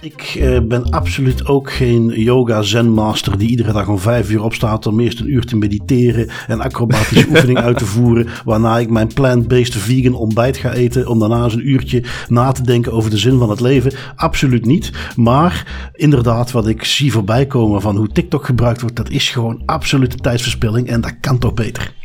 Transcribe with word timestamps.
Ik 0.00 0.34
uh, 0.38 0.60
ben 0.60 0.90
absoluut 0.90 1.46
ook 1.46 1.72
geen 1.72 2.06
yoga 2.06 2.62
zen 2.62 2.90
master 2.92 3.38
die 3.38 3.48
iedere 3.48 3.72
dag 3.72 3.88
om 3.88 3.98
vijf 3.98 4.30
uur 4.30 4.42
opstaat 4.42 4.86
om 4.86 5.00
eerst 5.00 5.20
een 5.20 5.32
uur 5.32 5.44
te 5.44 5.56
mediteren 5.56 6.28
en 6.46 6.60
acrobatische 6.60 7.28
oefeningen 7.30 7.62
uit 7.62 7.78
te 7.78 7.86
voeren. 7.86 8.26
Waarna 8.44 8.78
ik 8.78 8.90
mijn 8.90 9.06
plant-based 9.14 9.76
vegan 9.76 10.14
ontbijt 10.14 10.56
ga 10.56 10.72
eten 10.72 11.06
om 11.06 11.18
daarna 11.18 11.44
eens 11.44 11.54
een 11.54 11.68
uurtje 11.68 12.02
na 12.28 12.52
te 12.52 12.62
denken 12.62 12.92
over 12.92 13.10
de 13.10 13.18
zin 13.18 13.38
van 13.38 13.50
het 13.50 13.60
leven. 13.60 13.92
Absoluut 14.16 14.66
niet. 14.66 14.92
Maar 15.16 15.90
inderdaad, 15.92 16.50
wat 16.50 16.66
ik 16.66 16.84
zie 16.84 17.12
voorbij 17.12 17.46
komen 17.46 17.80
van 17.80 17.96
hoe 17.96 18.08
TikTok 18.08 18.44
gebruikt 18.44 18.80
wordt, 18.80 18.96
dat 18.96 19.10
is 19.10 19.30
gewoon 19.30 19.62
absolute 19.66 20.16
tijdsverspilling 20.16 20.88
en 20.88 21.00
dat 21.00 21.14
kan 21.20 21.38
toch 21.38 21.54
beter. 21.54 21.98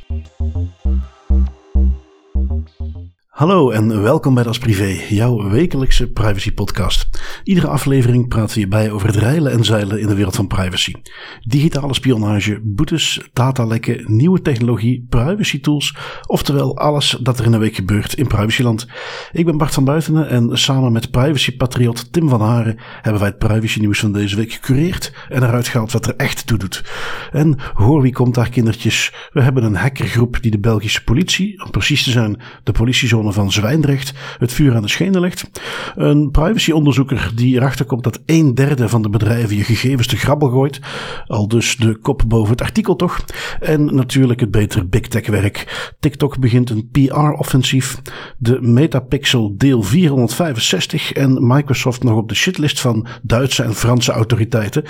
Hallo 3.35 3.69
en 3.69 4.01
welkom 4.01 4.33
bij 4.33 4.43
Das 4.43 4.57
Privé, 4.57 4.99
jouw 5.09 5.49
wekelijkse 5.49 6.11
privacy 6.11 6.53
podcast. 6.53 7.09
Iedere 7.43 7.67
aflevering 7.67 8.27
praten 8.27 8.53
we 8.55 8.59
je 8.59 8.67
bij 8.67 8.91
over 8.91 9.07
het 9.07 9.15
reilen 9.15 9.51
en 9.51 9.63
zeilen 9.63 9.99
in 9.99 10.07
de 10.07 10.15
wereld 10.15 10.35
van 10.35 10.47
privacy. 10.47 10.93
Digitale 11.41 11.93
spionage, 11.93 12.59
boetes, 12.63 13.29
datalekken, 13.33 14.03
nieuwe 14.07 14.41
technologie, 14.41 15.05
privacy 15.09 15.61
tools, 15.61 15.95
oftewel 16.27 16.77
alles 16.77 17.17
dat 17.21 17.39
er 17.39 17.45
in 17.45 17.51
de 17.51 17.57
week 17.57 17.75
gebeurt 17.75 18.13
in 18.13 18.27
privacyland. 18.27 18.87
Ik 19.31 19.45
ben 19.45 19.57
Bart 19.57 19.73
van 19.73 19.85
Buitenen 19.85 20.29
en 20.29 20.57
samen 20.57 20.91
met 20.91 21.11
privacypatriot 21.11 22.13
Tim 22.13 22.29
van 22.29 22.41
Haren 22.41 22.77
hebben 23.01 23.21
wij 23.21 23.29
het 23.29 23.47
privacy 23.47 23.79
nieuws 23.79 23.99
van 23.99 24.11
deze 24.11 24.35
week 24.35 24.51
gecureerd 24.51 25.13
en 25.29 25.43
eruit 25.43 25.67
gehaald 25.67 25.91
wat 25.91 26.07
er 26.07 26.15
echt 26.15 26.47
toe 26.47 26.57
doet. 26.57 26.83
En 27.31 27.57
hoor 27.73 28.01
wie 28.01 28.13
komt 28.13 28.35
daar 28.35 28.49
kindertjes, 28.49 29.13
we 29.31 29.41
hebben 29.41 29.63
een 29.63 29.75
hackergroep 29.75 30.37
die 30.41 30.51
de 30.51 30.59
Belgische 30.59 31.03
politie, 31.03 31.63
om 31.63 31.71
precies 31.71 32.03
te 32.03 32.11
zijn 32.11 32.41
de 32.63 32.71
politiezone 32.71 33.23
van 33.33 33.51
Zwijndrecht 33.51 34.13
het 34.37 34.53
vuur 34.53 34.75
aan 34.75 34.81
de 34.81 34.87
schenen 34.87 35.21
legt. 35.21 35.49
Een 35.95 36.31
privacyonderzoeker 36.31 37.31
die 37.35 37.55
erachter 37.55 37.85
komt 37.85 38.03
dat 38.03 38.21
een 38.25 38.55
derde 38.55 38.89
van 38.89 39.01
de 39.01 39.09
bedrijven 39.09 39.55
je 39.55 39.63
gegevens 39.63 40.07
te 40.07 40.17
grabbel 40.17 40.49
gooit. 40.49 40.79
Al 41.27 41.47
dus 41.47 41.75
de 41.75 41.97
kop 41.97 42.23
boven 42.27 42.51
het 42.51 42.61
artikel 42.61 42.95
toch. 42.95 43.25
En 43.59 43.95
natuurlijk 43.95 44.39
het 44.39 44.51
betere 44.51 44.85
big 44.85 45.07
tech 45.07 45.27
werk. 45.27 45.91
TikTok 45.99 46.39
begint 46.39 46.69
een 46.69 46.89
PR-offensief. 46.91 48.01
De 48.37 48.61
Metapixel 48.61 49.53
deel 49.57 49.83
465 49.83 51.11
en 51.11 51.47
Microsoft 51.47 52.03
nog 52.03 52.17
op 52.17 52.29
de 52.29 52.35
shitlist 52.35 52.79
van 52.79 53.07
Duitse 53.21 53.63
en 53.63 53.75
Franse 53.75 54.11
autoriteiten. 54.11 54.83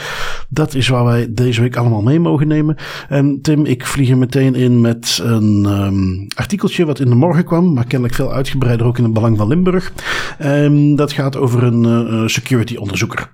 Dat 0.49 0.73
is 0.73 0.88
waar 0.88 1.05
wij 1.05 1.33
deze 1.33 1.61
week 1.61 1.75
allemaal 1.75 2.02
mee 2.02 2.20
mogen 2.20 2.47
nemen. 2.47 2.75
En 3.09 3.39
Tim, 3.42 3.66
ik 3.66 3.86
vlieg 3.86 4.09
er 4.09 4.17
meteen 4.17 4.55
in 4.55 4.81
met 4.81 5.20
een 5.23 5.66
um, 5.66 6.27
artikeltje 6.36 6.86
wat 6.86 6.99
in 6.99 7.09
de 7.09 7.16
morgen 7.16 7.45
kwam, 7.45 7.73
maar 7.73 7.86
kennelijk 7.86 8.16
veel 8.16 8.25
uitgebreider 8.31 8.86
ook 8.86 8.98
in 8.98 9.04
het 9.04 9.14
Belang 9.14 9.38
van 9.38 9.48
Limburg. 9.48 9.94
Um, 10.42 10.95
dat 10.95 11.12
gaat 11.12 11.36
over 11.36 11.64
een 11.64 11.84
uh, 11.84 12.28
security 12.28 12.76
onderzoeker. 12.76 13.30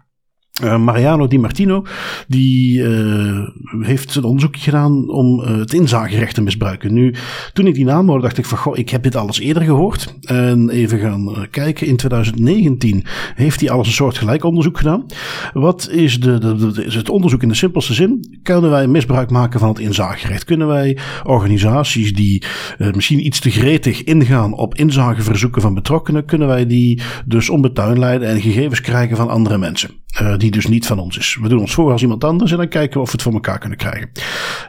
Uh, 0.64 0.78
Mariano 0.78 1.28
Di 1.28 1.40
Martino, 1.40 1.86
die 2.28 2.80
uh, 2.80 3.48
heeft 3.80 4.16
een 4.16 4.23
onderzoekje 4.23 4.62
gedaan 4.62 5.09
om 5.09 5.40
uh, 5.40 5.58
het 5.58 5.73
inzagerecht 5.73 6.36
te 6.36 6.42
misbruiken. 6.42 6.94
Nu, 6.94 7.14
toen 7.54 7.67
ik 7.67 7.73
die 7.73 7.86
naam 7.86 8.08
hoorde, 8.08 8.23
dacht 8.23 8.38
ik 8.38 8.45
van, 8.45 8.58
goh, 8.58 8.78
ik 8.78 8.89
heb 8.89 9.04
dit 9.04 9.16
alles 9.16 9.39
eerder 9.39 9.64
gehoord. 9.64 10.16
En 10.22 10.70
even 10.70 11.00
gaan 11.00 11.48
kijken, 11.52 11.88
in 11.88 11.95
2019 11.95 13.06
heeft 13.36 13.59
hij 13.59 13.70
alles 13.70 13.88
een 13.88 13.94
soort 13.94 14.17
gelijk 14.17 14.44
onderzoek 14.44 14.78
gedaan. 14.78 15.06
Wat 15.54 15.89
is, 15.92 16.20
de, 16.20 16.38
de, 16.38 16.56
de, 16.56 16.86
is 16.86 16.95
het 16.95 17.09
onderzoek 17.09 17.42
in 17.42 17.50
de 17.50 17.56
simpelste 17.56 17.94
zin? 17.94 18.39
Kunnen 18.44 18.70
wij 18.70 18.88
misbruik 18.88 19.30
maken 19.30 19.59
van 19.59 19.70
het 19.70 19.80
inzagerecht? 19.80 20.44
Kunnen 20.44 20.67
wij 20.67 20.98
organisaties 21.23 22.14
die 22.14 22.44
misschien 22.92 23.26
iets 23.26 23.39
te 23.39 23.50
gretig 23.50 24.04
ingaan 24.04 24.54
op 24.54 24.76
inzageverzoeken 24.76 25.62
van 25.62 25.73
betrokkenen, 25.73 26.26
kunnen 26.26 26.48
wij 26.48 26.66
die 26.66 27.02
dus 27.26 27.50
onbetuin 27.50 28.00
leiden 28.00 28.28
en 28.28 28.42
gegevens 28.42 28.82
krijgen 28.82 29.17
van 29.17 29.30
andere 29.30 29.58
mensen? 29.58 30.00
Uh, 30.22 30.38
die 30.38 30.52
dus 30.52 30.67
niet 30.67 30.86
van 30.86 31.00
ons 31.00 31.17
is. 31.17 31.38
We 31.42 31.48
doen 31.48 31.59
ons 31.59 31.73
voor 31.73 31.92
als 31.92 32.02
iemand 32.02 32.23
anders 32.23 32.52
en 32.52 32.58
dan 32.58 32.67
kijken 32.67 32.94
we 32.94 33.00
of 33.00 33.06
we 33.06 33.12
het 33.12 33.22
voor 33.22 33.34
elkaar 33.34 33.59
kunnen 33.59 33.78
krijgen. 33.78 34.12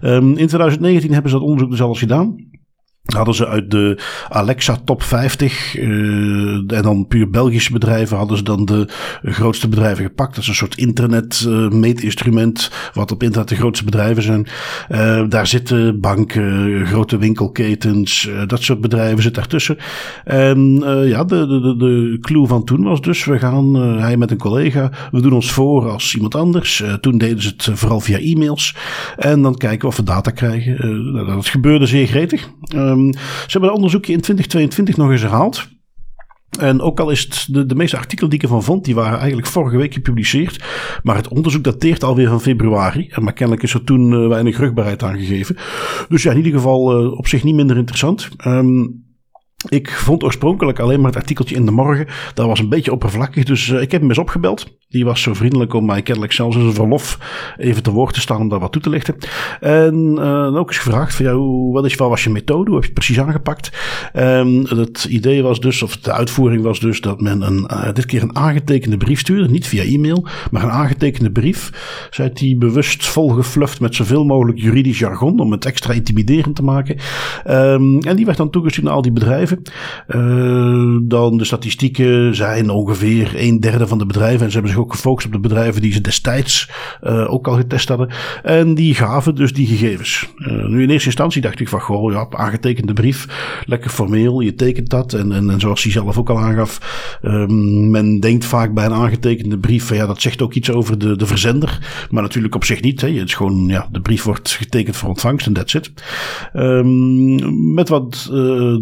Um, 0.03 0.29
in 0.29 0.47
2019 0.47 1.13
hebben 1.13 1.31
ze 1.31 1.37
dat 1.37 1.47
onderzoek 1.47 1.71
dus 1.71 1.83
al 1.83 1.89
eens 1.89 1.99
gedaan 1.99 2.51
hadden 3.03 3.35
ze 3.35 3.47
uit 3.47 3.71
de 3.71 3.99
Alexa 4.29 4.79
top 4.85 5.03
50 5.03 5.77
uh, 5.77 5.85
en 6.77 6.83
dan 6.83 7.07
puur 7.07 7.31
Belgische 7.31 7.73
bedrijven 7.73 8.17
hadden 8.17 8.37
ze 8.37 8.43
dan 8.43 8.65
de 8.65 8.89
grootste 9.23 9.69
bedrijven 9.69 10.05
gepakt. 10.05 10.35
Dat 10.35 10.43
is 10.43 10.49
een 10.49 10.55
soort 10.55 10.77
internet 10.77 11.45
uh, 11.49 11.69
meetinstrument 11.69 12.71
wat 12.95 13.13
op 13.13 13.23
internet 13.23 13.49
de 13.49 13.57
grootste 13.57 13.85
bedrijven 13.85 14.23
zijn. 14.23 14.47
Uh, 14.91 15.23
daar 15.29 15.47
zitten 15.47 16.01
banken, 16.01 16.87
grote 16.87 17.19
winkelketens, 17.19 18.31
dat 18.47 18.63
soort 18.63 18.81
bedrijven 18.81 19.23
zitten 19.23 19.41
daartussen. 19.43 19.77
En 20.25 20.83
ja, 21.05 21.25
de, 21.25 21.47
de, 21.47 21.77
de 21.77 22.19
clue 22.21 22.47
van 22.47 22.65
toen 22.65 22.83
was 22.83 23.01
dus, 23.01 23.25
we 23.25 23.39
gaan, 23.39 23.75
hij 23.75 24.17
met 24.17 24.31
een 24.31 24.39
collega, 24.39 24.91
we 25.11 25.21
doen 25.21 25.33
ons 25.33 25.53
voor 25.53 25.91
als 25.91 26.15
iemand 26.15 26.35
anders. 26.35 26.85
toen 27.01 27.19
deden 27.19 27.43
ze 27.43 27.49
het 27.57 27.79
vooral 27.79 28.01
via 28.01 28.19
e-mails. 28.19 28.77
En 29.17 29.43
dan 29.43 29.57
kijken 29.57 29.89
of 29.89 29.97
we 29.97 30.03
data 30.03 30.31
krijgen. 30.31 31.13
dat 31.27 31.47
gebeurde 31.47 31.87
zeer 31.87 32.07
gretig. 32.07 32.49
Um, 32.93 33.13
ze 33.13 33.51
hebben 33.51 33.71
een 33.71 33.77
onderzoekje 33.77 34.13
in 34.13 34.21
2022 34.21 34.97
nog 34.97 35.11
eens 35.11 35.21
herhaald. 35.21 35.69
En 36.59 36.81
ook 36.81 37.01
al 37.01 37.11
is 37.11 37.21
het 37.21 37.47
de, 37.51 37.67
de 37.67 37.75
meeste 37.75 37.97
artikelen 37.97 38.31
die 38.31 38.39
ik 38.39 38.45
ervan 38.45 38.63
vond, 38.63 38.85
die 38.85 38.95
waren 38.95 39.19
eigenlijk 39.19 39.47
vorige 39.47 39.77
week 39.77 39.95
gepubliceerd. 39.95 40.65
Maar 41.03 41.17
het 41.17 41.29
onderzoek 41.29 41.65
dateert 41.65 42.05
alweer 42.05 42.29
van 42.29 42.41
februari. 42.41 43.13
Maar 43.21 43.33
kennelijk 43.33 43.63
is 43.63 43.75
er 43.75 43.85
toen 43.85 44.13
uh, 44.13 44.29
weinig 44.29 44.59
rugbaarheid 44.59 45.03
aangegeven. 45.03 45.57
Dus 46.09 46.23
ja, 46.23 46.31
in 46.31 46.37
ieder 46.37 46.53
geval 46.53 47.05
uh, 47.05 47.19
op 47.19 47.27
zich 47.27 47.45
niet 47.45 47.55
minder 47.55 47.77
interessant. 47.77 48.29
Um, 48.47 49.05
ik 49.69 49.91
vond 49.91 50.23
oorspronkelijk 50.23 50.79
alleen 50.79 51.01
maar 51.01 51.11
het 51.11 51.21
artikeltje 51.21 51.55
in 51.55 51.65
de 51.65 51.71
morgen. 51.71 52.07
Dat 52.35 52.47
was 52.47 52.59
een 52.59 52.69
beetje 52.69 52.93
oppervlakkig, 52.93 53.45
dus 53.45 53.69
uh, 53.69 53.81
ik 53.81 53.91
heb 53.91 54.01
hem 54.01 54.11
eens 54.11 54.19
opgebeld. 54.19 54.81
Die 54.89 55.05
was 55.05 55.23
zo 55.23 55.35
vriendelijk 55.35 55.75
om 55.75 55.85
mij 55.85 56.03
kennelijk 56.03 56.33
zelfs 56.33 56.57
in 56.57 56.63
zijn 56.63 56.75
verlof 56.75 57.19
even 57.57 57.83
te 57.83 57.91
woord 57.91 58.15
te 58.15 58.21
staan 58.21 58.41
om 58.41 58.49
daar 58.49 58.59
wat 58.59 58.73
toe 58.73 58.83
te 58.83 58.91
lichten. 58.91 59.17
En 59.61 60.17
uh, 60.19 60.57
ook 60.57 60.69
eens 60.69 60.79
gevraagd 60.79 61.15
van 61.15 61.25
jou, 61.25 61.71
wat, 61.73 61.85
is, 61.85 61.95
wat 61.95 62.09
was 62.09 62.25
je 62.25 62.31
methode? 62.31 62.71
Hoe 62.71 62.75
heb 62.75 62.83
je 62.83 62.91
het 62.95 63.05
precies 63.05 63.21
aangepakt? 63.21 63.71
Um, 64.17 64.67
het 64.67 65.05
idee 65.05 65.43
was 65.43 65.61
dus, 65.61 65.83
of 65.83 65.97
de 65.97 66.13
uitvoering 66.13 66.63
was 66.63 66.81
dus, 66.81 67.01
dat 67.01 67.21
men 67.21 67.43
een, 67.43 67.69
uh, 67.73 67.93
dit 67.93 68.07
keer 68.07 68.23
een 68.23 68.37
aangetekende 68.37 68.97
brief 68.97 69.21
stuurde. 69.21 69.49
Niet 69.49 69.67
via 69.67 69.83
e-mail, 69.83 70.27
maar 70.51 70.63
een 70.63 70.71
aangetekende 70.71 71.31
brief. 71.31 71.71
Zij 72.11 72.31
die 72.33 72.57
bewust 72.57 73.07
volgefluft 73.07 73.81
met 73.81 73.95
zoveel 73.95 74.25
mogelijk 74.25 74.59
juridisch 74.59 74.99
jargon 74.99 75.41
om 75.41 75.53
het 75.53 75.65
extra 75.65 75.93
intimiderend 75.93 76.57
te 76.57 76.63
maken. 76.63 76.97
Um, 77.51 77.99
en 77.99 78.17
die 78.17 78.25
werd 78.25 78.39
dan 78.39 78.51
toegestuurd 78.51 78.87
naar 78.87 78.95
al 78.95 79.03
die 79.03 79.13
bedrijven. 79.13 79.52
Uh, 80.09 80.99
dan 81.03 81.39
de 81.39 81.45
statistieken 81.45 82.35
zijn 82.35 82.71
ongeveer 82.71 83.33
een 83.37 83.61
derde 83.61 83.87
van 83.87 83.99
de 83.99 84.07
bedrijven. 84.07 84.41
En 84.41 84.47
ze 84.47 84.53
hebben 84.53 84.73
zich 84.73 84.81
ook 84.81 84.93
gefocust 84.93 85.27
op 85.27 85.33
de 85.33 85.41
bedrijven 85.41 85.83
die 85.83 85.93
ze 85.93 86.01
destijds 86.01 86.71
uh, 87.03 87.33
ook 87.33 87.49
al 87.49 87.55
getest 87.55 87.89
hadden. 87.89 88.11
En 88.43 88.75
die 88.75 88.95
gaven 88.95 89.35
dus 89.35 89.53
die 89.53 89.67
gegevens. 89.67 90.29
Uh, 90.37 90.67
nu 90.67 90.83
in 90.83 90.91
eerste 90.91 91.07
instantie 91.07 91.43
dacht 91.43 91.61
ik 91.61 91.69
van, 91.69 91.81
goh, 91.81 92.13
ja, 92.13 92.27
aangetekende 92.31 92.93
brief. 92.93 93.27
Lekker 93.67 93.91
formeel, 93.91 94.41
je 94.41 94.55
tekent 94.55 94.91
dat. 94.91 95.13
En, 95.13 95.33
en, 95.33 95.51
en 95.51 95.61
zoals 95.61 95.83
hij 95.83 95.93
zelf 95.93 96.19
ook 96.19 96.31
al 96.31 96.39
aangaf, 96.39 97.19
um, 97.23 97.91
men 97.91 98.21
denkt 98.21 98.45
vaak 98.45 98.75
bij 98.75 98.85
een 98.85 98.93
aangetekende 98.93 99.59
brief 99.59 99.87
van, 99.87 99.97
ja, 99.97 100.07
dat 100.07 100.23
zegt 100.23 100.43
ook 100.43 100.55
iets 100.55 100.71
over 100.71 100.99
de, 100.99 101.17
de 101.17 101.27
verzender. 101.27 102.07
Maar 102.11 102.23
natuurlijk 102.23 102.55
op 102.55 102.65
zich 102.65 102.81
niet. 102.81 103.01
Hè. 103.01 103.11
Het 103.11 103.29
is 103.29 103.35
gewoon, 103.35 103.67
ja, 103.67 103.89
de 103.93 104.01
brief 104.01 104.23
wordt 104.23 104.51
getekend 104.51 104.97
voor 104.97 105.09
ontvangst 105.09 105.47
en 105.47 105.53
that's 105.53 105.75
it. 105.75 105.93
Um, 106.55 107.75
met 107.75 107.89
wat 107.89 108.31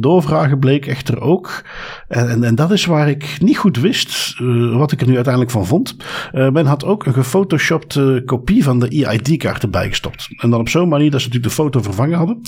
doorvragen 0.01 0.60
bleek 0.61 0.87
echter 0.87 1.21
ook, 1.21 1.65
en, 2.09 2.45
en, 2.45 2.55
dat 2.55 2.71
is 2.71 2.85
waar 2.85 3.09
ik 3.09 3.37
niet 3.41 3.59
goed 3.59 3.77
wist 3.77 4.41
uh, 4.41 4.77
wat 4.77 4.93
ik 4.93 5.01
er 5.01 5.07
nu 5.07 5.15
uiteindelijk 5.15 5.53
van 5.53 5.67
vond. 5.67 5.97
Uh, 6.33 6.51
men 6.51 6.67
had 6.67 6.85
ook 6.85 7.07
een 7.07 7.13
gefotoshopte 7.13 8.23
kopie 8.27 8.65
van 8.65 8.79
de 8.81 8.89
EID-kaart 8.89 9.63
erbij 9.63 9.89
gestopt. 9.89 10.29
En 10.37 10.51
dan 10.51 10.61
op 10.61 10.69
zo'n 10.69 10.89
manier 10.89 11.11
dat 11.11 11.21
ze 11.21 11.27
natuurlijk 11.27 11.57
de 11.57 11.63
foto 11.63 11.83
vervangen 11.83 12.19
hadden. 12.19 12.41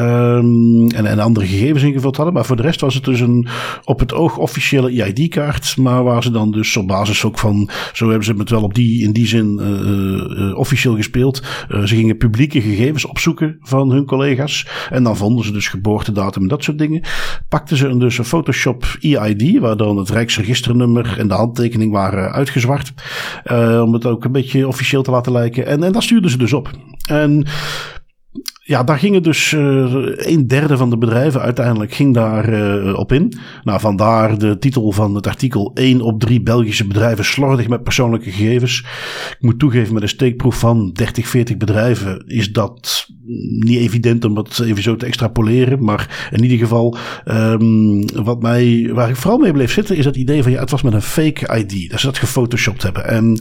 Um, 0.00 0.90
en, 0.90 1.06
en 1.06 1.18
andere 1.18 1.46
gegevens 1.46 1.82
ingevuld 1.82 2.16
hadden. 2.16 2.34
Maar 2.34 2.44
voor 2.44 2.56
de 2.56 2.62
rest 2.62 2.80
was 2.80 2.94
het 2.94 3.04
dus 3.04 3.20
een 3.20 3.48
op 3.84 3.98
het 4.00 4.14
oog 4.14 4.36
officiële 4.36 5.02
EID-kaart. 5.02 5.76
Maar 5.76 6.04
waar 6.04 6.22
ze 6.22 6.30
dan 6.30 6.50
dus 6.50 6.76
op 6.76 6.86
basis 6.86 7.24
ook 7.24 7.38
van, 7.38 7.70
zo 7.92 8.08
hebben 8.08 8.24
ze 8.24 8.34
het 8.34 8.50
wel 8.50 8.62
op 8.62 8.74
die, 8.74 9.02
in 9.02 9.12
die 9.12 9.26
zin 9.26 9.60
officieel 10.54 10.96
gespeeld. 10.96 11.42
ze 11.68 11.96
gingen 11.96 12.16
publieke 12.16 12.60
gegevens 12.60 13.04
opzoeken 13.04 13.56
van 13.60 13.90
hun 13.90 14.04
collega's. 14.04 14.66
En 14.90 15.02
dan 15.02 15.16
vonden 15.16 15.44
ze 15.44 15.52
dus 15.52 15.68
geboortedatum 15.68 16.42
en 16.42 16.48
dat 16.48 16.64
soort 16.64 16.78
dingen 16.78 17.02
pakten 17.48 17.76
ze 17.76 17.96
dus 17.96 18.18
een 18.18 18.24
Photoshop 18.24 18.96
EID, 19.00 19.58
waar 19.58 19.76
dan 19.76 19.96
het 19.96 20.10
Rijksregisternummer 20.10 21.18
en 21.18 21.28
de 21.28 21.34
handtekening 21.34 21.92
waren 21.92 22.32
uitgezwart. 22.32 22.92
Uh, 23.44 23.82
om 23.84 23.92
het 23.92 24.06
ook 24.06 24.24
een 24.24 24.32
beetje 24.32 24.68
officieel 24.68 25.02
te 25.02 25.10
laten 25.10 25.32
lijken. 25.32 25.66
En, 25.66 25.82
en 25.82 25.92
dat 25.92 26.02
stuurden 26.02 26.30
ze 26.30 26.38
dus 26.38 26.52
op. 26.52 26.70
En 27.08 27.46
ja, 28.68 28.84
daar 28.84 28.98
gingen 28.98 29.22
dus 29.22 29.52
uh, 29.52 29.92
een 30.16 30.46
derde 30.46 30.76
van 30.76 30.90
de 30.90 30.98
bedrijven 30.98 31.40
uiteindelijk 31.40 31.94
ging 31.94 32.14
daar 32.14 32.52
uh, 32.52 32.98
op 32.98 33.12
in. 33.12 33.32
Nou, 33.64 33.80
vandaar 33.80 34.38
de 34.38 34.58
titel 34.58 34.92
van 34.92 35.14
het 35.14 35.26
artikel: 35.26 35.70
1 35.74 36.00
op 36.00 36.20
3 36.20 36.42
Belgische 36.42 36.86
bedrijven 36.86 37.24
slordig 37.24 37.68
met 37.68 37.82
persoonlijke 37.82 38.30
gegevens. 38.30 38.78
Ik 39.30 39.36
moet 39.40 39.58
toegeven, 39.58 39.94
met 39.94 40.02
een 40.02 40.08
steekproef 40.08 40.58
van 40.58 40.90
30, 40.92 41.28
40 41.28 41.56
bedrijven 41.56 42.26
is 42.26 42.52
dat 42.52 43.06
niet 43.58 43.78
evident 43.78 44.24
om 44.24 44.34
dat 44.34 44.60
even 44.64 44.82
zo 44.82 44.96
te 44.96 45.06
extrapoleren. 45.06 45.84
Maar 45.84 46.28
in 46.32 46.42
ieder 46.42 46.58
geval, 46.58 46.96
um, 47.26 48.06
wat 48.24 48.42
mij, 48.42 48.90
waar 48.92 49.08
ik 49.08 49.16
vooral 49.16 49.38
mee 49.38 49.52
bleef 49.52 49.72
zitten, 49.72 49.96
is 49.96 50.04
dat 50.04 50.16
idee 50.16 50.42
van 50.42 50.52
ja, 50.52 50.60
het 50.60 50.70
was 50.70 50.82
met 50.82 50.92
een 50.92 51.02
fake 51.02 51.58
ID. 51.58 51.90
Dat 51.90 52.00
ze 52.00 52.06
dat 52.06 52.18
gefotoshopt 52.18 52.82
hebben. 52.82 53.08
En 53.08 53.40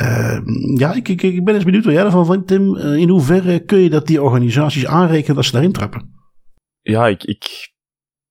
uh, 0.00 0.38
ja, 0.74 0.94
ik, 0.94 1.08
ik, 1.08 1.44
ben 1.44 1.54
eens 1.54 1.64
benieuwd 1.64 1.84
wat 1.84 1.94
jij 1.94 2.04
ervan 2.04 2.26
vindt, 2.26 2.46
Tim. 2.46 2.76
in 2.76 3.08
hoeverre 3.08 3.58
kun 3.58 3.78
je 3.78 3.90
dat 3.90 4.06
die 4.06 4.22
organisatie 4.22 4.64
organisaties 4.66 4.86
aanrekenen 4.86 5.36
dat 5.36 5.44
ze 5.44 5.52
daarin 5.52 5.72
trappen. 5.72 6.14
Ja, 6.80 7.06
ik, 7.06 7.24
ik 7.24 7.74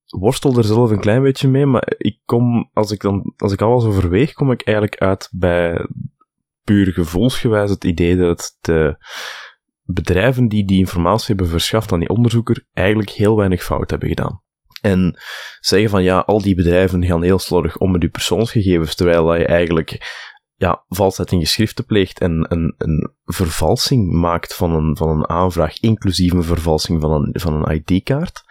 worstel 0.06 0.56
er 0.56 0.64
zelf 0.64 0.90
een 0.90 1.00
klein 1.00 1.22
beetje 1.22 1.48
mee, 1.48 1.66
maar 1.66 1.92
ik 1.98 2.18
kom, 2.24 2.70
als 2.72 2.90
ik 2.90 3.00
dan, 3.00 3.32
als 3.36 3.52
ik 3.52 3.60
alles 3.60 3.84
overweeg, 3.84 4.32
kom 4.32 4.50
ik 4.50 4.62
eigenlijk 4.62 5.00
uit 5.00 5.28
bij 5.32 5.86
puur 6.64 6.92
gevoelsgewijs 6.92 7.70
het 7.70 7.84
idee 7.84 8.16
dat 8.16 8.56
de 8.60 8.96
bedrijven 9.82 10.48
die 10.48 10.64
die 10.64 10.78
informatie 10.78 11.26
hebben 11.26 11.48
verschaft 11.48 11.92
aan 11.92 12.00
die 12.00 12.08
onderzoeker 12.08 12.66
eigenlijk 12.72 13.10
heel 13.10 13.36
weinig 13.36 13.64
fout 13.64 13.90
hebben 13.90 14.08
gedaan. 14.08 14.42
En 14.80 15.18
zeggen 15.60 15.90
van 15.90 16.02
ja, 16.02 16.18
al 16.18 16.42
die 16.42 16.54
bedrijven 16.54 17.04
gaan 17.04 17.22
heel 17.22 17.38
slordig 17.38 17.76
om 17.76 17.90
met 17.90 18.02
uw 18.02 18.10
persoonsgegevens, 18.10 18.94
terwijl 18.94 19.34
je 19.34 19.46
eigenlijk 19.46 19.98
ja, 20.56 20.84
valsheid 20.88 21.32
in 21.32 21.40
geschriften 21.40 21.84
pleegt 21.84 22.20
en 22.20 22.46
een, 22.48 22.74
een 22.78 23.12
vervalsing 23.24 24.12
maakt 24.12 24.54
van 24.54 24.74
een, 24.74 24.96
van 24.96 25.08
een 25.08 25.28
aanvraag, 25.28 25.80
inclusief 25.80 26.32
een 26.32 26.44
vervalsing 26.44 27.00
van 27.00 27.12
een, 27.12 27.40
van 27.40 27.54
een 27.54 27.84
ID-kaart. 27.86 28.42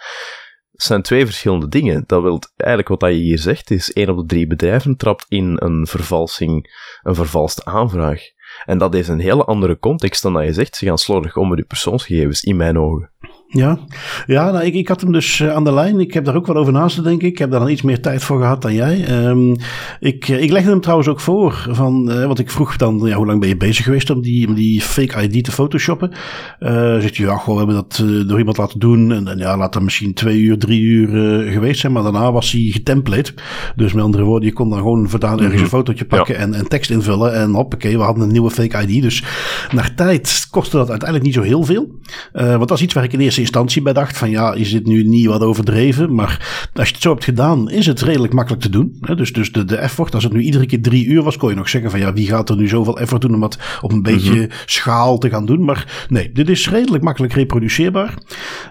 zijn 0.72 1.02
twee 1.02 1.26
verschillende 1.26 1.68
dingen. 1.68 2.04
Dat 2.06 2.22
wil 2.22 2.40
eigenlijk 2.56 3.02
wat 3.02 3.12
je 3.12 3.18
hier 3.18 3.40
zegt, 3.40 3.72
is 3.72 3.94
één 3.94 4.10
op 4.10 4.18
de 4.18 4.26
drie 4.26 4.48
bedrijven 4.48 4.98
trapt 4.98 5.26
in 5.28 5.56
een 5.60 5.88
vervalsing, 5.88 6.68
een 7.04 7.16
vervalste 7.16 7.66
aanvraag. 7.66 8.22
En 8.66 8.78
dat 8.78 8.96
is 8.96 9.08
een 9.08 9.20
hele 9.20 9.46
andere 9.46 9.80
context 9.80 10.22
dan 10.22 10.34
dat 10.34 10.44
je 10.44 10.54
zegt, 10.54 10.76
ze 10.76 10.86
gaan 10.86 10.98
slordig 10.98 11.36
om 11.36 11.50
met 11.50 11.58
je 11.58 11.66
persoonsgegevens, 11.66 12.44
in 12.44 12.56
mijn 12.56 12.80
ogen. 12.80 13.12
Ja, 13.56 13.78
ja 14.26 14.52
nou, 14.52 14.66
ik, 14.66 14.74
ik 14.74 14.88
had 14.88 15.02
hem 15.02 15.12
dus 15.12 15.40
eh, 15.40 15.54
aan 15.54 15.64
de 15.64 15.74
lijn. 15.74 16.00
Ik 16.00 16.14
heb 16.14 16.26
daar 16.26 16.36
ook 16.36 16.48
wel 16.48 16.56
over 16.56 16.74
naast 16.74 16.96
te 16.96 17.02
denken. 17.02 17.28
Ik 17.28 17.38
heb 17.38 17.52
daar 17.52 17.60
dan 17.60 17.70
iets 17.70 17.82
meer 17.82 18.02
tijd 18.02 18.24
voor 18.24 18.40
gehad 18.40 18.62
dan 18.62 18.74
jij. 18.74 19.26
Um, 19.28 19.56
ik, 20.00 20.30
eh, 20.30 20.42
ik 20.42 20.52
legde 20.52 20.70
hem 20.70 20.82
trouwens 20.82 21.10
ook 21.10 21.20
voor. 21.20 21.68
Van, 21.70 22.12
uh, 22.12 22.26
want 22.26 22.40
ik 22.40 22.52
vroeg 22.52 22.76
dan, 22.76 23.02
ja, 23.04 23.16
hoe 23.16 23.26
lang 23.26 23.40
ben 23.40 23.50
je 23.50 23.58
bezig 23.58 23.86
geweest 23.86 24.10
om 24.10 24.22
die, 24.22 24.48
om 24.48 24.54
die 24.54 24.82
fake 24.82 25.24
ID 25.24 25.44
te 25.44 25.52
photoshoppen? 25.52 26.12
Uh, 26.60 26.70
zegt 27.00 27.18
hij, 27.18 27.26
ja, 27.26 27.38
gewoon, 27.38 27.60
we 27.60 27.66
hebben 27.66 27.86
dat 27.90 28.02
uh, 28.04 28.28
door 28.28 28.38
iemand 28.38 28.58
laten 28.58 28.80
doen. 28.80 29.12
En, 29.12 29.28
en 29.28 29.38
ja, 29.38 29.58
laat 29.58 29.74
dat 29.74 29.82
misschien 29.82 30.14
twee 30.14 30.40
uur, 30.40 30.58
drie 30.58 30.82
uur 30.82 31.08
geweest 31.52 31.80
zijn. 31.80 31.94
Maar 31.94 32.04
daarna 32.04 32.32
was 32.32 32.52
hij 32.52 32.62
getemplate. 32.62 33.34
Dus 33.76 33.94
met 33.94 34.04
andere 34.04 34.24
woorden, 34.24 34.48
je 34.48 34.54
kon 34.54 34.70
dan 34.70 34.78
gewoon 34.78 35.10
vandaan 35.10 35.38
ergens 35.40 35.54
een 35.54 35.60
mhm. 35.60 35.76
fotootje 35.76 36.06
pakken 36.06 36.36
ja. 36.36 36.42
en, 36.42 36.54
en 36.54 36.68
tekst 36.68 36.90
invullen. 36.90 37.34
En 37.34 37.54
hoppakee, 37.54 37.98
we 37.98 38.04
hadden 38.04 38.24
een 38.24 38.32
nieuwe 38.32 38.52
fake 38.52 38.82
ID. 38.88 39.02
Dus 39.02 39.24
naar 39.72 39.94
tijd 39.96 40.48
kostte 40.52 40.78
dat 40.78 40.90
uiteindelijk 40.90 41.30
niet 41.30 41.38
zo 41.38 41.50
heel 41.50 41.64
veel. 41.64 42.00
want 42.32 42.68
dat 42.68 42.78
is 42.78 42.84
iets 42.84 42.94
waar 42.94 43.04
ik 43.04 43.14
in 43.14 43.20
eerste 43.20 43.44
instantie 43.46 43.82
bij 43.82 43.94
dacht 43.94 44.18
van 44.18 44.30
ja, 44.30 44.54
is 44.54 44.72
dit 44.72 44.86
nu 44.86 45.04
niet 45.04 45.26
wat 45.26 45.42
overdreven? 45.42 46.16
Maar 46.16 46.70
als 46.74 46.88
je 46.88 46.94
het 46.94 47.04
zo 47.04 47.12
hebt 47.12 47.24
gedaan, 47.24 47.70
is 47.70 47.86
het 47.86 48.02
redelijk 48.02 48.34
makkelijk 48.34 48.64
te 48.64 48.70
doen. 48.70 48.98
Dus, 49.16 49.34
dus 49.34 49.52
de, 49.52 49.66
de 49.66 49.76
effort, 49.76 50.14
als 50.14 50.24
het 50.24 50.34
nu 50.34 50.42
iedere 50.42 50.66
keer 50.66 50.82
drie 50.82 51.06
uur 51.06 51.24
was, 51.24 51.38
kon 51.38 51.50
je 51.50 51.56
nog 51.56 51.70
zeggen 51.70 51.92
van 51.92 52.00
ja, 52.00 52.14
wie 52.14 52.28
gaat 52.28 52.50
er 52.50 52.56
nu 52.56 52.68
zoveel 52.68 53.00
effort 53.00 53.22
doen 53.22 53.36
om 53.36 53.44
het 53.44 53.60
op 53.82 53.92
een 53.92 54.02
beetje 54.02 54.36
mhm. 54.36 54.48
schaal 54.66 55.18
te 55.18 55.30
gaan 55.30 55.46
doen? 55.46 55.64
Maar 55.64 56.06
nee, 56.10 56.32
dit 56.32 56.50
is 56.50 56.70
redelijk 56.70 57.04
makkelijk 57.04 57.34
reproduceerbaar. 57.34 58.14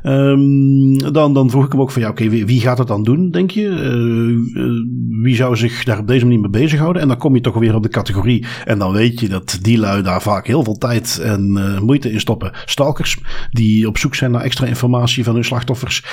Um, 0.02 1.12
dan, 1.12 1.34
dan 1.34 1.50
vroeg 1.50 1.64
ik 1.64 1.72
hem 1.72 1.80
ook 1.80 1.90
van 1.90 2.02
ja, 2.02 2.08
oké, 2.08 2.28
wie, 2.28 2.46
wie, 2.46 2.60
gaat 2.60 2.78
het 2.78 2.88
dan 2.88 3.02
doen, 3.02 3.30
denk 3.30 3.50
je? 3.50 3.62
Uh, 3.62 4.62
uh, 4.62 5.22
wie 5.22 5.36
zou 5.36 5.56
zich 5.56 5.84
daar 5.84 5.98
op 5.98 6.06
deze 6.06 6.24
manier 6.24 6.40
mee 6.40 6.50
bezighouden? 6.50 7.02
En 7.02 7.08
dan 7.08 7.16
kom 7.16 7.34
je 7.34 7.40
toch 7.40 7.58
weer 7.58 7.74
op 7.74 7.82
de 7.82 7.88
categorie. 7.88 8.46
En 8.64 8.78
dan 8.78 8.92
weet 8.92 9.20
je 9.20 9.28
dat 9.28 9.58
die 9.60 9.78
lui 9.78 10.02
daar 10.02 10.22
vaak 10.22 10.46
heel 10.46 10.64
veel 10.64 10.78
tijd 10.78 11.18
en 11.18 11.56
uh, 11.56 11.80
moeite 11.80 12.12
in 12.12 12.20
stoppen. 12.20 12.52
Stalkers, 12.64 13.18
die 13.50 13.88
op 13.88 13.98
zoek 13.98 14.14
zijn 14.14 14.30
naar 14.30 14.44
extra 14.54 14.66
informatie 14.66 15.24
van 15.24 15.34
hun 15.34 15.44
slachtoffers. 15.44 16.04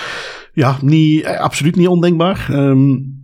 Ja, 0.53 0.77
niet, 0.81 1.23
eh, 1.23 1.39
absoluut 1.39 1.75
niet 1.75 1.87
ondenkbaar. 1.87 2.47
Um, 2.51 3.20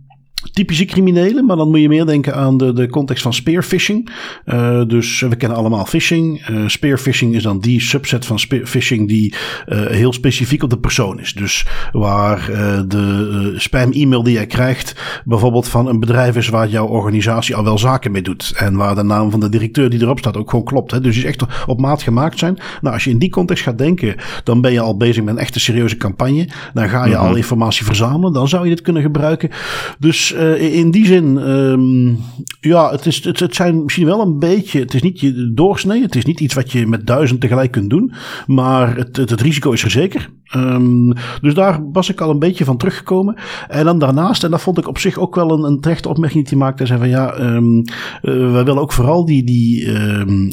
typische 0.52 0.84
criminelen, 0.84 1.46
maar 1.46 1.56
dan 1.56 1.68
moet 1.68 1.80
je 1.80 1.88
meer 1.88 2.06
denken 2.06 2.34
aan 2.34 2.56
de, 2.56 2.72
de 2.72 2.88
context 2.88 3.22
van 3.22 3.32
spearfishing. 3.32 4.10
Uh, 4.46 4.84
dus 4.86 5.20
we 5.20 5.36
kennen 5.36 5.58
allemaal 5.58 5.84
phishing. 5.84 6.48
Uh, 6.50 6.68
spearfishing 6.68 7.34
is 7.34 7.42
dan 7.42 7.60
die 7.60 7.80
subset 7.80 8.26
van 8.26 8.38
phishing 8.64 9.08
die 9.08 9.34
uh, 9.66 9.86
heel 9.86 10.12
specifiek 10.12 10.62
op 10.62 10.70
de 10.70 10.78
persoon 10.78 11.20
is. 11.20 11.32
Dus 11.32 11.66
waar 11.92 12.46
de 12.88 13.54
spam-e-mail 13.56 14.22
die 14.22 14.32
jij 14.32 14.46
krijgt 14.46 14.94
bijvoorbeeld 15.24 15.68
van 15.68 15.86
een 15.88 16.00
bedrijf 16.00 16.36
is 16.36 16.48
waar 16.48 16.68
jouw 16.68 16.86
organisatie 16.86 17.54
al 17.54 17.64
wel 17.64 17.78
zaken 17.78 18.12
mee 18.12 18.22
doet. 18.22 18.52
En 18.56 18.76
waar 18.76 18.94
de 18.94 19.02
naam 19.02 19.30
van 19.30 19.40
de 19.40 19.48
directeur 19.48 19.90
die 19.90 20.02
erop 20.02 20.18
staat 20.18 20.36
ook 20.36 20.50
gewoon 20.50 20.64
klopt. 20.64 20.90
Hè? 20.90 21.00
Dus 21.00 21.14
die 21.14 21.24
is 21.24 21.28
echt 21.28 21.66
op 21.66 21.80
maat 21.80 22.02
gemaakt 22.02 22.38
zijn. 22.38 22.58
Nou, 22.80 22.94
als 22.94 23.04
je 23.04 23.10
in 23.10 23.18
die 23.18 23.30
context 23.30 23.62
gaat 23.62 23.78
denken, 23.78 24.16
dan 24.44 24.60
ben 24.60 24.72
je 24.72 24.80
al 24.80 24.96
bezig 24.96 25.24
met 25.24 25.34
een 25.34 25.40
echte 25.40 25.60
serieuze 25.60 25.96
campagne. 25.96 26.48
Dan 26.74 26.88
ga 26.88 27.04
je 27.04 27.10
mm 27.10 27.16
-hmm. 27.16 27.28
al 27.28 27.36
informatie 27.36 27.84
verzamelen. 27.84 28.32
Dan 28.32 28.48
zou 28.48 28.64
je 28.64 28.70
dit 28.70 28.82
kunnen 28.82 29.02
gebruiken. 29.02 29.50
Dus 29.98 30.34
uh, 30.38 30.74
in 30.74 30.90
die 30.90 31.06
zin, 31.06 31.36
um, 31.36 32.18
ja, 32.60 32.90
het, 32.90 33.06
is, 33.06 33.24
het, 33.24 33.40
het 33.40 33.54
zijn 33.54 33.82
misschien 33.82 34.06
wel 34.06 34.20
een 34.20 34.38
beetje, 34.38 34.80
het 34.80 34.94
is 34.94 35.02
niet 35.02 35.20
je 35.20 35.52
doorsnee, 35.54 36.02
het 36.02 36.16
is 36.16 36.24
niet 36.24 36.40
iets 36.40 36.54
wat 36.54 36.72
je 36.72 36.86
met 36.86 37.06
duizend 37.06 37.40
tegelijk 37.40 37.70
kunt 37.70 37.90
doen, 37.90 38.12
maar 38.46 38.96
het, 38.96 39.16
het, 39.16 39.40
risico 39.40 39.70
is 39.70 39.84
er 39.84 39.90
zeker. 39.90 40.30
Um, 40.56 41.12
dus 41.40 41.54
daar 41.54 41.80
was 41.92 42.08
ik 42.08 42.20
al 42.20 42.30
een 42.30 42.38
beetje 42.38 42.64
van 42.64 42.76
teruggekomen. 42.76 43.36
En 43.68 43.84
dan 43.84 43.98
daarnaast, 43.98 44.44
en 44.44 44.50
dat 44.50 44.60
vond 44.60 44.78
ik 44.78 44.88
op 44.88 44.98
zich 44.98 45.18
ook 45.18 45.34
wel 45.34 45.50
een, 45.50 45.62
een 45.62 45.80
terechte 45.80 46.08
opmerking 46.08 46.48
die 46.48 46.58
hij 46.58 46.66
maakte, 46.66 46.86
zei 46.86 46.98
van 46.98 47.08
ja, 47.08 47.38
um, 47.38 47.76
uh, 47.76 48.52
wij 48.52 48.64
willen 48.64 48.78
ook 48.82 48.92
vooral 48.92 49.24
die, 49.24 49.44
die 49.44 49.88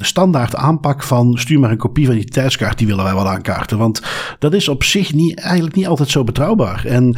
standaard 0.03 0.55
aanpak 0.55 1.03
van 1.03 1.37
stuur 1.37 1.59
maar 1.59 1.71
een 1.71 1.77
kopie 1.77 2.05
van 2.05 2.15
die 2.15 2.25
tijdskaart, 2.25 2.77
die 2.77 2.87
willen 2.87 3.03
wij 3.03 3.13
wel 3.13 3.27
aankaarten. 3.27 3.77
Want 3.77 4.01
dat 4.39 4.53
is 4.53 4.67
op 4.67 4.83
zich 4.83 5.13
niet, 5.13 5.39
eigenlijk 5.39 5.75
niet 5.75 5.87
altijd 5.87 6.09
zo 6.09 6.23
betrouwbaar. 6.23 6.85
En 6.85 7.15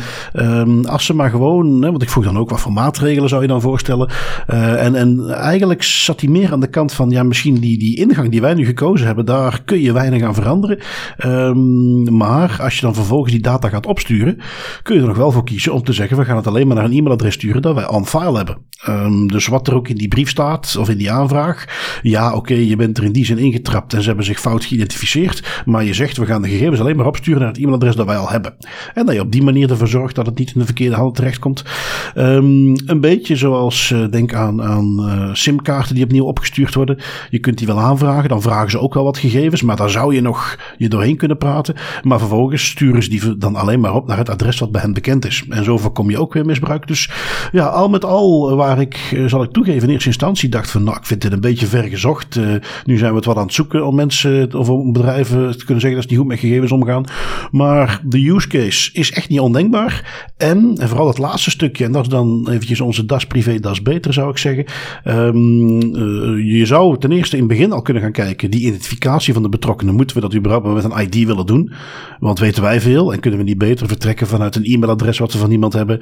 als 0.85 1.05
ze 1.05 1.13
maar 1.13 1.29
gewoon, 1.29 1.81
hè, 1.81 1.89
want 1.89 2.01
ik 2.01 2.09
vroeg 2.09 2.23
dan 2.23 2.37
ook 2.37 2.46
wat 2.49 2.59
voor 2.59 2.73
maatregelen 2.73 3.29
zou 3.29 3.41
je 3.41 3.47
dan 3.47 3.61
voorstellen. 3.61 4.09
Uh, 4.53 4.85
en, 4.85 4.95
en 4.95 5.29
eigenlijk 5.29 5.83
zat 5.83 6.21
hij 6.21 6.29
meer 6.29 6.51
aan 6.51 6.59
de 6.59 6.69
kant 6.69 6.93
van, 6.93 7.09
ja, 7.09 7.23
misschien 7.23 7.55
die, 7.55 7.79
die 7.79 7.97
ingang 7.97 8.29
die 8.29 8.41
wij 8.41 8.53
nu 8.53 8.65
gekozen 8.65 9.07
hebben, 9.07 9.25
daar 9.25 9.61
kun 9.65 9.81
je 9.81 9.91
weinig 9.91 10.23
aan 10.23 10.33
veranderen. 10.33 10.77
maar 12.17 12.57
als 12.61 12.75
je 12.75 12.81
dan 12.81 12.95
vervolgens 12.95 13.31
die 13.31 13.41
data 13.41 13.69
gaat 13.69 13.85
opsturen, 13.85 14.37
kun 14.83 14.95
je 14.95 15.01
er 15.01 15.07
nog 15.07 15.17
wel 15.17 15.31
voor 15.31 15.43
kiezen 15.43 15.73
om 15.73 15.83
te 15.83 15.93
zeggen: 15.93 16.17
we 16.17 16.25
gaan 16.25 16.35
het 16.35 16.47
alleen 16.47 16.67
maar 16.67 16.75
naar 16.75 16.85
een 16.85 16.97
e-mailadres 16.97 17.33
sturen 17.33 17.61
dat 17.61 17.75
wij 17.75 17.87
on 17.87 18.05
file 18.05 18.37
hebben. 18.37 18.57
Um, 18.87 19.27
dus 19.27 19.47
wat 19.47 19.67
er 19.67 19.73
ook 19.73 19.87
in 19.87 19.95
die 19.95 20.07
brief 20.07 20.29
staat 20.29 20.75
of 20.79 20.89
in 20.89 20.97
die 20.97 21.11
aanvraag, 21.11 21.65
ja, 22.01 22.33
oké, 22.33 22.53
je 22.53 22.75
bent 22.75 22.97
er 22.97 23.03
in 23.03 23.11
die 23.11 23.25
zin 23.25 23.37
ingetrapt 23.37 23.93
en 23.93 24.01
ze 24.01 24.07
hebben 24.07 24.25
zich 24.25 24.39
fout 24.39 24.65
geïdentificeerd, 24.65 25.63
maar 25.65 25.83
je 25.83 25.93
zegt: 25.93 26.17
we 26.17 26.25
gaan 26.25 26.41
de 26.41 26.49
gegevens 26.49 26.79
alleen 26.79 26.95
maar 26.95 27.05
opsturen 27.05 27.39
naar 27.39 27.49
het 27.49 27.57
e-mailadres 27.57 27.95
dat 27.95 28.05
wij 28.05 28.17
al 28.17 28.29
hebben. 28.29 28.55
En 28.93 29.05
dat 29.05 29.15
je 29.15 29.21
op 29.21 29.31
die 29.31 29.43
manier 29.43 29.69
ervoor 29.69 29.87
zorgt 29.87 30.15
dat 30.15 30.25
het 30.25 30.37
niet 30.37 30.51
in 30.53 30.59
de 30.59 30.65
verkeerde 30.65 30.95
handen 30.95 31.13
terechtkomt. 31.13 31.63
Um, 32.15 32.36
een 32.85 33.01
beetje 33.01 33.35
zoals, 33.35 33.89
uh, 33.89 34.05
denk 34.09 34.33
aan, 34.33 34.61
aan 34.63 34.95
uh, 34.99 35.29
simkaarten 35.33 35.95
die 35.95 36.03
opnieuw 36.03 36.25
opgestuurd 36.25 36.73
worden. 36.73 36.97
Je 37.29 37.39
kunt 37.39 37.57
die 37.57 37.67
wel 37.67 37.79
aanvragen, 37.79 38.29
dan 38.29 38.41
vragen 38.41 38.71
ze 38.71 38.79
ook 38.79 38.93
wel 38.93 39.03
wat 39.03 39.17
gegevens, 39.17 39.61
maar 39.61 39.75
daar 39.75 39.89
zou 39.89 40.15
je 40.15 40.21
nog 40.21 40.59
je 40.77 40.89
doorheen 40.89 41.17
kunnen 41.17 41.37
praten. 41.37 41.75
Maar 42.03 42.19
vervolgens 42.19 42.65
sturen 42.65 43.03
ze 43.03 43.09
die 43.09 43.37
dan 43.37 43.55
alleen 43.55 43.79
maar 43.79 43.93
op 43.93 44.07
naar 44.07 44.17
het 44.17 44.29
adres 44.29 44.59
wat 44.59 44.71
bij 44.71 44.81
hen 44.81 44.93
bekend 44.93 45.25
is. 45.25 45.43
En 45.49 45.63
zo 45.63 45.77
voorkom 45.77 46.09
je 46.09 46.19
ook 46.19 46.33
weer 46.33 46.45
misbruik. 46.45 46.87
Dus 46.87 47.09
ja, 47.51 47.65
al 47.65 47.89
met 47.89 48.05
al, 48.05 48.49
eh, 48.49 48.55
waar 48.55 48.79
ik, 48.79 49.09
eh, 49.13 49.25
zal 49.25 49.43
ik 49.43 49.51
toegeven, 49.51 49.87
in 49.87 49.93
eerste 49.93 50.09
instantie 50.09 50.49
dacht 50.49 50.71
van, 50.71 50.83
nou, 50.83 50.97
ik 50.97 51.05
vind 51.05 51.21
dit 51.21 51.31
een 51.31 51.41
beetje 51.41 51.65
ver 51.65 51.83
gezocht. 51.83 52.39
Nu 52.85 52.97
zijn 52.97 53.11
we 53.11 53.17
het 53.17 53.25
wat 53.25 53.37
aan 53.37 53.43
het 53.43 53.53
zoeken 53.53 53.85
om 53.85 53.95
mensen 53.95 54.53
of 54.53 54.69
om 54.69 54.91
bedrijven 54.91 55.57
te 55.57 55.65
kunnen 55.65 55.81
zeggen 55.81 55.99
dat 55.99 56.01
ze 56.01 56.09
niet 56.09 56.17
goed 56.19 56.27
met 56.27 56.39
gegevens 56.39 56.71
omgaan. 56.71 57.05
Maar 57.51 58.01
de 58.05 58.29
use 58.29 58.47
case 58.47 58.89
is 58.93 59.11
echt 59.11 59.29
niet 59.29 59.39
ondenkbaar. 59.39 60.25
En, 60.37 60.75
en 60.77 60.87
vooral 60.87 61.07
het 61.07 61.17
laatste 61.17 61.49
stukje, 61.49 61.85
en 61.85 61.91
dat 61.91 62.01
is 62.01 62.09
dan 62.09 62.26
eventjes 62.49 62.81
onze 62.81 63.05
das 63.05 63.27
privé, 63.27 63.59
das 63.59 63.81
beter, 63.81 64.13
zou 64.13 64.29
ik 64.29 64.37
zeggen. 64.37 64.65
Um, 65.05 65.81
uh, 65.81 66.57
je 66.57 66.65
zou 66.65 66.97
ten 66.97 67.11
eerste 67.11 67.35
in 67.35 67.41
het 67.41 67.51
begin 67.51 67.71
al 67.71 67.81
kunnen 67.81 68.03
gaan 68.03 68.11
kijken, 68.11 68.51
die 68.51 68.61
identificatie 68.61 69.33
van 69.33 69.43
de 69.43 69.49
betrokkenen, 69.49 69.95
moeten 69.95 70.15
we 70.15 70.21
dat 70.21 70.35
überhaupt 70.35 70.67
met 70.67 70.83
een 70.83 71.01
ID 71.01 71.25
willen 71.25 71.45
doen? 71.45 71.71
Want 72.19 72.39
weten 72.39 72.63
wij 72.63 72.81
veel 72.81 73.13
en 73.13 73.19
kunnen 73.19 73.39
we 73.39 73.45
niet 73.45 73.57
beter 73.57 73.87
vertrekken 73.87 74.27
vanuit 74.27 74.55
een 74.55 74.63
e-mailadres 74.63 75.17
wat 75.17 75.33
we 75.33 75.37
van 75.37 75.51
iemand 75.51 75.73
hebben. 75.73 76.01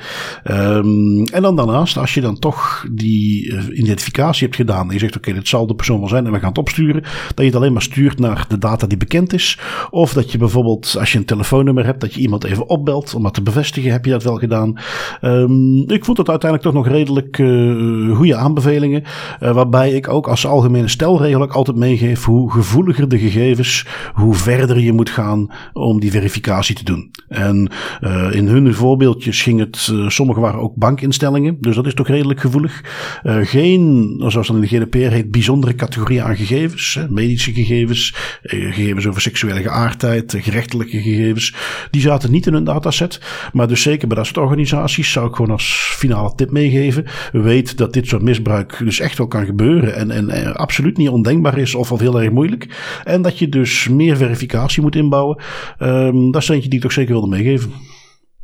Um, 0.52 1.24
en 1.24 1.42
dan 1.42 1.56
daarnaast, 1.56 1.98
als 1.98 2.14
je 2.14 2.22
dan 2.22 2.40
toch 2.40 2.88
die 2.92 3.46
uh, 3.46 3.78
identificatie 3.78 4.44
hebt 4.44 4.56
gedaan. 4.56 4.88
En 4.88 4.94
je 4.94 5.00
zegt, 5.00 5.16
oké, 5.16 5.30
okay, 5.30 5.40
dit 5.40 5.48
zal 5.48 5.68
de 5.68 5.76
persoon 5.76 6.00
wel 6.00 6.08
zijn 6.08 6.26
en 6.26 6.32
we 6.32 6.40
gaan 6.40 6.50
het 6.50 6.58
opsturen. 6.58 7.02
Dat 7.02 7.34
je 7.38 7.44
het 7.44 7.56
alleen 7.56 7.74
maar 7.74 7.82
stuurt 7.82 8.20
naar 8.20 8.46
de 8.48 8.58
data 8.58 8.88
die 8.88 8.98
bekend 8.98 9.34
is. 9.34 9.60
Of 9.90 10.14
dat 10.14 10.32
je 10.32 10.38
bijvoorbeeld, 10.38 10.96
als 11.00 11.12
je 11.12 11.18
een 11.18 11.26
telefoonnummer 11.26 11.86
hebt, 11.86 12.02
dat 12.02 12.14
je 12.14 12.22
iemand 12.22 12.44
even 12.44 12.70
opbelt 12.70 13.14
om 13.14 13.24
dat 13.24 13.34
te 13.34 13.42
bevestigen. 13.42 13.92
Heb 13.92 14.06
je 14.06 14.12
dat 14.12 14.24
wel 14.24 14.36
gedaan? 14.36 14.80
Um, 15.22 15.90
ik 15.90 16.06
vond 16.06 16.15
het 16.18 16.30
uiteindelijk 16.30 16.72
toch 16.72 16.84
nog 16.84 16.94
redelijk 16.94 17.38
uh, 17.38 18.16
goede 18.16 18.36
aanbevelingen. 18.36 19.04
Uh, 19.42 19.52
waarbij 19.52 19.92
ik 19.92 20.08
ook 20.08 20.28
als 20.28 20.46
algemene 20.46 20.88
stelregel 20.88 21.42
ook 21.42 21.54
altijd 21.54 21.78
meegeef 21.78 22.24
hoe 22.24 22.52
gevoeliger 22.52 23.10
de 23.10 23.20
gegevens, 23.20 23.86
hoe 24.14 24.34
verder 24.34 24.80
je 24.80 24.94
moet 24.94 25.10
gaan 25.10 25.52
om 25.74 26.00
die 26.00 26.12
verificatie 26.12 26.76
te 26.76 26.84
doen. 26.84 27.12
En 27.28 27.72
uh, 28.02 28.28
in 28.32 28.48
hun 28.48 28.74
voorbeeldjes 28.74 29.42
ging 29.42 29.60
het, 29.60 29.94
sommige 30.08 30.40
waren 30.40 30.60
ook 30.60 30.76
bankinstellingen, 30.76 31.58
dus 31.60 31.76
dat 31.76 31.86
is 31.86 31.94
toch 31.94 32.08
redelijk 32.08 32.40
gevoelig. 32.40 32.84
Geen, 33.24 34.16
zoals 34.28 34.48
dan 34.48 34.56
in 34.56 34.62
de 34.62 34.68
GDPR 34.68 35.14
heet, 35.14 35.32
bijzondere 35.32 35.76
categorieën 35.76 36.24
aan 36.24 36.36
gegevens, 36.36 36.94
hè, 37.00 37.10
medische 37.10 37.54
gegevens, 37.54 38.16
gegevens 38.42 39.08
over 39.08 39.22
seksuele 39.22 39.62
geaardheid, 39.62 40.36
gerechtelijke 40.38 41.02
gegevens, 41.02 41.56
die 41.92 42.02
zaten 42.02 42.32
niet 42.32 42.48
in 42.48 42.54
hun 42.54 42.64
dataset. 42.64 43.22
Maar 43.54 43.68
dus 43.68 43.82
zeker 43.82 44.08
bij 44.08 44.18
dat 44.18 44.26
soort 44.26 44.38
organisaties 44.38 45.12
zou 45.12 45.28
ik 45.28 45.36
gewoon 45.36 45.52
als 45.52 45.96
finale 46.06 46.36
tip 46.36 46.52
meegeven. 46.52 47.06
Weet 47.32 47.78
dat 47.78 47.94
dit 47.94 48.08
soort 48.08 48.22
misbruik 48.22 48.78
dus 48.78 49.00
echt 49.00 49.18
wel 49.18 49.28
kan 49.28 49.46
gebeuren 49.46 49.96
en, 49.96 50.30
en 50.30 50.56
absoluut 50.56 50.98
niet 50.98 51.10
ondenkbaar 51.10 51.58
is 51.58 51.76
of 51.76 51.92
al 51.92 52.00
heel 52.00 52.22
erg 52.22 52.32
moeilijk. 52.32 53.00
En 53.04 53.22
dat 53.22 53.40
je 53.40 53.50
dus 53.50 53.88
meer 53.88 54.18
verificatie 54.18 54.82
moet 54.82 54.96
inbouwen. 54.96 55.44
Um, 55.80 56.32
dat 56.32 56.42
is 56.42 56.50
eentje 56.50 56.70
die 56.70 56.78
ik 56.78 56.84
toch 56.84 56.94
zeker 56.94 57.12
wilde 57.12 57.28
meegeven. 57.28 57.72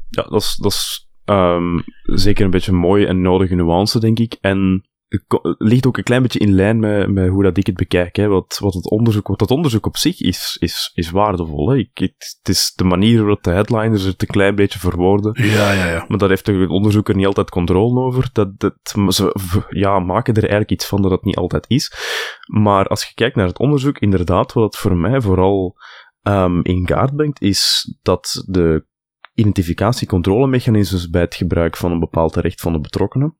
Ja, 0.10 0.24
dat 0.24 0.42
is, 0.42 0.56
dat 0.56 0.72
is 0.72 1.10
um, 1.26 1.84
zeker 2.04 2.46
een 2.46 2.52
beetje 2.52 2.72
een 2.72 2.78
mooie 2.78 3.08
en 3.08 3.22
nodige 3.22 3.56
nuance, 3.56 4.00
denk 4.00 4.20
ik. 4.20 4.38
En 4.42 4.86
ligt 5.58 5.86
ook 5.86 5.98
een 5.98 6.04
klein 6.04 6.22
beetje 6.22 6.40
in 6.40 6.54
lijn 6.54 6.80
met, 6.80 7.10
met 7.10 7.30
hoe 7.30 7.44
dat 7.44 7.58
ik 7.58 7.66
het 7.66 7.76
bekijk. 7.76 8.16
Hè. 8.16 8.28
Wat, 8.28 8.58
wat, 8.62 8.74
het 8.74 8.90
onderzoek, 8.90 9.28
wat 9.28 9.40
dat 9.40 9.52
onderzoek 9.52 9.86
op 9.86 9.98
zich 9.98 10.20
is, 10.22 10.58
is, 10.60 10.92
is 10.94 11.10
waardevol. 11.10 11.70
Hè. 11.70 11.78
Ik, 11.78 11.90
het, 11.94 12.38
het, 12.40 12.50
is 12.50 12.74
de 12.76 12.84
manier 12.84 13.20
waarop 13.20 13.44
de 13.44 13.52
headliners 13.52 14.04
het 14.04 14.22
een 14.22 14.28
klein 14.28 14.56
beetje 14.56 14.80
verwoorden. 14.80 15.44
Ja, 15.44 15.72
ja, 15.72 15.90
ja. 15.90 16.06
Maar 16.08 16.18
daar 16.18 16.30
heeft 16.30 16.46
de 16.46 16.68
onderzoeker 16.70 17.16
niet 17.16 17.26
altijd 17.26 17.50
controle 17.50 18.00
over. 18.00 18.30
Dat, 18.34 18.60
dat, 18.60 18.74
ze 19.08 19.66
ja, 19.70 20.00
maken 20.00 20.34
er 20.34 20.42
eigenlijk 20.42 20.72
iets 20.72 20.86
van 20.86 21.02
dat 21.02 21.12
het 21.12 21.24
niet 21.24 21.38
altijd 21.38 21.66
is. 21.68 21.94
Maar 22.46 22.88
als 22.88 23.04
je 23.04 23.14
kijkt 23.14 23.36
naar 23.36 23.48
het 23.48 23.60
onderzoek, 23.60 23.98
inderdaad, 24.00 24.54
wat 24.54 24.64
het 24.64 24.78
voor 24.78 24.98
mij 24.98 25.22
vooral 25.22 25.76
um, 26.24 26.64
in 26.64 26.86
kaart 26.86 27.16
brengt, 27.16 27.42
is 27.42 27.94
dat 28.02 28.44
de 28.48 28.86
identificatiecontrolemechanismes 29.34 31.10
bij 31.10 31.22
het 31.22 31.36
gebruik 31.36 31.78
van 31.78 31.92
een 31.92 32.00
bepaald 32.00 32.36
recht 32.36 32.62
van 32.62 32.74
de 32.74 32.80
betrokkenen 32.80 33.40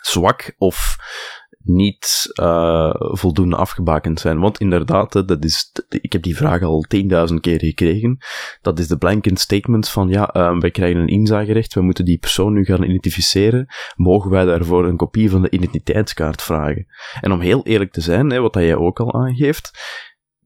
zwak 0.00 0.54
of 0.58 0.98
niet 1.62 2.32
uh, 2.40 2.94
voldoende 2.94 3.56
afgebakend 3.56 4.20
zijn. 4.20 4.40
Want 4.40 4.58
inderdaad, 4.58 5.12
dat 5.12 5.44
is, 5.44 5.72
ik 5.88 6.12
heb 6.12 6.22
die 6.22 6.36
vraag 6.36 6.62
al 6.62 6.84
10.000 6.96 7.34
keer 7.40 7.58
gekregen. 7.58 8.18
Dat 8.62 8.78
is 8.78 8.88
de 8.88 8.98
blanket 8.98 9.40
statement 9.40 9.88
van, 9.88 10.08
ja, 10.08 10.36
uh, 10.36 10.60
wij 10.60 10.70
krijgen 10.70 11.00
een 11.00 11.08
inzagerecht, 11.08 11.74
we 11.74 11.80
moeten 11.80 12.04
die 12.04 12.18
persoon 12.18 12.52
nu 12.52 12.64
gaan 12.64 12.82
identificeren. 12.82 13.66
Mogen 13.96 14.30
wij 14.30 14.44
daarvoor 14.44 14.86
een 14.86 14.96
kopie 14.96 15.30
van 15.30 15.42
de 15.42 15.50
identiteitskaart 15.50 16.42
vragen? 16.42 16.86
En 17.20 17.32
om 17.32 17.40
heel 17.40 17.64
eerlijk 17.64 17.92
te 17.92 18.00
zijn, 18.00 18.30
hè, 18.30 18.40
wat 18.40 18.52
dat 18.52 18.62
jij 18.62 18.76
ook 18.76 19.00
al 19.00 19.14
aangeeft, 19.14 19.70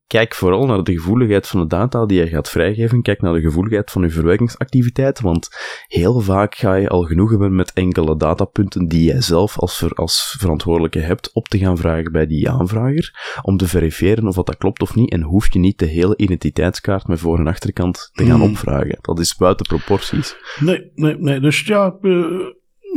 kijk 0.07 0.35
vooral 0.35 0.67
naar 0.67 0.83
de 0.83 0.93
gevoeligheid 0.93 1.47
van 1.47 1.61
de 1.61 1.67
data 1.67 2.07
die 2.07 2.19
je 2.19 2.29
gaat 2.29 2.51
vrijgeven. 2.51 3.03
Kijk 3.03 3.21
naar 3.21 3.33
de 3.33 3.41
gevoeligheid 3.41 3.91
van 3.91 4.03
je 4.03 4.11
verwerkingsactiviteit, 4.11 5.21
want 5.21 5.49
heel 5.87 6.21
vaak 6.21 6.55
ga 6.55 6.75
je 6.75 6.89
al 6.89 7.03
genoeg 7.03 7.31
hebben 7.31 7.55
met 7.55 7.73
enkele 7.73 8.17
datapunten 8.17 8.89
die 8.89 9.05
jij 9.05 9.21
zelf 9.21 9.59
als, 9.59 9.77
ver, 9.77 9.93
als 9.93 10.37
verantwoordelijke 10.39 10.99
hebt 10.99 11.33
op 11.33 11.49
te 11.49 11.59
gaan 11.59 11.77
vragen 11.77 12.13
bij 12.13 12.27
die 12.27 12.51
aanvrager, 12.51 13.39
om 13.43 13.57
te 13.57 13.69
verifiëren 13.69 14.27
of 14.27 14.35
dat 14.35 14.57
klopt 14.57 14.83
of 14.83 14.95
niet, 14.95 15.13
en 15.13 15.23
hoef 15.23 15.53
je 15.53 15.59
niet 15.59 15.79
de 15.79 15.87
hele 15.87 16.17
identiteitskaart 16.17 17.07
met 17.07 17.21
voor- 17.21 17.39
en 17.39 17.47
achterkant 17.47 18.11
te 18.13 18.25
gaan 18.25 18.41
hmm. 18.41 18.51
opvragen. 18.51 18.99
Dat 19.01 19.19
is 19.19 19.37
buiten 19.37 19.67
proporties. 19.67 20.37
Nee, 20.61 20.91
nee, 20.95 21.17
nee. 21.19 21.41
Dus 21.41 21.61
ja... 21.61 21.97
Uh 22.03 22.53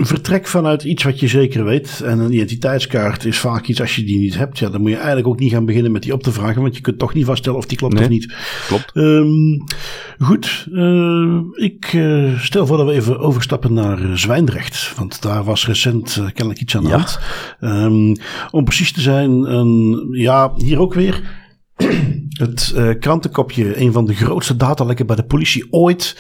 vertrek 0.06 0.48
vanuit 0.48 0.84
iets 0.84 1.04
wat 1.04 1.20
je 1.20 1.28
zeker 1.28 1.66
weet. 1.66 2.02
En 2.06 2.20
een 2.20 2.34
identiteitskaart 2.34 3.26
is 3.26 3.38
vaak 3.38 3.68
iets 3.68 3.82
als 3.82 3.96
je 3.96 4.04
die 4.04 4.20
niet 4.20 4.38
hebt. 4.38 4.60
Ja, 4.60 4.70
dan 4.70 4.82
moet 4.82 4.90
je 4.90 4.96
eigenlijk 4.96 5.28
ook 5.28 5.40
niet 5.40 5.52
gaan 5.52 5.66
beginnen 5.66 5.92
met 5.92 6.04
die 6.04 6.14
op 6.14 6.24
te 6.24 6.32
vragen. 6.32 6.62
Want 6.62 6.76
je 6.76 6.82
kunt 6.82 7.00
toch 7.00 7.14
niet 7.14 7.26
vaststellen 7.26 7.60
of 7.60 7.66
die 7.66 7.78
klopt 7.78 8.00
of 8.00 8.10
niet. 8.10 8.34
Klopt. 8.68 8.92
Um, 8.96 9.64
goed. 10.20 10.68
Uh, 10.72 11.40
ik 11.54 11.94
uh, 11.94 12.40
stel 12.40 12.68
voor 12.68 12.78
dat 12.78 12.86
we 12.86 12.94
even 12.94 13.20
overstappen 13.20 13.74
naar 13.74 14.02
uh, 14.02 14.14
Zwijndrecht. 14.14 14.94
Want 14.96 15.22
daar 15.22 15.44
was 15.44 15.68
recent 15.68 16.22
kennelijk 16.34 16.62
iets 16.62 16.76
aan 16.76 16.84
de 16.84 16.90
hand. 16.90 17.20
Um, 17.62 18.16
om 18.52 18.64
precies 18.64 18.92
te 18.92 19.02
zijn, 19.02 19.32
een, 19.32 20.08
ja, 20.12 20.54
hier 20.56 20.80
ook 20.80 20.94
weer. 20.94 21.22
Het 22.38 22.76
krantenkopje, 23.00 23.82
een 23.82 23.92
van 23.92 24.06
de 24.06 24.14
grootste 24.14 24.56
datalekken 24.56 25.06
bij 25.06 25.16
de 25.16 25.24
politie 25.24 25.68
ooit. 25.70 26.16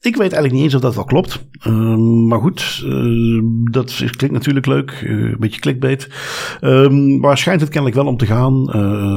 Ik 0.00 0.16
weet 0.16 0.32
eigenlijk 0.32 0.52
niet 0.52 0.62
eens 0.62 0.74
of 0.74 0.80
dat 0.80 0.94
wel 0.94 1.04
klopt. 1.04 1.48
Um, 1.66 2.26
maar 2.26 2.40
goed, 2.40 2.82
uh, 2.84 3.42
dat 3.70 3.94
klinkt 3.94 4.30
natuurlijk 4.30 4.66
leuk. 4.66 5.00
Uh, 5.04 5.30
een 5.30 5.36
beetje 5.38 5.60
clickbait. 5.60 6.08
Um, 6.60 7.20
maar 7.20 7.38
schijnt 7.38 7.60
het 7.60 7.70
kennelijk 7.70 8.00
wel 8.00 8.06
om 8.06 8.16
te 8.16 8.26
gaan. 8.26 8.64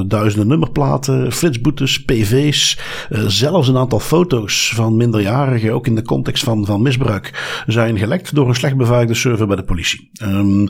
Duizenden 0.08 0.48
nummerplaten, 0.48 1.32
flitsboetes, 1.32 2.04
PV's. 2.04 2.78
zelfs 3.26 3.68
een 3.68 3.76
aantal 3.76 4.00
foto's 4.00 4.72
van 4.74 4.96
minderjarigen, 4.96 5.72
ook 5.72 5.86
in 5.86 5.94
de 5.94 6.02
context 6.02 6.44
van, 6.44 6.66
van 6.66 6.82
misbruik, 6.82 7.62
zijn 7.66 7.98
gelekt 7.98 8.34
door 8.34 8.48
een 8.48 8.54
slecht 8.54 8.76
beveiligde 8.76 9.14
server 9.14 9.46
bij 9.46 9.56
de 9.56 9.64
politie. 9.64 10.10
Um, 10.22 10.68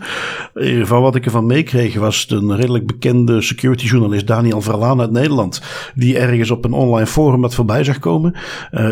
van 0.82 1.02
wat 1.02 1.14
ik 1.14 1.24
ervan 1.24 1.46
meekreeg 1.46 1.94
was 1.94 2.26
een 2.28 2.56
redelijk 2.56 2.86
bekende 2.86 3.42
security 3.42 3.86
journalist 3.86 4.26
Daniel 4.26 4.60
Verlaan 4.60 5.00
uit 5.00 5.10
Nederland. 5.10 5.62
Die 5.94 6.18
ergens 6.18 6.50
op 6.50 6.64
een 6.64 6.72
online 6.72 7.06
forum 7.06 7.42
dat 7.42 7.54
voorbij 7.54 7.84
zag 7.84 7.98
komen. 7.98 8.34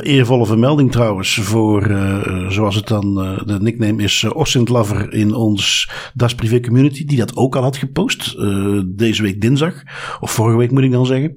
eervolle 0.03 0.47
vermelding 0.47 0.93
trouwens 0.93 1.35
voor, 1.35 1.91
uh, 1.91 2.49
zoals 2.49 2.75
het 2.75 2.89
dan 2.89 3.15
de 3.47 3.59
nickname 3.61 4.03
is, 4.03 4.23
uh, 4.23 4.63
Lover 4.65 5.13
in 5.13 5.35
ons 5.35 5.91
Das 6.15 6.35
Privé 6.35 6.61
Community, 6.61 7.05
die 7.05 7.19
dat 7.19 7.37
ook 7.37 7.57
al 7.57 7.63
had 7.63 7.77
gepost. 7.77 8.37
deze 8.87 9.23
week 9.23 9.41
dinsdag, 9.41 9.75
of 10.21 10.31
vorige 10.31 10.57
week 10.57 10.71
moet 10.71 10.83
ik 10.83 10.93
dan 10.93 11.07
zeggen. 11.07 11.37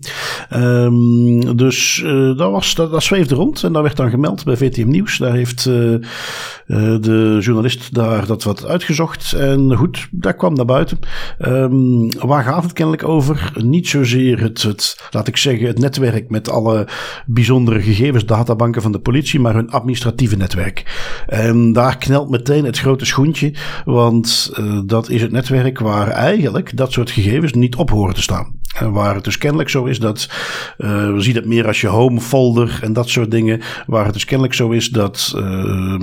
Um, 0.54 1.58
dus 1.58 2.04
dat, 2.38 2.52
was, 2.52 2.76
dat, 2.76 2.92
dat 2.92 3.04
zweefde 3.04 3.36
rond 3.36 3.64
en 3.64 3.74
dat 3.74 3.82
werd 3.82 3.96
dan 3.96 4.10
gemeld 4.10 4.44
bij 4.44 4.58
VTM 4.58 4.90
Nieuws. 4.90 5.18
Daar 5.18 5.34
heeft 5.34 5.64
de 5.64 7.38
journalist 7.40 7.94
daar 7.94 8.26
dat 8.26 8.44
wat 8.44 8.66
uitgezocht. 8.66 9.34
En 9.34 9.76
goed, 9.76 10.08
daar 10.12 10.36
kwam 10.36 10.54
naar 10.54 10.66
buiten. 10.66 11.00
Um, 11.40 12.10
waar 12.20 12.44
gaat 12.44 12.64
het 12.64 12.74
kennelijk 12.74 13.08
over? 13.08 13.52
Niet 13.56 13.88
zozeer 13.88 14.42
het, 14.42 14.64
het, 14.64 15.10
laat 15.26 15.36
ik 15.36 15.42
zeggen, 15.42 15.68
het 15.68 15.80
netwerk 15.80 16.30
met 16.30 16.50
alle 16.50 16.88
bijzondere 17.26 17.82
gegevens, 17.82 18.26
databanken 18.26 18.82
van 18.82 18.92
de 18.92 19.00
politie, 19.00 19.40
maar 19.40 19.54
hun 19.54 19.70
administratieve 19.70 20.38
netwerk. 20.38 20.86
En 21.28 21.74
daar 21.74 21.98
knelt 21.98 22.30
meteen 22.30 22.66
het 22.66 22.80
grote 22.80 23.06
schoentje, 23.06 23.54
want 23.86 24.52
uh, 24.60 24.80
dat 24.86 25.10
is 25.10 25.22
het 25.22 25.32
netwerk 25.32 25.80
waar 25.80 26.08
eigenlijk 26.08 26.78
dat 26.78 26.92
soort 26.92 27.12
gegevens 27.12 27.54
niet 27.54 27.76
op 27.76 27.90
horen 27.90 28.14
te 28.14 28.22
staan. 28.22 28.54
Waar 28.80 29.16
het 29.16 29.24
dus 29.24 29.38
kennelijk 29.38 29.70
zo 29.70 29.86
is 29.86 30.00
dat, 30.00 30.30
uh, 30.78 31.12
we 31.14 31.22
zien 31.22 31.36
het 31.36 31.46
meer 31.46 31.68
als 31.68 31.82
je 31.82 31.88
home 31.88 32.22
folder 32.22 32.80
en 32.82 32.94
dat 32.94 33.10
soort 33.10 33.32
dingen, 33.32 33.62
waar 33.88 34.06
het 34.06 34.14
dus 34.14 34.26
kennelijk 34.26 34.56
zo 34.56 34.70
is 34.70 34.90
dat 34.90 35.34
uh, 35.38 35.96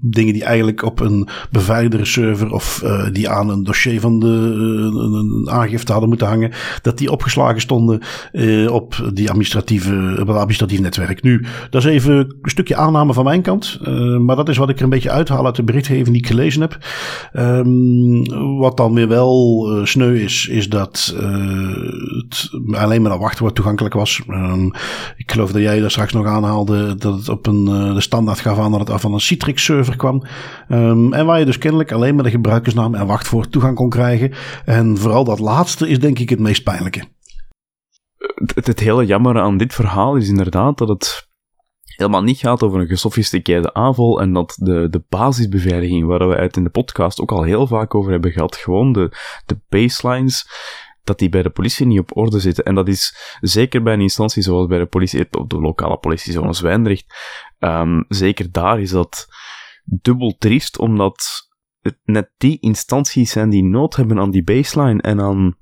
dingen 0.00 0.32
die 0.32 0.44
eigenlijk 0.44 0.82
op 0.82 1.00
een 1.00 1.28
beveiligde 1.50 2.04
server 2.04 2.52
of 2.52 2.82
uh, 2.84 3.06
die 3.12 3.28
aan 3.28 3.48
een 3.48 3.64
dossier 3.64 4.00
van 4.00 4.20
de 4.20 4.26
een 4.26 5.50
aangifte 5.50 5.92
hadden 5.92 6.08
moeten 6.08 6.28
hangen, 6.28 6.52
dat 6.82 6.98
die 6.98 7.10
opgeslagen 7.10 7.60
stonden 7.60 8.00
op 8.70 9.10
die 9.14 9.28
administratieve, 9.28 10.16
op 10.20 10.26
het 10.26 10.36
administratief 10.36 10.80
netwerk. 10.80 11.22
Nu, 11.22 11.44
dat 11.70 11.84
is 11.84 11.90
even 11.90 12.14
een 12.14 12.50
stukje 12.50 12.76
aanname 12.76 13.12
van 13.12 13.24
mijn 13.24 13.42
kant, 13.42 13.78
maar 14.20 14.36
dat 14.36 14.48
is 14.48 14.56
wat 14.56 14.68
ik 14.68 14.76
er 14.76 14.82
een 14.82 14.90
beetje 14.90 15.10
uithaal 15.10 15.46
uit 15.46 15.56
de 15.56 15.62
berichtgeving 15.62 16.06
die 16.08 16.16
ik 16.16 16.26
gelezen 16.26 16.60
heb. 16.60 16.78
Um, 17.32 18.58
wat 18.58 18.76
dan 18.76 18.94
weer 18.94 19.08
wel 19.08 19.68
sneu 19.84 20.18
is, 20.18 20.46
is 20.46 20.68
dat 20.68 21.14
alleen 22.72 23.02
maar 23.02 23.10
dat 23.10 23.20
wachtwoord 23.20 23.54
toegankelijk 23.54 23.94
was. 23.94 24.22
Um, 24.28 24.72
ik 25.16 25.32
geloof 25.32 25.52
dat 25.52 25.62
jij 25.62 25.80
daar 25.80 25.90
straks 25.90 26.12
nog 26.12 26.26
aanhaalde 26.26 26.94
dat 26.94 27.18
het 27.18 27.28
op 27.28 27.46
een, 27.46 27.66
uh, 27.68 27.94
de 27.94 28.00
standaard 28.00 28.40
gaf 28.40 28.58
aan 28.58 28.70
dat 28.70 28.88
het 28.88 29.00
van 29.00 29.12
een 29.12 29.20
Citrix 29.20 29.64
server 29.64 29.96
kwam. 29.96 30.22
Um, 30.68 31.12
en 31.12 31.26
waar 31.26 31.38
je 31.38 31.44
dus 31.44 31.58
kennelijk 31.58 31.92
alleen 31.92 32.14
maar 32.14 32.24
de 32.24 32.30
gebruikersnaam 32.30 32.94
en 32.94 33.06
wachtwoord 33.06 33.52
toegang 33.52 33.76
kon 33.76 33.88
krijgen. 33.88 34.32
En 34.64 34.98
vooral 34.98 35.24
dat 35.24 35.38
laatste 35.38 35.88
is 35.88 35.98
denk 35.98 36.18
ik 36.18 36.30
het 36.30 36.38
meest 36.38 36.62
pijnlijke. 36.62 37.04
Het, 38.54 38.66
het 38.66 38.80
hele 38.80 39.06
jammer 39.06 39.40
aan 39.40 39.56
dit 39.56 39.74
verhaal 39.74 40.16
is 40.16 40.28
inderdaad 40.28 40.78
dat 40.78 40.88
het 40.88 41.28
helemaal 42.00 42.22
niet 42.22 42.38
gaat 42.38 42.62
over 42.62 42.80
een 42.80 42.86
gesofisticeerde 42.86 43.74
aanval 43.74 44.20
en 44.20 44.32
dat 44.32 44.56
de, 44.58 44.86
de 44.90 45.02
basisbeveiliging, 45.08 46.06
waar 46.06 46.28
we 46.28 46.34
het 46.34 46.56
in 46.56 46.64
de 46.64 46.70
podcast 46.70 47.20
ook 47.20 47.32
al 47.32 47.42
heel 47.42 47.66
vaak 47.66 47.94
over 47.94 48.10
hebben 48.10 48.30
gehad, 48.30 48.56
gewoon 48.56 48.92
de, 48.92 49.10
de 49.46 49.58
baselines, 49.68 50.48
dat 51.04 51.18
die 51.18 51.28
bij 51.28 51.42
de 51.42 51.50
politie 51.50 51.86
niet 51.86 51.98
op 51.98 52.16
orde 52.16 52.40
zitten. 52.40 52.64
En 52.64 52.74
dat 52.74 52.88
is 52.88 53.36
zeker 53.40 53.82
bij 53.82 53.94
een 53.94 54.00
instantie 54.00 54.42
zoals 54.42 54.66
bij 54.66 54.78
de 54.78 54.86
politie, 54.86 55.28
de 55.46 55.60
lokale 55.60 55.98
politie 55.98 56.32
zoals 56.32 56.58
Zwijndrecht, 56.58 57.04
um, 57.58 58.04
zeker 58.08 58.52
daar 58.52 58.80
is 58.80 58.90
dat 58.90 59.26
dubbel 59.84 60.36
triest, 60.38 60.78
omdat 60.78 61.48
net 62.04 62.30
die 62.36 62.60
instanties 62.60 63.30
zijn 63.30 63.50
die 63.50 63.64
nood 63.64 63.96
hebben 63.96 64.18
aan 64.18 64.30
die 64.30 64.44
baseline 64.44 65.02
en 65.02 65.20
aan 65.20 65.58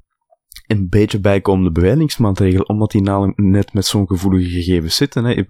een 0.67 0.89
beetje 0.89 1.21
bijkomende 1.21 1.73
beveiligingsmaatregelen, 1.73 2.69
omdat 2.69 2.91
die 2.91 3.03
namelijk 3.03 3.39
net 3.39 3.73
met 3.73 3.87
zo'n 3.87 4.07
gevoelige 4.07 4.51
gegevens 4.51 4.97
zitten. 4.97 5.25
Hè. 5.25 5.45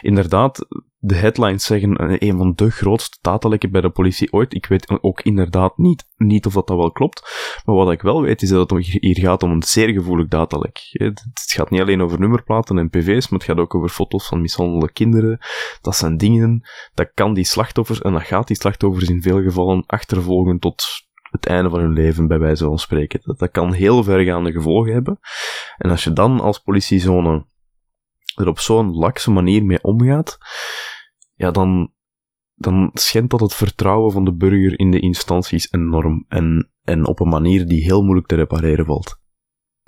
Inderdaad, 0.00 0.66
de 1.06 1.14
headlines 1.14 1.64
zeggen 1.64 1.96
eh, 1.96 2.28
een 2.28 2.36
van 2.36 2.52
de 2.54 2.70
grootste 2.70 3.18
datalekken 3.20 3.70
bij 3.70 3.80
de 3.80 3.90
politie 3.90 4.32
ooit. 4.32 4.54
Ik 4.54 4.66
weet 4.66 5.02
ook 5.02 5.20
inderdaad 5.20 5.78
niet, 5.78 6.04
niet 6.16 6.46
of 6.46 6.52
dat, 6.52 6.66
dat 6.66 6.76
wel 6.76 6.92
klopt. 6.92 7.22
Maar 7.64 7.74
wat 7.74 7.92
ik 7.92 8.02
wel 8.02 8.22
weet 8.22 8.42
is 8.42 8.48
dat 8.48 8.70
het 8.70 8.86
hier 8.86 9.18
gaat 9.18 9.42
om 9.42 9.50
een 9.50 9.62
zeer 9.62 9.88
gevoelig 9.88 10.28
datalek. 10.28 10.78
Het 10.90 11.22
gaat 11.34 11.70
niet 11.70 11.80
alleen 11.80 12.02
over 12.02 12.20
nummerplaten 12.20 12.78
en 12.78 12.90
pv's, 12.90 13.28
maar 13.28 13.38
het 13.38 13.48
gaat 13.48 13.58
ook 13.58 13.74
over 13.74 13.88
foto's 13.88 14.26
van 14.26 14.40
mishandelde 14.40 14.92
kinderen. 14.92 15.38
Dat 15.80 15.96
zijn 15.96 16.16
dingen, 16.16 16.68
dat 16.94 17.10
kan 17.14 17.34
die 17.34 17.44
slachtoffers, 17.44 18.00
en 18.00 18.12
dat 18.12 18.22
gaat 18.22 18.46
die 18.46 18.56
slachtoffers 18.56 19.08
in 19.08 19.22
veel 19.22 19.42
gevallen 19.42 19.84
achtervolgen 19.86 20.58
tot 20.58 20.84
het 21.30 21.46
einde 21.46 21.70
van 21.70 21.80
hun 21.80 21.92
leven, 21.92 22.26
bij 22.26 22.38
wijze 22.38 22.64
van 22.64 22.78
spreken. 22.78 23.20
Dat, 23.22 23.38
dat 23.38 23.50
kan 23.50 23.72
heel 23.72 24.02
vergaande 24.02 24.52
gevolgen 24.52 24.92
hebben. 24.92 25.18
En 25.76 25.90
als 25.90 26.04
je 26.04 26.12
dan 26.12 26.40
als 26.40 26.58
politiezone 26.58 27.44
er 28.34 28.48
op 28.48 28.58
zo'n 28.58 28.94
lakse 28.94 29.30
manier 29.30 29.64
mee 29.64 29.82
omgaat, 29.82 30.38
ja, 31.34 31.50
dan, 31.50 31.92
dan 32.54 32.90
schendt 32.92 33.30
dat 33.30 33.40
het 33.40 33.54
vertrouwen 33.54 34.12
van 34.12 34.24
de 34.24 34.34
burger 34.34 34.78
in 34.78 34.90
de 34.90 35.00
instanties 35.00 35.72
enorm. 35.72 36.24
En, 36.28 36.70
en 36.82 37.06
op 37.06 37.20
een 37.20 37.28
manier 37.28 37.66
die 37.66 37.82
heel 37.82 38.02
moeilijk 38.02 38.26
te 38.26 38.34
repareren 38.34 38.86
valt. 38.86 39.22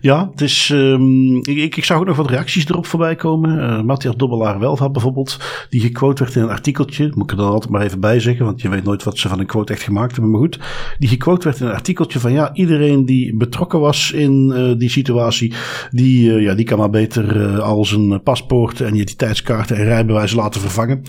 Ja, 0.02 0.28
het 0.30 0.40
is, 0.40 0.70
um, 0.72 1.36
ik, 1.36 1.76
ik 1.76 1.84
zag 1.84 1.98
ook 1.98 2.06
nog 2.06 2.16
wat 2.16 2.30
reacties 2.30 2.68
erop 2.68 2.86
voorbij 2.86 3.14
komen. 3.14 3.58
Uh, 3.58 3.82
Matthias 3.82 4.16
Dobbelaar 4.16 4.58
Welva 4.58 4.90
bijvoorbeeld, 4.90 5.38
die 5.70 5.80
gequote 5.80 6.22
werd 6.22 6.36
in 6.36 6.42
een 6.42 6.48
artikeltje. 6.48 7.12
Moet 7.14 7.24
ik 7.24 7.30
er 7.30 7.36
dan 7.36 7.52
altijd 7.52 7.72
maar 7.72 7.82
even 7.82 8.00
bij 8.00 8.20
zeggen, 8.20 8.44
want 8.44 8.62
je 8.62 8.68
weet 8.68 8.84
nooit 8.84 9.02
wat 9.02 9.18
ze 9.18 9.28
van 9.28 9.38
een 9.40 9.46
quote 9.46 9.72
echt 9.72 9.82
gemaakt 9.82 10.12
hebben. 10.12 10.30
Maar 10.30 10.40
goed, 10.40 10.58
die 10.98 11.08
gequote 11.08 11.44
werd 11.44 11.60
in 11.60 11.66
een 11.66 11.72
artikeltje 11.72 12.20
van 12.20 12.32
ja, 12.32 12.54
iedereen 12.54 13.04
die 13.04 13.36
betrokken 13.36 13.80
was 13.80 14.12
in 14.12 14.52
uh, 14.54 14.78
die 14.78 14.90
situatie, 14.90 15.54
die, 15.90 16.30
uh, 16.30 16.42
ja, 16.42 16.54
die 16.54 16.64
kan 16.64 16.78
maar 16.78 16.90
beter 16.90 17.60
al 17.60 17.84
zijn 17.84 18.22
paspoort 18.22 18.80
en 18.80 18.94
identiteitskaarten 18.94 19.76
en 19.76 19.84
rijbewijs 19.84 20.32
laten 20.32 20.60
vervangen. 20.60 21.02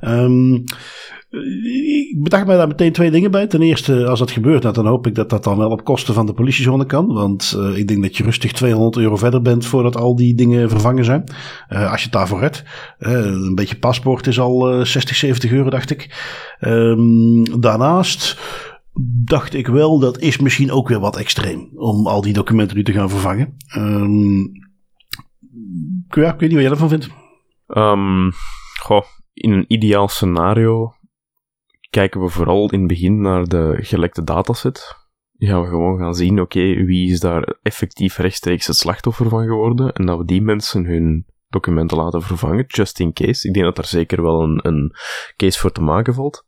Um, 0.00 0.64
ik 1.34 2.22
bedacht 2.22 2.46
mij 2.46 2.56
daar 2.56 2.68
meteen 2.68 2.92
twee 2.92 3.10
dingen 3.10 3.30
bij. 3.30 3.46
Ten 3.46 3.62
eerste, 3.62 4.06
als 4.06 4.18
dat 4.18 4.30
gebeurt, 4.30 4.62
nou, 4.62 4.74
dan 4.74 4.86
hoop 4.86 5.06
ik 5.06 5.14
dat 5.14 5.30
dat 5.30 5.44
dan 5.44 5.58
wel 5.58 5.70
op 5.70 5.84
kosten 5.84 6.14
van 6.14 6.26
de 6.26 6.32
politiezone 6.32 6.86
kan. 6.86 7.06
Want 7.06 7.54
uh, 7.56 7.76
ik 7.76 7.88
denk 7.88 8.02
dat 8.02 8.16
je 8.16 8.24
rustig 8.24 8.52
200 8.52 8.96
euro 8.96 9.16
verder 9.16 9.42
bent 9.42 9.66
voordat 9.66 9.96
al 9.96 10.16
die 10.16 10.34
dingen 10.34 10.68
vervangen 10.68 11.04
zijn. 11.04 11.24
Uh, 11.70 11.90
als 11.90 11.98
je 11.98 12.04
het 12.04 12.12
daarvoor 12.12 12.40
redt. 12.40 12.64
Uh, 12.98 13.12
een 13.12 13.54
beetje 13.54 13.78
paspoort 13.78 14.26
is 14.26 14.40
al 14.40 14.84
60, 14.86 15.16
70 15.16 15.52
euro, 15.52 15.70
dacht 15.70 15.90
ik. 15.90 16.32
Um, 16.60 17.60
daarnaast 17.60 18.38
dacht 19.24 19.54
ik 19.54 19.66
wel, 19.66 19.98
dat 19.98 20.18
is 20.18 20.38
misschien 20.38 20.70
ook 20.70 20.88
weer 20.88 21.00
wat 21.00 21.16
extreem. 21.16 21.70
Om 21.74 22.06
al 22.06 22.20
die 22.20 22.32
documenten 22.32 22.76
nu 22.76 22.82
te 22.82 22.92
gaan 22.92 23.10
vervangen. 23.10 23.56
Ja, 26.08 26.32
ik 26.32 26.40
weet 26.40 26.40
niet 26.40 26.52
wat 26.52 26.60
jij 26.60 26.70
ervan 26.70 26.88
vindt. 26.88 27.08
Um, 27.66 28.32
goh, 28.80 29.02
in 29.34 29.52
een 29.52 29.64
ideaal 29.68 30.08
scenario 30.08 30.94
kijken 31.94 32.20
we 32.20 32.28
vooral 32.28 32.70
in 32.70 32.78
het 32.78 32.88
begin 32.88 33.20
naar 33.20 33.44
de 33.44 33.76
gelekte 33.80 34.24
dataset. 34.24 34.96
Gaan 35.38 35.62
we 35.62 35.68
gewoon 35.68 35.98
gaan 35.98 36.14
zien, 36.14 36.40
oké, 36.40 36.84
wie 36.84 37.10
is 37.10 37.20
daar 37.20 37.56
effectief 37.62 38.16
rechtstreeks 38.16 38.66
het 38.66 38.76
slachtoffer 38.76 39.28
van 39.28 39.46
geworden, 39.46 39.92
en 39.92 40.06
dat 40.06 40.18
we 40.18 40.24
die 40.24 40.42
mensen 40.42 40.84
hun 40.84 41.26
documenten 41.48 41.96
laten 41.96 42.22
vervangen, 42.22 42.64
just 42.66 43.00
in 43.00 43.12
case. 43.12 43.48
Ik 43.48 43.54
denk 43.54 43.66
dat 43.66 43.76
daar 43.76 43.86
zeker 43.86 44.22
wel 44.22 44.42
een, 44.42 44.60
een 44.62 44.92
case 45.36 45.58
voor 45.58 45.72
te 45.72 45.82
maken 45.82 46.14
valt. 46.14 46.46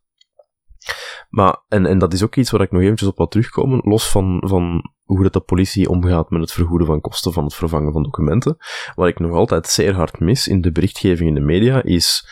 Maar, 1.29 1.63
en, 1.67 1.85
en 1.85 1.97
dat 1.97 2.13
is 2.13 2.23
ook 2.23 2.35
iets 2.35 2.51
waar 2.51 2.61
ik 2.61 2.71
nog 2.71 2.81
eventjes 2.81 3.09
op 3.09 3.17
wil 3.17 3.27
terugkomen, 3.27 3.79
los 3.83 4.09
van, 4.09 4.43
van 4.45 4.91
hoe 5.03 5.23
dat 5.23 5.33
de 5.33 5.39
politie 5.39 5.89
omgaat 5.89 6.29
met 6.29 6.41
het 6.41 6.51
vergoeden 6.51 6.87
van 6.87 7.01
kosten 7.01 7.33
van 7.33 7.43
het 7.43 7.53
vervangen 7.53 7.91
van 7.91 8.03
documenten. 8.03 8.57
Wat 8.95 9.07
ik 9.07 9.19
nog 9.19 9.31
altijd 9.31 9.67
zeer 9.67 9.93
hard 9.93 10.19
mis 10.19 10.47
in 10.47 10.61
de 10.61 10.71
berichtgeving 10.71 11.29
in 11.29 11.35
de 11.35 11.41
media, 11.41 11.83
is 11.83 12.27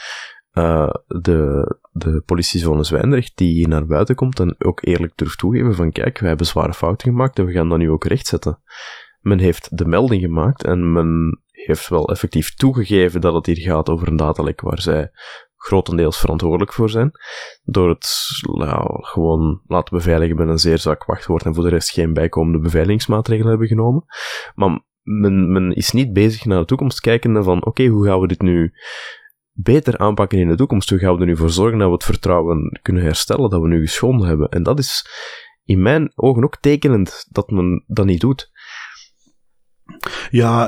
uh, 0.57 0.89
de, 1.07 1.75
de 1.91 2.21
politiezone 2.25 2.83
Zwijndrecht 2.83 3.37
die 3.37 3.53
hier 3.53 3.67
naar 3.67 3.85
buiten 3.85 4.15
komt 4.15 4.39
en 4.39 4.55
ook 4.57 4.85
eerlijk 4.85 5.13
durft 5.15 5.37
toegeven 5.37 5.75
van 5.75 5.91
kijk, 5.91 6.19
wij 6.19 6.29
hebben 6.29 6.47
zware 6.47 6.73
fouten 6.73 7.07
gemaakt 7.07 7.39
en 7.39 7.45
we 7.45 7.51
gaan 7.51 7.69
dat 7.69 7.77
nu 7.77 7.89
ook 7.89 8.05
rechtzetten. 8.05 8.59
Men 9.21 9.39
heeft 9.39 9.77
de 9.77 9.85
melding 9.85 10.21
gemaakt 10.21 10.63
en 10.63 10.91
men 10.91 11.41
heeft 11.51 11.89
wel 11.89 12.09
effectief 12.09 12.55
toegegeven 12.55 13.21
dat 13.21 13.33
het 13.33 13.45
hier 13.45 13.57
gaat 13.57 13.89
over 13.89 14.07
een 14.07 14.15
datalek 14.15 14.61
waar 14.61 14.81
zij 14.81 15.11
grotendeels 15.55 16.19
verantwoordelijk 16.19 16.73
voor 16.73 16.89
zijn. 16.89 17.11
Door 17.63 17.89
het 17.89 18.07
nou, 18.41 19.05
gewoon 19.05 19.61
laten 19.67 19.97
beveiligen 19.97 20.35
met 20.35 20.47
een 20.47 20.59
zeer 20.59 20.77
zwak 20.77 21.05
wachtwoord 21.05 21.45
en 21.45 21.53
voor 21.55 21.63
de 21.63 21.69
rest 21.69 21.91
geen 21.91 22.13
bijkomende 22.13 22.59
beveiligingsmaatregelen 22.59 23.49
hebben 23.49 23.67
genomen. 23.67 24.05
Maar 24.55 24.79
men, 25.01 25.51
men 25.51 25.71
is 25.71 25.91
niet 25.91 26.13
bezig 26.13 26.45
naar 26.45 26.59
de 26.59 26.65
toekomst 26.65 26.99
kijkende 26.99 27.43
van 27.43 27.65
oké, 27.65 27.85
hoe 27.85 28.05
gaan 28.05 28.19
we 28.19 28.27
dit 28.27 28.41
nu 28.41 28.73
beter 29.55 29.97
aanpakken 29.97 30.39
in 30.39 30.47
de 30.47 30.55
toekomst? 30.55 30.89
Hoe 30.89 30.99
gaan 30.99 31.15
we 31.15 31.19
er 31.21 31.27
nu 31.27 31.37
voor 31.37 31.49
zorgen 31.49 31.77
dat 31.77 31.87
we 31.87 31.93
het 31.93 32.03
vertrouwen 32.03 32.79
kunnen 32.81 33.03
herstellen 33.03 33.49
dat 33.49 33.61
we 33.61 33.67
nu 33.67 33.79
geschonden 33.79 34.27
hebben? 34.27 34.49
En 34.49 34.63
dat 34.63 34.79
is 34.79 35.07
in 35.63 35.81
mijn 35.81 36.11
ogen 36.15 36.43
ook 36.43 36.57
tekenend 36.57 37.27
dat 37.29 37.49
men 37.49 37.83
dat 37.87 38.05
niet 38.05 38.21
doet. 38.21 38.51
Ja, 40.31 40.67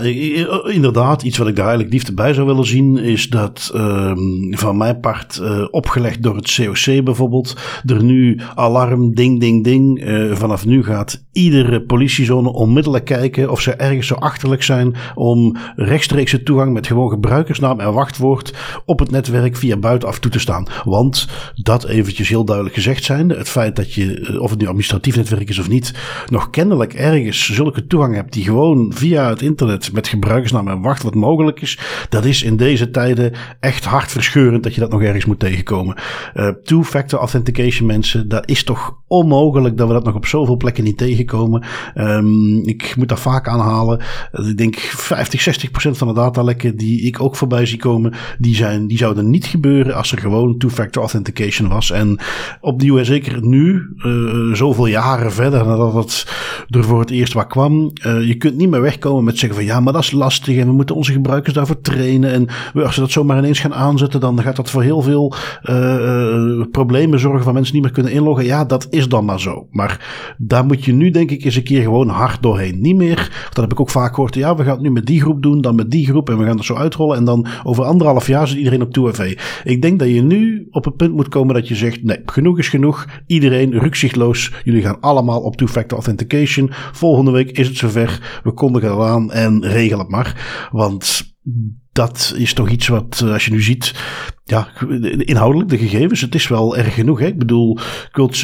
inderdaad. 0.65 1.23
Iets 1.23 1.37
wat 1.37 1.47
ik 1.47 1.55
daar 1.55 1.65
eigenlijk 1.65 1.93
liefde 1.93 2.13
bij 2.13 2.33
zou 2.33 2.47
willen 2.47 2.65
zien, 2.65 2.97
is 2.97 3.29
dat 3.29 3.71
um, 3.75 4.47
van 4.57 4.77
mijn 4.77 4.99
part, 4.99 5.39
uh, 5.41 5.65
opgelegd 5.71 6.23
door 6.23 6.35
het 6.35 6.55
COC 6.55 7.03
bijvoorbeeld, 7.03 7.57
er 7.85 8.03
nu 8.03 8.39
alarm, 8.55 9.15
ding, 9.15 9.39
ding, 9.39 9.63
ding. 9.63 10.07
Uh, 10.07 10.35
vanaf 10.35 10.65
nu 10.65 10.83
gaat 10.83 11.25
iedere 11.31 11.81
politiezone 11.81 12.53
onmiddellijk 12.53 13.05
kijken 13.05 13.51
of 13.51 13.61
ze 13.61 13.73
ergens 13.73 14.07
zo 14.07 14.15
achterlijk 14.15 14.63
zijn 14.63 14.95
om 15.15 15.57
rechtstreekse 15.75 16.43
toegang 16.43 16.73
met 16.73 16.87
gewoon 16.87 17.09
gebruikersnaam 17.09 17.79
en 17.79 17.93
wachtwoord 17.93 18.53
op 18.85 18.99
het 18.99 19.11
netwerk 19.11 19.55
via 19.55 19.77
buitenaf 19.77 20.19
toe 20.19 20.31
te 20.31 20.39
staan. 20.39 20.67
Want 20.83 21.27
dat 21.55 21.85
eventjes 21.85 22.29
heel 22.29 22.45
duidelijk 22.45 22.75
gezegd 22.75 23.03
zijnde, 23.03 23.37
het 23.37 23.49
feit 23.49 23.75
dat 23.75 23.93
je, 23.93 24.19
eh, 24.19 24.41
of 24.41 24.49
het 24.49 24.59
nu 24.59 24.65
administratief 24.65 25.15
netwerk 25.15 25.49
is 25.49 25.59
of 25.59 25.69
niet, 25.69 25.93
nog 26.29 26.49
kennelijk 26.49 26.93
ergens 26.93 27.45
zulke 27.45 27.87
toegang 27.87 28.15
hebt 28.15 28.33
die 28.33 28.43
gewoon 28.43 28.91
via 28.95 29.06
via 29.07 29.29
het 29.29 29.41
internet 29.41 29.93
met 29.93 30.07
gebruikersnaam 30.07 30.67
en 30.67 30.81
wacht 30.81 31.03
wat 31.03 31.15
mogelijk 31.15 31.61
is. 31.61 31.79
Dat 32.09 32.25
is 32.25 32.43
in 32.43 32.57
deze 32.57 32.89
tijden 32.89 33.33
echt 33.59 33.85
hartverscheurend 33.85 34.63
dat 34.63 34.73
je 34.73 34.81
dat 34.81 34.91
nog 34.91 35.01
ergens 35.01 35.25
moet 35.25 35.39
tegenkomen. 35.39 35.95
Uh, 36.35 36.47
Two-factor 36.63 37.19
authentication 37.19 37.87
mensen, 37.87 38.27
dat 38.27 38.49
is 38.49 38.63
toch 38.63 38.95
onmogelijk 39.07 39.77
dat 39.77 39.87
we 39.87 39.93
dat 39.93 40.03
nog 40.03 40.15
op 40.15 40.25
zoveel 40.25 40.57
plekken 40.57 40.83
niet 40.83 40.97
tegenkomen. 40.97 41.65
Um, 41.95 42.65
ik 42.65 42.95
moet 42.97 43.09
daar 43.09 43.17
vaak 43.17 43.47
aanhalen. 43.47 43.99
Ik 44.31 44.57
denk 44.57 44.75
50, 44.75 45.41
60 45.41 45.71
procent 45.71 45.97
van 45.97 46.07
de 46.07 46.13
datalekken 46.13 46.77
die 46.77 47.01
ik 47.01 47.21
ook 47.21 47.35
voorbij 47.35 47.65
zie 47.65 47.77
komen, 47.77 48.13
die, 48.37 48.55
zijn, 48.55 48.87
die 48.87 48.97
zouden 48.97 49.29
niet 49.29 49.45
gebeuren 49.45 49.95
als 49.95 50.11
er 50.11 50.17
gewoon 50.17 50.57
two-factor 50.57 51.01
authentication 51.01 51.69
was. 51.69 51.91
En 51.91 52.19
opnieuw, 52.61 52.97
en 52.97 53.05
zeker 53.05 53.45
nu, 53.45 53.95
uh, 53.97 54.53
zoveel 54.53 54.87
jaren 54.87 55.31
verder 55.31 55.65
nadat 55.65 55.93
het 55.93 56.27
er 56.69 56.83
voor 56.83 56.99
het 56.99 57.11
eerst 57.11 57.33
wat 57.33 57.47
kwam, 57.47 57.91
je 58.03 58.35
kunt 58.37 58.57
niet 58.57 58.69
meer 58.69 58.81
weg 58.81 58.96
komen 58.97 59.23
met 59.23 59.37
zeggen 59.37 59.57
van 59.57 59.67
ja, 59.67 59.79
maar 59.79 59.93
dat 59.93 60.01
is 60.01 60.11
lastig 60.11 60.57
en 60.57 60.67
we 60.67 60.73
moeten 60.73 60.95
onze 60.95 61.11
gebruikers 61.11 61.53
daarvoor 61.53 61.81
trainen. 61.81 62.31
En 62.31 62.47
als 62.83 62.93
ze 62.93 62.99
dat 62.99 63.11
zomaar 63.11 63.37
ineens 63.37 63.59
gaan 63.59 63.73
aanzetten, 63.73 64.19
dan 64.19 64.41
gaat 64.41 64.55
dat 64.55 64.69
voor 64.69 64.83
heel 64.83 65.01
veel 65.01 65.33
uh, 65.63 66.61
problemen 66.71 67.19
zorgen 67.19 67.43
van 67.43 67.53
mensen 67.53 67.73
niet 67.73 67.83
meer 67.83 67.91
kunnen 67.91 68.11
inloggen. 68.11 68.45
Ja, 68.45 68.65
dat 68.65 68.87
is 68.89 69.07
dan 69.07 69.25
maar 69.25 69.39
zo. 69.39 69.67
Maar 69.71 70.35
daar 70.37 70.65
moet 70.65 70.85
je 70.85 70.93
nu 70.93 71.09
denk 71.09 71.31
ik 71.31 71.43
eens 71.43 71.55
een 71.55 71.63
keer 71.63 71.81
gewoon 71.81 72.09
hard 72.09 72.41
doorheen. 72.43 72.81
Niet 72.81 72.95
meer, 72.95 73.47
dat 73.49 73.63
heb 73.63 73.71
ik 73.71 73.79
ook 73.79 73.89
vaak 73.89 74.13
gehoord, 74.13 74.35
ja, 74.35 74.55
we 74.55 74.63
gaan 74.63 74.73
het 74.73 74.81
nu 74.81 74.91
met 74.91 75.05
die 75.05 75.21
groep 75.21 75.41
doen, 75.41 75.61
dan 75.61 75.75
met 75.75 75.91
die 75.91 76.05
groep 76.05 76.29
en 76.29 76.37
we 76.37 76.45
gaan 76.45 76.57
het 76.57 76.65
zo 76.65 76.75
uitrollen. 76.75 77.17
En 77.17 77.25
dan 77.25 77.47
over 77.63 77.83
anderhalf 77.83 78.27
jaar 78.27 78.47
zit 78.47 78.57
iedereen 78.57 78.81
op 78.81 78.97
2FA. 78.99 79.41
Ik 79.63 79.81
denk 79.81 79.99
dat 79.99 80.07
je 80.07 80.21
nu 80.21 80.67
op 80.71 80.85
het 80.85 80.95
punt 80.95 81.13
moet 81.13 81.29
komen 81.29 81.55
dat 81.55 81.67
je 81.67 81.75
zegt, 81.75 82.03
nee, 82.03 82.21
genoeg 82.25 82.57
is 82.57 82.69
genoeg. 82.69 83.05
Iedereen, 83.27 83.79
rukzichtloos, 83.79 84.51
jullie 84.63 84.81
gaan 84.81 84.99
allemaal 84.99 85.41
op 85.41 85.55
two-factor 85.55 85.97
authentication. 85.97 86.69
Volgende 86.91 87.31
week 87.31 87.51
is 87.51 87.67
het 87.67 87.77
zover. 87.77 88.39
We 88.43 88.53
aan 88.89 89.31
en 89.31 89.65
regel 89.65 89.99
het 89.99 90.09
maar. 90.09 90.67
Want 90.71 91.35
dat 91.91 92.33
is 92.37 92.53
toch 92.53 92.69
iets 92.69 92.87
wat, 92.87 93.21
eh, 93.23 93.31
als 93.31 93.45
je 93.45 93.51
nu 93.51 93.61
ziet, 93.61 93.93
ja, 94.43 94.67
inhoudelijk, 95.17 95.69
de 95.69 95.77
gegevens, 95.77 96.21
het 96.21 96.35
is 96.35 96.47
wel 96.47 96.77
erg 96.77 96.93
genoeg. 96.93 97.19
Hè? 97.19 97.25
Ik 97.25 97.37
bedoel, 97.37 97.77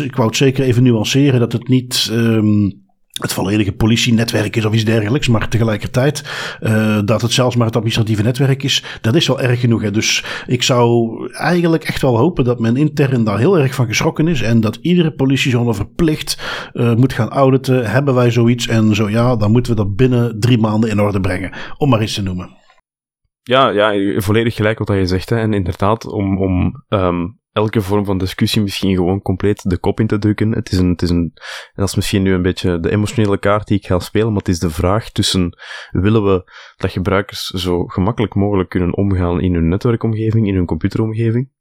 ik, 0.03 0.15
wou 0.15 0.27
het 0.27 0.38
zeker 0.38 0.63
even 0.63 0.84
nuanceren 0.84 1.39
dat 1.39 1.51
het 1.51 1.67
niet. 1.67 2.10
Um, 2.12 2.83
het 3.21 3.34
volledige 3.34 3.71
politienetwerk 3.71 4.56
is 4.56 4.65
of 4.65 4.73
iets 4.73 4.86
dergelijks. 4.86 5.28
Maar 5.28 5.49
tegelijkertijd 5.49 6.23
uh, 6.62 6.99
dat 7.06 7.21
het 7.21 7.32
zelfs 7.32 7.56
maar 7.56 7.65
het 7.65 7.76
administratieve 7.76 8.23
netwerk 8.23 8.63
is, 8.63 8.84
dat 9.02 9.15
is 9.15 9.28
wel 9.28 9.41
erg 9.41 9.60
genoeg. 9.60 9.82
Hè. 9.82 9.91
Dus 9.91 10.23
ik 10.47 10.63
zou 10.63 11.12
eigenlijk 11.34 11.84
echt 11.84 12.02
wel 12.02 12.17
hopen 12.17 12.43
dat 12.43 12.60
men 12.60 12.76
intern 12.76 13.23
daar 13.23 13.38
heel 13.38 13.60
erg 13.60 13.76
van 13.76 13.88
geschrokken 13.88 14.28
is. 14.28 14.41
En 14.41 14.62
dat 14.62 14.76
iedere 14.82 15.12
politiezone 15.13 15.73
verplicht 15.73 16.41
uh, 16.73 16.93
moet 16.93 17.13
gaan 17.13 17.30
auditen. 17.30 17.91
Hebben 17.91 18.13
wij 18.13 18.32
zoiets? 18.32 18.67
En 18.67 18.95
zo 18.95 19.10
ja, 19.10 19.36
dan 19.36 19.52
moeten 19.52 19.71
we 19.71 19.78
dat 19.78 19.95
binnen 19.95 20.39
drie 20.39 20.58
maanden 20.58 20.89
in 20.89 21.02
orde 21.02 21.19
brengen. 21.19 21.52
Om 21.78 21.89
maar 21.89 22.02
iets 22.02 22.13
te 22.13 22.21
noemen. 22.21 22.49
Ja, 23.43 23.69
ja, 23.69 24.19
volledig 24.21 24.56
gelijk 24.56 24.78
wat 24.78 24.97
je 24.97 25.06
zegt. 25.06 25.30
Hè. 25.30 25.38
En 25.38 25.54
inderdaad, 25.54 26.06
om, 26.06 26.38
om 26.38 26.84
um, 26.89 27.39
elke 27.54 27.82
vorm 27.82 28.06
van 28.06 28.18
discussie 28.18 28.62
misschien 28.62 28.96
gewoon 28.96 29.22
compleet 29.22 29.70
de 29.70 29.78
kop 29.78 30.00
in 30.00 30.08
te 30.08 30.20
drukken. 30.20 30.52
Het 30.52 30.72
is 30.72 30.78
een, 30.78 30.89
het 30.89 31.02
is 31.02 31.10
een, 31.10 31.32
en 31.36 31.42
dat 31.76 31.88
is 31.88 31.96
misschien 31.96 32.22
nu 32.22 32.34
een 32.34 32.42
beetje 32.42 32.80
de 32.80 32.92
emotionele 32.92 33.38
kaart 33.38 33.68
die 33.68 33.78
ik 33.78 33.86
ga 33.86 34.00
spelen, 34.00 34.28
maar 34.28 34.38
het 34.38 34.48
is 34.48 34.60
de 34.60 34.70
vraag 34.70 35.10
tussen, 35.10 35.58
willen 35.92 36.24
we 36.24 36.52
dat 36.78 36.92
gebruikers 36.92 37.48
zo 37.48 37.86
gemakkelijk 37.86 38.36
mogelijk 38.36 38.70
kunnen 38.70 38.96
omgaan 38.96 39.42
in 39.42 39.54
hun 39.54 39.68
netwerkomgeving, 39.68 40.48
in 40.48 40.56
hun 40.56 40.66
computeromgeving, 40.66 41.52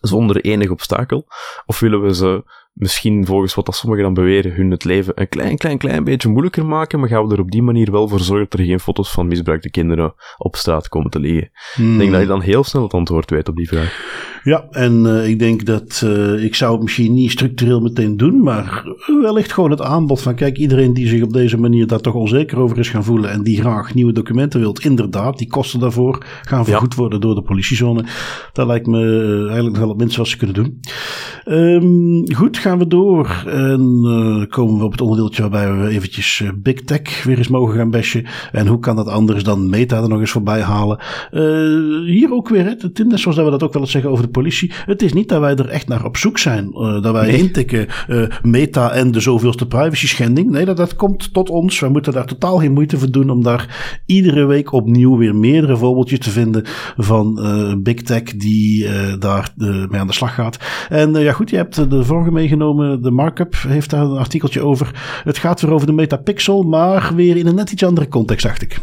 zonder 0.00 0.40
enig 0.40 0.70
obstakel, 0.70 1.26
of 1.66 1.80
willen 1.80 2.02
we 2.02 2.14
ze 2.14 2.44
misschien 2.72 3.26
volgens 3.26 3.54
wat 3.54 3.66
dat 3.66 3.74
sommigen 3.74 4.04
dan 4.04 4.14
beweren, 4.14 4.52
hun 4.52 4.70
het 4.70 4.84
leven 4.84 5.12
een 5.16 5.28
klein, 5.28 5.56
klein, 5.56 5.78
klein 5.78 6.04
beetje 6.04 6.28
moeilijker 6.28 6.66
maken, 6.66 7.00
maar 7.00 7.08
gaan 7.08 7.26
we 7.26 7.34
er 7.34 7.40
op 7.40 7.50
die 7.50 7.62
manier 7.62 7.90
wel 7.90 8.08
voor 8.08 8.20
zorgen 8.20 8.46
dat 8.50 8.60
er 8.60 8.66
geen 8.66 8.80
foto's 8.80 9.10
van 9.10 9.26
misbruikte 9.28 9.70
kinderen 9.70 10.14
op 10.38 10.56
straat 10.56 10.88
komen 10.88 11.10
te 11.10 11.20
liggen? 11.20 11.42
Ik 11.42 11.50
denk 11.76 12.00
Hmm. 12.00 12.10
dat 12.10 12.20
je 12.20 12.26
dan 12.26 12.40
heel 12.40 12.64
snel 12.64 12.82
het 12.82 12.94
antwoord 12.94 13.30
weet 13.30 13.48
op 13.48 13.56
die 13.56 13.68
vraag. 13.68 14.18
Ja, 14.42 14.66
en 14.70 15.06
eh, 15.06 15.28
ik 15.28 15.38
denk 15.38 15.64
dat 15.64 16.02
eh, 16.04 16.44
ik 16.44 16.54
zou 16.54 16.72
het 16.72 16.82
misschien 16.82 17.14
niet 17.14 17.30
structureel 17.30 17.80
meteen 17.80 18.16
doen, 18.16 18.42
maar 18.42 18.84
wellicht 19.22 19.52
gewoon 19.52 19.70
het 19.70 19.80
aanbod 19.82 20.22
van 20.22 20.34
kijk, 20.34 20.56
iedereen 20.58 20.94
die 20.94 21.08
zich 21.08 21.22
op 21.22 21.32
deze 21.32 21.58
manier 21.58 21.86
daar 21.86 22.00
toch 22.00 22.14
onzeker 22.14 22.58
over 22.58 22.78
is 22.78 22.88
gaan 22.88 23.04
voelen 23.04 23.30
en 23.30 23.42
die 23.42 23.60
graag 23.60 23.94
nieuwe 23.94 24.12
documenten 24.12 24.60
wilt, 24.60 24.84
inderdaad, 24.84 25.38
die 25.38 25.48
kosten 25.48 25.80
daarvoor 25.80 26.24
gaan 26.42 26.64
vergoed 26.64 26.94
worden 26.94 27.20
door 27.20 27.34
de 27.34 27.42
politiezone. 27.42 28.04
Dat 28.52 28.66
lijkt 28.66 28.86
me 28.86 28.98
eh, 29.00 29.46
eigenlijk 29.46 29.76
wel 29.76 29.88
het 29.88 29.98
minste 29.98 30.18
wat 30.18 30.28
ze 30.28 30.36
kunnen 30.36 30.56
doen. 30.56 30.80
Ehm, 31.44 32.34
goed, 32.36 32.58
gaan 32.60 32.78
we 32.78 32.86
door 32.86 33.44
en 33.46 33.80
eh, 34.04 34.48
komen 34.48 34.78
we 34.78 34.84
op 34.84 34.92
het 34.92 35.00
onderdeeltje 35.00 35.42
waarbij 35.42 35.76
we 35.76 35.88
eventjes 35.88 36.40
eh, 36.40 36.48
Big 36.56 36.80
Tech 36.80 37.24
weer 37.24 37.38
eens 37.38 37.48
mogen 37.48 37.76
gaan 37.76 37.90
bashen. 37.90 38.26
En 38.52 38.66
hoe 38.66 38.78
kan 38.78 38.96
dat 38.96 39.08
anders 39.08 39.44
dan 39.44 39.68
Meta 39.68 40.02
er 40.02 40.08
nog 40.08 40.20
eens 40.20 40.30
voorbij 40.30 40.60
halen? 40.60 40.98
Eh, 41.30 41.40
hier 42.04 42.32
ook 42.32 42.48
weer, 42.48 42.64
hè, 42.64 42.90
Tim, 42.92 43.08
net 43.08 43.20
zoals 43.20 43.36
dat 43.36 43.44
we 43.44 43.50
dat 43.50 43.62
ook 43.62 43.72
wel 43.72 43.82
eens 43.82 43.90
zeggen 43.90 44.10
over 44.10 44.24
de 44.24 44.30
politie. 44.30 44.72
Het 44.86 45.02
is 45.02 45.12
niet 45.12 45.28
dat 45.28 45.40
wij 45.40 45.54
er 45.54 45.68
echt 45.68 45.88
naar 45.88 46.04
op 46.04 46.16
zoek 46.16 46.38
zijn. 46.38 46.70
dat 47.02 47.12
wij 47.12 47.26
Nee. 47.26 47.38
intikken 47.38 47.86
Meta 48.42 48.90
en 48.90 49.10
de 49.10 49.20
zoveelste 49.20 49.66
privacy 49.66 50.06
schending. 50.06 50.50
Nee, 50.50 50.64
dat, 50.64 50.76
dat 50.76 50.96
komt 50.96 51.32
tot 51.32 51.50
ons. 51.50 51.80
Wij 51.80 51.90
moeten 51.90 52.12
daar 52.12 52.26
totaal 52.26 52.58
geen 52.58 52.72
moeite 52.72 52.98
voor 52.98 53.10
doen 53.10 53.30
om 53.30 53.42
daar 53.42 54.02
iedere 54.06 54.44
week 54.44 54.72
opnieuw 54.72 55.16
weer 55.16 55.34
meerdere 55.34 55.76
voorbeeldjes 55.76 56.18
te 56.18 56.30
vinden 56.30 56.62
van 56.96 57.40
Big 57.82 58.02
Tech 58.02 58.22
die 58.22 58.86
daar 59.18 59.52
mee 59.56 60.00
aan 60.00 60.06
de 60.06 60.12
slag 60.12 60.34
gaat. 60.34 60.58
En 60.88 61.12
ja 61.12 61.32
goed, 61.32 61.50
je 61.50 61.56
hebt 61.56 61.90
de 61.90 62.04
vorige 62.04 62.30
meegenomen. 62.50 63.02
De 63.02 63.10
Markup 63.10 63.54
heeft 63.56 63.90
daar 63.90 64.04
een 64.04 64.18
artikeltje 64.18 64.62
over. 64.62 65.20
Het 65.24 65.38
gaat 65.38 65.60
weer 65.60 65.72
over 65.72 65.86
de 65.86 65.92
Metapixel, 65.92 66.62
maar 66.62 67.14
weer 67.14 67.36
in 67.36 67.46
een 67.46 67.54
net 67.54 67.72
iets 67.72 67.84
andere 67.84 68.08
context, 68.08 68.46
dacht 68.46 68.62
ik. 68.62 68.78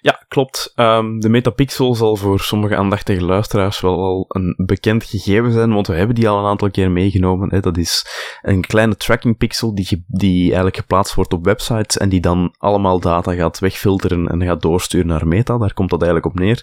Ja, 0.00 0.24
klopt. 0.28 0.72
Ehm, 0.74 1.18
de 1.18 1.28
metapixel 1.28 1.94
zal 1.94 2.16
voor 2.16 2.40
sommige 2.40 2.76
aandachtige 2.76 3.24
luisteraars 3.24 3.80
wel 3.80 3.98
al 3.98 4.24
een 4.28 4.54
bekend 4.66 5.04
gegeven 5.04 5.52
zijn, 5.52 5.72
want 5.72 5.86
we 5.86 5.94
hebben 5.94 6.14
die 6.14 6.28
al 6.28 6.38
een 6.38 6.44
aantal 6.44 6.70
keer 6.70 6.90
meegenomen. 6.90 7.50
Hè. 7.50 7.60
Dat 7.60 7.76
is 7.76 8.06
een 8.42 8.60
kleine 8.60 8.96
tracking 8.96 9.36
pixel 9.36 9.74
die, 9.74 10.04
die 10.06 10.44
eigenlijk 10.44 10.76
geplaatst 10.76 11.14
wordt 11.14 11.32
op 11.32 11.44
websites 11.44 11.96
en 11.96 12.08
die 12.08 12.20
dan 12.20 12.54
allemaal 12.58 13.00
data 13.00 13.34
gaat 13.34 13.58
wegfilteren 13.58 14.28
en 14.28 14.42
gaat 14.42 14.62
doorsturen 14.62 15.06
naar 15.06 15.26
Meta. 15.26 15.58
Daar 15.58 15.74
komt 15.74 15.90
dat 15.90 16.02
eigenlijk 16.02 16.34
op 16.34 16.40
neer. 16.40 16.62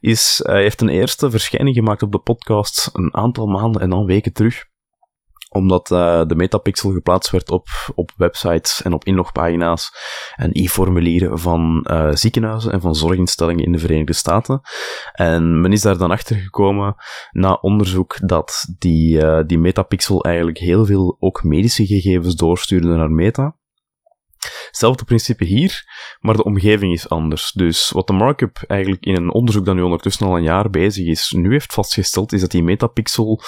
Is, 0.00 0.40
hij 0.44 0.62
heeft 0.62 0.80
een 0.80 0.88
eerste 0.88 1.30
verschijning 1.30 1.76
gemaakt 1.76 2.02
op 2.02 2.12
de 2.12 2.18
podcast 2.18 2.90
een 2.92 3.14
aantal 3.14 3.46
maanden 3.46 3.82
en 3.82 3.90
dan 3.90 4.04
weken 4.04 4.32
terug 4.32 4.64
omdat 5.56 5.90
eh, 5.90 6.22
de 6.26 6.34
metapixel 6.34 6.90
geplaatst 6.90 7.30
werd 7.30 7.50
op, 7.50 7.68
op 7.94 8.12
websites 8.16 8.82
en 8.82 8.92
op 8.92 9.04
inlogpagina's 9.04 9.90
en 10.36 10.50
e-formulieren 10.52 11.38
van 11.38 11.82
eh, 11.82 12.08
ziekenhuizen 12.12 12.72
en 12.72 12.80
van 12.80 12.94
zorginstellingen 12.94 13.64
in 13.64 13.72
de 13.72 13.78
Verenigde 13.78 14.12
Staten. 14.12 14.60
En 15.12 15.60
men 15.60 15.72
is 15.72 15.82
daar 15.82 15.98
dan 15.98 16.10
achter 16.10 16.36
gekomen 16.36 16.94
na 17.30 17.52
onderzoek 17.52 18.28
dat 18.28 18.74
die, 18.78 19.20
eh, 19.20 19.46
die 19.46 19.58
metapixel 19.58 20.24
eigenlijk 20.24 20.58
heel 20.58 20.84
veel 20.84 21.16
ook 21.18 21.42
medische 21.42 21.86
gegevens 21.86 22.34
doorstuurde 22.34 22.88
naar 22.88 23.10
Meta. 23.10 23.56
Hetzelfde 24.66 25.04
principe 25.04 25.44
hier, 25.44 25.84
maar 26.20 26.36
de 26.36 26.44
omgeving 26.44 26.92
is 26.92 27.08
anders. 27.08 27.52
Dus 27.52 27.90
wat 27.90 28.06
de 28.06 28.12
markup 28.12 28.64
eigenlijk 28.66 29.04
in 29.04 29.16
een 29.16 29.32
onderzoek 29.32 29.64
dat 29.64 29.74
nu 29.74 29.82
ondertussen 29.82 30.26
al 30.26 30.36
een 30.36 30.42
jaar 30.42 30.70
bezig 30.70 31.06
is, 31.06 31.32
nu 31.36 31.50
heeft 31.50 31.72
vastgesteld, 31.72 32.32
is 32.32 32.40
dat 32.40 32.50
die 32.50 32.62
metapixel, 32.62 33.40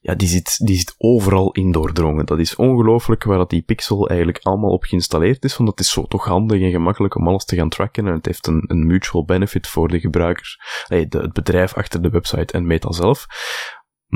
ja, 0.00 0.14
die 0.14 0.28
zit, 0.28 0.66
die 0.66 0.76
zit 0.76 0.94
overal 0.98 1.52
in 1.52 1.72
doordrongen. 1.72 2.26
Dat 2.26 2.38
is 2.38 2.56
ongelooflijk 2.56 3.24
waar 3.24 3.38
dat 3.38 3.50
die 3.50 3.62
pixel 3.62 4.08
eigenlijk 4.08 4.38
allemaal 4.42 4.70
op 4.70 4.84
geïnstalleerd 4.84 5.44
is, 5.44 5.56
want 5.56 5.70
het 5.70 5.80
is 5.80 5.90
zo 5.90 6.06
toch 6.06 6.24
handig 6.24 6.60
en 6.60 6.70
gemakkelijk 6.70 7.16
om 7.16 7.28
alles 7.28 7.44
te 7.44 7.56
gaan 7.56 7.68
tracken 7.68 8.06
en 8.06 8.12
het 8.12 8.26
heeft 8.26 8.46
een, 8.46 8.64
een 8.66 8.86
mutual 8.86 9.24
benefit 9.24 9.66
voor 9.66 9.88
de 9.88 10.00
gebruiker, 10.00 10.56
hey, 10.86 11.08
de, 11.08 11.18
het 11.18 11.32
bedrijf 11.32 11.74
achter 11.74 12.02
de 12.02 12.08
website 12.10 12.52
en 12.52 12.66
Meta 12.66 12.92
zelf. 12.92 13.26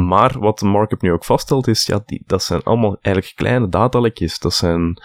Maar 0.07 0.39
wat 0.39 0.59
de 0.59 0.67
markup 0.67 1.03
nu 1.03 1.13
ook 1.13 1.25
vaststelt 1.25 1.67
is, 1.67 1.87
ja, 1.87 2.03
die, 2.07 2.23
dat 2.27 2.43
zijn 2.43 2.63
allemaal 2.63 2.97
eigenlijk 3.01 3.37
kleine 3.37 3.69
datalekjes. 3.69 4.39
Dat 4.39 4.55
zijn, 4.55 5.03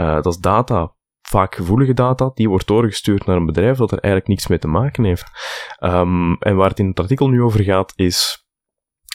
uh, 0.00 0.14
dat 0.14 0.26
is 0.26 0.38
data, 0.38 0.94
vaak 1.20 1.54
gevoelige 1.54 1.94
data, 1.94 2.30
die 2.34 2.48
wordt 2.48 2.66
doorgestuurd 2.66 3.26
naar 3.26 3.36
een 3.36 3.46
bedrijf 3.46 3.76
dat 3.76 3.92
er 3.92 3.98
eigenlijk 3.98 4.26
niets 4.26 4.46
mee 4.46 4.58
te 4.58 4.68
maken 4.68 5.04
heeft. 5.04 5.24
Um, 5.80 6.36
en 6.38 6.56
waar 6.56 6.68
het 6.68 6.78
in 6.78 6.88
het 6.88 7.00
artikel 7.00 7.28
nu 7.28 7.42
over 7.42 7.62
gaat, 7.62 7.92
is 7.96 8.41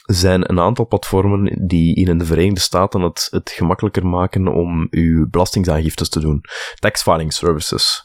zijn 0.07 0.49
een 0.49 0.59
aantal 0.59 0.87
platformen 0.87 1.67
die 1.67 1.95
in 1.95 2.17
de 2.17 2.25
Verenigde 2.25 2.59
Staten 2.59 3.01
het, 3.01 3.27
het 3.31 3.49
gemakkelijker 3.49 4.07
maken 4.07 4.47
om 4.47 4.87
uw 4.89 5.29
belastingaangiftes 5.29 6.09
te 6.09 6.19
doen. 6.19 6.43
Tax 6.75 7.01
filing 7.01 7.33
services. 7.33 8.03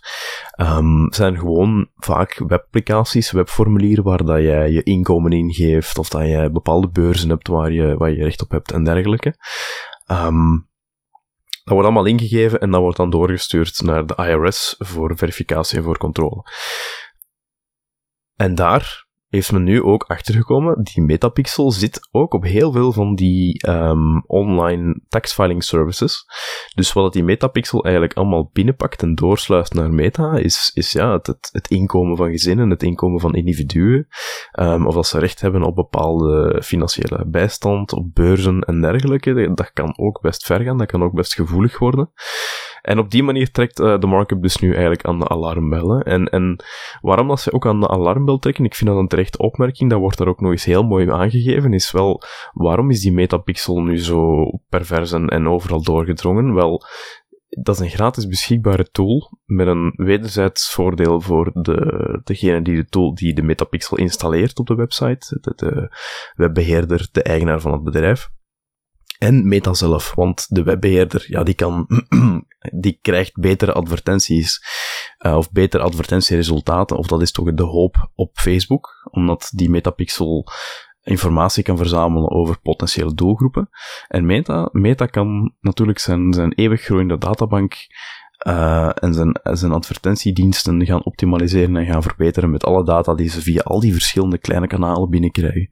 Um, 0.56 1.12
zijn 1.12 1.38
gewoon 1.38 1.90
vaak 1.96 2.34
webapplicaties, 2.38 3.30
webformulieren 3.30 4.04
waar 4.04 4.24
dat 4.24 4.38
jij 4.38 4.70
je 4.70 4.82
inkomen 4.82 5.32
ingeeft 5.32 5.98
of 5.98 6.08
dat 6.08 6.22
jij 6.22 6.50
bepaalde 6.50 6.88
beurzen 6.88 7.28
hebt 7.28 7.48
waar 7.48 7.72
je, 7.72 7.96
waar 7.96 8.10
je 8.10 8.22
recht 8.22 8.42
op 8.42 8.50
hebt 8.50 8.72
en 8.72 8.84
dergelijke. 8.84 9.34
Um, 10.10 10.70
dat 11.64 11.74
wordt 11.74 11.84
allemaal 11.84 12.04
ingegeven 12.04 12.60
en 12.60 12.70
dat 12.70 12.80
wordt 12.80 12.96
dan 12.96 13.10
doorgestuurd 13.10 13.82
naar 13.82 14.06
de 14.06 14.14
IRS 14.16 14.74
voor 14.78 15.16
verificatie 15.16 15.78
en 15.78 15.84
voor 15.84 15.98
controle. 15.98 16.44
En 18.36 18.54
daar 18.54 19.01
heeft 19.32 19.52
men 19.52 19.62
nu 19.62 19.82
ook 19.82 20.02
achtergekomen, 20.02 20.82
die 20.82 21.02
Metapixel 21.02 21.70
zit 21.70 22.08
ook 22.10 22.34
op 22.34 22.44
heel 22.44 22.72
veel 22.72 22.92
van 22.92 23.14
die 23.14 23.68
um, 23.68 24.24
online 24.26 25.00
tax 25.08 25.32
filing 25.32 25.64
services. 25.64 26.26
Dus 26.74 26.92
wat 26.92 27.12
die 27.12 27.24
Metapixel 27.24 27.84
eigenlijk 27.84 28.14
allemaal 28.14 28.50
binnenpakt 28.52 29.02
en 29.02 29.14
doorsluist 29.14 29.74
naar 29.74 29.90
Meta, 29.90 30.36
is, 30.36 30.70
is 30.74 30.92
ja, 30.92 31.12
het, 31.12 31.26
het, 31.26 31.48
het 31.52 31.68
inkomen 31.68 32.16
van 32.16 32.30
gezinnen, 32.30 32.70
het 32.70 32.82
inkomen 32.82 33.20
van 33.20 33.34
individuen, 33.34 34.06
um, 34.60 34.86
of 34.86 34.94
dat 34.94 35.06
ze 35.06 35.18
recht 35.18 35.40
hebben 35.40 35.62
op 35.62 35.74
bepaalde 35.74 36.62
financiële 36.64 37.24
bijstand, 37.26 37.92
op 37.92 38.14
beurzen 38.14 38.60
en 38.60 38.80
dergelijke. 38.80 39.50
Dat 39.54 39.72
kan 39.72 39.98
ook 39.98 40.20
best 40.20 40.46
ver 40.46 40.60
gaan, 40.60 40.78
dat 40.78 40.86
kan 40.86 41.02
ook 41.02 41.14
best 41.14 41.34
gevoelig 41.34 41.78
worden. 41.78 42.10
En 42.82 42.98
op 42.98 43.10
die 43.10 43.22
manier 43.22 43.50
trekt 43.50 43.80
uh, 43.80 43.98
de 43.98 44.06
markup 44.06 44.42
dus 44.42 44.56
nu 44.56 44.70
eigenlijk 44.70 45.04
aan 45.04 45.18
de 45.18 45.28
alarmbellen. 45.28 46.02
En, 46.02 46.24
en 46.28 46.64
waarom 47.00 47.28
dat 47.28 47.40
ze 47.40 47.52
ook 47.52 47.66
aan 47.66 47.80
de 47.80 47.88
alarmbel 47.88 48.38
trekken, 48.38 48.64
ik 48.64 48.74
vind 48.74 48.90
dat 48.90 48.98
een 48.98 49.08
terechte 49.08 49.38
opmerking, 49.38 49.90
dat 49.90 49.98
wordt 49.98 50.18
daar 50.18 50.28
ook 50.28 50.40
nog 50.40 50.50
eens 50.50 50.64
heel 50.64 50.82
mooi 50.82 51.10
aangegeven, 51.10 51.72
is 51.72 51.90
wel, 51.90 52.22
waarom 52.52 52.90
is 52.90 53.00
die 53.00 53.12
metapixel 53.12 53.82
nu 53.82 53.98
zo 53.98 54.50
pervers 54.68 55.12
en, 55.12 55.28
en 55.28 55.48
overal 55.48 55.82
doorgedrongen? 55.82 56.54
Wel, 56.54 56.84
dat 57.48 57.74
is 57.74 57.80
een 57.80 57.90
gratis 57.90 58.26
beschikbare 58.26 58.90
tool 58.90 59.38
met 59.44 59.66
een 59.66 59.92
wederzijds 59.96 60.72
voordeel 60.72 61.20
voor 61.20 61.50
de, 61.54 62.20
degene 62.24 62.62
die 62.62 62.76
de 62.76 62.86
tool, 62.86 63.14
die 63.14 63.34
de 63.34 63.42
metapixel 63.42 63.96
installeert 63.96 64.58
op 64.58 64.66
de 64.66 64.74
website, 64.74 65.38
de 65.40 65.96
webbeheerder, 66.34 67.08
de 67.12 67.22
eigenaar 67.22 67.60
van 67.60 67.72
het 67.72 67.82
bedrijf. 67.82 68.30
En 69.22 69.48
Meta 69.48 69.74
zelf, 69.74 70.14
want 70.14 70.46
de 70.48 70.62
webbeheerder, 70.62 71.24
ja, 71.28 71.42
die 71.42 71.54
kan, 71.54 71.86
die 72.84 72.98
krijgt 73.02 73.40
betere 73.40 73.72
advertenties, 73.72 74.64
uh, 75.26 75.36
of 75.36 75.52
betere 75.52 75.82
advertentieresultaten, 75.82 76.96
of 76.96 77.06
dat 77.06 77.22
is 77.22 77.32
toch 77.32 77.54
de 77.54 77.62
hoop 77.62 78.10
op 78.14 78.30
Facebook, 78.38 79.08
omdat 79.10 79.50
die 79.54 79.70
Metapixel 79.70 80.46
informatie 81.02 81.62
kan 81.62 81.76
verzamelen 81.76 82.30
over 82.30 82.60
potentiële 82.60 83.14
doelgroepen. 83.14 83.68
En 84.08 84.26
Meta, 84.26 84.68
Meta 84.72 85.06
kan 85.06 85.54
natuurlijk 85.60 85.98
zijn, 85.98 86.32
zijn 86.32 86.52
eeuwig 86.52 86.82
groeiende 86.82 87.18
databank 87.18 87.74
uh, 88.46 88.90
en 88.94 89.14
zijn, 89.14 89.40
zijn 89.42 89.72
advertentiediensten 89.72 90.86
gaan 90.86 91.04
optimaliseren 91.04 91.76
en 91.76 91.86
gaan 91.86 92.02
verbeteren 92.02 92.50
met 92.50 92.64
alle 92.64 92.84
data 92.84 93.14
die 93.14 93.28
ze 93.28 93.42
via 93.42 93.60
al 93.62 93.80
die 93.80 93.92
verschillende 93.92 94.38
kleine 94.38 94.66
kanalen 94.66 95.10
binnenkrijgen. 95.10 95.70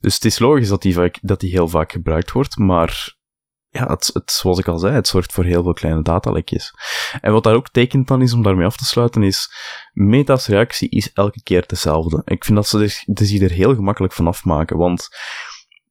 Dus 0.00 0.14
het 0.14 0.24
is 0.24 0.38
logisch 0.38 0.68
dat 0.68 0.82
die, 0.82 0.94
vaak, 0.94 1.18
dat 1.22 1.40
die 1.40 1.50
heel 1.50 1.68
vaak 1.68 1.92
gebruikt 1.92 2.32
wordt, 2.32 2.58
maar 2.58 3.16
ja, 3.70 3.86
het, 3.86 4.10
het, 4.12 4.30
zoals 4.30 4.58
ik 4.58 4.68
al 4.68 4.78
zei, 4.78 4.94
het 4.94 5.08
zorgt 5.08 5.32
voor 5.32 5.44
heel 5.44 5.62
veel 5.62 5.72
kleine 5.72 6.02
datalekjes. 6.02 6.74
En 7.20 7.32
wat 7.32 7.44
daar 7.44 7.54
ook 7.54 7.68
tekent 7.68 8.08
dan 8.08 8.22
is, 8.22 8.32
om 8.32 8.42
daarmee 8.42 8.66
af 8.66 8.76
te 8.76 8.84
sluiten, 8.84 9.22
is 9.22 9.52
Meta's 9.92 10.46
reactie 10.46 10.88
is 10.88 11.12
elke 11.12 11.42
keer 11.42 11.64
dezelfde. 11.66 12.22
Ik 12.24 12.44
vind 12.44 12.56
dat 12.56 12.68
ze 12.68 13.04
zich 13.14 13.40
er 13.40 13.50
heel 13.50 13.74
gemakkelijk 13.74 14.12
van 14.12 14.26
afmaken, 14.26 14.76
want 14.76 15.08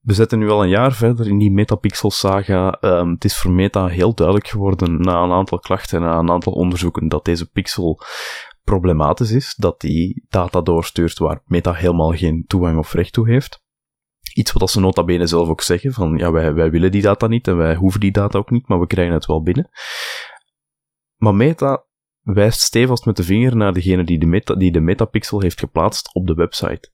we 0.02 0.14
zitten 0.14 0.40
nu 0.40 0.50
al 0.50 0.64
een 0.64 0.70
jaar 0.70 0.94
verder 0.94 1.28
in 1.28 1.38
die 1.38 1.52
Metapixel-saga. 1.52 2.78
Um, 2.82 3.12
het 3.12 3.26
is 3.26 3.38
voor 3.38 3.52
Meta 3.52 3.88
heel 3.88 4.14
duidelijk 4.14 4.48
geworden, 4.48 5.02
na 5.02 5.24
een 5.24 5.32
aantal 5.32 5.60
klachten 5.60 5.98
en 5.98 6.04
na 6.04 6.18
een 6.18 6.32
aantal 6.32 6.54
onderzoeken, 6.54 7.08
dat 7.08 7.26
deze 7.26 7.50
pixel 7.50 8.00
problematisch 8.64 9.32
is, 9.32 9.56
dat 9.58 9.82
die 9.82 10.26
data 10.30 10.62
doorstuurt 10.62 11.18
waar 11.18 11.42
Meta 11.46 11.74
helemaal 11.74 12.12
geen 12.12 12.44
toegang 12.48 12.78
of 12.78 12.94
recht 12.94 13.14
toe 13.14 13.30
heeft. 13.30 13.66
Iets 14.34 14.52
wat 14.52 14.70
ze 14.70 14.80
nota 14.80 15.04
bene 15.04 15.28
zelf 15.28 15.50
ook 15.50 15.62
zeggen, 15.62 15.94
van 15.94 16.18
ja, 16.18 16.32
wij, 16.32 16.54
wij 16.54 16.72
willen 16.72 16.92
die 16.92 17.02
data 17.02 17.28
niet 17.28 17.48
en 17.48 17.58
wij 17.58 17.76
hoeven 17.76 18.00
die 18.00 18.12
data 18.12 18.38
ook 18.38 18.50
niet, 18.50 18.68
maar 18.68 18.80
we 18.80 18.88
krijgen 18.88 19.14
het 19.14 19.26
wel 19.26 19.42
binnen. 19.42 19.70
Maar 21.16 21.36
Meta 21.36 21.86
wijst 22.22 22.62
stevast 22.62 23.06
met 23.06 23.16
de 23.16 23.24
vinger 23.24 23.56
naar 23.56 23.74
degene 23.74 24.04
die 24.04 24.20
de, 24.20 24.26
meta, 24.26 24.56
die 24.56 24.72
de 24.72 24.80
metapixel 24.80 25.42
heeft 25.42 25.60
geplaatst 25.60 26.14
op 26.14 26.28
de 26.28 26.34
website. 26.34 26.92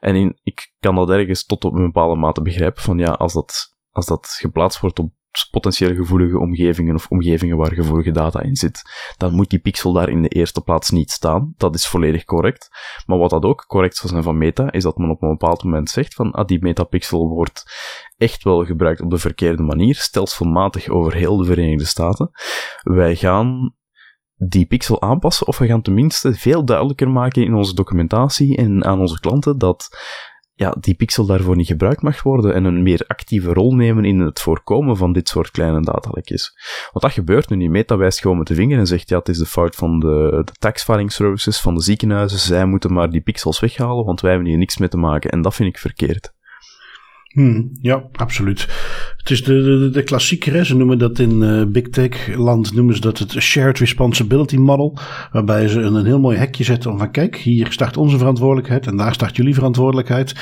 En 0.00 0.14
in, 0.14 0.38
ik 0.42 0.72
kan 0.78 0.94
dat 0.94 1.10
ergens 1.10 1.44
tot 1.44 1.64
op 1.64 1.74
een 1.74 1.84
bepaalde 1.84 2.20
mate 2.20 2.42
begrijpen, 2.42 2.82
van 2.82 2.98
ja, 2.98 3.10
als 3.10 3.32
dat, 3.32 3.76
als 3.90 4.06
dat 4.06 4.26
geplaatst 4.26 4.80
wordt 4.80 4.98
op 4.98 5.12
potentieel 5.50 5.94
gevoelige 5.94 6.38
omgevingen 6.38 6.94
of 6.94 7.06
omgevingen 7.08 7.56
waar 7.56 7.72
gevoelige 7.72 8.10
data 8.10 8.40
in 8.40 8.56
zit, 8.56 8.82
dan 9.16 9.34
moet 9.34 9.50
die 9.50 9.58
pixel 9.58 9.92
daar 9.92 10.08
in 10.08 10.22
de 10.22 10.28
eerste 10.28 10.60
plaats 10.60 10.90
niet 10.90 11.10
staan. 11.10 11.54
Dat 11.56 11.74
is 11.74 11.88
volledig 11.88 12.24
correct. 12.24 12.68
Maar 13.06 13.18
wat 13.18 13.30
dat 13.30 13.44
ook 13.44 13.64
correct 13.66 13.96
zou 13.96 14.08
zijn 14.08 14.22
van 14.22 14.38
meta, 14.38 14.72
is 14.72 14.82
dat 14.82 14.96
men 14.96 15.10
op 15.10 15.22
een 15.22 15.28
bepaald 15.28 15.64
moment 15.64 15.90
zegt 15.90 16.14
van, 16.14 16.30
ah, 16.30 16.46
die 16.46 16.62
metapixel 16.62 17.28
wordt 17.28 17.64
echt 18.16 18.42
wel 18.42 18.64
gebruikt 18.64 19.00
op 19.00 19.10
de 19.10 19.18
verkeerde 19.18 19.62
manier, 19.62 19.94
stelselmatig 19.94 20.88
over 20.88 21.14
heel 21.14 21.36
de 21.36 21.44
Verenigde 21.44 21.84
Staten. 21.84 22.30
Wij 22.82 23.16
gaan 23.16 23.74
die 24.36 24.66
pixel 24.66 25.02
aanpassen, 25.02 25.46
of 25.46 25.58
we 25.58 25.66
gaan 25.66 25.82
tenminste 25.82 26.34
veel 26.34 26.64
duidelijker 26.64 27.10
maken 27.10 27.44
in 27.44 27.54
onze 27.54 27.74
documentatie 27.74 28.56
en 28.56 28.84
aan 28.84 29.00
onze 29.00 29.20
klanten 29.20 29.58
dat 29.58 29.88
ja, 30.54 30.76
die 30.80 30.94
pixel 30.94 31.26
daarvoor 31.26 31.56
niet 31.56 31.66
gebruikt 31.66 32.02
mag 32.02 32.22
worden 32.22 32.54
en 32.54 32.64
een 32.64 32.82
meer 32.82 33.04
actieve 33.06 33.52
rol 33.52 33.74
nemen 33.74 34.04
in 34.04 34.20
het 34.20 34.40
voorkomen 34.40 34.96
van 34.96 35.12
dit 35.12 35.28
soort 35.28 35.50
kleine 35.50 35.82
datalekjes. 35.82 36.52
Want 36.92 37.04
dat 37.04 37.12
gebeurt 37.12 37.48
nu 37.48 37.56
niet. 37.56 37.70
Meta 37.70 37.96
wijst 37.96 38.20
gewoon 38.20 38.38
met 38.38 38.46
de 38.46 38.54
vinger 38.54 38.78
en 38.78 38.86
zegt, 38.86 39.08
ja, 39.08 39.18
het 39.18 39.28
is 39.28 39.38
de 39.38 39.46
fout 39.46 39.74
van 39.74 40.00
de, 40.00 40.42
de 40.44 40.52
tax 40.58 40.82
filing 40.84 41.12
services, 41.12 41.60
van 41.60 41.74
de 41.74 41.82
ziekenhuizen, 41.82 42.38
zij 42.38 42.64
moeten 42.64 42.92
maar 42.92 43.10
die 43.10 43.20
pixels 43.20 43.60
weghalen, 43.60 44.04
want 44.04 44.20
wij 44.20 44.30
hebben 44.30 44.48
hier 44.48 44.58
niks 44.58 44.78
mee 44.78 44.88
te 44.88 44.96
maken. 44.96 45.30
En 45.30 45.42
dat 45.42 45.54
vind 45.54 45.68
ik 45.68 45.78
verkeerd. 45.78 46.32
Hmm, 47.32 47.70
ja, 47.80 48.04
absoluut. 48.12 48.68
Het 49.16 49.30
is 49.30 49.44
de, 49.44 49.62
de, 49.62 49.90
de 49.90 50.02
klassieker, 50.02 50.66
ze 50.66 50.76
noemen 50.76 50.98
dat 50.98 51.18
in 51.18 51.42
uh, 51.42 51.64
Big 51.66 51.88
Tech 51.88 52.36
land, 52.36 52.74
noemen 52.74 52.94
ze 52.94 53.00
dat 53.00 53.18
het 53.18 53.32
Shared 53.32 53.78
Responsibility 53.78 54.56
Model. 54.56 54.98
Waarbij 55.32 55.68
ze 55.68 55.80
een, 55.80 55.94
een 55.94 56.04
heel 56.04 56.20
mooi 56.20 56.36
hekje 56.36 56.64
zetten 56.64 56.90
om 56.90 56.98
van 56.98 57.10
kijk, 57.10 57.36
hier 57.36 57.66
start 57.72 57.96
onze 57.96 58.18
verantwoordelijkheid 58.18 58.86
en 58.86 58.96
daar 58.96 59.14
start 59.14 59.36
jullie 59.36 59.54
verantwoordelijkheid. 59.54 60.34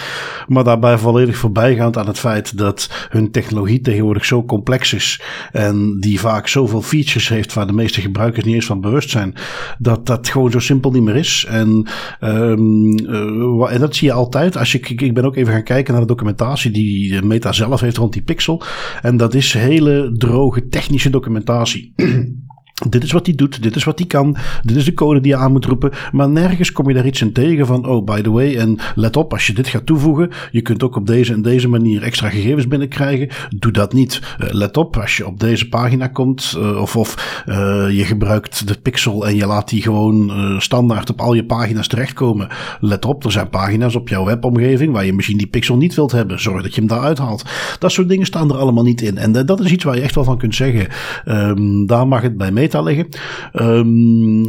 Maar 0.47 0.65
daarbij 0.65 0.99
volledig 0.99 1.37
voorbijgaand 1.37 1.97
aan 1.97 2.07
het 2.07 2.19
feit 2.19 2.59
dat 2.59 3.07
hun 3.09 3.31
technologie 3.31 3.81
tegenwoordig 3.81 4.25
zo 4.25 4.45
complex 4.45 4.93
is. 4.93 5.23
En 5.53 5.97
die 6.01 6.21
vaak 6.21 6.49
zoveel 6.49 6.83
features 6.83 7.29
heeft 7.29 7.55
waar 7.55 7.67
de 7.67 7.73
meeste 7.73 8.01
gebruikers 8.01 8.45
niet 8.45 8.55
eens 8.55 8.67
van 8.67 8.81
bewust 8.81 9.11
zijn. 9.11 9.35
Dat 9.79 10.07
dat 10.07 10.29
gewoon 10.29 10.51
zo 10.51 10.59
simpel 10.59 10.91
niet 10.91 11.03
meer 11.03 11.17
is. 11.17 11.47
En, 11.49 11.87
um, 12.21 12.99
uh, 12.99 13.73
en 13.73 13.81
dat 13.81 13.97
zie 13.97 14.09
je 14.09 14.15
altijd. 14.15 14.57
Als 14.57 14.73
je, 14.73 14.79
ik, 14.79 15.01
ik 15.01 15.15
ben 15.15 15.25
ook 15.25 15.37
even 15.37 15.53
gaan 15.53 15.63
kijken 15.63 15.93
naar 15.93 16.03
de 16.03 16.09
documentatie 16.09 16.71
die 16.71 16.80
Meta 17.23 17.53
zelf 17.53 17.81
heeft 17.81 17.97
rond 17.97 18.13
die 18.13 18.23
pixel. 18.23 18.63
En 19.03 19.17
dat 19.17 19.35
is 19.35 19.53
hele 19.53 20.15
droge 20.19 20.69
technische 20.69 21.11
documentatie. 21.11 21.93
Dit 22.89 23.05
is 23.05 23.13
wat 23.13 23.27
hij 23.27 23.35
doet, 23.35 23.63
dit 23.63 23.77
is 23.77 23.85
wat 23.85 23.99
hij 23.99 24.09
kan, 24.09 24.37
dit 24.63 24.77
is 24.77 24.85
de 24.85 24.95
code 24.95 25.21
die 25.21 25.33
je 25.33 25.39
aan 25.39 25.53
moet 25.53 25.65
roepen. 25.65 25.91
Maar 26.13 26.29
nergens 26.29 26.73
kom 26.73 26.89
je 26.89 26.95
daar 26.95 27.07
iets 27.07 27.21
in 27.21 27.33
tegen 27.33 27.67
van, 27.67 27.87
oh, 27.87 28.05
by 28.05 28.21
the 28.21 28.31
way, 28.31 28.57
en 28.57 28.79
let 28.95 29.17
op, 29.17 29.33
als 29.33 29.47
je 29.47 29.53
dit 29.53 29.69
gaat 29.69 29.87
toevoegen, 29.87 30.31
je 30.51 30.61
kunt 30.63 30.83
ook 30.83 30.97
op 30.97 31.07
deze 31.07 31.33
en 31.33 31.43
deze 31.43 31.69
manier 31.69 32.03
extra 32.03 32.29
gegevens 32.29 32.69
binnenkrijgen. 32.69 33.29
Doe 33.57 33.73
dat 33.73 33.93
niet. 33.93 34.21
Uh, 34.41 34.51
let 34.51 34.77
op, 34.77 34.97
als 34.97 35.17
je 35.17 35.27
op 35.27 35.41
deze 35.41 35.69
pagina 35.69 36.07
komt, 36.07 36.55
uh, 36.59 36.81
of, 36.81 36.97
of 36.97 37.43
uh, 37.49 37.55
je 37.91 38.05
gebruikt 38.05 38.69
de 38.69 38.77
pixel 38.83 39.27
en 39.27 39.37
je 39.37 39.47
laat 39.47 39.69
die 39.69 39.83
gewoon 39.83 40.33
standaard 40.59 41.11
op 41.11 41.21
al 41.21 41.35
je 41.35 41.45
pagina's 41.45 41.89
terechtkomen. 41.89 42.49
Let 42.81 43.05
op, 43.05 43.25
er 43.25 43.33
zijn 43.33 43.49
pagina's 43.49 43.95
op 43.95 44.09
jouw 44.09 44.25
webomgeving 44.25 44.93
waar 44.93 45.05
je 45.05 45.13
misschien 45.13 45.39
die 45.39 45.47
pixel 45.47 45.77
niet 45.77 45.95
wilt 45.95 46.13
hebben. 46.13 46.41
Zorg 46.41 46.63
dat 46.63 46.75
je 46.75 46.81
hem 46.81 46.89
daar 46.89 47.01
uithaalt. 47.01 47.45
Dat 47.79 47.93
soort 47.93 48.09
dingen 48.09 48.27
staan 48.27 48.51
er 48.51 48.57
allemaal 48.57 48.85
niet 48.85 49.01
in. 49.01 49.19
En 49.19 49.33
dat 49.33 49.61
is 49.61 49.71
iets 49.71 49.85
waar 49.85 49.97
je 49.97 50.03
echt 50.03 50.15
wel 50.15 50.25
van 50.25 50.39
kunt 50.39 50.55
zeggen. 50.55 50.87
Um, 51.27 51.87
daar 51.87 52.09
mag 52.09 52.23
het 52.23 52.37
bij 52.37 52.53
mee 52.53 52.69
liggen. 52.79 53.09
Um, 53.53 54.45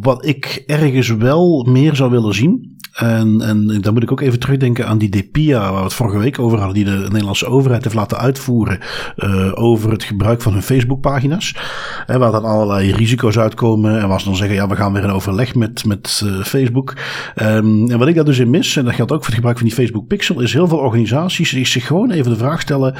wat 0.00 0.26
ik 0.26 0.62
ergens 0.66 1.08
wel 1.08 1.66
meer 1.68 1.96
zou 1.96 2.10
willen 2.10 2.34
zien. 2.34 2.78
En, 2.92 3.40
en 3.40 3.80
dan 3.80 3.92
moet 3.92 4.02
ik 4.02 4.12
ook 4.12 4.20
even 4.20 4.38
terugdenken 4.38 4.86
aan 4.86 4.98
die 4.98 5.08
DPIA, 5.08 5.60
waar 5.60 5.74
we 5.78 5.82
het 5.84 5.94
vorige 5.94 6.18
week 6.18 6.38
over 6.38 6.58
hadden, 6.58 6.74
die 6.74 6.84
de 6.84 7.06
Nederlandse 7.08 7.46
overheid 7.46 7.84
heeft 7.84 7.94
laten 7.94 8.18
uitvoeren 8.18 8.78
uh, 9.16 9.50
over 9.54 9.90
het 9.90 10.04
gebruik 10.04 10.42
van 10.42 10.52
hun 10.52 10.62
Facebookpagina's. 10.62 11.56
En 12.06 12.18
waar 12.18 12.32
dan 12.32 12.44
allerlei 12.44 12.92
risico's 12.92 13.38
uitkomen. 13.38 14.00
En 14.00 14.18
ze 14.20 14.24
dan 14.24 14.36
zeggen, 14.36 14.56
ja, 14.56 14.68
we 14.68 14.76
gaan 14.76 14.92
weer 14.92 15.02
in 15.02 15.10
overleg 15.10 15.54
met, 15.54 15.84
met 15.84 16.22
uh, 16.24 16.42
Facebook. 16.42 16.94
Um, 17.36 17.90
en 17.90 17.98
wat 17.98 18.08
ik 18.08 18.14
daar 18.14 18.24
dus 18.24 18.38
in 18.38 18.50
mis, 18.50 18.76
en 18.76 18.84
dat 18.84 18.94
geldt 18.94 19.12
ook 19.12 19.18
voor 19.18 19.26
het 19.26 19.34
gebruik 19.34 19.58
van 19.58 19.66
die 19.66 19.76
Facebook 19.76 20.06
Pixel, 20.06 20.40
is 20.40 20.52
heel 20.52 20.68
veel 20.68 20.78
organisaties 20.78 21.50
die 21.50 21.66
zich 21.66 21.86
gewoon 21.86 22.10
even 22.10 22.30
de 22.30 22.38
vraag 22.38 22.60
stellen, 22.60 22.94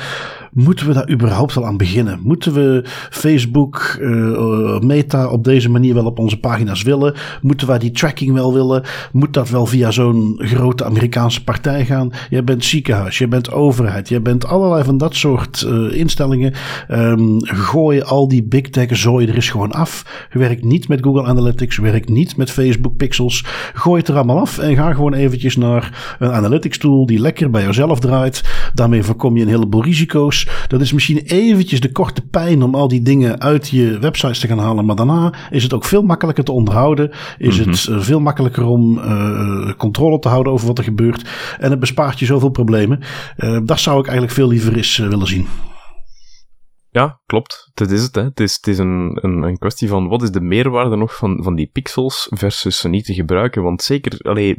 moeten 0.53 0.87
we 0.87 0.93
daar 0.93 1.11
überhaupt 1.11 1.55
wel 1.55 1.67
aan 1.67 1.77
beginnen? 1.77 2.21
Moeten 2.23 2.53
we 2.53 2.85
Facebook, 3.11 3.97
uh, 4.01 4.79
Meta 4.79 5.29
op 5.29 5.45
deze 5.45 5.71
manier 5.71 5.95
wel 5.95 6.07
op 6.07 6.19
onze 6.19 6.41
pagina's 6.41 6.83
willen? 6.83 7.15
Moeten 7.43 7.67
wij 7.67 7.79
die 7.79 7.91
tracking 7.91 8.33
wel 8.33 8.55
willen? 8.55 8.83
Moet 9.13 9.33
dat 9.33 9.49
wel 9.49 9.67
via 9.67 9.80
zo'n 9.89 10.35
grote 10.39 10.85
Amerikaanse 10.85 11.45
partij 11.45 11.85
gaan? 11.85 12.13
Jij 12.31 12.45
bent 12.45 12.65
ziekenhuis, 12.65 13.19
je 13.19 13.29
bent 13.29 13.53
overheid, 13.53 14.09
je 14.09 14.21
bent 14.21 14.47
allerlei 14.47 14.85
van 14.85 14.99
dat 14.99 15.15
soort 15.15 15.65
uh, 15.67 15.99
instellingen. 15.99 16.53
Um, 16.91 17.37
gooi 17.45 18.03
al 18.03 18.29
die 18.29 18.43
big 18.43 18.71
tech 18.71 18.97
zooi 18.97 19.27
er 19.27 19.37
is 19.37 19.51
gewoon 19.51 19.73
af. 19.73 20.27
Werk 20.33 20.65
niet 20.65 20.89
met 20.89 21.03
Google 21.03 21.25
Analytics, 21.25 21.79
werk 21.79 22.09
niet 22.09 22.37
met 22.37 22.51
Facebook 22.51 22.97
Pixels. 22.97 23.45
Gooi 23.75 23.99
het 24.01 24.09
er 24.09 24.15
allemaal 24.15 24.41
af 24.41 24.59
en 24.59 24.77
ga 24.77 24.93
gewoon 24.93 25.15
eventjes 25.15 25.57
naar 25.57 26.17
een 26.19 26.33
analytics 26.33 26.79
tool 26.79 27.07
die 27.07 27.21
lekker 27.21 27.51
bij 27.51 27.65
jezelf 27.65 28.01
draait. 28.01 28.45
Daarmee 28.75 29.03
voorkom 29.03 29.37
je 29.37 29.43
een 29.43 29.49
heleboel 29.49 29.83
risico's. 29.83 30.49
Dat 30.69 30.81
is 30.81 30.93
misschien 30.93 31.19
eventjes 31.19 31.81
de 31.81 31.93
korte 31.93 32.23
pijn 32.31 32.63
om 32.63 32.75
al 32.75 32.89
die 32.89 33.03
dingen 33.03 33.41
uit 33.41 33.69
je 33.69 33.99
websites 33.99 34.39
te 34.39 34.47
gaan 34.47 34.59
halen. 34.59 34.85
Maar 34.85 34.97
daarna 34.97 35.33
is 35.51 35.63
het 35.63 35.75
ook 35.75 35.85
veel 35.85 36.03
makkelijker 36.03 36.45
te 36.45 36.53
onderhouden. 36.53 37.11
Is 37.39 37.57
mm 37.57 37.63
-hmm. 37.63 37.73
het 37.73 37.87
uh, 37.91 38.01
veel 38.01 38.21
makkelijker 38.21 38.65
om 38.65 38.99
uh, 38.99 39.70
controle 39.77 40.19
te 40.19 40.29
houden 40.29 40.53
over 40.53 40.67
wat 40.67 40.79
er 40.79 40.85
gebeurt. 40.85 41.29
En 41.59 41.71
het 41.71 41.81
bespaart 41.81 42.19
je 42.19 42.27
zoveel 42.27 42.49
problemen. 42.49 43.01
Uh, 43.37 43.59
dat 43.63 43.81
zou 43.81 43.99
ik 43.99 44.05
eigenlijk 44.05 44.35
veel 44.35 44.49
liever 44.49 44.77
eens 44.77 44.97
willen 44.97 45.27
zien. 45.27 45.47
Ja, 46.93 47.21
klopt. 47.27 47.71
Dat 47.75 47.91
is 47.91 48.03
het. 48.03 48.15
Hè. 48.15 48.23
Het 48.23 48.41
is, 48.41 48.55
het 48.57 48.67
is 48.67 48.79
een, 48.79 49.19
een, 49.21 49.43
een 49.43 49.59
kwestie 49.59 49.89
van 49.89 50.09
wat 50.09 50.23
is 50.23 50.31
de 50.31 50.41
meerwaarde 50.41 50.97
nog 50.97 51.17
van, 51.17 51.43
van 51.43 51.55
die 51.55 51.71
pixels 51.73 52.27
versus 52.31 52.79
ze 52.79 52.89
niet 52.89 53.05
te 53.05 53.15
gebruiken. 53.15 53.63
Want 53.63 53.83
zeker, 53.83 54.19
allee, 54.19 54.57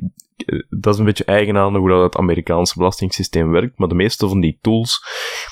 dat 0.70 0.94
is 0.94 1.00
een 1.00 1.06
beetje 1.06 1.26
eigen 1.26 1.58
aan 1.58 1.76
hoe 1.76 1.90
dat 1.90 2.04
het 2.04 2.18
Amerikaanse 2.18 2.74
belastingssysteem 2.78 3.52
werkt. 3.52 3.78
Maar 3.78 3.88
de 3.88 3.96
meeste 3.96 4.28
van 4.28 4.40
die 4.40 4.58
tools, 4.62 5.00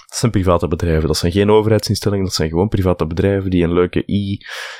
dat 0.08 0.18
zijn 0.18 0.32
private 0.32 0.68
bedrijven. 0.68 1.08
Dat 1.08 1.18
zijn 1.18 1.32
geen 1.32 1.52
overheidsinstellingen, 1.52 2.26
dat 2.26 2.34
zijn 2.34 2.50
gewoon 2.50 2.70
private 2.70 3.08
bedrijven 3.08 3.50
die 3.50 3.64
een 3.64 3.74
leuke 3.74 4.04
i, 4.08 4.38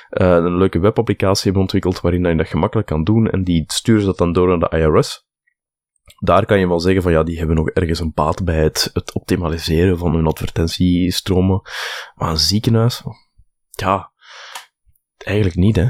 uh, 0.10 0.28
een 0.28 0.58
leuke 0.58 0.80
webapplicatie 0.80 1.44
hebben 1.44 1.62
ontwikkeld 1.62 2.02
waarin 2.02 2.26
je 2.26 2.36
dat 2.36 2.48
gemakkelijk 2.48 2.88
kan 2.88 3.04
doen. 3.04 3.30
En 3.30 3.44
die 3.44 3.64
sturen 3.68 4.06
dat 4.06 4.18
dan 4.18 4.34
door 4.34 4.48
naar 4.48 4.70
de 4.70 4.78
IRS 4.78 5.28
daar 6.20 6.46
kan 6.46 6.60
je 6.60 6.68
wel 6.68 6.80
zeggen 6.80 7.02
van 7.02 7.12
ja, 7.12 7.24
die 7.24 7.38
hebben 7.38 7.56
nog 7.56 7.70
ergens 7.70 8.00
een 8.00 8.12
baat 8.14 8.44
bij 8.44 8.64
het, 8.64 8.90
het 8.94 9.14
optimaliseren 9.14 9.98
van 9.98 10.14
hun 10.14 10.28
advertentiestromen. 10.28 11.62
Maar 12.16 12.30
een 12.30 12.38
ziekenhuis, 12.38 13.04
ja, 13.70 14.09
eigenlijk 15.24 15.58
niet, 15.58 15.76
hè? 15.76 15.86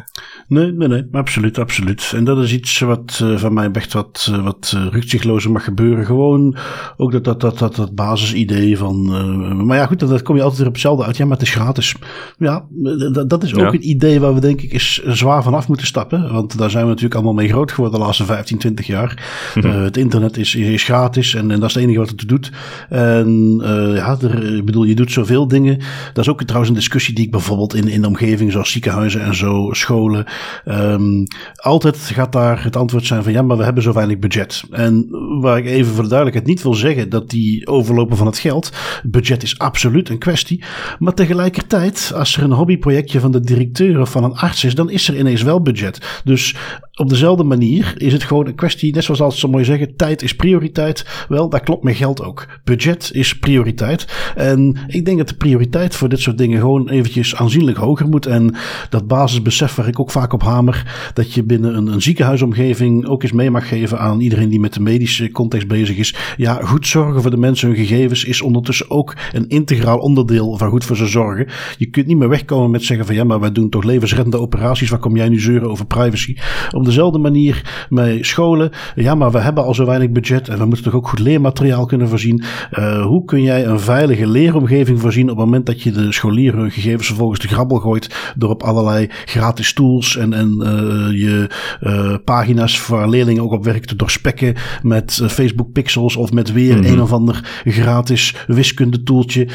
Nee, 0.48 0.72
nee, 0.72 0.88
nee, 0.88 1.08
absoluut, 1.12 1.58
absoluut. 1.58 2.12
En 2.16 2.24
dat 2.24 2.38
is 2.38 2.54
iets 2.54 2.80
wat 2.80 3.20
uh, 3.24 3.38
van 3.38 3.54
mij 3.54 3.70
echt 3.72 3.94
wat, 3.94 4.28
uh, 4.32 4.44
wat 4.44 4.76
rukzichtlozer 4.92 5.52
mag 5.52 5.64
gebeuren. 5.64 6.06
Gewoon 6.06 6.58
ook 6.98 7.12
dat, 7.12 7.24
dat, 7.24 7.42
dat, 7.42 7.58
dat, 7.58 7.76
dat 7.76 7.96
basisidee 7.96 8.78
van. 8.78 9.66
maar 9.66 9.78
ja, 9.78 9.86
goed, 9.86 10.00
dat 10.00 10.22
kom 10.22 10.36
je 10.36 10.42
altijd 10.42 10.60
weer 10.60 10.68
op 10.68 10.74
hetzelfde 10.74 11.06
uit. 11.06 11.18
Ja, 11.18 11.26
maar 11.26 11.38
het 11.38 11.48
is 11.48 11.54
gratis. 11.54 11.96
Ja, 12.38 12.66
dat, 13.12 13.30
dat 13.30 13.44
is 13.44 13.54
ook 13.54 13.60
ja. 13.60 13.68
een 13.68 13.90
idee 13.90 14.20
waar 14.20 14.34
we 14.34 14.40
denk 14.40 14.62
ik 14.62 14.74
eens 14.74 15.04
zwaar 15.04 15.44
vanaf 15.44 15.68
moeten 15.68 15.88
stappen. 15.88 16.32
Want 16.32 16.58
daar 16.58 16.70
zijn 16.70 16.84
we 16.84 16.90
natuurlijk 16.90 17.16
allemaal 17.16 17.34
mee 17.34 17.50
groot 17.50 17.72
geworden 17.72 18.00
de 18.00 18.06
laatste 18.06 18.26
15, 18.26 18.58
20 18.58 18.88
jaar. 18.88 19.24
het 19.62 19.98
internet 19.98 20.38
is, 20.38 20.56
is 20.56 20.84
gratis 20.84 21.34
en, 21.34 21.52
en 21.52 21.60
dat 21.60 21.70
is 21.70 21.76
het 21.76 21.84
enige 21.84 22.00
wat 22.00 22.10
het 22.10 22.28
doet. 22.28 22.52
En 22.90 23.62
ja, 23.96 24.18
er, 24.22 24.56
ik 24.56 24.66
bedoel, 24.66 24.84
je 24.84 24.96
doet 24.96 25.12
zoveel 25.12 25.48
dingen. 25.48 25.78
Dat 26.14 26.24
is 26.24 26.30
ook 26.30 26.44
trouwens 26.44 26.70
een 26.70 26.78
discussie 26.80 27.16
die 27.16 27.26
ik 27.26 27.32
bijvoorbeeld 27.32 27.74
in, 27.74 27.88
in 27.88 28.02
de 28.02 28.08
omgeving 28.08 28.52
zoals 28.52 28.72
ziekenhuizen 28.72 29.19
en 29.20 29.36
zo, 29.36 29.70
scholen. 29.72 30.26
Um, 30.66 31.28
altijd 31.56 31.98
gaat 31.98 32.32
daar 32.32 32.64
het 32.64 32.76
antwoord 32.76 33.06
zijn 33.06 33.24
van 33.24 33.32
ja, 33.32 33.42
maar 33.42 33.58
we 33.58 33.64
hebben 33.64 33.84
zo 33.84 33.94
weinig 33.94 34.20
budget. 34.20 34.64
En 34.72 35.08
waar 35.42 35.58
ik 35.58 35.66
even 35.66 35.94
voor 35.94 36.04
de 36.04 36.10
duidelijkheid 36.10 36.50
niet 36.50 36.64
wil 36.64 36.74
zeggen 36.74 37.10
dat 37.10 37.30
die 37.30 37.68
overlopen 37.68 38.18
van 38.18 38.28
het 38.28 38.38
geld. 38.38 38.72
Budget 39.04 39.44
is 39.44 39.60
absoluut 39.60 40.10
een 40.10 40.18
kwestie. 40.18 40.64
Maar 41.00 41.14
tegelijkertijd, 41.14 42.12
als 42.16 42.38
er 42.38 42.44
een 42.44 42.52
hobbyprojectje 42.52 43.20
van 43.20 43.32
de 43.32 43.40
directeur 43.40 44.00
of 44.00 44.12
van 44.12 44.24
een 44.24 44.36
arts 44.36 44.64
is, 44.64 44.76
dan 44.76 44.90
is 44.90 45.08
er 45.08 45.18
ineens 45.18 45.42
wel 45.42 45.62
budget. 45.62 46.22
Dus 46.24 46.56
op 47.00 47.10
dezelfde 47.10 47.44
manier 47.44 47.94
is 47.98 48.14
het 48.14 48.24
gewoon 48.24 48.48
een 48.48 48.56
kwestie, 48.56 48.94
net 48.94 49.04
zoals 49.04 49.22
altijd 49.22 49.40
zo 49.40 49.48
mooi 49.48 49.64
zeggen, 49.64 49.96
tijd 49.96 50.22
is 50.22 50.36
prioriteit. 50.36 51.26
Wel, 51.28 51.50
daar 51.50 51.64
klopt 51.64 51.84
met 51.84 51.96
geld 51.96 52.24
ook. 52.24 52.48
Budget 52.64 53.10
is 53.14 53.40
prioriteit. 53.40 54.08
En 54.36 54.78
ik 54.88 55.06
denk 55.06 55.18
dat 55.18 55.28
de 55.28 55.36
prioriteit 55.36 55.96
voor 55.96 56.10
dit 56.10 56.20
soort 56.20 56.38
dingen 56.38 56.60
gewoon 56.60 56.90
eventjes 56.90 57.36
aanzienlijk 57.36 57.78
hoger 57.78 58.08
moet. 58.08 58.26
En 58.26 58.56
dat 58.90 59.08
basisbesef 59.10 59.76
waar 59.76 59.88
ik 59.88 60.00
ook 60.00 60.12
vaak 60.12 60.34
op 60.34 60.44
hamer. 60.44 61.12
Dat 61.14 61.34
je 61.34 61.44
binnen 61.44 61.76
een, 61.78 61.88
een 61.88 62.02
ziekenhuisomgeving 62.02 63.08
ook 63.08 63.24
eens 63.24 63.32
mee 63.32 63.52
mag 63.52 63.68
geven 63.68 64.00
aan 64.00 64.20
iedereen 64.20 64.50
die 64.50 64.60
met 64.60 64.74
de 64.74 64.80
medische 64.80 65.32
context 65.32 65.68
bezig 65.68 65.98
is. 65.98 66.16
Ja, 66.38 66.60
goed 66.64 66.88
zorgen 66.88 67.22
voor 67.22 67.32
de 67.32 67.38
mensen 67.38 67.68
hun 67.68 67.78
gegevens 67.78 68.24
is 68.24 68.42
ondertussen 68.42 68.90
ook 68.90 69.16
een 69.34 69.48
integraal 69.48 69.98
onderdeel 69.98 70.58
van 70.58 70.70
goed 70.70 70.86
voor 70.86 70.96
ze 70.96 71.08
zorgen. 71.08 71.48
Je 71.78 71.90
kunt 71.90 72.08
niet 72.08 72.18
meer 72.18 72.30
wegkomen 72.30 72.72
met 72.72 72.84
zeggen 72.84 73.06
van 73.06 73.16
ja, 73.16 73.24
maar 73.24 73.40
wij 73.40 73.52
doen 73.52 73.70
toch 73.70 73.84
levensreddende 73.84 74.40
operaties. 74.40 74.90
Waar 74.90 75.00
kom 75.00 75.16
jij 75.16 75.30
nu 75.30 75.40
zeuren 75.40 75.70
over 75.70 75.86
privacy? 75.86 76.38
Op 76.72 76.86
dezelfde 76.86 77.20
manier 77.20 77.88
met 77.90 78.26
scholen. 78.26 78.72
Ja, 78.96 79.16
maar 79.16 79.32
we 79.32 79.40
hebben 79.40 79.64
al 79.64 79.74
zo 79.74 79.86
weinig 79.86 80.12
budget 80.12 80.48
en 80.48 80.58
we 80.58 80.66
moeten 80.66 80.84
toch 80.84 80.96
ook 80.96 81.08
goed 81.08 81.20
leermateriaal 81.20 81.86
kunnen 81.86 82.10
voorzien. 82.10 82.44
Uh, 82.72 83.06
hoe 83.06 83.26
kun 83.26 83.42
jij 83.42 83.66
een 83.66 83.80
veilige 83.80 84.28
leeromgeving 84.28 85.00
voorzien 85.00 85.30
op 85.30 85.38
het 85.38 85.46
moment 85.46 85.66
dat 85.66 85.82
je 85.82 85.92
de 85.92 86.12
scholieren 86.12 86.60
hun 86.60 86.72
gegevens 86.72 87.08
vervolgens 87.08 87.40
de 87.40 87.48
grabbel 87.48 87.78
gooit 87.78 88.34
door 88.36 88.50
op 88.50 88.64
allerlei 88.64 88.99
gratis 89.26 89.74
tools 89.74 90.18
en, 90.18 90.34
en 90.34 90.58
uh, 90.60 91.20
je 91.20 91.50
uh, 91.84 92.16
pagina's 92.26 92.80
voor 92.80 93.10
leerlingen 93.10 93.44
ook 93.44 93.52
op 93.52 93.64
werk 93.64 93.86
te 93.86 93.96
doorspekken 93.96 94.56
met 94.82 95.22
Facebook 95.28 95.72
pixels 95.72 96.16
of 96.16 96.32
met 96.32 96.52
weer 96.52 96.78
mm 96.78 96.84
-hmm. 96.84 96.94
een 96.94 97.02
of 97.02 97.14
ander 97.14 97.62
gratis 97.64 98.36
wiskunde 98.48 99.04
toeltje. 99.04 99.48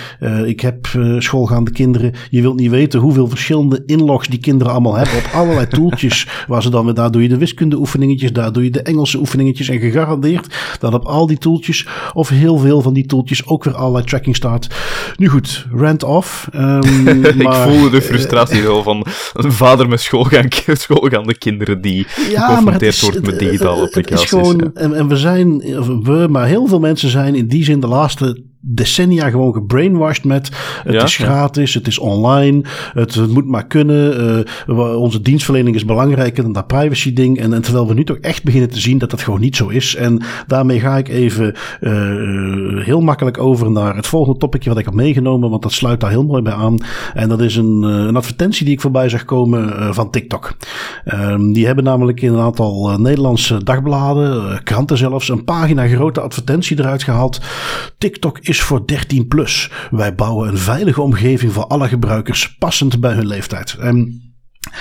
ik 0.47 0.61
heb 0.61 0.87
schoolgaande 1.19 1.71
kinderen. 1.71 2.13
Je 2.31 2.41
wilt 2.41 2.57
niet 2.57 2.71
weten 2.71 3.01
hoeveel 3.01 3.29
verschillende 3.29 3.83
inlogs 3.87 4.29
die 4.29 4.39
kinderen 4.39 4.73
allemaal 4.73 4.95
hebben 4.95 5.17
op 5.17 5.31
allerlei 5.33 5.67
toeltjes 5.67 6.29
waar 6.47 6.63
ze 6.63 6.71
dan 6.71 6.85
weer 6.85 6.95
daar 6.95 7.11
doe 7.11 7.23
je 7.23 7.29
de 7.29 7.39
wiskunde 7.39 7.77
oefeningetjes, 7.77 8.33
daar 8.33 8.53
doe 8.53 8.65
je 8.65 8.71
de 8.71 8.83
Engelse 8.83 9.19
oefeningetjes 9.19 9.69
en 9.69 9.79
gegarandeerd 9.79 10.55
dat 10.79 10.95
op 10.95 11.05
al 11.05 11.27
die 11.27 11.39
toeltjes 11.39 11.87
of 12.13 12.29
heel 12.29 12.59
veel 12.59 12.81
van 12.81 12.93
die 12.93 13.07
toeltjes 13.07 13.47
ook 13.47 13.65
weer 13.65 13.75
allerlei 13.75 14.05
tracking 14.05 14.37
staat. 14.37 14.67
Nu 15.17 15.29
goed, 15.29 15.67
rant 15.73 16.03
off. 16.03 16.49
Um, 16.55 17.09
ik 17.25 17.53
voelde 17.53 17.91
de 17.91 18.03
frustratie 18.03 18.63
wel 18.63 18.83
van 18.83 19.07
een 19.35 19.53
vader 19.53 19.89
met 19.89 20.01
schoolgaan, 20.01 20.49
schoolgaande 20.77 21.39
kinderen 21.39 21.81
die 21.81 22.07
ja, 22.31 22.49
geconfronteerd 22.49 23.01
wordt 23.01 23.27
met 23.27 23.39
digitale 23.39 23.83
applicaties. 23.83 24.31
Het 24.31 24.41
is 24.41 24.49
gewoon, 24.49 24.71
ja. 24.75 24.81
en, 24.81 24.95
en 24.95 25.09
we 25.09 25.17
zijn, 25.17 25.59
we, 26.03 26.27
maar 26.31 26.47
heel 26.47 26.67
veel 26.67 26.81
mensen 26.81 27.09
zijn 27.09 27.35
in 27.35 27.47
die 27.47 27.65
zin 27.65 27.81
de 27.81 27.87
laatste 27.87 28.43
decennia 28.67 29.31
gewoon 29.31 29.53
gebrainwashed 29.53 30.25
met 30.25 30.51
het 30.85 30.95
ja, 30.95 31.03
is 31.03 31.17
gratis, 31.17 31.73
ja. 31.73 31.79
het 31.79 31.89
is 31.89 31.99
online, 31.99 32.65
het, 32.93 33.15
het 33.15 33.31
moet 33.31 33.47
maar 33.47 33.67
kunnen, 33.67 34.45
uh, 34.67 35.01
onze 35.01 35.21
dienstverlening 35.21 35.77
is 35.77 35.85
belangrijker 35.85 36.43
dan 36.43 36.53
dat 36.53 36.67
privacy 36.67 37.13
ding. 37.13 37.39
En, 37.39 37.53
en, 37.53 37.63
terwijl 37.63 37.89
we 37.89 37.95
nu 37.95 38.05
toch 38.05 38.17
echt 38.17 38.45
beginnen 38.45 38.71
te 38.71 38.81
zien 38.81 38.99
dat 38.99 39.11
dat 39.11 39.23
gewoon 39.23 39.41
niet 39.41 39.57
zo 39.57 39.69
is. 39.69 39.95
En 39.95 40.23
daarmee 40.47 40.81
ga 40.81 40.97
ik 40.97 41.09
even 41.09 41.55
uh, 41.81 42.85
heel 42.85 43.01
makkelijk 43.01 43.39
over 43.39 43.71
naar 43.71 43.97
het 43.97 44.07
volgende 44.07 44.39
topicje 44.39 44.69
wat 44.69 44.79
ik 44.79 44.85
heb 44.85 44.95
meegenomen, 44.95 45.51
want 45.51 45.63
dat 45.63 45.73
sluit 45.73 46.01
daar 46.01 46.11
heel 46.11 46.25
mooi 46.25 46.43
bij 46.43 46.53
aan. 46.53 46.79
En 47.15 47.29
dat 47.29 47.41
is 47.41 47.57
een, 47.57 47.83
een 47.83 48.17
advertentie 48.17 48.65
die 48.65 48.75
ik 48.75 48.81
voorbij 48.81 49.09
zag 49.09 49.25
komen 49.25 49.69
uh, 49.69 49.93
van 49.93 50.11
TikTok. 50.11 50.57
Um, 51.15 51.53
die 51.53 51.67
hebben 51.67 51.85
namelijk 51.85 52.23
in 52.23 52.33
een 52.33 52.41
aantal 52.41 52.99
Nederlandse 52.99 53.65
dagbladen, 53.65 54.63
kranten 54.63 54.99
zelfs, 54.99 55.29
een 55.29 55.45
pagina 55.45 55.89
grote 55.89 56.21
advertentie 56.21 56.79
eruit 56.79 57.03
gehaald. 57.03 57.41
TikTok 57.99 58.39
is 58.39 58.54
is 58.55 58.63
voor 58.63 58.87
13 58.87 59.29
plus. 59.29 59.71
Wij 59.91 60.15
bouwen 60.15 60.49
een 60.49 60.59
veilige 60.59 61.03
omgeving 61.03 61.53
voor 61.53 61.67
alle 61.67 61.89
gebruikers, 61.89 62.57
passend 62.57 63.01
bij 63.01 63.13
hun 63.13 63.27
leeftijd. 63.27 63.77
En 63.81 64.24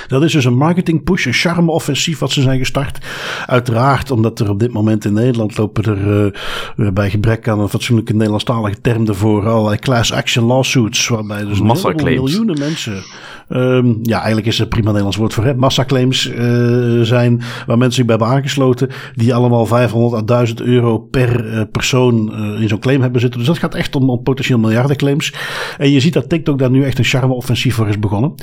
dat 0.08 0.24
is 0.24 0.32
dus 0.32 0.46
een 0.46 0.58
marketing 0.58 1.04
push, 1.04 1.26
een 1.26 1.34
charme-offensief 1.34 2.20
wat 2.20 2.32
ze 2.32 2.42
zijn 2.42 2.60
gestart. 2.60 3.06
Uiteraard, 3.46 4.12
omdat 4.12 4.40
er 4.40 4.50
op 4.50 4.60
dit 4.60 4.74
moment 4.74 5.06
in 5.06 5.14
Nederland 5.14 5.58
lopen 5.58 5.84
er 5.84 6.32
uh, 6.78 6.92
bij 6.92 7.10
gebrek 7.10 7.48
aan 7.48 7.60
een 7.60 7.70
fatsoenlijke 7.70 8.14
Nederlandstalige 8.14 8.82
term 8.82 9.08
ervoor 9.08 9.50
allerlei 9.50 9.78
class 9.78 10.14
action 10.14 10.46
lawsuits, 10.46 11.08
waarbij 11.08 11.46
dus 11.46 11.62
miljoenen 11.62 12.60
mensen 12.60 13.04
Um, 13.50 14.00
ja, 14.02 14.18
eigenlijk 14.18 14.48
is 14.48 14.60
het 14.60 14.70
prima 14.70 14.88
Nederlands 14.88 15.18
woord 15.18 15.34
voor. 15.34 15.44
Hè? 15.44 15.56
Massaclaims 15.56 16.30
uh, 16.30 17.02
zijn 17.02 17.42
waar 17.66 17.78
mensen 17.78 17.94
zich 17.94 18.06
bij 18.06 18.16
hebben 18.18 18.36
aangesloten. 18.36 18.90
Die 19.16 19.34
allemaal 19.34 19.66
500 19.66 20.22
à 20.22 20.26
1000 20.26 20.62
euro 20.62 21.00
per 21.00 21.46
uh, 21.46 21.62
persoon 21.72 22.36
in 22.60 22.68
zo'n 22.68 22.80
claim 22.80 23.02
hebben 23.02 23.22
zitten. 23.22 23.40
Dus 23.40 23.48
dat 23.48 23.58
gaat 23.58 23.76
echt 23.76 23.96
om, 23.96 24.10
om 24.10 24.24
potentieel 24.24 24.60
miljardenclaims. 24.60 25.34
En 25.78 25.92
je 25.92 26.00
ziet 26.00 26.14
dat 26.14 26.30
TikTok 26.30 26.60
daar 26.60 26.70
nu 26.70 26.84
echt 26.84 26.98
een 26.98 27.04
charme-offensief 27.04 27.76
voor 27.76 27.88
is 27.88 28.00
begonnen. 28.00 28.34